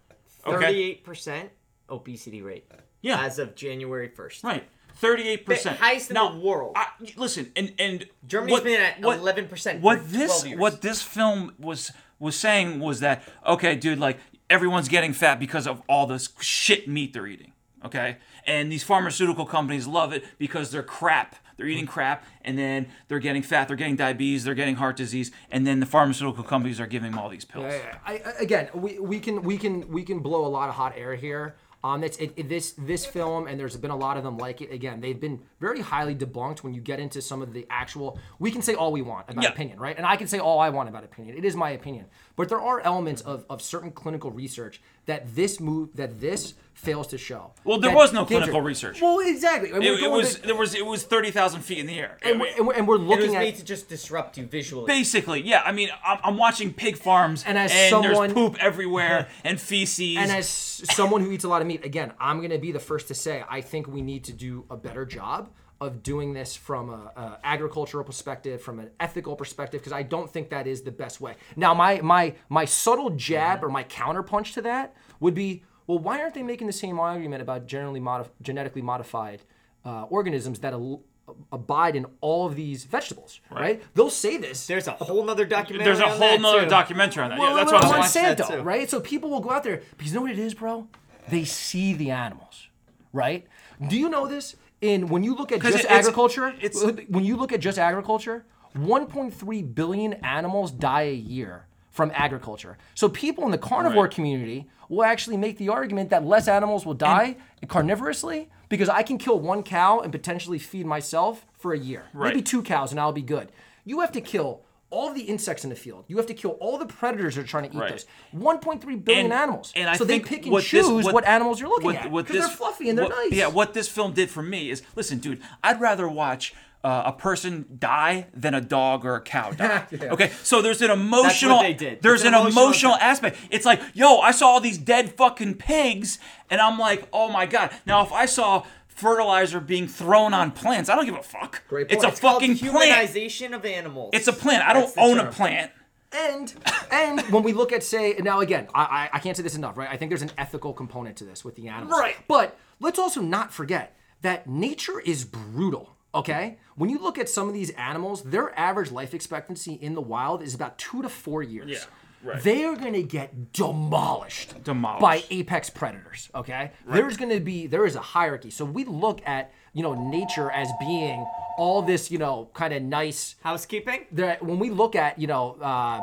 Okay. 0.46 0.56
Thirty-eight 0.66 1.04
percent 1.04 1.50
obesity 1.88 2.40
rate. 2.42 2.64
Yeah. 3.02 3.22
As 3.24 3.38
of 3.38 3.54
January 3.54 4.08
first. 4.08 4.42
Right. 4.44 4.64
38%. 5.02 5.62
The 5.62 5.70
highest 5.72 6.10
in 6.10 6.14
now, 6.14 6.28
the 6.32 6.40
world. 6.40 6.72
I, 6.76 6.86
listen, 7.16 7.52
and 7.56 7.72
and 7.78 8.06
Germany's 8.26 8.52
what- 8.52 8.64
been 8.64 8.80
at 8.80 9.00
what- 9.00 9.18
11% 9.18 9.48
for 9.76 9.80
What 9.80 10.10
this 10.10 10.30
12 10.42 10.46
years. 10.48 10.60
what 10.60 10.80
this 10.82 11.00
film 11.02 11.54
was 11.58 11.92
was 12.18 12.36
saying 12.36 12.80
was 12.80 13.00
that 13.00 13.22
okay, 13.46 13.74
dude, 13.76 13.98
like 13.98 14.18
everyone's 14.50 14.88
getting 14.88 15.12
fat 15.12 15.38
because 15.38 15.66
of 15.66 15.80
all 15.88 16.06
this 16.06 16.30
shit 16.40 16.86
meat 16.88 17.14
they're 17.14 17.26
eating. 17.26 17.52
Okay? 17.84 18.18
And 18.46 18.70
these 18.70 18.82
pharmaceutical 18.82 19.46
companies 19.46 19.86
love 19.86 20.12
it 20.12 20.24
because 20.38 20.70
they're 20.70 20.82
crap. 20.82 21.36
They're 21.56 21.68
eating 21.68 21.84
mm-hmm. 21.84 21.92
crap 21.92 22.24
and 22.42 22.58
then 22.58 22.88
they're 23.08 23.18
getting 23.18 23.42
fat, 23.42 23.68
they're 23.68 23.76
getting 23.76 23.96
diabetes, 23.96 24.44
they're 24.44 24.54
getting 24.54 24.76
heart 24.76 24.96
disease, 24.96 25.30
and 25.50 25.66
then 25.66 25.80
the 25.80 25.86
pharmaceutical 25.86 26.42
companies 26.42 26.80
are 26.80 26.86
giving 26.86 27.12
them 27.12 27.20
all 27.20 27.28
these 27.28 27.44
pills. 27.44 27.72
I, 28.06 28.12
I, 28.14 28.32
again, 28.40 28.70
we, 28.74 28.98
we 28.98 29.20
can 29.20 29.42
we 29.42 29.58
can 29.58 29.88
we 29.88 30.02
can 30.02 30.20
blow 30.20 30.46
a 30.46 30.48
lot 30.48 30.70
of 30.70 30.74
hot 30.74 30.94
air 30.96 31.14
here. 31.14 31.56
Um, 31.82 32.04
it's 32.04 32.18
it, 32.18 32.32
it- 32.36 32.48
this 32.48 32.72
this 32.72 33.06
film, 33.06 33.46
and 33.46 33.58
there's 33.58 33.76
been 33.76 33.90
a 33.90 33.96
lot 33.96 34.16
of 34.18 34.22
them 34.24 34.36
like 34.36 34.60
it. 34.60 34.70
Again, 34.70 35.00
they've 35.00 35.18
been 35.18 35.40
very 35.60 35.80
highly 35.80 36.14
debunked 36.14 36.58
when 36.58 36.74
you 36.74 36.80
get 36.82 37.00
into 37.00 37.22
some 37.22 37.40
of 37.40 37.52
the 37.54 37.66
actual. 37.70 38.18
We 38.38 38.50
can 38.50 38.60
say 38.60 38.74
all 38.74 38.92
we 38.92 39.00
want 39.02 39.30
about 39.30 39.42
Yeah. 39.44 39.50
opinion, 39.50 39.80
right? 39.80 39.96
And 39.96 40.04
I 40.04 40.16
can 40.16 40.26
say 40.26 40.38
all 40.38 40.58
I 40.60 40.68
want 40.68 40.88
about 40.90 41.04
opinion. 41.04 41.38
It 41.38 41.44
is 41.44 41.56
my 41.56 41.70
opinion, 41.70 42.06
but 42.36 42.48
there 42.50 42.60
are 42.60 42.80
elements 42.80 43.22
of, 43.22 43.44
of 43.48 43.62
certain 43.62 43.92
clinical 43.92 44.30
research 44.30 44.82
that 45.10 45.34
this 45.34 45.58
move 45.60 45.88
that 45.96 46.20
this 46.20 46.54
fails 46.72 47.08
to 47.08 47.18
show. 47.18 47.52
Well, 47.64 47.78
there 47.78 47.90
That 47.90 47.96
was 47.96 48.12
no 48.14 48.24
clinical 48.24 48.60
it- 48.60 48.64
research. 48.64 49.02
Well, 49.02 49.18
exactly. 49.20 49.68
And 49.70 49.80
we're 49.80 49.98
It, 49.98 50.02
it 50.04 50.10
was 50.10 50.36
to- 50.36 50.46
there 50.46 50.54
was 50.56 50.74
it 50.74 50.86
was 50.86 51.02
30,000 51.02 51.60
feet 51.60 51.76
in 51.78 51.86
the 51.86 51.98
air. 51.98 52.16
and, 52.22 52.40
we're, 52.40 52.46
and, 52.56 52.66
we're, 52.66 52.72
and 52.74 52.88
we're 52.88 52.94
It 52.94 53.00
was 53.00 53.08
looking 53.18 53.36
at 53.36 53.40
made 53.40 53.56
to 53.56 53.64
just 53.64 53.88
disrupt 53.90 54.38
you 54.38 54.46
visually. 54.46 54.86
Basically, 54.86 55.42
yeah. 55.42 55.62
I 55.66 55.72
mean, 55.72 55.90
I'm, 56.02 56.18
I'm 56.24 56.36
watching 56.38 56.72
pig 56.72 56.96
farms, 56.96 57.44
And 57.46 57.58
as 57.58 57.70
there's 57.70 57.90
someone- 57.90 58.32
poop 58.32 58.56
everywhere 58.62 59.28
and 59.44 59.60
feces. 59.60 60.16
And 60.16 60.30
as 60.30 60.48
someone 60.48 61.20
who 61.22 61.30
eats 61.32 61.44
a 61.44 61.48
lot 61.48 61.60
of 61.60 61.66
meat, 61.68 61.84
again, 61.84 62.12
I'm 62.18 62.38
going 62.38 62.50
to 62.50 62.58
be 62.58 62.72
the 62.72 62.80
first 62.80 63.08
to 63.08 63.14
say 63.14 63.44
I 63.50 63.60
think 63.60 63.86
we 63.86 64.00
need 64.00 64.24
to 64.24 64.32
do 64.32 64.64
a 64.70 64.76
better 64.76 65.04
job 65.04 65.50
of 65.80 66.02
doing 66.02 66.34
this 66.34 66.54
from 66.56 66.90
a, 66.90 67.12
a 67.16 67.38
agricultural 67.42 68.04
perspective, 68.04 68.60
from 68.60 68.78
an 68.80 68.90
ethical 69.00 69.34
perspective, 69.34 69.80
because 69.80 69.92
I 69.92 70.02
don't 70.02 70.30
think 70.30 70.50
that 70.50 70.66
is 70.66 70.82
the 70.82 70.90
best 70.92 71.20
way. 71.20 71.34
Now, 71.56 71.72
my 71.74 72.00
my 72.02 72.34
my 72.48 72.64
subtle 72.66 73.10
jab 73.10 73.64
or 73.64 73.70
my 73.70 73.84
counterpunch 73.84 74.52
to 74.54 74.62
that 74.62 74.94
would 75.20 75.34
be, 75.34 75.62
well, 75.86 75.98
why 75.98 76.20
aren't 76.20 76.34
they 76.34 76.42
making 76.42 76.66
the 76.66 76.72
same 76.72 77.00
argument 77.00 77.40
about 77.42 77.66
generally 77.66 78.00
modif- 78.00 78.28
genetically 78.42 78.82
modified 78.82 79.42
uh, 79.84 80.02
organisms 80.04 80.58
that 80.60 80.74
al- 80.74 81.02
abide 81.50 81.96
in 81.96 82.04
all 82.20 82.46
of 82.46 82.56
these 82.56 82.84
vegetables? 82.84 83.40
Right? 83.50 83.82
They'll 83.94 84.10
say 84.10 84.36
this. 84.36 84.66
There's 84.66 84.86
a 84.86 84.92
whole 84.92 85.24
nother 85.24 85.46
documentary. 85.46 85.86
there's 85.86 86.00
a 86.00 86.04
on 86.04 86.10
whole 86.10 86.18
that, 86.20 86.40
nother 86.42 86.64
too. 86.64 86.68
documentary 86.70 87.24
on 87.24 87.30
that. 87.30 87.38
Well, 87.38 87.50
yeah, 87.50 87.56
that's 87.64 87.72
well, 87.72 87.90
what 87.90 88.00
I'm 88.00 88.06
saying. 88.06 88.36
that 88.36 88.46
Monsanto, 88.46 88.56
too. 88.58 88.62
right? 88.62 88.90
So 88.90 89.00
people 89.00 89.30
will 89.30 89.40
go 89.40 89.50
out 89.50 89.64
there 89.64 89.82
because 89.96 90.12
you 90.12 90.16
know 90.16 90.22
what 90.22 90.30
it 90.32 90.38
is, 90.38 90.52
bro? 90.54 90.88
They 91.28 91.44
see 91.44 91.94
the 91.94 92.10
animals, 92.10 92.68
right? 93.12 93.46
Do 93.88 93.96
you 93.96 94.08
know 94.10 94.26
this? 94.26 94.56
In 94.80 95.08
when 95.08 95.22
you 95.22 95.34
look 95.34 95.52
at 95.52 95.60
just 95.60 95.74
it- 95.74 95.80
it's- 95.84 95.98
agriculture, 95.98 96.54
it's- 96.60 96.82
when 97.08 97.24
you 97.24 97.36
look 97.36 97.52
at 97.52 97.60
just 97.60 97.78
agriculture, 97.78 98.44
1.3 98.74 99.62
billion 99.62 100.14
animals 100.14 100.70
die 100.70 101.02
a 101.02 101.14
year 101.14 101.66
from 101.90 102.10
agriculture. 102.14 102.78
So 102.94 103.08
people 103.08 103.44
in 103.44 103.50
the 103.50 103.58
carnivore 103.58 104.04
Right. 104.04 104.12
community 104.12 104.68
will 104.88 105.04
actually 105.04 105.36
make 105.36 105.58
the 105.58 105.68
argument 105.68 106.10
that 106.10 106.24
less 106.24 106.48
animals 106.48 106.86
will 106.86 106.94
die 106.94 107.36
carnivorously 107.68 108.48
because 108.68 108.88
I 108.88 109.02
can 109.02 109.18
kill 109.18 109.38
one 109.38 109.62
cow 109.62 110.00
and 110.00 110.10
potentially 110.12 110.58
feed 110.58 110.86
myself 110.86 111.46
for 111.52 111.72
a 111.72 111.78
year. 111.78 112.04
Maybe 112.14 112.42
two 112.42 112.62
cows 112.62 112.90
and 112.90 112.98
I'll 113.00 113.12
be 113.12 113.22
good. 113.22 113.50
You 113.84 114.00
have 114.00 114.12
to 114.12 114.20
kill 114.20 114.60
all 114.90 115.12
the 115.14 115.22
insects 115.22 115.62
in 115.64 115.70
the 115.70 115.76
field. 115.76 116.04
You 116.08 116.16
have 116.16 116.26
to 116.26 116.34
kill 116.34 116.52
all 116.60 116.76
the 116.76 116.86
predators 116.86 117.36
that 117.36 117.42
are 117.42 117.46
trying 117.46 117.70
to 117.70 117.76
eat 117.76 117.80
Right. 117.80 117.90
those. 117.92 118.06
1.3 118.32 118.96
billion 118.96 119.26
And- 119.26 119.32
animals. 119.34 119.72
and 119.76 119.88
I 119.88 119.96
so 119.96 120.04
they 120.04 120.18
pick 120.20 120.42
and 120.42 120.52
what 120.52 120.64
choose 120.64 120.88
this- 120.88 121.12
what, 121.12 121.24
animals 121.24 121.60
you're 121.60 121.68
looking 121.68 121.86
what- 121.86 121.96
at 121.96 122.12
because 122.12 122.28
they're 122.48 122.48
fluffy 122.48 122.88
and 122.88 122.98
they're 122.98 123.06
what- 123.06 123.16
nice. 123.16 123.32
Yeah, 123.32 123.46
what 123.46 123.72
this 123.74 123.88
film 123.88 124.12
did 124.12 124.30
for 124.30 124.42
me 124.42 124.70
is, 124.70 124.82
listen, 124.96 125.18
dude, 125.18 125.40
I'd 125.62 125.80
rather 125.80 126.08
watch 126.08 126.54
uh, 126.82 127.02
a 127.04 127.12
person 127.12 127.66
die 127.78 128.26
than 128.32 128.54
a 128.54 128.60
dog 128.62 129.04
or 129.04 129.14
a 129.14 129.20
cow 129.20 129.50
die. 129.52 129.84
Okay, 130.00 130.30
so 130.42 130.62
there's 130.62 130.80
an 130.80 130.90
emotional. 130.90 131.60
they 131.60 131.74
did. 131.74 132.00
There's 132.00 132.22
an 132.22 132.28
an 132.28 132.40
emotional 132.40 132.64
emotional 132.64 132.94
aspect. 132.94 133.36
It's 133.50 133.66
like, 133.66 133.82
yo, 133.92 134.20
I 134.20 134.30
saw 134.30 134.46
all 134.48 134.60
these 134.60 134.78
dead 134.78 135.14
fucking 135.14 135.56
pigs, 135.56 136.18
and 136.48 136.58
I'm 136.58 136.78
like, 136.78 137.06
oh 137.12 137.28
my 137.28 137.44
god. 137.44 137.70
Now, 137.84 138.02
if 138.02 138.12
I 138.12 138.24
saw 138.24 138.64
fertilizer 139.00 139.60
being 139.60 139.88
thrown 139.88 140.34
on 140.34 140.50
plants, 140.52 140.88
I 140.90 140.96
don't 140.96 141.06
give 141.06 141.14
a 141.16 141.22
fuck. 141.22 141.62
Great 141.68 141.86
It's 141.90 142.04
a 142.04 142.08
It's 142.08 142.20
fucking 142.20 142.58
plant. 142.58 142.74
humanization 143.10 143.54
of 143.54 143.64
animals. 143.64 144.10
It's 144.12 144.28
a 144.28 144.32
plant. 144.32 144.62
I 144.64 144.72
don't 144.72 144.82
That's 144.82 144.94
the 144.94 145.00
own 145.00 145.18
a 145.18 145.22
term. 145.24 145.32
plant. 145.32 145.70
And 146.12 146.52
and 146.90 147.20
when 147.32 147.42
we 147.44 147.52
look 147.52 147.72
at 147.72 147.82
say 147.84 148.14
now 148.18 148.40
again, 148.40 148.68
I, 148.74 148.82
I 148.82 149.10
I 149.14 149.18
can't 149.20 149.36
say 149.36 149.42
this 149.44 149.54
enough, 149.54 149.76
right? 149.76 149.88
I 149.90 149.96
think 149.96 150.10
there's 150.10 150.22
an 150.22 150.32
ethical 150.36 150.72
component 150.72 151.16
to 151.18 151.24
this 151.24 151.44
with 151.44 151.54
the 151.56 151.68
animals. 151.68 151.98
Right. 151.98 152.16
But 152.26 152.58
let's 152.80 152.98
also 152.98 153.20
not 153.20 153.52
forget 153.52 153.96
that 154.22 154.48
nature 154.48 154.98
is 155.00 155.24
brutal. 155.24 155.96
Okay? 156.12 156.58
When 156.74 156.90
you 156.90 156.98
look 156.98 157.18
at 157.18 157.28
some 157.28 157.46
of 157.46 157.54
these 157.54 157.70
animals, 157.70 158.24
their 158.24 158.58
average 158.58 158.90
life 158.90 159.14
expectancy 159.14 159.74
in 159.74 159.94
the 159.94 160.00
wild 160.00 160.42
is 160.42 160.52
about 160.56 160.76
two 160.76 161.02
to 161.02 161.08
four 161.08 161.40
years. 161.44 161.70
Yeah, 161.70 161.84
right. 162.22 162.42
They 162.42 162.64
are 162.64 162.76
gonna 162.76 163.02
get 163.02 163.52
demolished, 163.52 164.62
Demolished. 164.64 165.00
by 165.00 165.24
apex 165.30 165.70
predators. 165.70 166.28
Okay? 166.34 166.72
There's 166.86 167.16
gonna 167.16 167.40
be 167.40 167.66
there 167.66 167.86
is 167.86 167.96
a 167.96 168.00
hierarchy. 168.00 168.50
So 168.50 168.64
we 168.64 168.84
look 168.84 169.20
at, 169.26 169.52
you 169.72 169.82
know, 169.82 169.94
nature 169.94 170.50
as 170.50 170.70
being 170.78 171.26
all 171.56 171.82
this, 171.82 172.10
you 172.10 172.18
know, 172.18 172.48
kind 172.54 172.72
of 172.72 172.82
nice 172.82 173.36
housekeeping. 173.42 174.06
that 174.12 174.42
when 174.42 174.58
we 174.58 174.70
look 174.70 174.94
at 174.96 175.18
you 175.18 175.26
know 175.26 175.56
uh, 175.60 176.00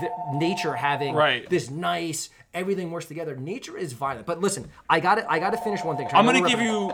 the, 0.00 0.10
nature 0.38 0.74
having 0.74 1.14
Right. 1.14 1.48
this 1.48 1.70
nice 1.70 2.30
everything 2.52 2.90
works 2.90 3.06
together 3.06 3.36
nature 3.36 3.76
is 3.78 3.92
violent 3.92 4.26
but 4.26 4.40
listen 4.40 4.68
i 4.88 4.98
got 4.98 5.14
to 5.14 5.30
i 5.30 5.38
got 5.38 5.50
to 5.50 5.56
finish 5.58 5.84
one 5.84 5.96
thing 5.96 6.08
I'm 6.12 6.24
gonna 6.26 6.46
give 6.48 6.60
you 6.60 6.92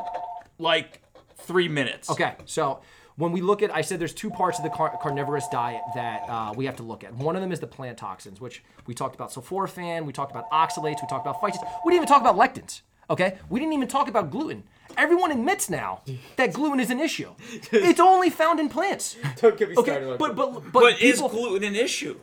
like 0.59 1.01
three 1.39 1.69
minutes. 1.69 2.11
Okay, 2.11 2.35
so 2.45 2.81
when 3.17 3.33
we 3.33 3.41
look 3.41 3.63
at, 3.63 3.75
I 3.75 3.81
said 3.81 3.99
there's 3.99 4.15
two 4.15 4.31
parts 4.31 4.59
of 4.59 4.65
the 4.65 4.71
car- 4.71 4.97
carnivorous 5.03 5.49
diet 5.49 5.81
that 5.95 6.23
uh, 6.29 6.53
we 6.55 6.67
have 6.67 6.77
to 6.77 6.83
look 6.83 7.03
at. 7.03 7.15
One 7.15 7.35
of 7.35 7.43
them 7.43 7.51
is 7.53 7.61
the 7.61 7.67
plant 7.67 7.99
toxins, 7.99 8.41
which 8.41 8.63
we 8.87 8.95
talked 8.95 9.15
about 9.15 9.33
sulforaphane, 9.33 10.05
we 10.05 10.13
talked 10.13 10.31
about 10.31 10.51
oxalates, 10.51 11.01
we 11.03 11.09
talked 11.09 11.27
about 11.27 11.41
phytates. 11.41 11.67
We 11.85 11.93
didn't 11.93 12.05
even 12.05 12.09
talk 12.09 12.21
about 12.21 12.37
lectins. 12.37 12.83
Okay, 13.09 13.39
we 13.49 13.61
didn't 13.61 13.73
even 13.73 13.89
talk 13.89 14.09
about 14.09 14.31
gluten. 14.31 14.65
Everyone 14.97 15.31
admits 15.31 15.71
now 15.71 16.03
that 16.37 16.53
gluten 16.53 16.81
is 16.81 16.91
an 16.91 17.01
issue. 17.01 17.31
It's 17.73 18.01
only 18.01 18.31
found 18.31 18.61
in 18.61 18.69
plants. 18.69 19.17
Don't 19.37 19.57
get 19.57 19.69
me 19.71 19.77
Okay, 19.77 19.91
started 19.93 20.11
on 20.13 20.17
but 20.19 20.35
but 20.35 20.53
but, 20.53 20.73
But 20.73 21.01
is 21.03 21.21
gluten 21.21 21.63
an 21.65 21.77
issue? 21.77 22.19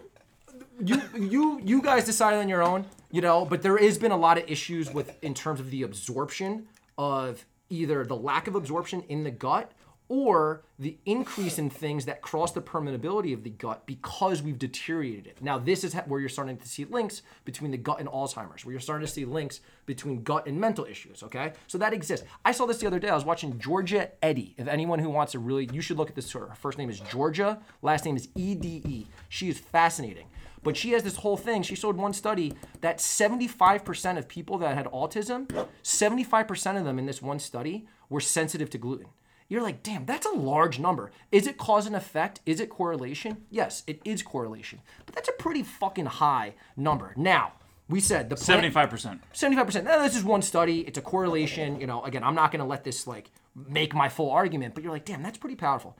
you 0.83 1.01
you 1.17 1.61
you 1.63 1.81
guys 1.81 2.03
decide 2.05 2.35
on 2.35 2.49
your 2.49 2.61
own, 2.63 2.85
you 3.11 3.21
know. 3.21 3.45
But 3.45 3.61
there 3.61 3.77
has 3.77 3.97
been 3.97 4.11
a 4.11 4.17
lot 4.17 4.37
of 4.37 4.43
issues 4.49 4.91
with 4.93 5.15
in 5.21 5.33
terms 5.33 5.59
of 5.59 5.69
the 5.71 5.83
absorption 5.83 6.67
of 6.97 7.45
either 7.69 8.03
the 8.05 8.15
lack 8.15 8.47
of 8.47 8.55
absorption 8.55 9.03
in 9.07 9.23
the 9.23 9.31
gut 9.31 9.71
or 10.09 10.63
the 10.77 10.97
increase 11.05 11.57
in 11.57 11.69
things 11.69 12.05
that 12.05 12.21
cross 12.21 12.51
the 12.51 12.61
permeability 12.61 13.33
of 13.33 13.43
the 13.43 13.49
gut 13.49 13.85
because 13.85 14.41
we've 14.41 14.59
deteriorated 14.59 15.27
it. 15.27 15.41
Now, 15.41 15.57
this 15.57 15.83
is 15.83 15.93
where 15.93 16.19
you're 16.19 16.29
starting 16.29 16.57
to 16.57 16.67
see 16.67 16.85
links 16.85 17.21
between 17.45 17.71
the 17.71 17.77
gut 17.77 17.99
and 17.99 18.09
Alzheimer's, 18.09 18.65
where 18.65 18.73
you're 18.73 18.81
starting 18.81 19.05
to 19.05 19.11
see 19.11 19.25
links 19.25 19.61
between 19.85 20.23
gut 20.23 20.45
and 20.45 20.59
mental 20.59 20.85
issues, 20.85 21.23
okay? 21.23 21.53
So 21.67 21.77
that 21.77 21.93
exists. 21.93 22.25
I 22.43 22.51
saw 22.51 22.65
this 22.65 22.77
the 22.77 22.87
other 22.87 22.99
day. 22.99 23.09
I 23.09 23.15
was 23.15 23.25
watching 23.25 23.57
Georgia 23.59 24.09
Ede. 24.23 24.53
If 24.57 24.67
anyone 24.67 24.99
who 24.99 25.09
wants 25.09 25.31
to 25.31 25.39
really, 25.39 25.69
you 25.71 25.81
should 25.81 25.97
look 25.97 26.09
at 26.09 26.15
this. 26.15 26.31
Her 26.31 26.51
first 26.55 26.77
name 26.77 26.89
is 26.89 26.99
Georgia, 26.99 27.59
last 27.81 28.05
name 28.05 28.15
is 28.15 28.29
E 28.35 28.55
D 28.55 28.81
E. 28.85 29.07
She 29.29 29.49
is 29.49 29.59
fascinating. 29.59 30.27
But 30.63 30.77
she 30.77 30.91
has 30.91 31.03
this 31.03 31.17
whole 31.17 31.35
thing. 31.35 31.61
She 31.61 31.75
showed 31.75 31.97
one 31.97 32.13
study 32.13 32.53
that 32.79 32.99
75% 32.99 34.17
of 34.17 34.27
people 34.29 34.57
that 34.59 34.75
had 34.75 34.85
autism, 34.87 35.47
75% 35.83 36.77
of 36.77 36.85
them 36.85 36.97
in 36.97 37.05
this 37.05 37.21
one 37.21 37.39
study 37.39 37.85
were 38.09 38.21
sensitive 38.21 38.69
to 38.69 38.77
gluten. 38.77 39.07
You're 39.53 39.61
like, 39.61 39.83
damn, 39.83 40.07
that's 40.07 40.25
a 40.25 40.31
large 40.31 40.79
number. 40.79 41.11
Is 41.31 41.45
it 41.45 41.59
cause 41.59 41.85
and 41.85 41.95
effect? 41.95 42.39
Is 42.43 42.59
it 42.59 42.71
correlation? 42.71 43.45
Yes, 43.51 43.83
it 43.85 44.01
is 44.03 44.23
correlation. 44.23 44.79
But 45.05 45.13
that's 45.13 45.29
a 45.29 45.33
pretty 45.33 45.61
fucking 45.61 46.07
high 46.07 46.55
number. 46.75 47.13
Now, 47.15 47.51
we 47.87 47.99
said 47.99 48.31
the 48.31 48.35
Seventy-five 48.35 48.89
percent. 48.89 49.21
75%. 49.31 49.83
Now, 49.83 50.01
this 50.01 50.15
is 50.15 50.23
one 50.23 50.41
study. 50.41 50.79
It's 50.79 50.97
a 50.97 51.03
correlation. 51.03 51.79
You 51.79 51.85
know, 51.85 52.03
again, 52.03 52.23
I'm 52.23 52.33
not 52.33 52.51
going 52.51 52.61
to 52.61 52.65
let 52.65 52.83
this 52.83 53.05
like 53.05 53.29
make 53.55 53.93
my 53.93 54.09
full 54.09 54.31
argument, 54.31 54.73
but 54.73 54.83
you're 54.83 54.91
like, 54.91 55.05
damn, 55.05 55.21
that's 55.21 55.37
pretty 55.37 55.55
powerful. 55.55 55.99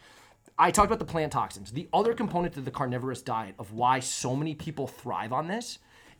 I 0.57 0.71
talked 0.71 0.87
about 0.87 0.97
the 0.97 1.05
plant 1.05 1.31
toxins. 1.33 1.73
The 1.73 1.87
other 1.93 2.15
component 2.15 2.55
to 2.55 2.61
the 2.61 2.71
carnivorous 2.71 3.21
diet 3.21 3.53
of 3.59 3.71
why 3.71 3.99
so 3.99 4.35
many 4.35 4.55
people 4.55 4.87
thrive 4.87 5.31
on 5.31 5.47
this 5.47 5.77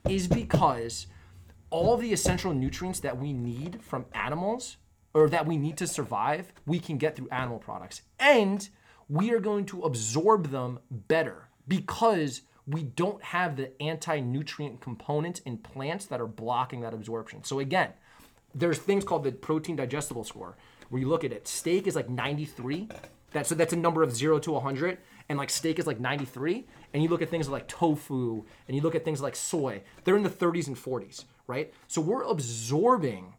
is 0.07 0.27
because 0.27 1.07
all 1.71 1.97
the 1.97 2.13
essential 2.13 2.53
nutrients 2.53 2.99
that 2.99 3.17
we 3.17 3.33
need 3.33 3.81
from 3.81 4.05
animals 4.13 4.77
or 5.13 5.29
that 5.29 5.45
we 5.45 5.57
need 5.57 5.77
to 5.77 5.87
survive, 5.87 6.51
we 6.65 6.79
can 6.79 6.97
get 6.97 7.15
through 7.15 7.29
animal 7.29 7.59
products. 7.59 8.01
And 8.19 8.67
we 9.09 9.31
are 9.31 9.39
going 9.39 9.65
to 9.67 9.81
absorb 9.81 10.49
them 10.49 10.79
better 10.89 11.49
because 11.67 12.41
we 12.65 12.83
don't 12.83 13.21
have 13.23 13.57
the 13.57 13.79
anti 13.81 14.19
nutrient 14.19 14.81
components 14.81 15.41
in 15.41 15.57
plants 15.57 16.05
that 16.05 16.21
are 16.21 16.27
blocking 16.27 16.81
that 16.81 16.93
absorption. 16.93 17.43
So, 17.43 17.59
again, 17.59 17.89
there's 18.55 18.77
things 18.77 19.03
called 19.03 19.23
the 19.23 19.31
protein 19.31 19.75
digestible 19.75 20.23
score 20.23 20.55
where 20.89 21.01
you 21.01 21.07
look 21.07 21.23
at 21.23 21.31
it. 21.31 21.47
Steak 21.47 21.87
is 21.87 21.95
like 21.95 22.09
93. 22.09 22.87
That, 23.31 23.47
so 23.47 23.55
that's 23.55 23.73
a 23.73 23.77
number 23.77 24.03
of 24.03 24.15
zero 24.15 24.39
to 24.39 24.51
100. 24.51 24.99
And 25.29 25.37
like 25.37 25.49
steak 25.49 25.79
is 25.79 25.87
like 25.87 25.99
93. 25.99 26.65
And 26.93 27.01
you 27.01 27.09
look 27.09 27.21
at 27.21 27.29
things 27.29 27.49
like 27.49 27.67
tofu 27.67 28.43
and 28.67 28.75
you 28.75 28.81
look 28.81 28.93
at 28.93 29.03
things 29.03 29.21
like 29.21 29.35
soy, 29.35 29.81
they're 30.03 30.15
in 30.15 30.23
the 30.23 30.29
30s 30.29 30.67
and 30.67 30.77
40s, 30.77 31.25
right? 31.47 31.73
So 31.87 32.01
we're 32.01 32.23
absorbing 32.23 33.33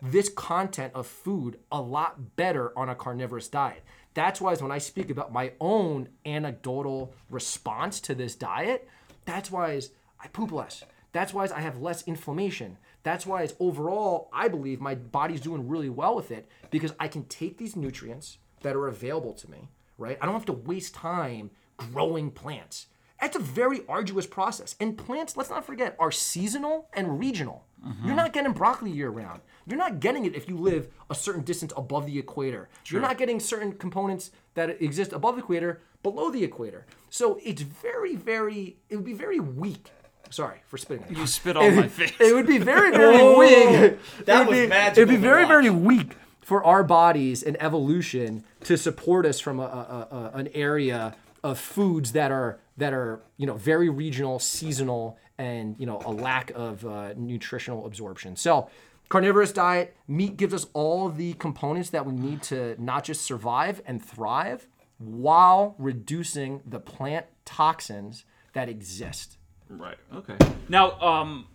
this 0.00 0.28
content 0.28 0.92
of 0.94 1.06
food 1.06 1.58
a 1.72 1.80
lot 1.80 2.36
better 2.36 2.76
on 2.78 2.88
a 2.88 2.94
carnivorous 2.94 3.48
diet. 3.48 3.82
That's 4.14 4.40
why 4.40 4.54
when 4.56 4.72
I 4.72 4.78
speak 4.78 5.10
about 5.10 5.32
my 5.32 5.52
own 5.60 6.08
anecdotal 6.24 7.14
response 7.30 8.00
to 8.00 8.14
this 8.14 8.34
diet, 8.34 8.88
that's 9.24 9.50
why 9.50 9.80
I 10.20 10.28
poop 10.28 10.52
less. 10.52 10.84
That's 11.12 11.34
why 11.34 11.48
I 11.54 11.60
have 11.60 11.80
less 11.80 12.06
inflammation. 12.06 12.78
That's 13.02 13.26
why 13.26 13.42
is 13.42 13.54
overall 13.60 14.28
I 14.32 14.48
believe 14.48 14.80
my 14.80 14.94
body's 14.94 15.40
doing 15.40 15.68
really 15.68 15.88
well 15.88 16.14
with 16.14 16.30
it 16.30 16.48
because 16.70 16.94
I 16.98 17.08
can 17.08 17.24
take 17.24 17.58
these 17.58 17.76
nutrients 17.76 18.38
that 18.62 18.76
are 18.76 18.88
available 18.88 19.34
to 19.34 19.50
me, 19.50 19.70
right? 19.96 20.18
I 20.20 20.26
don't 20.26 20.34
have 20.34 20.46
to 20.46 20.52
waste 20.52 20.94
time 20.94 21.50
growing 21.76 22.30
plants. 22.30 22.86
That's 23.20 23.36
a 23.36 23.40
very 23.40 23.80
arduous 23.88 24.26
process. 24.26 24.76
And 24.80 24.96
plants, 24.96 25.36
let's 25.36 25.50
not 25.50 25.64
forget, 25.64 25.96
are 25.98 26.12
seasonal 26.12 26.88
and 26.92 27.18
regional. 27.18 27.64
You're 28.04 28.16
not 28.16 28.32
getting 28.32 28.52
broccoli 28.52 28.90
year 28.90 29.08
round. 29.08 29.40
You're 29.66 29.78
not 29.78 30.00
getting 30.00 30.24
it 30.24 30.34
if 30.34 30.48
you 30.48 30.56
live 30.56 30.88
a 31.10 31.14
certain 31.14 31.42
distance 31.42 31.72
above 31.76 32.06
the 32.06 32.18
equator. 32.18 32.68
You're 32.86 33.00
not 33.00 33.18
getting 33.18 33.38
certain 33.38 33.72
components 33.72 34.30
that 34.54 34.82
exist 34.82 35.12
above 35.12 35.36
the 35.36 35.42
equator 35.42 35.80
below 36.02 36.30
the 36.30 36.42
equator. 36.42 36.86
So 37.08 37.38
it's 37.42 37.62
very, 37.62 38.16
very, 38.16 38.76
it 38.90 38.96
would 38.96 39.04
be 39.04 39.14
very 39.14 39.38
weak. 39.40 39.90
Sorry 40.30 40.58
for 40.66 40.76
spitting. 40.76 41.06
You 41.08 41.26
spit 41.26 41.56
on 41.56 41.76
my 41.76 41.88
face. 41.88 42.12
It 42.20 42.34
would 42.34 42.46
be 42.48 42.58
very, 42.58 42.90
very 42.90 43.16
oh, 43.20 43.38
weak. 43.38 43.98
that 44.26 44.42
It 44.42 44.46
would 44.46 44.48
was 44.48 44.58
be, 44.58 44.66
magical 44.66 45.02
It'd 45.02 45.08
be 45.08 45.16
very, 45.16 45.42
watch. 45.44 45.48
very 45.48 45.70
weak 45.70 46.16
for 46.42 46.64
our 46.64 46.82
bodies 46.82 47.42
and 47.42 47.56
evolution 47.62 48.44
to 48.64 48.76
support 48.76 49.24
us 49.24 49.38
from 49.40 49.60
a, 49.60 49.62
a, 49.62 50.14
a, 50.14 50.30
an 50.38 50.48
area 50.54 51.14
of 51.50 51.58
foods 51.58 52.12
that 52.12 52.30
are 52.30 52.60
that 52.76 52.92
are 52.92 53.20
you 53.36 53.46
know 53.46 53.54
very 53.54 53.88
regional, 53.88 54.38
seasonal, 54.38 55.18
and 55.38 55.76
you 55.78 55.86
know 55.86 56.00
a 56.04 56.12
lack 56.12 56.50
of 56.54 56.84
uh, 56.86 57.14
nutritional 57.16 57.86
absorption. 57.86 58.36
So. 58.36 58.68
Carnivorous 59.10 59.52
diet, 59.52 59.96
meat 60.06 60.36
gives 60.36 60.52
us 60.52 60.66
all 60.74 61.08
the 61.08 61.32
components 61.32 61.88
that 61.88 62.04
we 62.04 62.12
need 62.12 62.42
to 62.42 62.76
not 62.78 63.04
just 63.04 63.22
survive 63.22 63.80
and 63.86 64.04
thrive 64.04 64.68
while 64.98 65.74
reducing 65.78 66.60
the 66.66 66.78
plant 66.78 67.24
toxins 67.46 68.26
that 68.52 68.68
exist. 68.68 69.38
Right. 69.70 69.96
Okay. 70.14 70.36
Now, 70.68 71.00
um, 71.00 71.46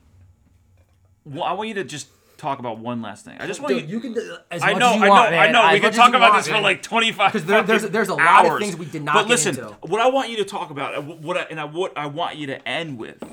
well, 1.26 1.44
I 1.44 1.54
want 1.54 1.68
you 1.70 1.76
to 1.76 1.84
just 1.84 2.08
talk 2.38 2.60
about 2.60 2.80
one 2.80 3.02
last 3.02 3.26
thing. 3.26 3.38
I 3.40 3.48
just 3.48 3.62
want 3.62 3.88
you. 3.88 4.00
can 4.00 4.16
as 4.52 4.62
I 4.62 4.72
much 4.74 4.80
know, 4.80 4.90
as 4.90 4.96
you 4.98 5.04
I 5.04 5.08
know, 5.08 5.14
want, 5.14 5.34
I 5.34 5.52
know. 5.52 5.64
As 5.66 5.74
We 5.74 5.80
much 5.82 5.96
talk 5.96 6.10
about 6.10 6.32
want, 6.32 6.44
this 6.46 6.48
for 6.54 6.60
like 6.62 6.82
twenty 6.82 7.12
five 7.12 7.32
because 7.32 7.48
there- 7.48 7.64
there's- 7.64 7.86
there's 7.90 8.10
a 8.10 8.16
lot 8.16 8.46
of 8.46 8.60
things 8.60 8.76
we 8.76 8.86
did 8.86 9.04
not 9.04 9.14
But 9.16 9.28
listen, 9.28 9.56
into. 9.58 9.68
what 9.82 10.02
I 10.02 10.08
want 10.08 10.30
you 10.30 10.38
to 10.38 10.46
talk 10.46 10.70
about, 10.70 11.04
what 11.04 11.38
I, 11.38 11.42
and 11.50 11.60
I, 11.60 11.66
what 11.66 11.98
I 11.98 12.08
want 12.08 12.36
you 12.38 12.48
to 12.48 12.68
end 12.68 12.98
with, 12.98 13.24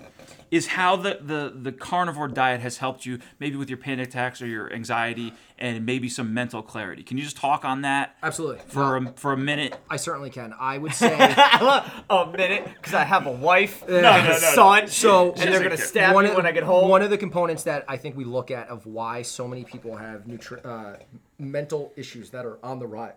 is 0.50 0.66
how 0.68 0.96
the, 0.96 1.18
the 1.22 1.52
the 1.54 1.72
carnivore 1.72 2.26
diet 2.28 2.60
has 2.60 2.78
helped 2.78 3.06
you, 3.06 3.18
maybe 3.38 3.56
with 3.56 3.68
your 3.68 3.78
panic 3.78 4.08
attacks 4.08 4.42
or 4.42 4.46
your 4.46 4.72
anxiety, 4.72 5.32
and 5.58 5.86
maybe 5.86 6.08
some 6.08 6.34
mental 6.34 6.62
clarity. 6.62 7.02
Can 7.02 7.16
you 7.18 7.22
just 7.24 7.36
talk 7.36 7.64
on 7.64 7.82
that 7.82 8.16
Absolutely. 8.22 8.58
for 8.66 8.96
a, 8.96 9.12
for 9.12 9.32
a 9.32 9.36
minute? 9.36 9.76
I 9.88 9.96
certainly 9.96 10.30
can. 10.30 10.52
I 10.58 10.78
would 10.78 10.92
say 10.94 11.12
a 11.14 12.26
minute 12.36 12.68
because 12.74 12.94
I 12.94 13.04
have 13.04 13.26
a 13.26 13.32
wife 13.32 13.82
and 13.82 14.02
no, 14.02 14.10
a 14.18 14.22
no, 14.22 14.28
no. 14.30 14.38
son, 14.38 14.88
So- 14.88 15.32
and 15.32 15.52
they're 15.52 15.62
gonna 15.62 15.76
stab 15.76 16.14
one 16.14 16.24
me 16.24 16.34
when 16.34 16.46
I 16.46 16.52
get 16.52 16.62
home. 16.64 16.88
One 16.88 17.02
of 17.02 17.10
the 17.10 17.18
components 17.18 17.62
that 17.64 17.84
I 17.88 17.96
think 17.96 18.16
we 18.16 18.24
look 18.24 18.50
at 18.50 18.68
of 18.68 18.86
why 18.86 19.22
so 19.22 19.46
many 19.46 19.64
people 19.64 19.96
have 19.96 20.24
nutri- 20.24 20.64
uh, 20.64 20.96
mental 21.38 21.92
issues 21.96 22.30
that 22.30 22.44
are 22.44 22.58
on 22.64 22.78
the 22.78 22.86
rise 22.86 23.14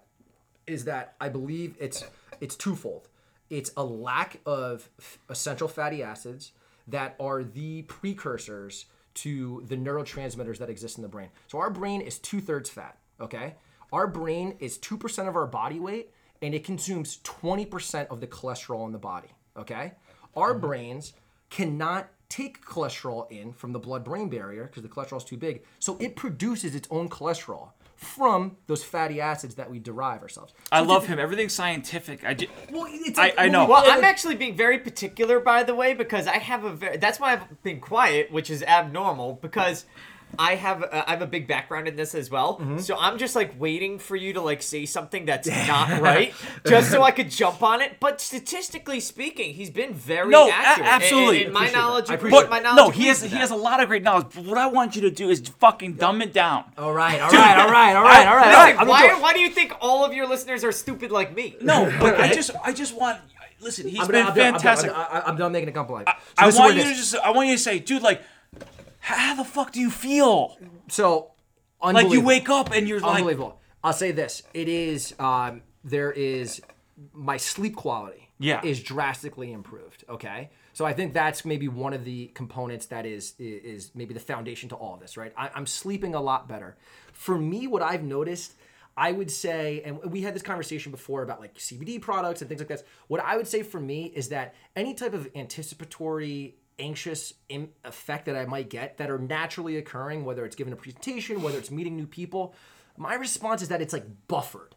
is 0.67 0.85
that 0.85 1.15
I 1.19 1.29
believe 1.29 1.75
it's 1.79 2.05
it's 2.39 2.55
twofold. 2.55 3.09
It's 3.49 3.71
a 3.75 3.83
lack 3.83 4.39
of 4.45 4.89
f- 4.99 5.19
essential 5.29 5.67
fatty 5.67 6.01
acids 6.01 6.51
that 6.87 7.15
are 7.19 7.43
the 7.43 7.83
precursors 7.83 8.85
to 9.15 9.63
the 9.67 9.75
neurotransmitters 9.75 10.57
that 10.57 10.69
exist 10.69 10.97
in 10.97 11.03
the 11.03 11.07
brain. 11.07 11.29
So 11.47 11.59
our 11.59 11.69
brain 11.69 12.01
is 12.01 12.17
two 12.17 12.41
thirds 12.41 12.69
fat. 12.69 12.97
Okay, 13.21 13.55
our 13.91 14.07
brain 14.07 14.55
is 14.59 14.77
two 14.77 14.97
percent 14.97 15.27
of 15.27 15.35
our 15.35 15.47
body 15.47 15.79
weight, 15.79 16.11
and 16.41 16.53
it 16.53 16.63
consumes 16.63 17.19
twenty 17.23 17.65
percent 17.65 18.09
of 18.09 18.21
the 18.21 18.27
cholesterol 18.27 18.85
in 18.85 18.91
the 18.91 18.97
body. 18.97 19.29
Okay, 19.55 19.93
our 20.35 20.51
mm-hmm. 20.51 20.61
brains 20.61 21.13
cannot 21.49 22.09
take 22.29 22.65
cholesterol 22.65 23.31
in 23.31 23.53
from 23.53 23.73
the 23.73 23.77
blood-brain 23.77 24.27
barrier 24.27 24.63
because 24.63 24.81
the 24.81 24.89
cholesterol 24.89 25.17
is 25.17 25.23
too 25.23 25.37
big. 25.37 25.63
So 25.77 25.97
it 25.99 26.15
produces 26.15 26.73
its 26.73 26.87
own 26.89 27.07
cholesterol 27.07 27.69
from 28.03 28.57
those 28.67 28.83
fatty 28.83 29.19
acids 29.19 29.55
that 29.55 29.69
we 29.71 29.79
derive 29.79 30.21
ourselves. 30.21 30.53
I 30.71 30.81
love 30.81 31.07
him. 31.07 31.17
Everything's 31.19 31.53
scientific. 31.53 32.23
I 32.25 32.33
just, 32.35 32.51
Well, 32.71 32.85
it's 32.89 33.17
I- 33.17 33.33
I 33.37 33.47
know. 33.49 33.65
Well, 33.65 33.83
I'm 33.85 34.03
actually 34.03 34.35
being 34.35 34.55
very 34.55 34.77
particular, 34.79 35.39
by 35.39 35.63
the 35.63 35.73
way, 35.75 35.93
because 35.93 36.27
I 36.27 36.37
have 36.37 36.63
a 36.63 36.71
very. 36.73 36.97
That's 36.97 37.19
why 37.19 37.33
I've 37.33 37.63
been 37.63 37.79
quiet, 37.79 38.31
which 38.31 38.49
is 38.49 38.61
abnormal, 38.63 39.39
because 39.41 39.85
I 40.39 40.55
have 40.55 40.83
uh, 40.83 41.03
I 41.07 41.11
have 41.11 41.21
a 41.21 41.27
big 41.27 41.47
background 41.47 41.87
in 41.87 41.95
this 41.95 42.15
as 42.15 42.29
well. 42.31 42.57
Mm-hmm. 42.57 42.79
So 42.79 42.97
I'm 42.97 43.17
just 43.17 43.35
like 43.35 43.59
waiting 43.59 43.99
for 43.99 44.15
you 44.15 44.33
to 44.33 44.41
like 44.41 44.61
say 44.61 44.85
something 44.85 45.25
that's 45.25 45.47
not 45.67 46.01
right, 46.01 46.33
just 46.65 46.91
so 46.91 47.03
I 47.03 47.11
could 47.11 47.29
jump 47.29 47.61
on 47.61 47.81
it. 47.81 47.97
But 47.99 48.19
statistically 48.21 48.99
speaking, 48.99 49.53
he's 49.53 49.69
been 49.69 49.93
very 49.93 50.29
No, 50.29 50.47
a- 50.47 50.51
absolutely. 50.51 51.41
In, 51.41 51.45
and 51.45 51.53
my 51.53 51.59
Appreciate 51.61 51.73
that. 51.73 51.79
knowledge, 51.81 52.09
I 52.09 52.13
appreciate 52.15 52.41
but 52.41 52.49
my 52.49 52.59
knowledge. 52.59 52.77
no, 52.77 52.89
he 52.89 53.07
has 53.07 53.21
he 53.21 53.29
that. 53.29 53.37
has 53.37 53.51
a 53.51 53.55
lot 53.55 53.81
of 53.81 53.87
great 53.87 54.03
knowledge. 54.03 54.27
But 54.33 54.45
what 54.45 54.57
I 54.57 54.67
want 54.67 54.95
you 54.95 55.01
to 55.03 55.11
do 55.11 55.29
is 55.29 55.39
fucking 55.59 55.93
dumb 55.93 56.21
it 56.21 56.33
down. 56.33 56.65
All 56.77 56.93
right, 56.93 57.19
all 57.21 57.29
right, 57.31 57.57
all 57.59 57.71
right, 57.71 57.95
all 57.95 58.03
right, 58.03 58.27
all 58.27 58.35
right. 58.35 58.47
all 58.47 58.53
right. 58.65 58.75
I'm 58.79 58.87
why, 58.87 59.07
do 59.07 59.21
why 59.21 59.33
do 59.33 59.39
you 59.39 59.49
think 59.49 59.73
all 59.81 60.03
of 60.05 60.13
your 60.13 60.27
listeners 60.27 60.63
are 60.63 60.71
stupid 60.71 61.11
like 61.11 61.35
me? 61.35 61.55
No, 61.61 61.85
but 61.99 62.19
I 62.19 62.33
just 62.33 62.51
I 62.63 62.73
just 62.73 62.95
want 62.95 63.19
listen. 63.61 63.87
He's 63.87 63.99
I'm 64.01 64.07
been 64.07 64.15
done, 64.25 64.27
I'm 64.29 64.35
done, 64.35 64.45
I'm 64.45 64.51
done, 64.53 64.61
fantastic. 64.61 64.91
I'm, 64.93 65.11
done, 65.11 65.23
I'm 65.27 65.37
done 65.37 65.51
making 65.51 65.69
a 65.69 65.71
complaint. 65.71 66.07
So 66.07 66.13
I 66.37 66.45
this 66.47 66.55
is 66.55 66.59
want 66.59 66.75
you 66.75 66.83
to 66.83 66.93
just 66.95 67.15
I 67.15 67.29
want 67.31 67.47
you 67.49 67.55
to 67.55 67.61
say, 67.61 67.79
dude, 67.79 68.01
like, 68.01 68.21
how 69.03 69.35
the 69.35 69.43
fuck 69.43 69.71
do 69.73 69.81
you 69.81 69.89
feel? 69.89 70.57
So, 70.87 71.31
Like 71.81 72.09
you 72.09 72.21
wake 72.21 72.49
up 72.49 72.71
and 72.71 72.87
you're 72.87 73.01
like, 73.01 73.17
Unbelievable. 73.17 73.59
I'll 73.83 73.91
say 73.93 74.11
this: 74.11 74.43
it 74.53 74.69
is 74.69 75.13
um, 75.19 75.61
there 75.83 76.11
is 76.11 76.61
my 77.11 77.35
sleep 77.37 77.75
quality. 77.75 78.19
Yeah. 78.39 78.61
is 78.63 78.81
drastically 78.83 79.53
improved. 79.53 80.03
Okay, 80.09 80.49
so 80.73 80.85
I 80.85 80.91
think 80.93 81.13
that's 81.13 81.45
maybe 81.45 81.67
one 81.69 81.93
of 81.93 82.03
the 82.03 82.27
components 82.27 82.87
that 82.87 83.05
is 83.05 83.35
is 83.39 83.91
maybe 83.93 84.13
the 84.13 84.19
foundation 84.19 84.69
to 84.69 84.75
all 84.75 84.93
of 84.93 85.01
this. 85.01 85.17
Right, 85.17 85.33
I, 85.37 85.49
I'm 85.53 85.65
sleeping 85.65 86.15
a 86.15 86.21
lot 86.21 86.47
better. 86.47 86.77
For 87.11 87.37
me, 87.37 87.67
what 87.67 87.81
I've 87.81 88.03
noticed. 88.03 88.55
I 88.95 89.11
would 89.11 89.31
say, 89.31 89.81
and 89.83 89.99
we 90.11 90.21
had 90.21 90.35
this 90.35 90.43
conversation 90.43 90.91
before 90.91 91.23
about 91.23 91.39
like 91.39 91.55
CBD 91.55 91.99
products 91.99 92.41
and 92.41 92.47
things 92.47 92.61
like 92.61 92.67
this. 92.67 92.83
What 93.07 93.21
I 93.21 93.35
would 93.37 93.47
say 93.47 93.63
for 93.63 93.79
me 93.79 94.11
is 94.13 94.29
that 94.29 94.53
any 94.75 94.93
type 94.93 95.15
of 95.15 95.27
anticipatory 95.33 96.57
anxious 96.79 97.33
Im- 97.49 97.69
effect 97.83 98.25
that 98.25 98.35
I 98.35 98.45
might 98.45 98.69
get 98.69 98.97
that 98.97 99.09
are 99.09 99.19
naturally 99.19 99.77
occurring, 99.77 100.25
whether 100.25 100.45
it's 100.45 100.55
given 100.55 100.73
a 100.73 100.75
presentation, 100.75 101.41
whether 101.41 101.57
it's 101.57 101.71
meeting 101.71 101.95
new 101.95 102.07
people, 102.07 102.53
my 102.97 103.13
response 103.15 103.61
is 103.61 103.69
that 103.69 103.81
it's 103.81 103.93
like 103.93 104.05
buffered. 104.27 104.75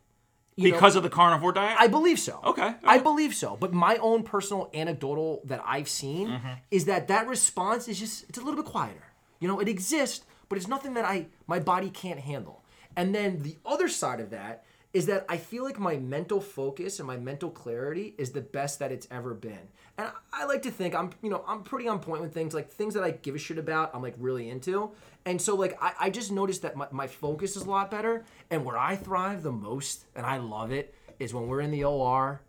you 0.56 0.68
know, 0.70 0.74
because 0.76 0.96
of 0.96 1.02
the 1.02 1.10
carnivore 1.10 1.52
diet. 1.52 1.76
I 1.78 1.86
believe 1.86 2.18
so. 2.18 2.40
Okay, 2.44 2.74
I 2.84 2.98
believe 2.98 3.34
so. 3.34 3.56
But 3.60 3.72
my 3.74 3.96
own 3.96 4.22
personal 4.22 4.70
anecdotal 4.72 5.42
that 5.44 5.62
I've 5.66 5.88
seen 5.88 6.28
Mm-hmm. 6.28 6.52
is 6.70 6.86
that 6.86 7.08
that 7.08 7.26
response 7.28 7.88
is 7.88 7.98
just 7.98 8.24
it's 8.28 8.38
a 8.38 8.40
little 8.42 8.62
bit 8.62 8.70
quieter. 8.70 9.12
You 9.40 9.48
know, 9.48 9.60
it 9.60 9.68
exists, 9.68 10.24
but 10.48 10.56
it's 10.56 10.68
nothing 10.68 10.94
that 10.94 11.04
I 11.04 11.26
my 11.46 11.58
body 11.60 11.90
can't 11.90 12.20
handle. 12.20 12.62
And 12.96 13.14
then 13.14 13.42
the 13.42 13.56
other 13.66 13.88
side 13.88 14.20
of 14.20 14.30
that 14.30 14.64
is 14.94 15.04
that 15.06 15.26
I 15.28 15.36
feel 15.36 15.62
like 15.62 15.78
my 15.78 15.96
mental 15.98 16.40
focus 16.40 16.98
and 16.98 17.06
my 17.06 17.18
mental 17.18 17.50
clarity 17.50 18.14
is 18.16 18.30
the 18.30 18.40
best 18.40 18.78
that 18.78 18.90
it's 18.90 19.06
ever 19.10 19.34
been. 19.34 19.68
And 19.98 20.08
I, 20.32 20.44
like 20.44 20.62
to 20.62 20.70
think 20.70 20.94
I'm, 20.94 21.10
you 21.22 21.30
know, 21.30 21.42
I'm 21.46 21.62
pretty 21.62 21.88
on 21.88 22.00
point 22.00 22.20
with 22.20 22.34
things 22.34 22.52
like 22.52 22.70
things 22.70 22.94
that 22.94 23.02
I 23.02 23.12
give 23.12 23.34
a 23.34 23.38
shit 23.38 23.58
about. 23.58 23.94
I'm 23.94 24.02
like 24.02 24.14
really 24.18 24.50
into. 24.50 24.90
And 25.24 25.40
so 25.40 25.54
like 25.54 25.78
I, 25.82 25.92
I 25.98 26.10
just 26.10 26.30
noticed 26.30 26.62
that 26.62 26.76
my, 26.76 26.86
my 26.90 27.06
focus 27.06 27.56
is 27.56 27.62
a 27.64 27.70
lot 27.70 27.90
better. 27.90 28.24
And 28.50 28.64
where 28.64 28.76
I 28.76 28.96
thrive 28.96 29.42
the 29.42 29.52
most, 29.52 30.04
and 30.14 30.26
I 30.26 30.36
love 30.36 30.70
it, 30.70 30.94
is 31.18 31.32
when 31.32 31.46
we're 31.46 31.60
in 31.62 31.70
the 31.70 31.84
OR 31.84 32.40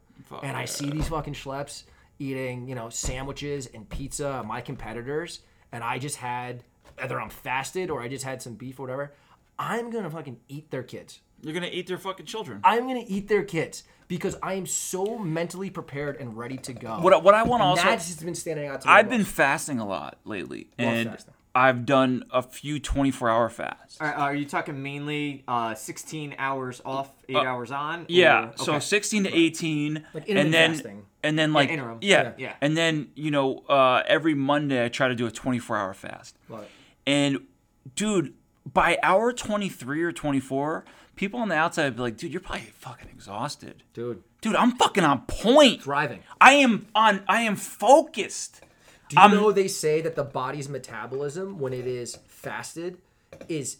and 0.44 0.57
I 0.57 0.65
see 0.65 0.90
these 0.90 1.07
fucking 1.07 1.34
schleps 1.34 1.84
eating, 2.19 2.68
you 2.68 2.76
know, 2.76 2.90
sandwiches 2.90 3.69
and 3.74 3.88
pizza, 3.90 4.44
my 4.45 4.60
competitors, 4.61 5.41
and 5.72 5.84
I 5.84 5.99
just 5.99 6.18
had 6.18 6.64
either 7.02 7.19
I'm 7.22 7.30
fasted 7.30 7.90
or 7.90 8.02
I 8.02 8.07
just 8.07 8.26
had 8.26 8.41
some 8.41 8.56
beef 8.56 8.80
or 8.80 8.84
whatever. 8.84 9.14
I'm 9.60 9.90
gonna 9.90 10.10
fucking 10.10 10.40
eat 10.48 10.69
their 10.72 10.84
kids. 10.84 11.19
You're 11.41 11.53
gonna 11.53 11.69
eat 11.72 11.88
their 11.88 11.97
fucking 11.97 12.26
children. 12.26 12.59
I'm 12.64 12.88
gonna 12.88 13.03
eat 13.07 13.27
their 13.27 13.43
kids 13.43 13.84
because 14.07 14.35
I 14.41 14.53
am 14.53 14.65
so 14.65 15.18
mentally 15.18 15.69
prepared 15.69 16.18
and 16.18 16.38
ready 16.38 16.57
to 16.57 16.73
go. 16.73 16.99
What 16.99 17.14
I- 17.14 17.18
what 17.18 17.34
I 17.35 17.43
want 17.43 17.61
to 17.61 17.65
also 17.65 17.84
that's 17.84 18.07
just 18.07 18.23
been 18.23 18.35
standing 18.35 18.68
out 18.68 18.81
to 18.81 18.88
me. 18.88 18.93
I've 18.93 19.09
been 19.09 19.26
fasting 19.26 19.80
a 19.80 19.85
lot 19.88 20.18
lately, 20.26 20.69
and 20.77 21.09
fasting. 21.09 21.34
I've 21.55 21.85
done 21.88 22.23
a 22.31 22.43
few 22.43 22.80
24 22.80 23.30
hour 23.31 23.49
fasts. 23.49 23.97
Are, 23.99 24.14
are 24.14 24.35
you 24.35 24.45
talking 24.45 24.84
mainly 24.84 25.43
uh, 25.47 25.73
16 25.73 26.35
hours 26.38 26.81
off, 26.85 27.09
eight 27.30 27.35
hours 27.35 27.72
on? 27.72 28.05
Yeah, 28.09 28.49
or- 28.49 28.57
so 28.57 28.72
okay. 28.73 28.80
16 28.81 29.23
to 29.23 29.35
18, 29.35 29.97
intermittent 29.97 30.38
and 30.39 30.53
then 30.53 30.73
fasting. 30.73 31.05
and 31.23 31.39
then 31.39 31.53
like 31.53 31.69
interim. 31.69 31.97
yeah, 32.01 32.22
Yeah. 32.23 32.31
Yeah. 32.38 32.53
and 32.61 32.77
then 32.77 33.09
you 33.15 33.31
know 33.31 33.59
uh, 33.69 34.03
every 34.07 34.35
Monday 34.35 34.85
I 34.85 34.89
try 34.89 35.07
to 35.07 35.15
do 35.15 35.26
a 35.26 35.31
24 35.31 35.77
hour 35.77 35.93
fast, 35.95 36.38
Love 36.47 36.61
it. 36.64 36.69
and 37.07 37.39
dude, 37.95 38.34
by 38.72 38.97
hour 39.01 39.34
23 39.34 40.03
or 40.03 40.11
24, 40.11 40.85
people 41.18 41.39
on 41.41 41.49
the 41.49 41.56
outside 41.56 41.85
would 41.85 41.95
be 41.98 42.02
like, 42.03 42.18
dude, 42.18 42.31
you're 42.31 42.39
probably 42.41 42.68
fucking 42.80 43.10
exhausted, 43.10 43.84
dude. 43.94 44.23
dude. 44.41 44.56
I'm 44.56 44.72
fucking 44.77 45.03
on 45.03 45.22
point. 45.27 45.81
Driving. 45.81 46.22
I 46.39 46.53
am 46.53 46.88
on. 46.95 47.23
I 47.27 47.41
am 47.41 47.56
focused. 47.57 48.61
Do 49.10 49.15
you 49.15 49.22
I'm- 49.22 49.31
know 49.31 49.52
they 49.52 49.68
say 49.68 49.99
that 50.02 50.15
the 50.15 50.23
body's 50.23 50.69
metabolism 50.69 51.60
when 51.60 51.73
it 51.73 51.85
is 51.88 52.18
fasted 52.27 52.99
is 53.49 53.77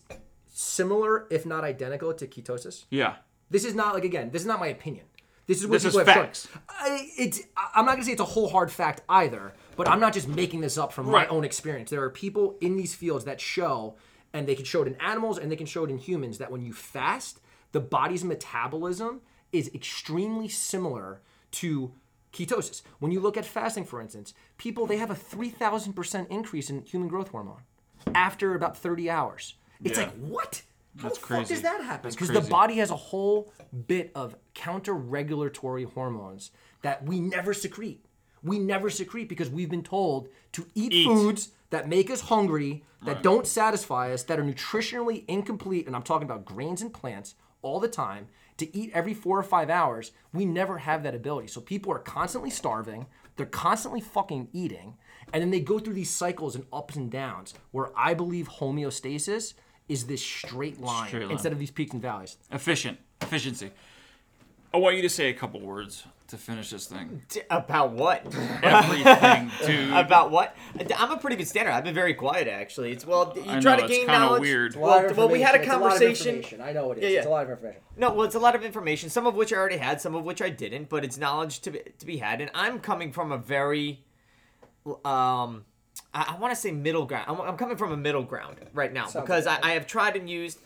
similar, 0.54 1.28
if 1.30 1.46
not 1.46 1.64
identical, 1.64 2.14
to 2.14 2.28
ketosis? 2.28 2.86
Yeah. 2.90 3.16
This 3.50 3.64
is 3.64 3.74
not 3.76 3.94
like 3.94 4.04
again. 4.04 4.32
This 4.32 4.42
is 4.42 4.48
not 4.48 4.60
my 4.60 4.68
opinion. 4.68 5.06
This 5.46 5.60
is 5.62 5.68
what 5.68 5.74
This 5.82 5.86
is 5.86 5.94
people 5.94 6.06
have 6.06 6.14
shown. 6.14 6.24
facts. 6.26 6.48
I, 6.68 7.10
it's, 7.18 7.40
I'm 7.74 7.86
not 7.86 7.94
gonna 7.94 8.04
say 8.04 8.12
it's 8.12 8.20
a 8.22 8.26
whole 8.26 8.50
hard 8.50 8.70
fact 8.70 9.02
either, 9.08 9.54
but 9.78 9.88
I'm 9.88 10.02
not 10.02 10.12
just 10.12 10.28
making 10.28 10.60
this 10.60 10.78
up 10.78 10.92
from 10.92 11.08
Right. 11.08 11.30
my 11.30 11.34
own 11.34 11.46
experience. 11.46 11.90
There 11.90 12.04
are 12.04 12.10
people 12.10 12.58
in 12.60 12.76
these 12.76 12.94
fields 12.94 13.24
that 13.24 13.40
show, 13.40 13.96
and 14.34 14.48
they 14.48 14.56
can 14.56 14.66
show 14.66 14.82
it 14.82 14.88
in 14.88 14.96
animals 14.96 15.38
and 15.38 15.52
they 15.52 15.56
can 15.56 15.66
show 15.68 15.84
it 15.84 15.90
in 15.90 15.98
humans 15.98 16.38
that 16.38 16.52
when 16.52 16.62
you 16.62 16.74
fast, 16.74 17.40
the 17.72 17.80
body's 17.80 18.24
metabolism 18.24 19.22
is 19.52 19.70
extremely 19.74 20.48
similar 20.48 21.22
to 21.52 21.92
ketosis. 22.34 22.82
When 23.00 23.12
you 23.12 23.20
look 23.20 23.38
at 23.38 23.46
fasting, 23.46 23.86
for 23.86 24.02
instance, 24.02 24.34
people 24.58 24.86
they 24.86 24.98
have 24.98 25.10
a 25.12 25.16
3,000% 25.16 26.28
increase 26.30 26.70
in 26.70 26.82
human 26.84 27.08
growth 27.08 27.30
hormone 27.30 27.62
after 28.14 28.54
about 28.56 28.78
30 28.78 29.10
hours. 29.10 29.56
It's 29.84 29.98
Yeah. 29.98 30.06
like 30.06 30.16
what? 30.16 30.64
How 30.98 31.04
That's 31.10 31.20
the 31.20 31.26
fuck 31.28 31.48
does 31.48 31.62
that 31.62 31.84
happen? 31.84 32.10
Because 32.12 32.30
the 32.30 32.42
body 32.42 32.76
has 32.78 32.90
a 32.90 32.96
whole 32.96 33.54
bit 33.88 34.12
of 34.16 34.36
counter-regulatory 34.56 35.84
hormones 35.84 36.52
that 36.82 37.06
we 37.06 37.20
never 37.20 37.54
secrete. 37.54 38.04
We 38.44 38.60
never 38.60 38.90
secrete 38.90 39.30
because 39.30 39.50
we've 39.50 39.70
been 39.70 39.84
told 39.84 40.30
to 40.54 40.66
eat, 40.74 40.94
Eat. 40.94 41.06
foods 41.06 41.50
that 41.70 41.88
make 41.90 42.10
us 42.10 42.22
hungry, 42.22 42.84
that 43.04 43.24
don't 43.24 43.46
satisfy 43.46 44.12
us, 44.14 44.24
that 44.24 44.40
are 44.40 44.44
nutritionally 44.44 45.24
incomplete, 45.28 45.86
and 45.88 45.96
I'm 45.96 46.04
talking 46.04 46.26
about 46.28 46.46
grains 46.46 46.82
and 46.82 46.94
plants 46.94 47.36
all 47.62 47.80
the 47.80 47.88
time, 47.88 48.28
to 48.58 48.76
eat 48.76 48.92
every 48.94 49.14
four 49.14 49.38
or 49.38 49.44
five 49.44 49.70
hours. 49.70 50.12
We 50.34 50.46
never 50.46 50.80
have 50.80 51.04
that 51.04 51.14
ability. 51.14 51.48
So 51.48 51.62
people 51.62 51.92
are 51.92 52.00
constantly 52.00 52.50
starving, 52.50 53.06
they're 53.36 53.46
constantly 53.46 54.02
fucking 54.02 54.48
eating, 54.54 54.96
and 55.34 55.42
then 55.44 55.52
they 55.52 55.60
go 55.60 55.78
through 55.78 55.94
these 55.94 56.10
cycles 56.10 56.56
and 56.56 56.66
ups 56.74 56.96
and 56.96 57.12
downs 57.12 57.54
where 57.72 57.90
I 57.96 58.14
believe 58.14 58.48
homeostasis 58.50 59.54
is 59.90 60.08
this 60.08 60.22
straight 60.22 60.80
line, 60.82 61.08
Straight 61.08 61.24
line. 61.24 61.32
instead 61.32 61.52
of 61.52 61.60
these 61.60 61.72
peaks 61.72 61.94
and 61.94 62.02
valleys. 62.02 62.38
Efficient. 62.52 62.98
Efficiency. 63.22 63.72
I 64.74 64.78
want 64.78 64.96
you 64.96 65.02
to 65.02 65.10
say 65.10 65.30
a 65.30 65.34
couple 65.34 65.60
words 65.60 66.04
to 66.28 66.38
finish 66.38 66.70
this 66.70 66.88
thing. 66.88 67.22
D- 67.30 67.42
About 67.50 67.92
what? 67.92 68.26
Everything, 68.64 69.52
dude. 69.66 69.94
About 69.94 70.30
what? 70.32 70.56
I'm 70.98 71.12
a 71.12 71.18
pretty 71.18 71.36
good 71.38 71.48
standard. 71.48 71.72
I've 71.72 71.84
been 71.84 71.94
very 71.96 72.14
quiet 72.14 72.48
actually. 72.48 72.92
It's 72.92 73.06
well, 73.06 73.34
you 73.36 73.44
I 73.48 73.60
try 73.60 73.76
know, 73.78 73.84
to 73.84 73.88
gain 73.88 74.00
kinda 74.06 74.20
knowledge. 74.20 74.42
weird. 74.42 74.68
It's 74.68 74.76
a 74.76 74.80
Well, 74.80 75.14
well, 75.16 75.30
we 75.30 75.42
had 75.42 75.56
a 75.56 75.66
conversation. 75.66 76.44
I 76.62 76.74
know 76.74 76.92
it 76.92 76.98
is. 77.00 77.04
Yeah, 77.04 77.10
yeah. 77.10 77.18
It's 77.20 77.28
a 77.28 77.30
lot 77.30 77.44
of 77.46 77.50
information. 77.52 77.82
No, 77.96 78.14
well, 78.14 78.26
it's 78.26 78.36
a 78.36 78.40
lot 78.40 78.56
of 78.56 78.64
information. 78.64 79.10
Some 79.10 79.26
of 79.26 79.36
which 79.36 79.54
I 79.54 79.56
already 79.58 79.78
had, 79.78 80.02
some 80.02 80.16
of 80.16 80.24
which 80.26 80.42
I 80.42 80.50
didn't. 80.50 80.90
But 80.90 81.04
it's 81.06 81.18
knowledge 81.18 81.60
to 81.62 81.72
be, 81.72 81.80
to 81.98 82.06
be 82.06 82.18
had, 82.18 82.42
and 82.42 82.52
I'm 82.54 82.80
coming 82.80 83.12
from 83.12 83.32
a 83.32 83.38
very, 83.38 84.04
um, 85.06 85.66
I, 86.14 86.34
I 86.34 86.38
want 86.40 86.54
to 86.54 86.60
say 86.60 86.72
middle 86.72 87.06
ground. 87.06 87.26
I'm, 87.30 87.40
I'm 87.42 87.58
coming 87.58 87.78
from 87.78 87.92
a 87.92 87.98
middle 87.98 88.24
ground 88.24 88.58
right 88.74 88.92
now 88.92 89.08
Sounds 89.08 89.24
because 89.26 89.48
I, 89.48 89.60
I 89.64 89.72
have 89.72 89.88
tried 89.88 90.16
and 90.16 90.30
used, 90.30 90.60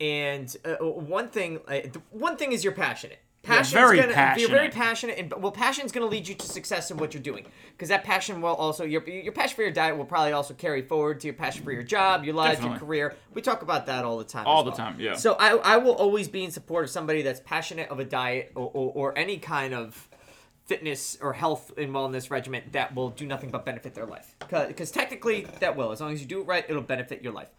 and 0.00 0.54
uh, 0.64 0.76
one 0.84 1.28
thing, 1.28 1.60
uh, 1.68 1.80
one 2.10 2.36
thing 2.36 2.52
is 2.52 2.64
you're 2.64 2.72
passionate. 2.72 3.18
Passion's 3.46 3.72
very 3.72 3.96
gonna, 4.00 4.34
You're 4.36 4.48
very 4.48 4.68
passionate. 4.68 5.16
passionate, 5.16 5.18
and 5.18 5.42
well, 5.42 5.52
passion's 5.52 5.92
going 5.92 6.06
to 6.06 6.10
lead 6.10 6.26
you 6.26 6.34
to 6.34 6.46
success 6.46 6.90
in 6.90 6.96
what 6.96 7.14
you're 7.14 7.22
doing. 7.22 7.46
Because 7.72 7.88
that 7.88 8.04
passion 8.04 8.40
will 8.40 8.54
also 8.54 8.84
your 8.84 9.02
your 9.08 9.32
passion 9.32 9.56
for 9.56 9.62
your 9.62 9.70
diet 9.70 9.96
will 9.96 10.04
probably 10.04 10.32
also 10.32 10.54
carry 10.54 10.82
forward 10.82 11.20
to 11.20 11.26
your 11.26 11.34
passion 11.34 11.62
for 11.64 11.72
your 11.72 11.82
job, 11.82 12.24
your 12.24 12.34
life, 12.34 12.62
your 12.62 12.76
career. 12.76 13.14
We 13.34 13.42
talk 13.42 13.62
about 13.62 13.86
that 13.86 14.04
all 14.04 14.18
the 14.18 14.24
time. 14.24 14.46
All 14.46 14.60
as 14.60 14.64
the 14.64 14.70
well. 14.70 14.78
time, 14.90 15.00
yeah. 15.00 15.14
So 15.14 15.34
I, 15.38 15.56
I 15.56 15.76
will 15.76 15.94
always 15.94 16.28
be 16.28 16.44
in 16.44 16.50
support 16.50 16.84
of 16.84 16.90
somebody 16.90 17.22
that's 17.22 17.40
passionate 17.40 17.88
of 17.90 18.00
a 18.00 18.04
diet 18.04 18.52
or, 18.54 18.70
or, 18.72 18.92
or 18.94 19.18
any 19.18 19.38
kind 19.38 19.74
of 19.74 20.08
fitness 20.66 21.16
or 21.20 21.32
health 21.32 21.72
and 21.78 21.90
wellness 21.92 22.30
regimen 22.30 22.62
that 22.72 22.94
will 22.94 23.10
do 23.10 23.24
nothing 23.26 23.50
but 23.50 23.64
benefit 23.64 23.94
their 23.94 24.06
life. 24.06 24.34
Because 24.68 24.90
technically, 24.90 25.46
that 25.60 25.76
will. 25.76 25.92
As 25.92 26.00
long 26.00 26.12
as 26.12 26.20
you 26.20 26.26
do 26.26 26.40
it 26.40 26.44
right, 26.46 26.64
it'll 26.68 26.82
benefit 26.82 27.22
your 27.22 27.32
life. 27.32 27.50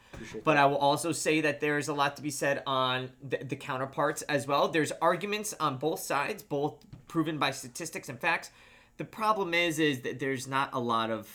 But 0.43 0.57
I 0.57 0.65
will 0.65 0.77
also 0.77 1.11
say 1.13 1.41
that 1.41 1.61
there's 1.61 1.87
a 1.87 1.93
lot 1.93 2.15
to 2.17 2.21
be 2.21 2.31
said 2.31 2.63
on 2.67 3.09
the, 3.23 3.37
the 3.37 3.55
counterparts 3.55 4.23
as 4.23 4.45
well. 4.47 4.67
There's 4.67 4.91
arguments 5.01 5.53
on 5.59 5.77
both 5.77 6.01
sides, 6.01 6.43
both 6.43 6.75
proven 7.07 7.37
by 7.37 7.51
statistics 7.51 8.09
and 8.09 8.19
facts. 8.19 8.51
The 8.97 9.05
problem 9.05 9.53
is, 9.53 9.79
is 9.79 10.01
that 10.01 10.19
there's 10.19 10.47
not 10.47 10.71
a 10.73 10.79
lot 10.79 11.09
of 11.11 11.29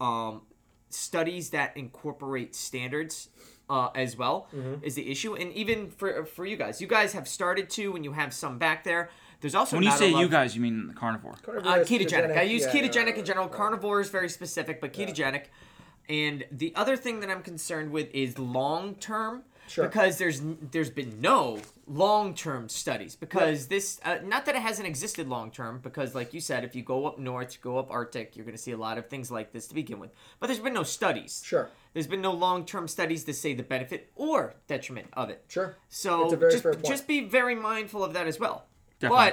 um, 0.00 0.42
studies 0.90 1.50
that 1.50 1.76
incorporate 1.76 2.54
standards 2.54 3.28
uh, 3.70 3.88
as 3.94 4.16
well 4.16 4.48
Mm-hmm. 4.54 4.82
is 4.84 4.94
the 4.94 5.10
issue. 5.10 5.34
And 5.34 5.52
even 5.52 5.90
for 5.90 6.24
for 6.24 6.46
you 6.46 6.56
guys, 6.56 6.80
you 6.80 6.86
guys 6.86 7.12
have 7.12 7.26
started 7.28 7.68
to, 7.70 7.96
and 7.96 8.04
you 8.04 8.12
have 8.12 8.32
some 8.32 8.58
back 8.58 8.84
there. 8.84 9.10
There's 9.40 9.54
also 9.54 9.76
When 9.76 9.84
you 9.84 9.90
not 9.90 9.98
say 9.98 10.10
a 10.10 10.14
lot 10.14 10.20
you 10.20 10.28
guys, 10.28 10.56
you 10.56 10.62
mean 10.62 10.88
the 10.88 10.94
carnivore. 10.94 11.34
uh, 11.46 11.84
ketogenic. 11.84 12.36
I 12.36 12.42
use 12.42 12.62
Yeah, 12.64 12.72
ketogenic 12.72 13.06
right, 13.06 13.18
in 13.18 13.24
general. 13.24 13.46
right, 13.46 13.52
right. 13.52 13.56
Carnivore 13.56 14.00
is 14.00 14.08
very 14.10 14.28
specific, 14.28 14.80
but 14.80 14.92
ketogenic. 14.92 15.44
And 16.08 16.44
the 16.50 16.72
other 16.74 16.96
thing 16.96 17.20
that 17.20 17.30
I'm 17.30 17.42
concerned 17.42 17.92
with 17.92 18.10
is 18.14 18.38
long 18.38 18.94
term. 18.96 19.42
Sure. 19.68 19.86
Because 19.86 20.16
there's 20.16 20.40
there's 20.70 20.88
been 20.88 21.20
no 21.20 21.58
long 21.86 22.32
term 22.32 22.70
studies 22.70 23.14
because 23.14 23.66
this 23.66 24.00
uh, 24.02 24.16
not 24.24 24.46
that 24.46 24.54
it 24.54 24.62
hasn't 24.62 24.88
existed 24.88 25.28
long 25.28 25.50
term 25.50 25.78
because 25.82 26.14
like 26.14 26.32
you 26.32 26.40
said 26.40 26.64
if 26.64 26.74
you 26.74 26.82
go 26.82 27.04
up 27.06 27.18
north 27.18 27.52
you 27.52 27.58
go 27.62 27.76
up 27.78 27.90
Arctic 27.90 28.34
you're 28.34 28.46
going 28.46 28.56
to 28.56 28.62
see 28.62 28.72
a 28.72 28.78
lot 28.78 28.96
of 28.96 29.08
things 29.10 29.30
like 29.30 29.52
this 29.52 29.66
to 29.66 29.74
begin 29.74 29.98
with 29.98 30.10
but 30.40 30.46
there's 30.46 30.58
been 30.58 30.72
no 30.72 30.84
studies 30.84 31.42
Sure. 31.44 31.68
there's 31.92 32.06
been 32.06 32.22
no 32.22 32.32
long 32.32 32.64
term 32.64 32.88
studies 32.88 33.24
to 33.24 33.34
say 33.34 33.52
the 33.52 33.62
benefit 33.62 34.10
or 34.16 34.54
detriment 34.68 35.08
of 35.12 35.28
it 35.28 35.44
Sure. 35.48 35.76
so 35.90 36.24
It's 36.24 36.32
a 36.32 36.36
very 36.36 36.52
just, 36.52 36.62
fair 36.62 36.72
point. 36.72 36.86
just 36.86 37.06
be 37.06 37.20
very 37.20 37.54
mindful 37.54 38.02
of 38.02 38.14
that 38.14 38.26
as 38.26 38.38
well. 38.40 38.64
Definitely. 39.00 39.30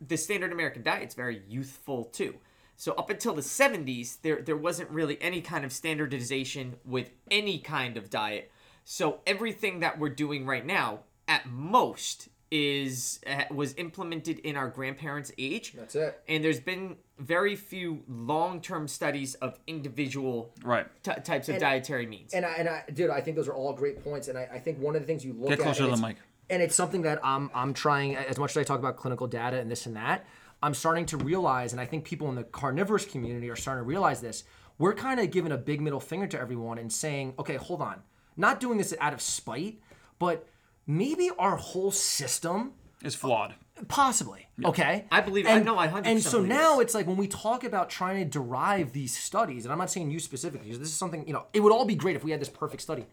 But 0.00 0.08
the 0.08 0.16
standard 0.16 0.52
American 0.52 0.82
diet's 0.82 1.14
very 1.14 1.42
youthful 1.48 2.04
too. 2.04 2.34
So 2.76 2.92
up 2.94 3.08
until 3.10 3.34
the 3.34 3.42
70s, 3.42 4.20
there 4.22 4.42
there 4.42 4.56
wasn't 4.56 4.90
really 4.90 5.20
any 5.22 5.40
kind 5.40 5.64
of 5.64 5.72
standardization 5.72 6.76
with 6.84 7.10
any 7.30 7.58
kind 7.58 7.96
of 7.96 8.10
diet. 8.10 8.50
So 8.84 9.20
everything 9.26 9.80
that 9.80 9.98
we're 9.98 10.10
doing 10.10 10.44
right 10.44 10.64
now, 10.66 11.00
at 11.26 11.46
most, 11.46 12.28
is 12.50 13.20
uh, 13.26 13.44
was 13.50 13.74
implemented 13.74 14.38
in 14.40 14.56
our 14.56 14.68
grandparents' 14.68 15.32
age. 15.38 15.72
That's 15.72 15.94
it. 15.94 16.20
And 16.28 16.44
there's 16.44 16.60
been 16.60 16.96
very 17.18 17.56
few 17.56 18.02
long-term 18.08 18.88
studies 18.88 19.34
of 19.36 19.58
individual 19.66 20.52
Right. 20.62 20.86
t- 21.02 21.12
types 21.22 21.48
of 21.48 21.58
dietary 21.58 22.06
means. 22.06 22.34
And 22.34 22.44
I, 22.44 22.52
and 22.54 22.68
I, 22.68 22.84
dude, 22.92 23.10
I 23.10 23.20
think 23.20 23.36
those 23.36 23.48
are 23.48 23.54
all 23.54 23.72
great 23.72 24.02
points. 24.04 24.28
And 24.28 24.36
I, 24.36 24.48
I 24.52 24.58
think 24.58 24.78
one 24.78 24.94
of 24.96 25.00
the 25.02 25.06
things 25.06 25.24
you 25.24 25.32
look 25.32 25.48
Get 25.50 25.60
closer 25.60 25.84
and 25.84 25.94
to 25.94 26.00
the 26.00 26.06
mic. 26.06 26.16
And 26.50 26.62
it's 26.62 26.74
something 26.74 27.02
that 27.02 27.20
I'm, 27.24 27.50
I'm 27.54 27.74
trying. 27.74 28.16
As 28.16 28.38
much 28.38 28.52
as 28.52 28.56
I 28.58 28.64
talk 28.64 28.78
about 28.78 28.96
clinical 28.96 29.26
data 29.26 29.58
and 29.58 29.70
this 29.70 29.86
and 29.86 29.96
that, 29.96 30.24
I'm 30.62 30.74
starting 30.74 31.06
to 31.06 31.16
realize, 31.16 31.72
and 31.72 31.80
I 31.80 31.84
think 31.84 32.04
people 32.04 32.28
in 32.28 32.34
the 32.34 32.44
carnivorous 32.44 33.04
community 33.04 33.50
are 33.50 33.56
starting 33.56 33.82
to 33.84 33.86
realize 33.86 34.20
this. 34.20 34.44
We're 34.78 34.94
kind 34.94 35.20
of 35.20 35.30
giving 35.30 35.52
a 35.52 35.58
big 35.58 35.80
middle 35.80 36.00
finger 36.00 36.26
to 36.28 36.40
everyone 36.40 36.78
and 36.78 36.92
saying, 36.92 37.34
okay, 37.38 37.56
hold 37.56 37.80
on, 37.80 38.02
not 38.36 38.60
doing 38.60 38.78
this 38.78 38.94
out 39.00 39.12
of 39.12 39.20
spite, 39.20 39.80
but 40.18 40.48
maybe 40.86 41.30
our 41.38 41.56
whole 41.56 41.90
system 41.90 42.72
Is 43.02 43.14
flawed. 43.14 43.54
Possibly. 43.88 44.48
Okay. 44.64 45.04
I 45.10 45.20
believe- 45.20 45.46
I 45.46 45.58
know, 45.60 45.76
I 45.78 45.88
100% 45.88 46.06
And 46.06 46.22
so 46.22 46.40
now 46.40 46.80
it's 46.80 46.94
like 46.94 47.06
when 47.06 47.16
we 47.16 47.28
talk 47.28 47.64
about 47.64 47.90
trying 47.90 48.18
to 48.18 48.24
derive 48.24 48.92
these 48.92 49.16
studies, 49.16 49.64
and 49.64 49.72
I'm 49.72 49.78
not 49.78 49.90
saying 49.90 50.10
you 50.10 50.18
specifically, 50.20 50.66
because 50.68 50.78
this 50.80 50.88
is 50.88 50.96
something, 50.96 51.26
you 51.26 51.32
know, 51.32 51.46
it 51.52 51.60
would 51.60 51.72
all 51.72 51.84
be 51.84 51.94
great 51.94 52.16
if 52.16 52.24
we 52.24 52.30
had 52.30 52.40
this 52.40 52.48
perfect 52.48 52.82
study. 52.82 53.06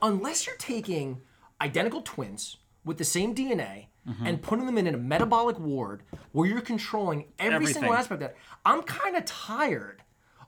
Unless 0.00 0.46
you're 0.46 0.56
taking 0.56 1.20
identical 1.60 2.02
twins 2.02 2.56
with 2.86 2.96
the 2.96 3.04
same 3.04 3.34
DNA 3.34 3.88
Mm-hmm. 4.08 4.24
and 4.24 4.40
putting 4.40 4.66
them 4.66 4.78
in 4.78 4.86
a 4.86 4.96
metabolic 4.96 5.58
ward 5.58 6.04
where 6.30 6.48
you're 6.48 6.60
controlling 6.60 7.24
every 7.40 7.66
single 7.66 7.92
aspect 7.92 8.22
of 8.22 8.28
that, 8.28 8.36
I'm 8.64 8.82
kind 8.82 9.16
of 9.16 9.24
tired 9.24 10.00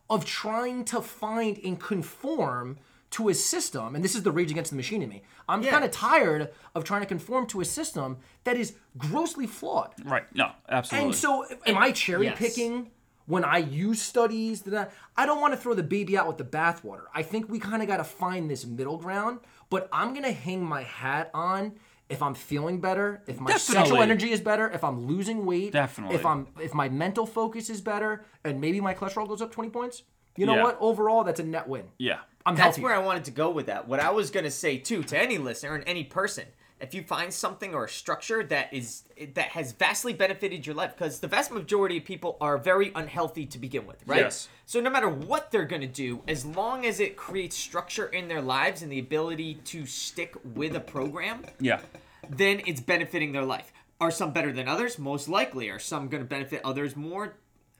of 0.08 0.24
trying 0.24 0.84
to 0.84 1.02
find 1.02 1.58
and 1.64 1.76
conform 1.80 2.78
to 3.10 3.30
a 3.30 3.34
system, 3.34 3.96
and 3.96 4.04
this 4.04 4.14
is 4.14 4.22
the 4.22 4.30
rage 4.30 4.52
against 4.52 4.70
the 4.70 4.76
machine 4.76 5.02
in 5.02 5.08
me. 5.08 5.24
I'm 5.48 5.62
Yeah. 5.62 5.72
kind 5.72 5.84
of 5.84 5.90
tired 5.90 6.52
of 6.76 6.84
trying 6.84 7.00
to 7.00 7.06
conform 7.08 7.48
to 7.48 7.60
a 7.60 7.64
system 7.64 8.18
that 8.44 8.56
is 8.56 8.76
grossly 8.96 9.48
flawed. 9.48 9.92
Right. 10.04 10.26
No, 10.36 10.52
absolutely. 10.68 11.06
And 11.08 11.16
so, 11.16 11.44
am 11.66 11.78
I 11.78 11.90
cherry 11.90 12.26
Yes. 12.26 12.38
picking 12.38 12.92
when 13.26 13.44
I 13.44 13.58
use 13.58 14.00
studies? 14.00 14.62
That 14.62 14.92
I, 15.16 15.22
I 15.24 15.26
don't 15.26 15.40
want 15.40 15.52
to 15.54 15.58
throw 15.58 15.74
the 15.74 15.82
baby 15.82 16.16
out 16.16 16.28
with 16.28 16.38
the 16.38 16.44
bathwater. 16.44 17.06
I 17.12 17.24
think 17.24 17.48
we 17.50 17.58
kind 17.58 17.82
of 17.82 17.88
got 17.88 17.96
to 17.96 18.04
find 18.04 18.48
this 18.48 18.64
middle 18.64 18.98
ground. 18.98 19.40
But 19.68 19.88
I'm 19.92 20.14
gonna 20.14 20.30
hang 20.32 20.64
my 20.64 20.82
hat 20.84 21.30
on 21.34 21.72
if 22.08 22.22
I'm 22.22 22.34
feeling 22.34 22.80
better, 22.80 23.22
if 23.26 23.38
my 23.40 23.56
sexual 23.56 24.00
energy 24.02 24.30
is 24.30 24.40
better, 24.40 24.70
if 24.70 24.82
I'm 24.84 25.06
losing 25.06 25.44
weight, 25.46 25.72
Definitely. 25.72 26.16
if 26.16 26.24
I'm 26.26 26.46
if 26.60 26.72
my 26.74 26.88
mental 26.88 27.26
focus 27.26 27.68
is 27.70 27.80
better, 27.80 28.24
and 28.44 28.60
maybe 28.60 28.80
my 28.80 28.94
cholesterol 28.94 29.28
goes 29.28 29.42
up 29.42 29.52
20 29.52 29.70
points. 29.70 30.02
You 30.36 30.46
know 30.46 30.54
Yeah. 30.56 30.62
what? 30.64 30.78
Overall, 30.80 31.24
that's 31.24 31.40
a 31.40 31.44
net 31.44 31.68
win. 31.68 31.84
yeah. 31.98 32.18
I'm 32.46 32.54
That's 32.54 32.76
healthier. 32.78 32.84
where 32.84 32.94
I 32.94 32.98
wanted 33.00 33.24
to 33.26 33.30
go 33.30 33.50
with 33.50 33.66
that. 33.66 33.88
What 33.88 34.00
I 34.00 34.10
was 34.10 34.30
gonna 34.30 34.50
say 34.50 34.78
too 34.78 35.02
to 35.02 35.18
any 35.18 35.36
listener 35.36 35.74
and 35.74 35.84
any 35.86 36.02
person, 36.04 36.46
if 36.80 36.94
you 36.94 37.02
find 37.02 37.32
something 37.32 37.74
or 37.74 37.84
a 37.84 37.88
structure 37.88 38.44
that 38.44 38.72
is 38.72 39.02
that 39.34 39.48
has 39.48 39.72
vastly 39.72 40.12
benefited 40.12 40.66
your 40.66 40.74
life, 40.74 40.94
because 40.96 41.20
the 41.20 41.28
vast 41.28 41.50
majority 41.50 41.98
of 41.98 42.04
people 42.04 42.36
are 42.40 42.56
very 42.58 42.92
unhealthy 42.94 43.46
to 43.46 43.58
begin 43.58 43.86
with, 43.86 44.02
right? 44.06 44.20
Yes. 44.20 44.48
So 44.66 44.80
no 44.80 44.90
matter 44.90 45.08
what 45.08 45.50
they're 45.50 45.64
gonna 45.64 45.86
do, 45.86 46.22
as 46.28 46.44
long 46.44 46.86
as 46.86 47.00
it 47.00 47.16
creates 47.16 47.56
structure 47.56 48.06
in 48.06 48.28
their 48.28 48.42
lives 48.42 48.82
and 48.82 48.92
the 48.92 48.98
ability 48.98 49.54
to 49.66 49.86
stick 49.86 50.34
with 50.54 50.76
a 50.76 50.80
program, 50.80 51.44
Yeah. 51.60 51.80
then 52.28 52.62
it's 52.66 52.80
benefiting 52.80 53.32
their 53.32 53.44
life. 53.44 53.72
Are 54.00 54.10
some 54.12 54.32
better 54.32 54.52
than 54.52 54.68
others? 54.68 54.98
Most 54.98 55.28
likely. 55.28 55.70
Are 55.70 55.80
some 55.80 56.08
going 56.08 56.22
to 56.22 56.28
benefit 56.28 56.60
others 56.64 56.94
more? 56.94 57.34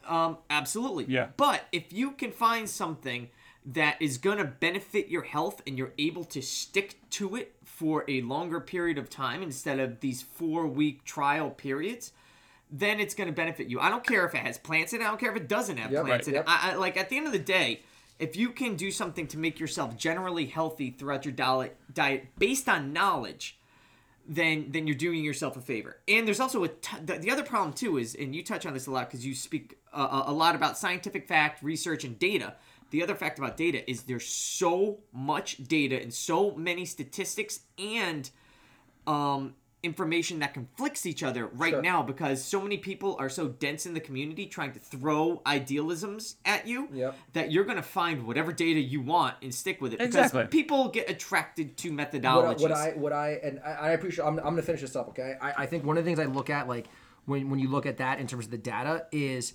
Um, 0.04 0.38
absolutely. 0.50 1.04
Yeah. 1.04 1.28
But 1.36 1.66
if 1.70 1.92
you 1.92 2.12
can 2.12 2.32
find 2.32 2.68
something 2.68 3.28
that 3.74 4.00
is 4.00 4.16
going 4.18 4.38
to 4.38 4.44
benefit 4.44 5.08
your 5.08 5.22
health 5.22 5.60
and 5.66 5.76
you're 5.76 5.92
able 5.98 6.24
to 6.24 6.40
stick 6.40 6.96
to 7.10 7.36
it 7.36 7.54
for 7.64 8.04
a 8.08 8.22
longer 8.22 8.60
period 8.60 8.96
of 8.98 9.10
time 9.10 9.42
instead 9.42 9.78
of 9.78 10.00
these 10.00 10.22
four 10.22 10.66
week 10.66 11.04
trial 11.04 11.50
periods, 11.50 12.12
then 12.70 12.98
it's 12.98 13.14
going 13.14 13.26
to 13.28 13.32
benefit 13.34 13.68
you. 13.68 13.78
I 13.78 13.90
don't 13.90 14.06
care 14.06 14.24
if 14.26 14.34
it 14.34 14.38
has 14.38 14.56
plants 14.58 14.92
in 14.94 15.00
it. 15.02 15.04
I 15.04 15.08
don't 15.08 15.20
care 15.20 15.30
if 15.30 15.36
it 15.36 15.48
doesn't 15.48 15.76
have 15.76 15.92
Yep. 15.92 16.04
plants 16.06 16.26
Right. 16.28 16.36
in 16.36 16.40
it. 16.42 16.44
I, 16.48 16.70
I, 16.72 16.74
like 16.76 16.96
at 16.96 17.10
the 17.10 17.16
end 17.18 17.26
of 17.26 17.32
the 17.32 17.38
day, 17.38 17.82
if 18.18 18.36
you 18.36 18.50
can 18.50 18.74
do 18.74 18.90
something 18.90 19.26
to 19.28 19.38
make 19.38 19.60
yourself 19.60 19.96
generally 19.96 20.46
healthy 20.46 20.90
throughout 20.90 21.24
your 21.24 21.32
diet, 21.32 21.76
diet 21.92 22.26
based 22.38 22.68
on 22.68 22.92
knowledge, 22.92 23.58
then 24.26 24.66
then 24.70 24.86
you're 24.86 24.96
doing 24.96 25.22
yourself 25.24 25.56
a 25.56 25.60
favor. 25.60 25.98
And 26.08 26.26
there's 26.26 26.40
also 26.40 26.64
a 26.64 26.68
t- 26.68 26.96
the, 27.04 27.14
the 27.14 27.30
other 27.30 27.42
problem 27.44 27.72
too 27.72 27.96
is, 27.98 28.14
and 28.14 28.34
you 28.34 28.42
touch 28.42 28.66
on 28.66 28.74
this 28.74 28.86
a 28.86 28.90
lot 28.90 29.08
because 29.08 29.24
you 29.24 29.34
speak 29.34 29.78
uh, 29.92 30.24
a 30.26 30.32
lot 30.32 30.54
about 30.54 30.76
scientific 30.76 31.26
fact, 31.28 31.62
research, 31.62 32.04
and 32.04 32.18
data. 32.18 32.54
The 32.90 33.02
other 33.02 33.14
fact 33.14 33.38
about 33.38 33.56
data 33.56 33.88
is 33.90 34.02
there's 34.04 34.26
so 34.26 35.00
much 35.12 35.58
data 35.58 36.00
and 36.00 36.12
so 36.12 36.52
many 36.54 36.84
statistics 36.84 37.60
and 37.78 38.30
um, 39.06 39.54
information 39.82 40.40
that 40.40 40.54
conflicts 40.54 41.06
each 41.06 41.22
other 41.22 41.46
right 41.46 41.72
Sure. 41.74 41.82
now 41.82 42.02
because 42.02 42.42
so 42.44 42.60
many 42.60 42.78
people 42.78 43.14
are 43.20 43.28
so 43.28 43.46
dense 43.48 43.86
in 43.86 43.94
the 43.94 44.00
community 44.00 44.46
trying 44.46 44.72
to 44.72 44.78
throw 44.80 45.40
idealisms 45.46 46.36
at 46.44 46.66
you 46.66 46.88
Yep. 46.92 47.14
that 47.34 47.52
you're 47.52 47.64
going 47.64 47.76
to 47.76 47.82
find 47.82 48.26
whatever 48.26 48.52
data 48.52 48.80
you 48.80 49.00
want 49.00 49.36
and 49.40 49.54
stick 49.54 49.80
with 49.80 49.92
it 49.92 49.98
because 50.00 50.14
Exactly. 50.16 50.46
people 50.46 50.88
get 50.88 51.08
attracted 51.08 51.76
to 51.78 51.94
what, 51.94 52.10
methodologies. 52.10 52.58
I- 52.58 52.62
what 52.62 52.72
I 52.72 52.90
what 52.96 53.12
I 53.12 53.30
and 53.42 53.60
I, 53.64 53.70
I 53.70 53.90
appreciate. 53.90 54.24
I'm, 54.24 54.38
I'm 54.38 54.44
gonna 54.46 54.62
finish 54.62 54.80
this 54.80 54.96
up. 54.96 55.08
Okay. 55.10 55.36
I, 55.40 55.52
I 55.62 55.66
think 55.66 55.84
one 55.84 55.96
of 55.96 56.04
the 56.04 56.08
things 56.08 56.18
I 56.18 56.24
look 56.24 56.50
at, 56.50 56.66
like 56.68 56.86
when 57.26 57.48
when 57.48 57.60
you 57.60 57.68
look 57.68 57.86
at 57.86 57.98
that 57.98 58.18
in 58.18 58.26
terms 58.26 58.46
of 58.46 58.50
the 58.50 58.58
data, 58.58 59.06
is 59.12 59.52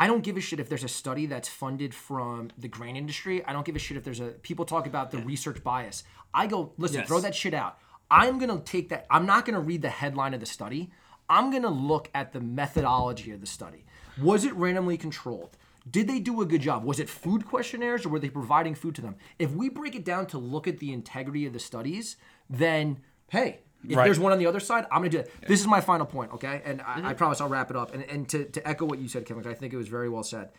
I 0.00 0.06
don't 0.06 0.22
give 0.22 0.36
a 0.36 0.40
shit 0.40 0.60
if 0.60 0.68
there's 0.68 0.84
a 0.84 0.88
study 0.88 1.26
that's 1.26 1.48
funded 1.48 1.92
from 1.92 2.50
the 2.56 2.68
grain 2.68 2.94
industry. 2.96 3.44
I 3.44 3.52
don't 3.52 3.66
give 3.66 3.74
a 3.74 3.80
shit 3.80 3.96
if 3.96 4.04
there's 4.04 4.20
a 4.20 4.28
people 4.28 4.64
talk 4.64 4.86
about 4.86 5.10
the 5.10 5.18
research 5.18 5.62
bias. 5.64 6.04
I 6.32 6.46
go 6.46 6.72
listen, 6.78 7.00
Yes. 7.00 7.08
throw 7.08 7.20
that 7.20 7.34
shit 7.34 7.52
out. 7.52 7.78
I'm 8.10 8.38
gonna 8.38 8.60
take 8.60 8.88
that. 8.90 9.06
I'm 9.10 9.26
not 9.26 9.44
gonna 9.44 9.60
read 9.60 9.82
the 9.82 9.90
headline 9.90 10.34
of 10.34 10.40
the 10.40 10.46
study. 10.46 10.90
I'm 11.28 11.50
gonna 11.50 11.68
look 11.68 12.08
at 12.14 12.32
the 12.32 12.40
methodology 12.40 13.32
of 13.32 13.40
the 13.40 13.46
study. 13.46 13.84
Was 14.22 14.44
it 14.44 14.54
randomly 14.54 14.96
controlled? 14.96 15.56
Did 15.90 16.06
they 16.06 16.20
do 16.20 16.40
a 16.42 16.46
good 16.46 16.60
job? 16.62 16.84
Was 16.84 17.00
it 17.00 17.08
food 17.08 17.46
questionnaires 17.46 18.06
or 18.06 18.10
were 18.10 18.18
they 18.18 18.30
providing 18.30 18.74
food 18.74 18.94
to 18.96 19.02
them? 19.02 19.16
If 19.38 19.50
we 19.52 19.68
break 19.68 19.94
it 19.96 20.04
down 20.04 20.26
to 20.28 20.38
look 20.38 20.68
at 20.68 20.78
the 20.78 20.92
integrity 20.92 21.44
of 21.46 21.52
the 21.52 21.58
studies, 21.58 22.16
then 22.48 22.98
hey, 23.30 23.60
if 23.88 23.96
Right. 23.96 24.04
there's 24.04 24.18
one 24.18 24.32
on 24.32 24.38
the 24.38 24.46
other 24.46 24.60
side, 24.60 24.86
I'm 24.90 24.98
gonna 25.00 25.10
do 25.10 25.18
it. 25.18 25.32
This 25.46 25.60
is 25.60 25.66
my 25.66 25.80
final 25.80 26.06
point, 26.06 26.32
okay? 26.34 26.62
And 26.64 26.80
I, 26.82 27.10
I 27.10 27.12
promise 27.14 27.40
I'll 27.40 27.48
wrap 27.48 27.70
it 27.70 27.76
up. 27.76 27.94
And, 27.94 28.02
and 28.04 28.28
to, 28.30 28.44
to 28.44 28.66
echo 28.68 28.84
what 28.86 28.98
you 28.98 29.08
said, 29.08 29.24
Kevin, 29.26 29.46
I 29.46 29.54
think 29.54 29.72
it 29.72 29.76
was 29.76 29.88
very 29.88 30.08
well 30.08 30.22
said. 30.22 30.50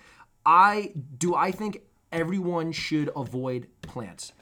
I 0.45 0.93
do 1.17 1.35
I 1.35 1.51
think 1.51 1.81
everyone 2.11 2.71
should 2.71 3.09
avoid 3.15 3.67
plants. 3.81 4.33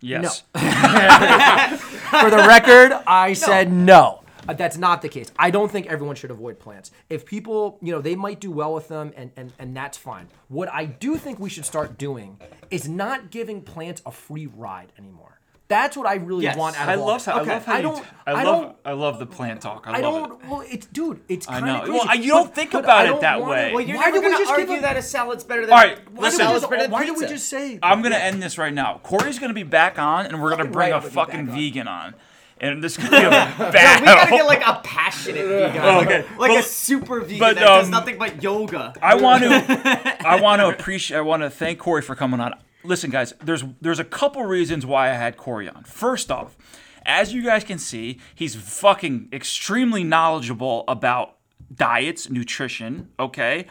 Yes. 0.00 0.40
For 0.52 2.30
the 2.30 2.44
record, 2.48 2.92
I 3.06 3.32
said 3.32 3.72
no. 3.72 4.22
Uh, 4.48 4.54
That's 4.54 4.78
not 4.78 5.02
the 5.02 5.08
case. 5.08 5.30
I 5.38 5.50
don't 5.50 5.70
think 5.70 5.86
everyone 5.88 6.16
should 6.16 6.30
avoid 6.30 6.58
plants. 6.58 6.90
If 7.10 7.26
people, 7.26 7.78
you 7.82 7.92
know, 7.92 8.00
they 8.00 8.14
might 8.14 8.40
do 8.40 8.50
well 8.50 8.72
with 8.72 8.88
them 8.88 9.12
and, 9.16 9.30
and, 9.36 9.52
and 9.58 9.76
that's 9.76 9.98
fine. 9.98 10.28
What 10.48 10.72
I 10.72 10.86
do 10.86 11.16
think 11.16 11.38
we 11.38 11.50
should 11.50 11.66
start 11.66 11.98
doing 11.98 12.38
is 12.70 12.88
not 12.88 13.30
giving 13.30 13.60
plants 13.60 14.00
a 14.06 14.12
free 14.12 14.46
ride 14.46 14.92
anymore. 14.98 15.37
That's 15.68 15.98
what 15.98 16.06
I 16.06 16.14
really 16.14 16.44
Yes. 16.44 16.56
want 16.56 16.80
out 16.80 16.88
I 16.88 16.94
of 16.94 17.00
all 17.00 17.06
love 17.08 17.16
this. 17.18 17.26
how 17.26 17.40
Okay, 17.42 17.50
I 17.50 17.54
love 17.54 17.64
how 17.66 17.74
I 17.74 17.82
don't, 17.82 18.04
I, 18.26 18.30
I 18.30 18.42
love 18.42 18.44
don't, 18.62 18.76
I 18.86 18.92
love 18.92 19.18
the 19.18 19.26
plant 19.26 19.60
talk. 19.60 19.84
I, 19.86 19.98
I 19.98 20.00
love 20.00 20.28
don't. 20.30 20.42
it. 20.42 20.48
Well, 20.48 20.64
it's 20.66 20.86
dude. 20.86 21.20
It's 21.28 21.46
I 21.46 21.60
kind 21.60 21.66
know. 21.66 21.82
of 21.82 21.88
Well, 21.90 22.16
you 22.16 22.32
don't 22.32 22.46
But- 22.46 22.54
think 22.54 22.70
but 22.72 22.84
about 22.84 23.06
it 23.06 23.20
that 23.20 23.40
wanna- 23.40 23.52
way. 23.52 23.72
Well, 23.74 23.82
you're 23.84 23.98
Why 23.98 24.04
never 24.06 24.16
did 24.16 24.22
we 24.24 24.30
going 24.30 24.32
to 24.38 24.44
just 24.44 24.56
give 24.56 24.60
argue 24.70 24.78
a- 24.78 24.80
that 24.88 24.96
a 24.96 25.02
salad's 25.02 25.44
better 25.44 25.66
than 25.66 25.70
All 25.74 25.76
right, 25.78 25.98
why 26.12 26.22
listen. 26.22 26.40
a 26.40 26.44
salad's 26.44 26.66
better 26.66 26.82
than 26.84 26.90
Why 26.90 27.04
did 27.04 27.16
we 27.18 27.26
just 27.26 27.48
say? 27.50 27.78
I'm 27.82 28.00
gonna 28.00 28.16
end 28.16 28.42
this 28.42 28.56
right 28.56 28.72
now. 28.72 29.00
Cory's 29.02 29.38
gonna 29.38 29.52
be 29.52 29.62
back 29.62 29.98
on, 29.98 30.24
and 30.24 30.40
we're 30.42 30.48
gonna 30.50 30.64
bring 30.64 30.90
right, 30.90 30.92
a 30.92 30.94
I'm 30.96 31.00
gonna 31.02 31.10
be 31.10 31.14
fucking 31.14 31.40
on. 31.50 31.54
vegan 31.54 31.86
on, 31.88 32.14
and 32.62 32.82
this 32.82 32.96
could 32.96 33.10
be 33.10 33.16
a 33.18 33.20
we 33.28 33.28
gotta 33.28 34.30
get 34.30 34.46
like 34.46 34.66
a 34.66 34.80
passionate 34.82 35.44
vegan, 35.46 35.82
Okay, 35.84 36.24
like 36.38 36.50
but- 36.50 36.60
a 36.60 36.62
super 36.62 37.20
vegan 37.20 37.40
but, 37.40 37.54
that 37.56 37.60
does 37.64 37.84
um, 37.84 37.90
nothing 37.90 38.16
but 38.16 38.42
yoga. 38.42 38.94
I 39.02 39.16
want 39.16 39.42
to 39.42 40.16
I 40.26 40.40
want 40.40 40.60
to 40.60 40.68
appreciate 40.68 41.18
I 41.18 41.20
want 41.20 41.42
to 41.42 41.50
thank 41.50 41.78
Cory 41.78 42.00
for 42.00 42.14
coming 42.14 42.40
on. 42.40 42.54
Listen 42.84 43.10
guys, 43.10 43.34
there's 43.42 43.64
there's 43.80 43.98
a 43.98 44.04
couple 44.04 44.44
reasons 44.44 44.86
why 44.86 45.10
I 45.10 45.14
had 45.14 45.36
Cory 45.36 45.68
on. 45.68 45.84
First 45.84 46.30
off, 46.30 46.56
as 47.04 47.32
you 47.32 47.42
guys 47.42 47.64
can 47.64 47.78
see, 47.78 48.20
he's 48.34 48.54
fucking 48.54 49.28
extremely 49.32 50.04
knowledgeable 50.04 50.84
about 50.86 51.36
diets, 51.74 52.30
nutrition, 52.30 53.10
okay? 53.18 53.66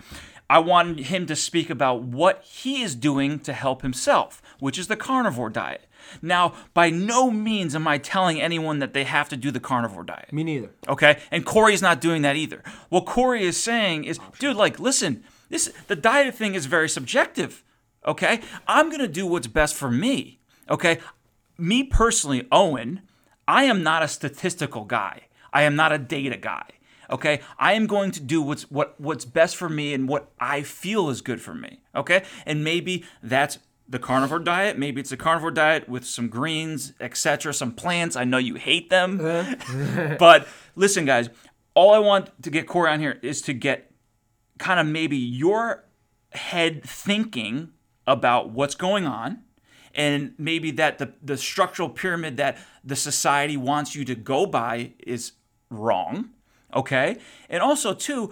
I 0.50 0.60
wanted 0.60 1.06
him 1.08 1.26
to 1.26 1.36
speak 1.36 1.70
about 1.70 2.04
what 2.04 2.42
he 2.44 2.82
is 2.82 2.96
doing 2.96 3.40
to 3.40 3.54
help 3.54 3.82
himself, 3.82 4.42
which 4.60 4.78
is 4.80 4.88
the 4.88 4.96
carnivore 4.96 5.50
diet. 5.50 5.88
Now, 6.22 6.54
by 6.74 6.90
no 6.90 7.30
means 7.30 7.76
am 7.76 7.88
I 7.88 7.98
telling 7.98 8.42
anyone 8.42 8.80
that 8.80 8.94
they 8.94 9.04
have 9.04 9.28
to 9.30 9.38
do 9.38 9.52
the 9.52 9.60
carnivore 9.60 10.06
diet. 10.06 10.32
Me 10.32 10.44
neither. 10.44 10.72
Okay, 10.88 11.20
and 11.32 11.46
Cory's 11.46 11.82
not 11.82 12.00
doing 12.00 12.22
that 12.22 12.38
either. 12.38 12.64
What 12.90 13.06
Cory 13.06 13.44
is 13.44 13.62
saying 13.62 14.06
is, 14.06 14.20
dude, 14.40 14.56
like, 14.56 14.80
listen, 14.80 15.24
this 15.50 15.72
the 15.88 15.96
diet 15.96 16.34
thing 16.34 16.56
is 16.56 16.66
very 16.66 16.88
subjective. 16.88 17.64
Okay, 18.08 18.40
I'm 18.68 18.90
gonna 18.90 19.08
do 19.08 19.28
what's 19.28 19.48
best 19.48 19.76
for 19.76 19.92
me. 19.92 20.40
Okay, 20.70 21.00
me 21.58 21.84
personally, 21.84 22.48
Owen, 22.52 23.02
I 23.48 23.66
am 23.66 23.84
not 23.84 24.02
a 24.02 24.08
statistical 24.08 24.86
guy. 24.86 25.24
I 25.54 25.64
am 25.64 25.76
not 25.76 25.92
a 25.92 25.98
data 25.98 26.38
guy. 26.38 26.64
Okay, 27.10 27.42
I 27.58 27.74
am 27.74 27.88
going 27.88 28.12
to 28.12 28.20
do 28.20 28.42
what's 28.42 28.64
what 28.72 29.00
what's 29.00 29.26
best 29.26 29.56
for 29.56 29.70
me 29.70 29.94
and 29.94 30.08
what 30.08 30.32
I 30.40 30.62
feel 30.62 31.10
is 31.10 31.22
good 31.22 31.42
for 31.42 31.54
me. 31.54 31.82
Okay, 31.96 32.24
and 32.46 32.64
maybe 32.64 33.06
that's 33.24 33.60
the 33.88 34.00
carnivore 34.00 34.40
diet. 34.40 34.78
Maybe 34.78 35.00
it's 35.00 35.12
a 35.12 35.18
carnivore 35.18 35.52
diet 35.52 35.88
with 35.88 36.06
some 36.06 36.28
greens, 36.28 36.94
etc., 37.00 37.54
some 37.54 37.72
plants. 37.72 38.16
I 38.16 38.26
know 38.26 38.38
you 38.38 38.56
hate 38.56 38.90
them, 38.90 39.20
uh-huh. 39.22 40.16
but 40.20 40.48
listen, 40.76 41.06
guys, 41.06 41.30
all 41.74 41.94
I 41.94 42.00
want 42.00 42.44
to 42.44 42.50
get 42.50 42.68
Cory 42.68 42.92
on 42.92 43.00
here 43.00 43.20
is 43.22 43.42
to 43.44 43.54
get 43.54 43.92
kind 44.58 44.80
of 44.80 44.88
maybe 44.88 45.18
your 45.18 45.86
head 46.32 46.84
thinking 46.84 47.72
about 48.08 48.50
what's 48.50 48.74
going 48.76 49.06
on 49.06 49.44
and 49.94 50.34
maybe 50.38 50.72
that 50.72 50.98
the, 50.98 51.14
the 51.24 51.38
structural 51.38 51.90
pyramid 51.90 52.38
that 52.38 52.58
the 52.84 52.96
society 52.96 53.58
wants 53.58 53.96
you 53.96 54.06
to 54.06 54.16
go 54.16 54.46
by 54.46 54.94
is 55.06 55.34
wrong 55.70 56.30
okay 56.74 57.18
and 57.50 57.62
also 57.62 57.94
too 57.94 58.32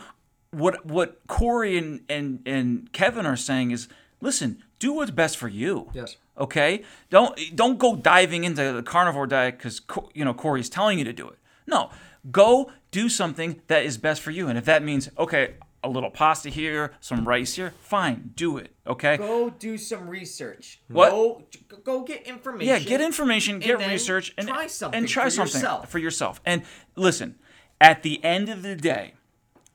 what 0.51 0.85
what 0.85 1.19
cory 1.27 1.77
and 1.77 2.01
and, 2.09 2.41
and 2.45 2.91
kevin 2.93 3.25
are 3.25 3.35
saying 3.35 3.71
is 3.71 3.87
listen 4.21 4.63
do 4.79 4.93
what's 4.93 5.11
best 5.11 5.37
for 5.37 5.47
you 5.49 5.89
Yes. 5.93 6.15
okay 6.37 6.83
don't 7.09 7.37
don't 7.55 7.77
go 7.77 7.95
diving 7.95 8.43
into 8.45 8.71
the 8.71 8.81
carnivore 8.83 9.27
diet 9.27 9.57
because 9.57 9.81
you 10.13 10.23
know 10.23 10.33
cory's 10.33 10.69
telling 10.69 10.97
you 10.97 11.03
to 11.05 11.13
do 11.13 11.27
it 11.27 11.37
No, 11.67 11.89
go 12.31 12.71
do 12.91 13.09
something 13.09 13.61
that 13.67 13.83
is 13.83 13.97
best 13.97 14.21
for 14.21 14.31
you. 14.31 14.47
And 14.49 14.57
if 14.57 14.65
that 14.65 14.83
means, 14.83 15.09
okay, 15.17 15.55
a 15.85 15.89
little 15.89 16.09
pasta 16.09 16.49
here, 16.49 16.93
some 16.99 17.27
rice 17.27 17.55
here, 17.55 17.73
fine, 17.79 18.31
do 18.35 18.57
it. 18.57 18.73
Okay. 18.87 19.17
Go 19.17 19.49
do 19.49 19.77
some 19.77 20.09
research. 20.09 20.81
What? 20.87 21.11
Go, 21.11 21.43
go 21.83 22.03
get 22.03 22.23
information. 22.23 22.67
Yeah, 22.67 22.79
get 22.79 23.01
information, 23.01 23.59
get 23.59 23.79
research, 23.79 24.33
and 24.37 24.47
try 24.47 24.67
something 24.67 24.97
and 24.97 25.07
try 25.07 25.25
for 25.25 25.31
something 25.31 25.61
yourself. 25.61 25.89
for 25.89 25.99
yourself. 25.99 26.41
And 26.45 26.63
listen, 26.95 27.35
at 27.79 28.03
the 28.03 28.23
end 28.23 28.49
of 28.49 28.63
the 28.63 28.75
day, 28.75 29.13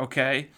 okay, 0.01 0.49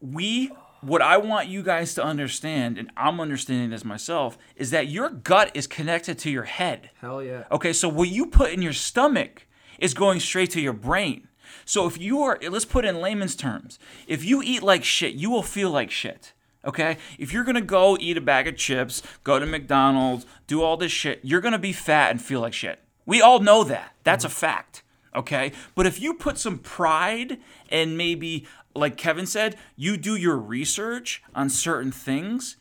we 0.00 0.50
what 0.80 1.02
I 1.02 1.16
want 1.16 1.48
you 1.48 1.62
guys 1.62 1.94
to 1.94 2.04
understand, 2.04 2.78
and 2.78 2.90
I'm 2.96 3.20
understanding 3.20 3.70
this 3.70 3.84
myself, 3.84 4.38
is 4.54 4.70
that 4.70 4.88
your 4.88 5.10
gut 5.10 5.50
is 5.54 5.66
connected 5.66 6.18
to 6.20 6.30
your 6.30 6.44
head. 6.44 6.90
Hell 7.00 7.22
yeah. 7.22 7.44
Okay, 7.50 7.72
so 7.72 7.88
what 7.88 8.08
you 8.08 8.26
put 8.26 8.52
in 8.52 8.62
your 8.62 8.72
stomach 8.72 9.46
is 9.78 9.94
going 9.94 10.20
straight 10.20 10.50
to 10.50 10.60
your 10.60 10.72
brain. 10.72 11.28
So 11.66 11.86
if 11.86 11.98
you 11.98 12.22
are, 12.22 12.38
let's 12.48 12.64
put 12.64 12.84
in 12.84 13.00
layman's 13.00 13.34
terms, 13.34 13.78
if 14.06 14.24
you 14.24 14.40
eat 14.40 14.62
like 14.62 14.84
shit, 14.84 15.14
you 15.14 15.28
will 15.30 15.42
feel 15.42 15.70
like 15.70 15.90
shit. 15.90 16.32
Okay? 16.64 16.96
If 17.18 17.32
you're 17.32 17.44
gonna 17.44 17.60
go 17.60 17.98
eat 18.00 18.16
a 18.16 18.20
bag 18.20 18.46
of 18.46 18.56
chips, 18.56 19.02
go 19.24 19.38
to 19.38 19.46
McDonald's, 19.46 20.26
do 20.46 20.62
all 20.62 20.76
this 20.76 20.92
shit, 20.92 21.20
you're 21.24 21.40
gonna 21.40 21.58
be 21.58 21.72
fat 21.72 22.12
and 22.12 22.22
feel 22.22 22.40
like 22.40 22.54
shit. 22.54 22.78
We 23.04 23.20
all 23.20 23.40
know 23.40 23.64
that. 23.64 23.94
That's 24.04 24.24
a 24.24 24.28
fact. 24.28 24.84
Okay? 25.14 25.50
But 25.74 25.86
if 25.86 26.00
you 26.00 26.14
put 26.14 26.38
some 26.38 26.58
pride 26.58 27.38
and 27.68 27.98
maybe, 27.98 28.46
like 28.74 28.96
Kevin 28.96 29.26
said, 29.26 29.56
you 29.74 29.96
do 29.96 30.14
your 30.14 30.36
research 30.36 31.20
on 31.34 31.50
certain 31.50 31.90
things, 31.90 32.58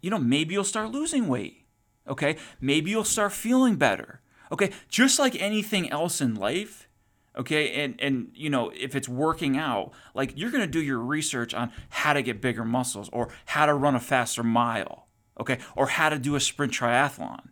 you 0.00 0.10
know, 0.10 0.18
maybe 0.18 0.54
you'll 0.54 0.64
start 0.64 0.90
losing 0.90 1.28
weight. 1.28 1.64
Okay? 2.08 2.36
Maybe 2.60 2.90
you'll 2.90 3.04
start 3.04 3.32
feeling 3.32 3.76
better. 3.76 4.20
Okay? 4.50 4.72
Just 4.88 5.20
like 5.20 5.40
anything 5.40 5.90
else 5.90 6.20
in 6.20 6.34
life, 6.34 6.87
okay? 7.36 7.84
And 7.84 8.00
and 8.00 8.30
you 8.34 8.50
know 8.50 8.70
if 8.74 8.94
it's 8.94 9.08
working 9.08 9.56
out 9.56 9.92
like 10.14 10.32
you're 10.36 10.50
going 10.50 10.64
to 10.64 10.70
do 10.70 10.82
your 10.82 10.98
research 10.98 11.54
on 11.54 11.72
how 11.90 12.12
to 12.12 12.22
get 12.22 12.40
bigger 12.40 12.64
muscles 12.64 13.08
or 13.12 13.28
how 13.46 13.66
to 13.66 13.74
run 13.74 13.94
a 13.94 14.00
faster 14.00 14.42
mile 14.42 15.06
okay? 15.40 15.58
Or 15.76 15.86
how 15.86 16.08
to 16.08 16.18
do 16.18 16.34
a 16.34 16.40
sprint 16.40 16.72
triathlon. 16.72 17.48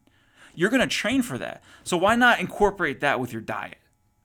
You're 0.54 0.70
going 0.70 0.80
to 0.80 0.86
train 0.88 1.22
for 1.22 1.38
that. 1.38 1.62
So 1.84 1.96
why 1.96 2.16
not 2.16 2.40
incorporate 2.40 3.00
that 3.00 3.20
with 3.20 3.32
your 3.32 3.42
diet 3.42 3.78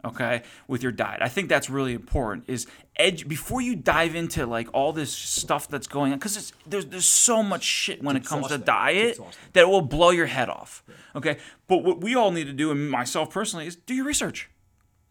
okay? 0.04 0.42
With 0.68 0.82
your 0.82 0.92
diet. 0.92 1.22
I 1.22 1.28
think 1.30 1.48
that's 1.48 1.70
really 1.70 1.94
important 1.94 2.46
is 2.48 2.66
edge 2.96 3.28
before 3.28 3.62
you 3.62 3.76
dive 3.76 4.16
into 4.16 4.46
like 4.46 4.68
all 4.74 4.94
this 4.94 5.14
stuff 5.14 5.68
that's 5.68 5.88
going 5.88 6.12
on 6.12 6.20
because 6.20 6.54
there's 6.66 6.86
there's 6.86 7.06
so 7.06 7.44
much 7.44 7.64
shit 7.64 8.04
when 8.04 8.16
it 8.16 8.26
comes 8.26 8.48
to 8.48 8.58
diet 8.58 9.10
It's 9.10 9.20
exhausting. 9.20 9.50
that 9.54 9.70
will 9.70 9.82
blow 9.82 10.10
your 10.10 10.26
head 10.26 10.50
off 10.50 10.84
okay? 11.16 11.38
But 11.68 11.84
what 11.84 12.02
we 12.02 12.16
all 12.16 12.32
need 12.32 12.48
to 12.48 12.54
do 12.54 12.72
and 12.72 12.90
myself 12.90 13.30
personally 13.30 13.68
is 13.68 13.76
do 13.76 13.94
your 13.94 14.06
research 14.06 14.50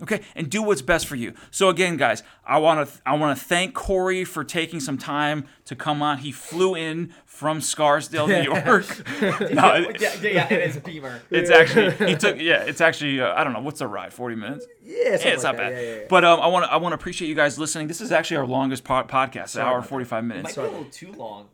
Okay, 0.02 0.20
and 0.34 0.48
do 0.50 0.62
what's 0.62 0.82
best 0.82 1.06
for 1.06 1.16
you. 1.16 1.34
So 1.50 1.68
again, 1.68 1.96
guys, 1.96 2.22
I 2.44 2.58
want 2.58 2.88
to 2.88 3.00
I 3.04 3.16
want 3.16 3.38
to 3.38 3.44
thank 3.44 3.74
Cory 3.74 4.24
for 4.24 4.44
taking 4.44 4.80
some 4.80 4.96
time 4.98 5.46
to 5.66 5.76
come 5.76 6.02
on. 6.02 6.18
He 6.18 6.32
flew 6.32 6.74
in 6.74 7.12
from 7.26 7.60
Scarsdale, 7.60 8.26
New 8.26 8.42
York. 8.42 8.86
no, 9.52 9.74
it- 9.74 10.00
yeah, 10.00 10.14
yeah, 10.22 10.52
it 10.52 10.68
is 10.70 10.76
a 10.76 10.80
beamer. 10.80 11.20
it's 11.30 11.50
actually 11.50 11.90
he 12.08 12.14
took 12.16 12.38
yeah, 12.40 12.62
it's 12.62 12.80
actually 12.80 13.20
uh, 13.20 13.34
I 13.34 13.44
don't 13.44 13.52
know 13.52 13.60
what's 13.60 13.80
the 13.80 13.86
ride, 13.86 14.12
forty 14.12 14.36
minutes. 14.36 14.66
Yeah, 14.82 15.12
something 15.16 15.32
it's 15.32 15.44
like 15.44 15.56
not 15.56 15.62
that. 15.62 15.70
bad. 15.70 15.72
Yeah, 15.72 15.80
yeah, 15.90 15.96
yeah. 16.00 16.06
But 16.08 16.24
um, 16.24 16.40
I 16.40 16.46
want 16.46 16.64
to 16.64 16.72
I 16.72 16.76
want 16.76 16.92
to 16.92 16.96
appreciate 16.96 17.28
you 17.28 17.34
guys 17.34 17.58
listening. 17.58 17.86
This 17.88 18.00
is 18.00 18.10
actually 18.12 18.38
our 18.38 18.46
longest 18.46 18.84
pod- 18.84 19.08
podcast, 19.08 19.54
an 19.56 19.62
hour 19.62 19.78
about 19.78 19.88
forty 19.88 20.04
five 20.04 20.24
Might 20.24 20.36
minutes. 20.36 20.54
be 20.56 20.60
a 20.60 20.64
little 20.64 20.84
too 20.84 21.12
long. 21.12 21.48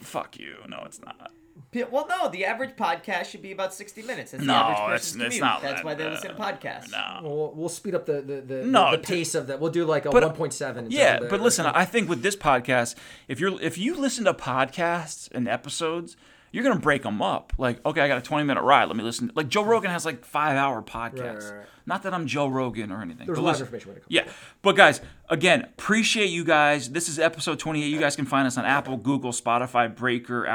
Fuck 0.00 0.38
you. 0.38 0.56
No, 0.68 0.82
it's 0.84 1.00
not. 1.00 1.30
P- 1.72 1.84
Well, 1.90 2.06
no, 2.08 2.28
the 2.28 2.44
average 2.44 2.76
podcast 2.76 3.24
should 3.26 3.42
be 3.42 3.50
about 3.50 3.74
60 3.74 4.02
minutes. 4.02 4.30
That's 4.32 4.44
No, 4.44 4.52
the 4.52 4.58
average 4.58 4.76
it's- 4.76 4.90
person's 4.90 5.22
it's 5.24 5.40
not 5.40 5.62
That's 5.62 5.74
that 5.76 5.84
why 5.84 5.94
they 5.94 6.04
bad. 6.04 6.12
listen 6.12 6.36
to 6.36 6.40
podcasts. 6.40 6.92
No. 6.92 7.20
We'll, 7.22 7.52
we'll 7.56 7.68
speed 7.68 7.94
up 7.94 8.06
the 8.06 8.20
the, 8.20 8.40
the, 8.42 8.64
No, 8.64 8.92
the, 8.92 8.98
t- 8.98 9.02
pace 9.14 9.34
of 9.34 9.46
that. 9.48 9.58
We'll 9.58 9.70
do 9.72 9.84
like 9.84 10.04
a 10.04 10.10
But- 10.10 10.22
1.7. 10.22 10.86
Yeah, 10.90 11.16
terms 11.18 11.30
but 11.30 11.38
the- 11.38 11.42
listen, 11.42 11.66
I 11.66 11.84
think 11.84 12.08
with 12.08 12.22
this 12.22 12.36
podcast, 12.36 12.94
if 13.26 13.40
you're 13.40 13.60
if 13.60 13.78
you 13.78 13.96
listen 13.96 14.24
to 14.26 14.34
podcasts 14.34 15.28
and 15.32 15.48
episodes, 15.48 16.16
you're 16.50 16.62
gonna 16.62 16.78
break 16.78 17.02
them 17.04 17.22
up. 17.22 17.54
Like, 17.56 17.84
okay, 17.86 18.02
I 18.02 18.08
got 18.08 18.18
a 18.18 18.22
20 18.22 18.44
minute 18.44 18.62
ride. 18.62 18.84
Let 18.88 18.96
me 18.96 19.02
listen. 19.02 19.32
Like 19.34 19.48
Joe 19.48 19.64
Rogan 19.64 19.90
has 19.90 20.04
like 20.04 20.24
five 20.26 20.56
hour 20.56 20.82
podcasts. 20.82 21.50
right, 21.50 21.58
right. 21.60 21.66
Not 21.86 22.02
that 22.04 22.12
I'm 22.14 22.26
Joe 22.26 22.46
Rogan 22.48 22.92
or 22.92 23.00
anything. 23.02 23.26
There's 23.26 23.38
but 23.38 23.42
a 23.42 23.44
lot 23.44 23.54
of 23.54 23.60
listen- 23.60 23.66
information 23.74 23.88
when 23.88 23.96
it 23.96 24.00
comes. 24.02 24.12
Yeah, 24.12 24.32
but 24.60 24.76
guys, 24.76 25.00
again, 25.30 25.62
appreciate 25.62 26.26
you 26.28 26.44
guys. 26.44 26.90
This 26.90 27.08
is 27.08 27.18
episode 27.18 27.58
28. 27.58 27.86
You 27.88 27.98
guys 27.98 28.14
can 28.14 28.26
find 28.26 28.46
us 28.46 28.58
on 28.58 28.66
Apple, 28.66 28.98
Google, 28.98 29.32
Spotify, 29.32 29.92
Breaker, 29.94 30.46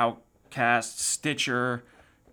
Overcast, 0.48 1.00
Stitcher. 1.00 1.84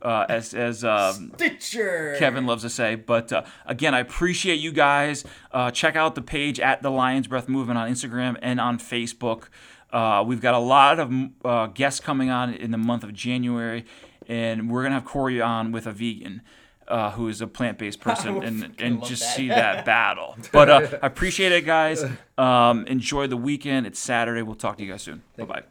Uh, 0.01 0.27
as 0.29 0.53
as 0.53 0.85
um, 0.85 1.33
Stitcher. 1.37 2.17
Kevin 2.19 2.45
loves 2.47 2.63
to 2.63 2.69
say. 2.69 2.95
But 2.95 3.33
uh, 3.33 3.45
again, 3.65 3.95
I 3.95 4.01
appreciate 4.01 4.57
you 4.57 4.71
guys. 4.71 5.25
Uh, 5.51 5.71
check 5.71 5.97
out 5.97 6.15
the 6.15 6.23
page 6.23 6.61
at 6.61 6.83
the 6.83 6.91
Lions 6.91 7.27
Breath 7.27 7.49
Movement 7.49 7.79
on 7.79 7.91
Instagram 7.91 8.37
and 8.43 8.61
on 8.61 8.79
Facebook. 8.79 9.45
Uh, 9.91 10.23
we've 10.27 10.43
got 10.43 10.53
a 10.55 10.59
lot 10.59 11.01
of 11.01 11.13
uh, 11.45 11.67
guests 11.69 12.01
coming 12.01 12.29
on 12.29 12.53
in 12.53 12.71
the 12.71 12.77
month 12.77 13.03
of 13.03 13.15
January, 13.15 13.87
and 14.29 14.71
we're 14.71 14.83
gonna 14.83 14.97
have 14.97 15.07
Cory 15.07 15.41
on 15.41 15.73
with 15.73 15.87
a 15.87 15.93
vegan. 15.93 16.43
Uh, 16.87 17.13
who 17.13 17.29
is 17.29 17.41
a 17.41 17.47
plant-based 17.47 17.99
person 18.03 18.43
and, 18.43 18.75
and 18.79 19.03
just 19.03 19.23
that. 19.23 19.37
see 19.37 19.49
that 19.49 19.87
battle 19.87 20.37
but 20.53 20.69
uh, 20.69 20.87
i 21.03 21.07
appreciate 21.07 21.51
it 21.51 21.65
guys 21.65 22.05
um, 22.37 22.87
enjoy 22.87 23.27
the 23.27 23.39
weekend 23.39 23.87
it's 23.87 23.99
saturday 23.99 24.43
we'll 24.43 24.55
talk 24.55 24.77
to 24.77 24.85
you 24.85 24.91
guys 24.93 25.01
soon 25.01 25.23
bye-bye 25.39 25.63